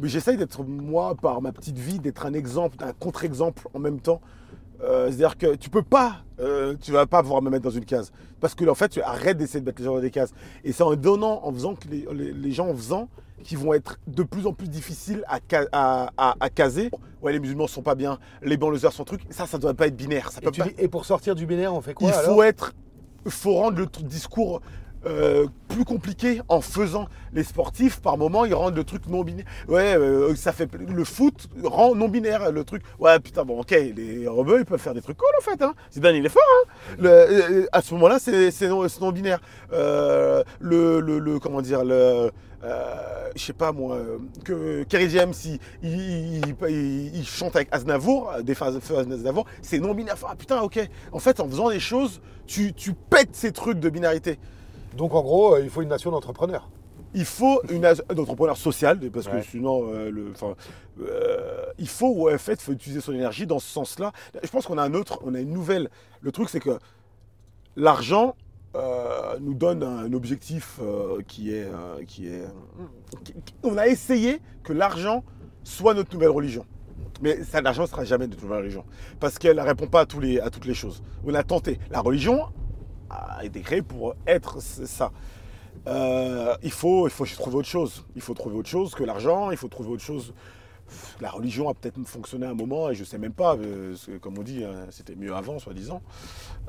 Mais 0.00 0.08
j'essaye 0.08 0.36
d'être 0.38 0.64
moi 0.64 1.14
par 1.14 1.42
ma 1.42 1.52
petite 1.52 1.78
vie, 1.78 1.98
d'être 1.98 2.24
un 2.26 2.32
exemple, 2.32 2.76
un 2.82 2.92
contre-exemple 2.94 3.68
en 3.74 3.78
même 3.78 4.00
temps. 4.00 4.20
Euh, 4.82 5.06
C'est-à-dire 5.08 5.36
que 5.38 5.54
tu 5.54 5.68
peux 5.70 5.82
pas, 5.82 6.16
euh, 6.40 6.74
tu 6.80 6.90
vas 6.92 7.06
pas 7.06 7.22
pouvoir 7.22 7.42
me 7.42 7.50
mettre 7.50 7.64
dans 7.64 7.70
une 7.70 7.84
case. 7.84 8.10
Parce 8.40 8.54
que 8.54 8.64
en 8.68 8.74
fait, 8.74 8.88
tu 8.88 9.02
arrêtes 9.02 9.36
d'essayer 9.36 9.60
de 9.60 9.66
mettre 9.66 9.80
les 9.80 9.84
gens 9.84 9.94
dans 9.94 10.00
des 10.00 10.10
cases. 10.10 10.32
Et 10.64 10.72
c'est 10.72 10.82
en 10.82 10.96
donnant, 10.96 11.40
en 11.44 11.52
faisant 11.52 11.74
que 11.74 11.86
les, 11.88 12.06
les- 12.12 12.32
les 12.32 12.50
gens 12.52 12.68
en 12.68 12.74
faisant, 12.74 13.08
qui 13.42 13.56
vont 13.56 13.72
être 13.74 13.98
de 14.06 14.22
plus 14.22 14.46
en 14.46 14.52
plus 14.52 14.68
difficiles 14.68 15.22
à, 15.28 15.38
ca- 15.50 15.66
à, 15.72 16.10
à- 16.16 16.34
à 16.40 16.50
caser. 16.50 16.90
Ouais, 17.22 17.32
les 17.32 17.40
musulmans 17.40 17.66
sont 17.68 17.82
pas 17.82 17.94
bien, 17.94 18.18
les 18.42 18.56
banlieusards 18.56 18.92
sont 18.92 19.04
trucs. 19.04 19.22
Ça, 19.30 19.46
ça 19.46 19.58
doit 19.58 19.74
pas 19.74 19.86
être 19.86 19.96
binaire. 19.96 20.30
Ça 20.32 20.40
et, 20.40 20.44
peut 20.44 20.50
tu 20.50 20.60
pas. 20.60 20.66
dis- 20.68 20.74
et 20.78 20.88
pour 20.88 21.04
sortir 21.04 21.34
du 21.34 21.46
binaire, 21.46 21.74
on 21.74 21.80
fait 21.80 21.94
quoi 21.94 22.08
Il 22.08 22.14
alors? 22.14 22.34
faut 22.34 22.42
être, 22.42 22.72
faut 23.28 23.54
rendre 23.54 23.78
le 23.78 23.86
discours 24.04 24.60
euh, 25.04 25.46
plus 25.66 25.84
compliqué 25.84 26.40
en 26.48 26.60
faisant 26.60 27.06
les 27.32 27.42
sportifs 27.42 28.00
par 28.00 28.16
moment 28.16 28.44
ils 28.44 28.54
rendent 28.54 28.76
le 28.76 28.84
truc 28.84 29.08
non 29.08 29.24
binaire. 29.24 29.46
Ouais, 29.66 29.96
euh, 29.96 30.32
ça 30.36 30.52
fait 30.52 30.70
le 30.74 31.02
foot 31.02 31.48
rend 31.64 31.96
non 31.96 32.08
binaire 32.08 32.52
le 32.52 32.62
truc. 32.62 32.82
Ouais, 33.00 33.18
putain 33.18 33.44
bon, 33.44 33.58
ok, 33.62 33.70
les 33.72 34.28
rebeux 34.28 34.60
ils 34.60 34.64
peuvent 34.64 34.78
faire 34.80 34.94
des 34.94 35.02
trucs 35.02 35.16
cool 35.16 35.26
en 35.40 35.42
fait. 35.42 35.60
Hein. 35.60 35.74
Zidane 35.92 36.14
il 36.14 36.24
est 36.26 36.28
fort. 36.28 36.42
Hein. 36.68 36.94
Le- 37.00 37.08
euh, 37.10 37.66
à 37.72 37.82
ce 37.82 37.94
moment-là 37.94 38.20
c'est 38.20 38.68
non, 38.68 39.10
binaire. 39.10 39.40
Le, 40.60 41.00
le, 41.00 41.18
le- 41.18 41.38
comment 41.40 41.62
dire 41.62 41.84
le 41.84 42.30
euh, 42.64 43.30
je 43.34 43.42
sais 43.42 43.52
pas 43.52 43.72
moi, 43.72 43.96
euh, 43.96 44.18
que 44.44 44.82
Kerry 44.84 45.10
James 45.10 45.32
il, 45.44 45.58
il, 45.82 46.36
il- 46.48 46.56
il- 46.68 47.16
il 47.16 47.26
chante 47.26 47.56
avec 47.56 47.68
Aznavour, 47.72 48.30
euh, 48.30 48.42
des 48.42 48.54
phases 48.54 48.76
Aznavour, 48.76 49.46
c'est 49.62 49.78
non 49.80 49.94
binaire. 49.94 50.16
Ah 50.28 50.36
putain, 50.36 50.60
ok. 50.62 50.78
En 51.12 51.18
fait, 51.18 51.40
en 51.40 51.48
faisant 51.48 51.70
des 51.70 51.80
choses, 51.80 52.20
tu, 52.46 52.72
tu 52.72 52.92
pètes 52.94 53.34
ces 53.34 53.52
trucs 53.52 53.78
de 53.80 53.88
binarité. 53.90 54.38
Donc 54.96 55.14
en 55.14 55.22
gros, 55.22 55.56
il 55.58 55.70
faut 55.70 55.82
une 55.82 55.88
nation 55.88 56.10
d'entrepreneurs. 56.10 56.68
Il 57.14 57.24
faut 57.26 57.60
une 57.70 57.84
entrepreneur 57.86 58.56
social, 58.56 58.98
parce 59.10 59.26
que 59.26 59.32
Ouais. 59.36 59.42
sinon, 59.42 59.90
euh, 59.92 60.10
le, 60.10 60.32
euh, 61.02 61.64
il 61.78 61.88
faut, 61.88 62.08
ouais, 62.14 62.34
en 62.34 62.38
fait, 62.38 62.60
faut 62.60 62.72
utiliser 62.72 63.00
son 63.02 63.12
énergie 63.12 63.46
dans 63.46 63.58
ce 63.58 63.68
sens-là. 63.68 64.12
Je 64.42 64.48
pense 64.48 64.66
qu'on 64.66 64.78
a 64.78 64.82
un 64.82 64.94
autre, 64.94 65.20
on 65.24 65.34
a 65.34 65.40
une 65.40 65.50
nouvelle. 65.52 65.90
Le 66.22 66.32
truc, 66.32 66.48
c'est 66.48 66.60
que 66.60 66.78
l'argent 67.76 68.34
euh, 68.74 69.36
nous 69.40 69.54
donne 69.54 69.82
un 69.82 70.12
objectif 70.12 70.78
euh, 70.82 71.20
qui 71.26 71.54
est, 71.54 71.64
euh, 71.64 72.02
qui 72.06 72.26
est. 72.28 72.44
qui- 73.24 73.32
qui- 73.44 73.54
on 73.62 73.76
a 73.76 73.86
essayé 73.86 74.40
que 74.62 74.72
l'argent 74.72 75.24
soit 75.64 75.94
notre 75.94 76.12
nouvelle 76.14 76.30
religion. 76.30 76.64
Mais 77.20 77.38
l'argent 77.62 77.82
ne 77.82 77.86
sera 77.86 78.04
jamais 78.04 78.26
notre 78.26 78.42
nouvelle 78.42 78.60
religion. 78.60 78.84
Parce 79.20 79.38
qu'elle 79.38 79.56
ne 79.56 79.62
répond 79.62 79.86
pas 79.86 80.00
à, 80.00 80.06
tous 80.06 80.20
les, 80.20 80.40
à 80.40 80.50
toutes 80.50 80.64
les 80.64 80.74
choses. 80.74 81.02
On 81.24 81.34
a 81.34 81.42
tenté. 81.42 81.78
La 81.90 82.00
religion 82.00 82.46
a 83.10 83.44
été 83.44 83.60
créée 83.60 83.82
pour 83.82 84.14
être 84.26 84.60
ça. 84.60 85.12
Il, 85.86 86.70
faut, 86.72 87.06
il 87.06 87.10
faut 87.10 87.24
trouver 87.26 87.56
autre 87.56 87.68
chose. 87.68 88.04
Il 88.16 88.22
faut 88.22 88.34
trouver 88.34 88.56
autre 88.56 88.68
chose 88.68 88.94
que 88.94 89.04
l'argent. 89.04 89.50
Il 89.50 89.56
faut 89.56 89.68
trouver 89.68 89.90
autre 89.90 90.02
chose. 90.02 90.32
La 91.20 91.30
religion 91.30 91.68
a 91.68 91.74
peut-être 91.74 91.98
fonctionné 92.04 92.46
un 92.46 92.54
moment 92.54 92.90
et 92.90 92.94
je 92.94 93.00
ne 93.00 93.06
sais 93.06 93.18
même 93.18 93.32
pas. 93.32 93.56
euh, 93.56 93.94
que, 94.06 94.18
comme 94.18 94.38
on 94.38 94.42
dit, 94.42 94.64
hein, 94.64 94.86
c'était 94.90 95.14
mieux 95.14 95.34
avant, 95.34 95.58
soi-disant. 95.58 96.02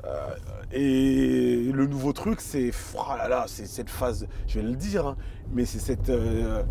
Euh, 0.04 0.34
et 0.72 1.70
le 1.72 1.86
nouveau 1.86 2.12
truc, 2.12 2.40
c'est 2.40 2.70
oh 2.94 3.16
là 3.16 3.28
là, 3.28 3.44
c'est 3.48 3.66
cette 3.66 3.90
phase, 3.90 4.26
je 4.46 4.60
vais 4.60 4.66
le 4.66 4.76
dire, 4.76 5.06
hein, 5.06 5.16
mais 5.52 5.64
c'est 5.64 5.78
cette, 5.78 6.10
euh, 6.10 6.62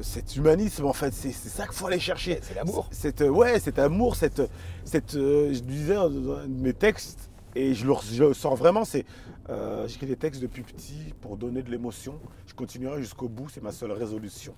cet 0.00 0.36
humanisme 0.36 0.86
en 0.86 0.92
fait, 0.92 1.12
c'est 1.12 1.32
ça 1.32 1.66
qu'il 1.66 1.74
faut 1.74 1.86
aller 1.86 2.00
chercher. 2.00 2.38
C'est 2.42 2.54
l'amour. 2.54 2.88
Cette, 2.90 3.20
ouais, 3.20 3.60
cet 3.60 3.78
amour, 3.78 4.16
cette, 4.16 4.42
cette, 4.84 5.12
je 5.12 5.60
disais 5.60 5.94
dans 5.94 6.06
un 6.06 6.46
de 6.48 6.60
mes 6.60 6.72
textes, 6.72 7.30
et 7.54 7.74
je 7.74 7.86
le, 7.86 7.94
je 8.12 8.32
sens 8.32 8.58
vraiment, 8.58 8.84
c'est, 8.84 9.04
euh, 9.50 9.86
j'écris 9.86 10.06
des 10.06 10.16
textes 10.16 10.40
depuis 10.40 10.62
petit 10.62 11.12
pour 11.20 11.36
donner 11.36 11.62
de 11.62 11.70
l'émotion. 11.70 12.18
Je 12.46 12.54
continuerai 12.54 13.00
jusqu'au 13.00 13.28
bout, 13.28 13.48
c'est 13.48 13.62
ma 13.62 13.72
seule 13.72 13.92
résolution. 13.92 14.54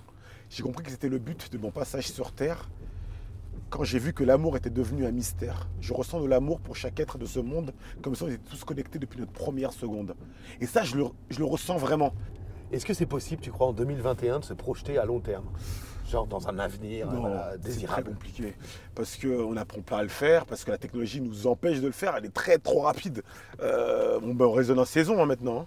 J'ai 0.51 0.63
compris 0.63 0.85
que 0.85 0.91
c'était 0.91 1.09
le 1.09 1.19
but 1.19 1.51
de 1.53 1.59
mon 1.59 1.71
passage 1.71 2.09
sur 2.09 2.33
Terre. 2.33 2.69
Quand 3.71 3.83
j'ai 3.83 3.99
vu 3.99 4.13
que 4.13 4.23
l'amour 4.23 4.57
était 4.57 4.71
devenu 4.71 5.05
un 5.05 5.11
mystère, 5.11 5.67
je 5.81 5.93
ressens 5.93 6.21
de 6.21 6.27
l'amour 6.29 6.61
pour 6.61 6.77
chaque 6.77 7.01
être 7.01 7.19
de 7.19 7.27
ce 7.27 7.41
monde, 7.41 7.73
comme 8.03 8.15
si 8.15 8.23
on 8.23 8.29
était 8.29 8.39
tous 8.39 8.63
connectés 8.65 8.99
depuis 9.01 9.19
notre 9.19 9.33
première 9.33 9.73
seconde. 9.73 10.15
Et 10.61 10.67
ça, 10.67 10.85
je 10.85 10.97
le, 10.97 11.05
je 11.31 11.39
le 11.41 11.45
ressens 11.45 11.77
vraiment. 11.77 12.13
Est-ce 12.73 12.87
que 12.87 12.95
c'est 12.95 13.07
possible, 13.07 13.43
tu 13.43 13.51
crois, 13.51 13.69
en 13.69 13.73
2021 13.73 14.41
de 14.41 14.45
se 14.45 14.55
projeter 14.55 14.97
à 14.99 15.05
long 15.05 15.19
terme? 15.21 15.47
Genre 16.09 16.27
dans 16.27 16.49
un 16.49 16.59
avenir 16.59 17.11
Non, 17.11 17.21
voilà, 17.23 17.53
c'est 17.53 17.59
très 17.59 17.71
désirable 17.71 18.11
compliqué. 18.13 18.55
Parce 18.95 19.17
qu'on 19.17 19.55
n'apprend 19.55 19.81
pas 19.81 19.99
à 19.99 20.03
le 20.03 20.09
faire, 20.09 20.45
parce 20.47 20.63
que 20.63 20.71
la 20.71 20.79
technologie 20.79 21.21
nous 21.21 21.47
empêche 21.47 21.81
de 21.81 21.87
le 21.87 21.93
faire, 21.93 22.15
elle 22.17 22.27
est 22.27 22.35
très 22.35 22.59
trop 22.59 22.83
rapide. 22.83 23.23
Euh, 23.61 24.21
bon, 24.21 24.35
ben, 24.35 24.45
on 24.45 24.53
raisonne 24.53 24.79
en 24.79 24.85
saison 24.85 25.21
hein, 25.21 25.27
maintenant. 25.27 25.61
hein. 25.61 25.67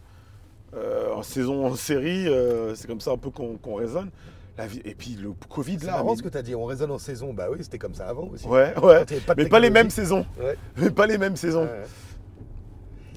Euh, 0.75 1.13
en 1.13 1.23
saison, 1.23 1.65
en 1.65 1.75
série, 1.75 2.27
euh, 2.27 2.75
c'est 2.75 2.87
comme 2.87 3.01
ça 3.01 3.11
un 3.11 3.17
peu 3.17 3.31
qu'on 3.31 3.57
qu'on 3.57 3.75
raisonne. 3.75 4.11
La 4.57 4.65
vie... 4.67 4.81
Et 4.85 4.95
puis 4.95 5.11
le 5.21 5.33
Covid 5.49 5.77
C'est 5.79 5.85
là. 5.85 5.93
marrant 5.93 6.11
mais- 6.11 6.17
ce 6.17 6.23
que 6.23 6.29
tu 6.29 6.37
as 6.37 6.41
dit, 6.41 6.55
on 6.55 6.65
raisonne 6.65 6.91
en 6.91 6.97
saison. 6.97 7.33
Bah 7.33 7.47
oui, 7.51 7.59
c'était 7.61 7.77
comme 7.77 7.93
ça 7.93 8.07
avant 8.07 8.27
aussi. 8.27 8.47
Ouais, 8.47 8.73
ouais. 8.79 9.05
Pas 9.25 9.35
Mais 9.37 9.45
pas 9.47 9.59
les 9.59 9.69
mêmes 9.69 9.89
saisons. 9.89 10.25
Ouais. 10.39 10.55
Mais 10.77 10.89
pas 10.89 11.05
les 11.05 11.17
mêmes 11.17 11.35
saisons. 11.35 11.63
Ouais. 11.65 11.83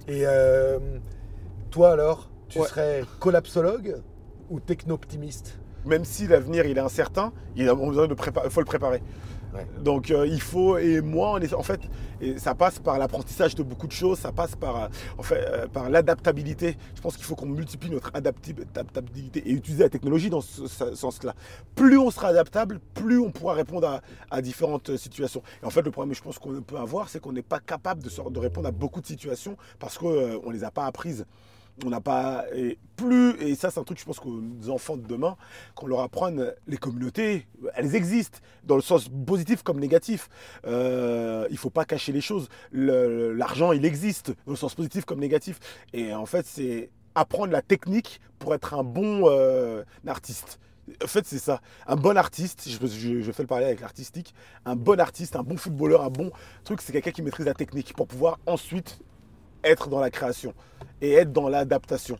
Et 0.08 0.22
euh, 0.26 0.78
toi 1.70 1.92
alors, 1.92 2.28
tu 2.48 2.58
Ouais. 2.58 2.66
serais 2.66 3.04
collapsologue 3.20 3.96
ou 4.50 4.60
techno-optimiste? 4.60 5.58
Même 5.86 6.04
si 6.04 6.26
l'avenir 6.26 6.66
il 6.66 6.76
est 6.76 6.80
incertain, 6.80 7.32
il 7.56 7.68
a 7.68 7.74
besoin 7.74 8.06
de 8.06 8.14
préparer, 8.14 8.50
faut 8.50 8.60
le 8.60 8.66
préparer. 8.66 9.02
Donc 9.82 10.10
euh, 10.10 10.26
il 10.26 10.40
faut 10.40 10.78
et 10.78 11.00
moi 11.00 11.38
en 11.56 11.62
fait 11.62 11.80
ça 12.36 12.54
passe 12.54 12.78
par 12.78 12.98
l'apprentissage 12.98 13.54
de 13.54 13.62
beaucoup 13.62 13.86
de 13.86 13.92
choses, 13.92 14.18
ça 14.18 14.32
passe 14.32 14.54
par 14.54 14.76
euh, 14.84 14.88
euh, 15.32 15.66
par 15.68 15.88
l'adaptabilité. 15.88 16.76
Je 16.94 17.00
pense 17.00 17.16
qu'il 17.16 17.24
faut 17.24 17.34
qu'on 17.34 17.46
multiplie 17.46 17.90
notre 17.90 18.10
adaptabilité 18.14 19.42
et 19.46 19.52
utiliser 19.52 19.84
la 19.84 19.88
technologie 19.88 20.30
dans 20.30 20.40
ce, 20.40 20.66
sens-là. 20.94 21.34
Plus 21.74 21.98
on 21.98 22.10
sera 22.10 22.28
adaptable, 22.28 22.80
plus 22.94 23.18
on 23.18 23.30
pourra 23.30 23.54
répondre 23.54 24.00
à, 24.30 24.42
différentes 24.42 24.96
situations. 24.96 25.42
Et 25.62 25.66
en 25.66 25.70
fait 25.70 25.82
le 25.82 25.90
problème 25.90 26.14
je 26.14 26.22
pense 26.22 26.38
qu'on 26.38 26.60
peut 26.62 26.76
avoir, 26.76 27.08
c'est 27.08 27.20
qu'on 27.20 27.32
n'est 27.32 27.42
pas 27.42 27.60
capable 27.60 28.02
de 28.02 28.38
répondre 28.38 28.68
à 28.68 28.72
beaucoup 28.72 29.00
de 29.00 29.06
situations 29.06 29.56
parce 29.78 29.98
qu'on 29.98 30.10
ne 30.10 30.52
les 30.52 30.64
a 30.64 30.70
pas 30.70 30.86
apprises. 30.86 31.26
On 31.84 31.90
n'a 31.90 32.00
pas 32.00 32.44
et 32.54 32.78
plus 32.96 33.34
et 33.40 33.54
ça 33.54 33.70
c'est 33.70 33.80
un 33.80 33.84
truc 33.84 33.98
je 33.98 34.04
pense 34.04 34.20
qu'aux 34.20 34.42
enfants 34.68 34.96
de 34.98 35.06
demain 35.06 35.36
qu'on 35.74 35.86
leur 35.86 36.00
apprenne 36.00 36.52
les 36.66 36.76
communautés 36.76 37.46
elles 37.74 37.94
existent 37.94 38.38
dans 38.64 38.76
le 38.76 38.82
sens 38.82 39.08
positif 39.26 39.62
comme 39.62 39.80
négatif. 39.80 40.28
Euh, 40.66 41.46
il 41.50 41.56
faut 41.56 41.70
pas 41.70 41.84
cacher 41.86 42.12
les 42.12 42.20
choses. 42.20 42.48
L'argent 42.72 43.72
il 43.72 43.84
existe 43.84 44.28
dans 44.46 44.52
le 44.52 44.56
sens 44.56 44.74
positif 44.74 45.04
comme 45.04 45.20
négatif. 45.20 45.58
Et 45.92 46.12
en 46.14 46.26
fait 46.26 46.46
c'est 46.46 46.90
apprendre 47.14 47.52
la 47.52 47.62
technique 47.62 48.20
pour 48.38 48.54
être 48.54 48.74
un 48.74 48.84
bon 48.84 49.22
euh, 49.24 49.82
artiste. 50.06 50.58
En 51.04 51.06
fait, 51.06 51.24
c'est 51.24 51.38
ça. 51.38 51.60
Un 51.86 51.94
bon 51.94 52.16
artiste, 52.16 52.68
je, 52.68 52.84
je- 52.86 53.20
je 53.20 53.32
fais 53.32 53.44
le 53.44 53.46
parallèle 53.46 53.68
avec 53.68 53.80
l'artistique, 53.80 54.34
un 54.64 54.74
bon 54.74 54.98
artiste, 54.98 55.36
un 55.36 55.44
bon 55.44 55.56
footballeur, 55.56 56.02
un 56.02 56.10
bon 56.10 56.32
truc, 56.64 56.80
c'est 56.80 56.92
quelqu'un 56.92 57.12
qui 57.12 57.22
maîtrise 57.22 57.46
la 57.46 57.54
technique 57.54 57.94
pour 57.94 58.08
pouvoir 58.08 58.38
ensuite 58.46 58.98
être 59.64 59.88
dans 59.88 60.00
la 60.00 60.10
création 60.10 60.54
et 61.00 61.12
être 61.12 61.32
dans 61.32 61.48
l'adaptation. 61.48 62.18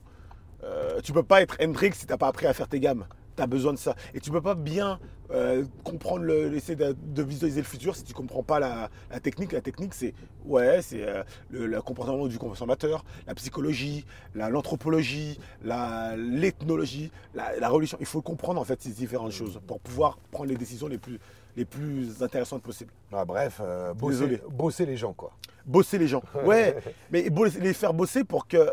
Euh, 0.63 1.01
tu 1.03 1.13
peux 1.13 1.23
pas 1.23 1.43
être 1.43 1.57
Hendrix 1.63 1.93
si 1.95 2.07
t'as 2.07 2.17
pas 2.19 2.29
appris 2.29 2.47
à 2.47 2.53
faire 2.53 2.69
tes 2.69 2.81
gammes. 2.81 3.07
Tu 3.37 3.43
as 3.43 3.47
besoin 3.47 3.73
de 3.73 3.79
ça. 3.79 3.95
Et 4.15 4.21
tu 4.21 4.31
peux 4.31 4.43
pas 4.43 4.55
bien 4.55 4.99
euh, 5.31 5.65
comprendre, 5.85 6.25
le, 6.25 6.55
essayer 6.55 6.77
de, 6.77 7.23
visualiser 7.23 7.61
le 7.61 7.67
futur 7.67 7.95
si 7.95 8.03
tu 8.03 8.13
comprends 8.13 8.43
pas 8.43 8.59
la, 8.59 8.91
technique. 9.21 9.53
La 9.53 9.61
technique, 9.61 9.95
c'est 9.95 10.13
ouais, 10.45 10.83
c'est 10.83 11.07
euh, 11.07 11.23
le, 11.51 11.81
comportement 11.81 12.27
du 12.27 12.39
consommateur, 12.39 13.05
la 13.27 13.35
psychologie, 13.35 14.05
la- 14.35 14.51
l'anthropologie, 14.51 15.39
la- 15.63 16.17
l'ethnologie, 16.17 17.11
la, 17.35 17.57
la 17.59 17.69
religion. 17.69 17.97
Il 18.01 18.07
faut 18.07 18.21
comprendre 18.23 18.61
en 18.61 18.65
fait 18.65 18.83
ces 18.83 18.91
différentes 18.91 19.33
choses 19.33 19.61
pour 19.67 19.81
pouvoir 19.81 20.19
prendre 20.33 20.51
les 20.51 20.57
décisions 20.57 20.89
les 20.89 20.99
plus, 20.99 21.21
les 21.57 21.65
plus 21.65 22.23
intéressantes 22.23 22.63
possibles. 22.63 22.93
Ah, 23.13 23.25
bref, 23.25 23.61
euh, 23.61 23.95
bosser, 23.95 24.41
bosser 24.49 24.87
les 24.87 24.97
gens, 24.97 25.13
quoi. 25.13 25.33
Bosser 25.67 25.99
les 25.99 26.09
gens. 26.09 26.23
Ouais, 26.45 26.77
mais 27.11 27.29
les 27.61 27.75
faire 27.75 27.93
bosser 27.95 28.25
pour 28.25 28.47
que 28.47 28.71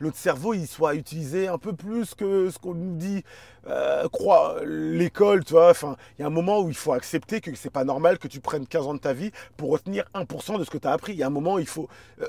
notre 0.00 0.16
cerveau 0.16 0.54
il 0.54 0.66
soit 0.66 0.94
utilisé 0.94 1.48
un 1.48 1.58
peu 1.58 1.72
plus 1.72 2.14
que 2.14 2.50
ce 2.50 2.58
qu'on 2.58 2.74
nous 2.74 2.96
dit. 2.96 3.22
Euh, 3.66 4.08
crois, 4.08 4.56
l'école, 4.64 5.44
tu 5.44 5.52
vois. 5.52 5.70
Enfin, 5.70 5.96
il 6.18 6.22
y 6.22 6.24
a 6.24 6.26
un 6.26 6.30
moment 6.30 6.60
où 6.60 6.68
il 6.68 6.74
faut 6.74 6.92
accepter 6.92 7.40
que 7.40 7.54
c'est 7.54 7.70
pas 7.70 7.84
normal 7.84 8.18
que 8.18 8.26
tu 8.28 8.40
prennes 8.40 8.66
15 8.66 8.86
ans 8.86 8.94
de 8.94 8.98
ta 8.98 9.12
vie 9.12 9.32
pour 9.56 9.70
retenir 9.70 10.04
1% 10.14 10.58
de 10.58 10.64
ce 10.64 10.70
que 10.70 10.78
tu 10.78 10.88
as 10.88 10.92
appris. 10.92 11.12
Il 11.12 11.18
y 11.18 11.22
a 11.22 11.26
un 11.26 11.30
moment 11.30 11.54
où 11.54 11.58
il 11.58 11.66
faut, 11.66 11.88
euh, 12.20 12.26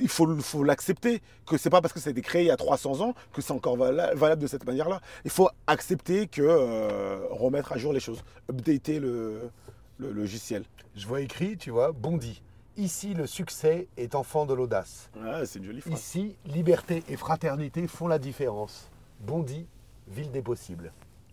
il 0.00 0.08
faut, 0.08 0.62
l'accepter. 0.64 1.22
Que 1.46 1.56
c'est 1.56 1.70
pas 1.70 1.80
parce 1.80 1.92
que 1.92 1.98
ça 2.00 2.10
a 2.10 2.12
été 2.12 2.20
créé 2.20 2.42
il 2.42 2.48
y 2.48 2.50
a 2.50 2.56
300 2.56 3.00
ans 3.00 3.14
que 3.32 3.40
c'est 3.42 3.52
encore 3.52 3.76
vala- 3.76 4.14
valable 4.14 4.42
de 4.42 4.46
cette 4.46 4.64
manière-là. 4.66 5.00
Il 5.24 5.30
faut 5.30 5.48
accepter 5.66 6.26
que 6.28 6.42
euh, 6.42 7.18
remettre 7.30 7.72
à 7.72 7.78
jour 7.78 7.92
les 7.92 7.98
choses, 8.00 8.22
updater 8.48 9.00
le, 9.00 9.50
le 9.98 10.12
logiciel. 10.12 10.64
Je 10.94 11.06
vois 11.06 11.20
écrit, 11.22 11.56
tu 11.56 11.70
vois, 11.70 11.92
Bondy. 11.92 12.42
Ici, 12.80 13.12
le 13.12 13.26
succès 13.26 13.88
est 13.98 14.14
enfant 14.14 14.46
de 14.46 14.54
l'audace. 14.54 15.10
C'est 15.44 15.58
une 15.58 15.64
jolie 15.66 15.80
phrase. 15.82 15.92
Ici, 15.98 16.36
liberté 16.46 17.02
et 17.08 17.16
fraternité 17.16 17.86
font 17.86 18.08
la 18.08 18.18
différence. 18.18 18.88
Bondy, 19.20 19.66
ville 20.08 20.30
des 20.30 20.40
possibles. 20.40 20.90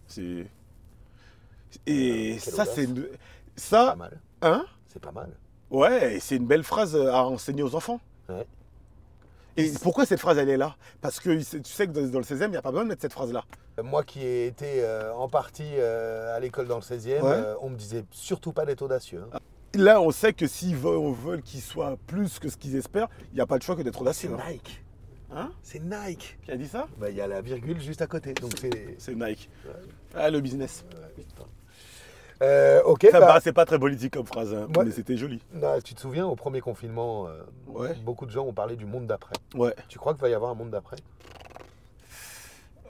C'est. 0.07 0.45
Et 1.85 2.31
Euh, 2.35 2.39
quelle 2.43 2.53
ça, 2.53 2.65
c'est. 2.65 2.83
une- 2.83 3.03
Pas 3.03 3.09
Ça, 3.55 3.95
mal. 3.95 4.19
hein 4.41 4.65
C'est 4.87 5.01
pas 5.01 5.11
mal. 5.13 5.29
Ouais, 5.71 6.15
et 6.15 6.19
c'est 6.19 6.35
une 6.35 6.45
belle 6.47 6.63
phrase 6.65 6.95
à 6.97 7.25
enseigner 7.25 7.63
aux 7.63 7.75
enfants. 7.75 7.99
Ouais. 8.29 8.45
Et 9.55 9.71
pourquoi 9.81 10.05
cette 10.05 10.19
phrase, 10.19 10.37
elle 10.37 10.49
est 10.49 10.57
là? 10.57 10.75
Parce 11.01 11.19
que 11.21 11.29
tu 11.39 11.63
sais 11.71 11.87
que 11.87 11.91
dans 11.93 12.19
le 12.19 12.23
16e, 12.25 12.49
il 12.49 12.51
n'y 12.51 12.57
a 12.57 12.61
pas 12.61 12.71
besoin 12.71 12.83
de 12.83 12.89
mettre 12.89 13.01
cette 13.01 13.13
phrase-là. 13.13 13.43
Moi 13.83 14.03
qui 14.03 14.21
ai 14.21 14.47
été 14.47 14.83
euh, 14.83 15.13
en 15.13 15.29
partie 15.29 15.63
euh, 15.75 16.35
à 16.35 16.39
l'école 16.41 16.67
dans 16.67 16.75
le 16.75 16.81
16e, 16.83 17.21
Ouais. 17.23 17.31
euh, 17.31 17.55
on 17.61 17.69
me 17.69 17.75
disait 17.77 18.03
surtout 18.11 18.51
pas 18.51 18.65
d'être 18.65 18.81
audacieux. 18.81 19.23
hein. 19.33 19.39
Là, 19.75 20.01
on 20.01 20.11
sait 20.11 20.33
que 20.33 20.47
s'ils 20.47 20.75
veulent, 20.75 21.13
veulent 21.13 21.41
qu'ils 21.41 21.61
soient 21.61 21.97
plus 22.07 22.39
que 22.39 22.49
ce 22.49 22.57
qu'ils 22.57 22.75
espèrent, 22.75 23.09
il 23.31 23.35
n'y 23.35 23.41
a 23.41 23.45
pas 23.45 23.55
le 23.57 23.61
choix 23.61 23.75
que 23.75 23.81
d'être 23.81 23.95
C'est 23.95 24.01
audacieux. 24.01 24.31
hein. 24.33 24.49
Nike. 24.49 24.83
Hein 25.35 25.51
C'est 25.61 25.81
Nike. 25.83 26.37
Qui 26.43 26.51
a 26.51 26.55
dit 26.57 26.67
ça 26.67 26.87
Bah, 26.97 27.09
Il 27.09 27.15
y 27.15 27.21
a 27.21 27.27
la 27.27 27.41
virgule 27.41 27.79
juste 27.81 28.01
à 28.01 28.07
côté. 28.07 28.33
Donc 28.33 28.51
c'est. 28.59 28.95
C'est 28.97 29.13
Nike. 29.15 29.49
Ah, 30.15 30.29
le 30.29 30.39
business. 30.39 30.85
Ouais. 30.91 31.25
Euh, 32.43 32.81
ok. 32.83 33.07
Ça 33.11 33.19
bah, 33.19 33.39
c'est 33.43 33.51
pas 33.51 33.65
très 33.65 33.77
politique 33.79 34.13
comme 34.13 34.25
phrase, 34.25 34.53
hein, 34.53 34.67
Ouais. 34.75 34.85
mais 34.85 34.91
c'était 34.91 35.17
joli. 35.17 35.41
tu 35.83 35.95
te 35.95 35.99
souviens, 35.99 36.25
au 36.27 36.35
premier 36.35 36.61
confinement, 36.61 37.27
euh, 37.27 37.41
Ouais. 37.67 37.93
beaucoup 38.05 38.25
de 38.25 38.31
gens 38.31 38.45
ont 38.45 38.53
parlé 38.53 38.75
du 38.75 38.85
monde 38.85 39.05
d'après. 39.07 39.33
Ouais. 39.55 39.75
Tu 39.89 39.97
crois 39.99 40.13
qu'il 40.13 40.21
va 40.21 40.29
y 40.29 40.33
avoir 40.33 40.51
un 40.51 40.55
monde 40.55 40.69
d'après? 40.69 40.97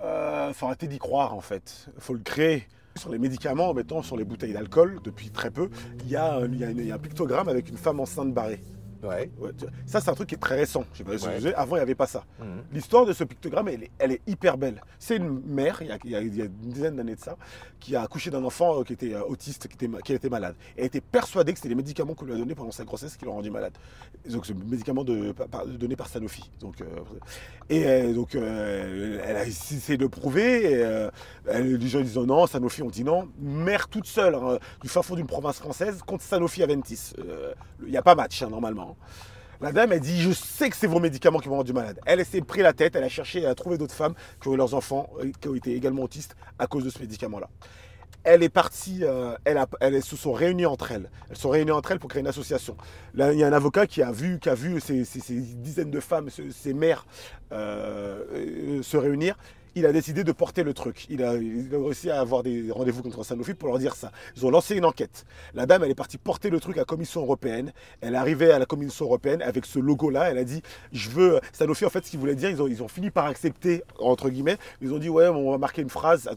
Euh, 0.03 0.53
faut 0.53 0.67
arrêter 0.67 0.87
d'y 0.87 0.99
croire 0.99 1.33
en 1.33 1.41
fait. 1.41 1.87
faut 1.97 2.13
le 2.13 2.19
créer. 2.19 2.67
Sur 2.97 3.11
les 3.11 3.19
médicaments, 3.19 3.73
mettons 3.75 4.01
sur 4.01 4.17
les 4.17 4.25
bouteilles 4.25 4.53
d'alcool, 4.53 4.99
depuis 5.03 5.29
très 5.29 5.51
peu, 5.51 5.69
il 6.03 6.09
y 6.09 6.15
a 6.15 6.37
un 6.37 6.97
pictogramme 6.97 7.47
avec 7.47 7.69
une 7.69 7.77
femme 7.77 7.99
enceinte 7.99 8.33
barrée. 8.33 8.59
Ouais. 9.03 9.29
Ouais, 9.39 9.51
tu- 9.57 9.65
ça, 9.85 10.01
c'est 10.01 10.09
un 10.09 10.13
truc 10.13 10.29
qui 10.29 10.35
est 10.35 10.39
très 10.39 10.55
récent. 10.55 10.83
Je 10.93 11.03
Ouais. 11.03 11.53
Avant, 11.55 11.75
il 11.75 11.79
n'y 11.79 11.83
avait 11.83 11.95
pas 11.95 12.07
ça. 12.07 12.23
Mhm. 12.39 12.63
L'histoire 12.73 13.05
de 13.05 13.13
ce 13.13 13.23
pictogramme, 13.23 13.67
elle 13.69 13.83
est, 13.83 13.91
elle 13.99 14.11
est 14.13 14.21
hyper 14.27 14.57
belle. 14.57 14.81
C'est 14.99 15.17
une 15.17 15.41
mère, 15.45 15.81
il 15.81 15.87
y 15.87 16.15
a, 16.15 16.21
il 16.21 16.35
y 16.35 16.41
une 16.41 16.47
dizaine 16.71 16.95
d'années 16.95 17.15
de 17.15 17.19
ça, 17.19 17.37
qui 17.79 17.95
a 17.95 18.01
accouché 18.01 18.29
d'un 18.31 18.43
enfant 18.43 18.79
euh, 18.79 18.83
qui 18.83 18.93
était 18.93 19.13
euh, 19.13 19.21
autiste, 19.23 19.67
qui 19.67 19.75
était, 19.75 19.87
ma- 19.87 20.01
qui 20.01 20.13
était 20.13 20.29
malade. 20.29 20.55
Et 20.75 20.81
elle 20.81 20.85
était 20.87 21.01
persuadée 21.01 21.51
que 21.53 21.59
c'était 21.59 21.69
les 21.69 21.75
médicaments 21.75 22.13
qu'on 22.13 22.25
lui 22.25 22.33
a 22.33 22.37
donnés 22.37 22.55
pendant 22.55 22.71
sa 22.71 22.83
grossesse 22.85 23.15
qui 23.17 23.25
l'ont 23.25 23.33
rendu 23.33 23.51
malade. 23.51 23.73
Donc, 24.29 24.45
ce 24.45 24.53
médicament 24.53 25.03
de, 25.03 25.31
par- 25.31 25.47
par- 25.47 25.65
donné 25.67 25.95
par 25.95 26.07
Sanofi. 26.07 26.49
Donc, 26.59 26.81
euh, 26.81 26.85
et 27.69 28.13
donc, 28.13 28.35
euh, 28.35 29.19
elle 29.25 29.35
a 29.35 29.45
essayé 29.45 29.97
de 29.97 30.03
le 30.03 30.09
prouver. 30.09 30.71
Et, 30.71 30.83
euh, 30.83 31.09
les 31.53 31.87
gens 31.87 32.01
disent 32.01 32.17
non, 32.17 32.47
Sanofi, 32.47 32.81
on 32.81 32.89
dit 32.89 33.03
non. 33.03 33.27
Mère 33.39 33.87
toute 33.87 34.05
seule, 34.07 34.35
hein, 34.35 34.57
du 34.81 34.87
fin 34.89 35.01
fond 35.01 35.15
d'une 35.15 35.27
province 35.27 35.57
française, 35.59 36.01
contre 36.05 36.23
Sanofi 36.23 36.63
Aventis. 36.63 37.13
Il 37.83 37.89
n'y 37.91 37.97
a 37.97 38.01
pas 38.01 38.15
match, 38.15 38.41
hein, 38.41 38.49
normalement. 38.49 38.86
La 39.59 39.71
dame, 39.71 39.91
elle 39.91 39.99
dit 39.99 40.21
Je 40.21 40.31
sais 40.31 40.69
que 40.69 40.75
c'est 40.75 40.87
vos 40.87 40.99
médicaments 40.99 41.39
qui 41.39 41.49
m'ont 41.49 41.57
rendu 41.57 41.73
malade. 41.73 41.99
Elle, 42.05 42.23
s'est 42.25 42.41
pris 42.41 42.61
la 42.61 42.73
tête, 42.73 42.95
elle 42.95 43.03
a 43.03 43.09
cherché, 43.09 43.39
elle 43.41 43.47
a 43.47 43.55
trouvé 43.55 43.77
d'autres 43.77 43.95
femmes 43.95 44.13
qui 44.41 44.47
ont 44.49 44.53
eu 44.53 44.57
leurs 44.57 44.75
enfants, 44.75 45.09
euh, 45.19 45.31
qui 45.41 45.47
ont 45.47 45.55
été 45.55 45.73
également 45.75 46.03
autistes 46.03 46.35
à 46.59 46.67
cause 46.67 46.83
de 46.83 46.89
ce 46.91 46.99
médicament-là. 46.99 47.49
Elle 48.23 48.43
est 48.43 48.49
partie, 48.49 48.99
euh, 49.03 49.35
elle 49.45 49.57
a- 49.57 49.67
elles 49.79 50.03
se 50.03 50.15
sont 50.17 50.33
réunies 50.33 50.65
entre 50.65 50.91
elles. 50.91 51.09
Elles 51.29 51.37
se 51.37 51.43
sont 51.43 51.49
réunies 51.49 51.71
entre 51.71 51.91
elles 51.91 51.99
pour 51.99 52.09
créer 52.09 52.19
une 52.19 52.27
association. 52.27 52.75
Il 53.15 53.21
y 53.37 53.43
a 53.43 53.47
un 53.47 53.53
avocat 53.53 53.87
qui 53.87 54.01
a 54.03 54.11
vu, 54.11 54.37
qui 54.39 54.49
a 54.49 54.53
vu 54.55 54.79
ces, 54.81 55.03
dizaines 55.55 55.91
de 55.91 55.99
femmes, 56.01 56.29
ce- 56.29 56.51
ces 56.51 56.73
mères 56.73 57.05
euh, 57.53 58.83
se 58.83 58.97
réunir. 58.97 59.37
Il 59.77 59.85
a 59.85 59.91
décidé 59.91 60.23
de 60.23 60.31
porter 60.31 60.63
le 60.63 60.73
truc. 60.73 61.05
Il 61.07 61.21
a, 61.21 61.29
a 61.29 61.33
réussi 61.33 62.09
à 62.09 62.19
avoir 62.19 62.41
des 62.41 62.71
rendez-vous 62.71 63.03
contre 63.03 63.23
Sanofi 63.23 63.53
pour 63.53 63.67
leur 63.67 63.77
dire 63.77 63.93
ça. 63.93 64.11
Ils 64.35 64.43
ont 64.43 64.49
lancé 64.49 64.75
une 64.75 64.85
enquête. 64.85 65.23
La 65.53 65.67
dame, 65.67 65.83
elle 65.83 65.91
est 65.91 65.95
partie 65.95 66.17
porter 66.17 66.49
le 66.49 66.59
truc 66.59 66.77
à 66.77 66.79
la 66.79 66.85
Commission 66.85 67.21
européenne. 67.21 67.71
Elle 68.01 68.15
est 68.15 68.17
arrivée 68.17 68.51
à 68.51 68.57
la 68.57 68.65
Commission 68.65 69.05
européenne 69.05 69.43
avec 69.43 69.67
ce 69.67 69.77
logo-là. 69.77 70.31
Elle 70.31 70.39
a 70.39 70.43
dit 70.43 70.63
Je 70.93 71.11
veux. 71.11 71.39
Sanofi, 71.53 71.85
en 71.85 71.91
fait, 71.91 72.03
ce 72.03 72.09
qu'ils 72.09 72.19
voulaient 72.19 72.33
dire, 72.33 72.49
ils 72.49 72.81
ont, 72.81 72.87
fini 72.87 73.11
par 73.11 73.25
accepter, 73.25 73.83
entre 73.99 74.31
guillemets. 74.31 74.57
Ils 74.81 74.91
ont 74.91 74.97
dit 74.97 75.09
Ouais, 75.09 75.27
on 75.27 75.51
va 75.51 75.59
marquer 75.59 75.83
une 75.83 75.91
phrase. 75.91 76.27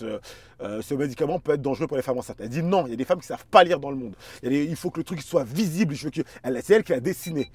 Euh, 0.00 0.18
euh, 0.62 0.80
ce 0.80 0.94
médicament 0.94 1.40
peut 1.40 1.52
être 1.52 1.60
dangereux 1.60 1.88
pour 1.88 1.98
les 1.98 2.02
femmes 2.02 2.16
enceintes. 2.16 2.38
Elle 2.40 2.48
dit 2.48 2.62
Non, 2.62 2.86
il 2.86 2.90
y 2.90 2.94
a 2.94 2.96
des 2.96 3.04
femmes 3.04 3.18
qui 3.18 3.30
ne 3.30 3.36
savent 3.36 3.46
pas 3.50 3.64
lire 3.64 3.80
dans 3.80 3.90
le 3.90 3.96
monde. 3.96 4.14
Il, 4.42 4.72
a 4.72 4.76
faut 4.76 4.88
que 4.88 5.00
le 5.00 5.04
truc 5.04 5.20
soit 5.20 5.44
visible. 5.44 5.94
C'est 5.94 6.70
elle 6.70 6.84
qui 6.84 6.92
l'a 6.92 7.00
dessiné. 7.00 7.50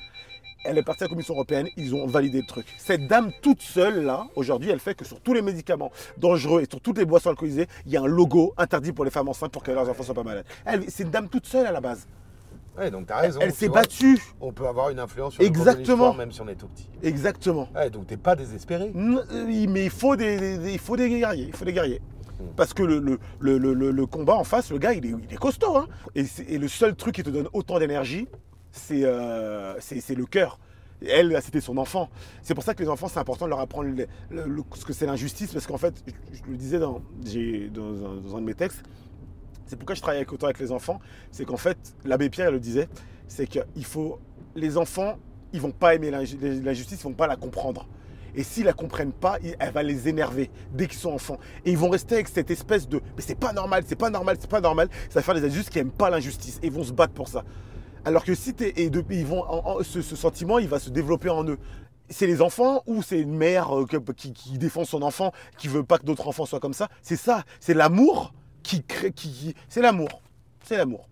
Elle 0.70 0.78
est 0.78 0.84
partie 0.84 1.04
à 1.04 1.06
la 1.06 1.10
Commission 1.10 1.34
européenne, 1.34 1.68
ils 1.78 1.96
ont 1.96 2.06
validé 2.08 2.42
le 2.42 2.46
truc. 2.46 2.66
Cette 2.78 3.08
dame 3.08 3.32
toute 3.42 3.62
seule, 3.62 4.04
là, 4.04 4.28
aujourd'hui, 4.36 4.70
elle 4.70 4.80
fait 4.80 4.96
que 4.96 5.06
sur 5.06 5.22
tous 5.22 5.34
les 5.34 5.42
médicaments 5.42 5.92
dangereux 6.18 6.62
et 6.62 6.66
sur 6.70 6.82
toutes 6.82 6.98
les 6.98 7.06
boissons 7.06 7.30
alcoolisées, 7.30 7.68
il 7.86 7.94
y 7.94 7.98
a 7.98 8.02
un 8.02 8.06
logo 8.08 8.54
interdit 8.58 8.92
pour 8.92 9.06
les 9.06 9.12
femmes 9.12 9.30
enceintes 9.30 9.52
pour 9.54 9.64
que 9.64 9.72
leurs 9.72 9.90
enfants 9.90 10.04
soient 10.04 10.14
pas 10.14 10.24
malades. 10.24 10.46
Elle, 10.66 10.84
c'est 10.90 11.04
une 11.04 11.10
dame 11.10 11.30
toute 11.30 11.46
seule 11.46 11.66
à 11.68 11.72
la 11.72 11.80
base. 11.80 12.06
Ouais, 12.78 12.92
donc 12.92 13.08
t'as 13.08 13.22
raison. 13.22 13.40
elle 13.42 13.54
s'est 13.54 13.70
battue. 13.70 14.20
On 14.42 14.52
peut 14.52 14.68
avoir 14.68 14.90
une 14.90 15.00
influence 15.00 15.34
sur 15.36 15.42
le 15.42 15.48
Exactement. 15.48 15.80
l'histoire, 15.80 16.16
même 16.16 16.32
si 16.34 16.42
on 16.42 16.48
est 16.50 16.56
tout 16.56 16.68
petit. 16.68 16.90
Exactement. 17.02 17.70
Ouais, 17.74 17.90
donc 17.90 18.06
t'es 18.08 18.18
pas 18.18 18.36
désespéré. 18.36 18.92
Euh, 18.94 19.46
Mais 19.70 19.86
il 19.86 19.90
faut 19.90 20.16
des, 20.18 20.38
des- 20.38 20.58
des- 20.58 20.74
il 20.74 20.80
faut 20.80 20.96
des 20.98 21.10
guerriers. 21.10 21.46
Il 21.48 21.56
faut 21.56 21.66
des 21.66 21.74
guerriers. 21.74 22.02
Parce 22.56 22.74
que 22.76 22.84
le, 22.84 23.00
le, 23.00 23.18
le, 23.40 23.58
le- 23.58 23.74
le- 23.74 23.90
le 23.92 24.06
combat 24.06 24.36
en 24.36 24.44
face, 24.44 24.70
le 24.70 24.78
gars, 24.78 24.94
il 24.94 25.04
est, 25.08 25.10
il 25.28 25.34
est 25.34 25.38
costaud. 25.38 25.76
hein. 25.76 25.88
Et 26.14 26.58
le 26.60 26.68
seul 26.68 26.94
truc 26.96 27.16
qui 27.16 27.24
te 27.24 27.32
donne 27.32 27.48
autant 27.54 27.80
d'énergie, 27.80 28.28
c'est 28.78 29.04
euh, 29.04 29.80
c'est- 29.80 30.16
le 30.16 30.26
cœur. 30.26 30.60
Elle, 31.06 31.38
c'était 31.44 31.62
son 31.62 31.78
enfant. 31.78 32.10
C'est 32.42 32.56
pour 32.56 32.64
ça 32.64 32.74
que 32.74 32.82
les 32.82 32.90
enfants, 32.90 33.08
c'est 33.08 33.20
important 33.20 33.46
de 33.46 33.52
leur 33.52 33.60
apprendre 33.60 33.90
ce 34.76 34.84
que 34.86 34.94
c'est 34.94 35.06
l'injustice. 35.06 35.54
Parce 35.54 35.68
qu'en 35.68 35.78
fait, 35.78 35.94
je, 36.34 36.40
le 36.50 36.58
disais 36.58 36.80
dans, 36.80 37.02
un, 37.24 38.40
de 38.42 38.46
mes 38.46 38.56
textes, 38.56 38.82
c'est 39.68 39.76
pourquoi 39.76 39.94
je 39.96 40.02
travaille 40.02 40.18
avec- 40.18 40.32
autant 40.34 40.48
avec 40.48 40.60
les 40.60 40.72
enfants. 40.72 41.00
C'est 41.32 41.46
qu'en 41.46 41.58
fait, 41.58 41.78
l'abbé 42.04 42.30
Pierre 42.32 42.52
le 42.52 42.60
disait, 42.60 42.88
c'est 43.28 43.46
qu'il 43.48 43.86
faut. 43.86 44.20
Les 44.56 44.76
enfants, 44.78 45.20
ils 45.54 45.62
vont 45.62 45.72
pas 45.72 45.94
aimer 45.94 46.10
l'inju- 46.10 46.40
l'injustice, 46.64 47.00
ils 47.02 47.04
vont 47.04 47.14
pas 47.14 47.28
la 47.28 47.36
comprendre. 47.36 47.88
Et 48.34 48.44
s'ils 48.44 48.66
la 48.66 48.74
comprennent 48.74 49.14
pas, 49.14 49.38
elle 49.60 49.72
va 49.72 49.84
les 49.84 50.08
énerver 50.10 50.50
dès 50.74 50.88
qu'ils 50.88 51.00
sont 51.00 51.12
enfants. 51.12 51.38
Et 51.66 51.72
ils 51.72 51.78
vont 51.78 51.90
rester 51.90 52.16
avec 52.16 52.28
cette 52.28 52.50
espèce 52.52 52.88
de 52.88 53.02
mais 53.16 53.22
c'est 53.24 53.36
pas 53.40 53.54
normal, 53.54 53.84
c'est 53.88 53.96
pas 53.96 54.10
normal, 54.10 54.38
c'est 54.40 54.50
pas 54.50 54.62
normal. 54.62 54.90
Ça 55.10 55.20
va 55.20 55.22
faire 55.24 55.36
des 55.36 55.44
adultes 55.44 55.70
qui 55.70 55.80
aiment 55.80 55.92
pas 55.92 56.10
l'injustice 56.10 56.60
et 56.62 56.68
ils 56.68 56.72
vont 56.72 56.84
se 56.84 56.92
battre 56.92 57.14
pour 57.14 57.28
ça. 57.28 57.44
Alors 58.08 58.24
que 58.24 58.36
si 58.36 58.54
t'es 58.54 58.72
et 58.78 58.90
depuis 58.90 59.18
ils 59.18 59.26
vont 59.26 59.44
ce, 59.84 60.02
sentiment, 60.02 60.60
il 60.60 60.70
va 60.70 60.80
se 60.80 60.90
développer 60.90 61.30
en 61.30 61.44
eux. 61.44 61.58
C'est 62.10 62.26
les 62.26 62.42
enfants 62.42 62.82
ou 62.88 63.04
c'est 63.04 63.20
une 63.20 63.36
mère 63.36 63.78
euh, 63.78 63.86
qui, 64.16 64.32
défend 64.58 64.86
son 64.86 65.02
enfant, 65.02 65.34
qui 65.58 65.68
veut 65.68 65.84
pas 65.84 65.98
que 65.98 66.06
d'autres 66.06 66.26
enfants 66.26 66.46
soient 66.46 66.62
comme 66.62 66.72
ça? 66.72 66.88
C'est 67.02 67.18
ça, 67.18 67.44
c'est 67.60 67.74
l'amour 67.74 68.34
qui 68.64 68.82
crée, 68.82 69.12
qui- 69.12 69.56
c'est 69.68 69.82
l'amour, 69.82 70.22
c'est 70.64 70.78
l'amour. 70.78 71.10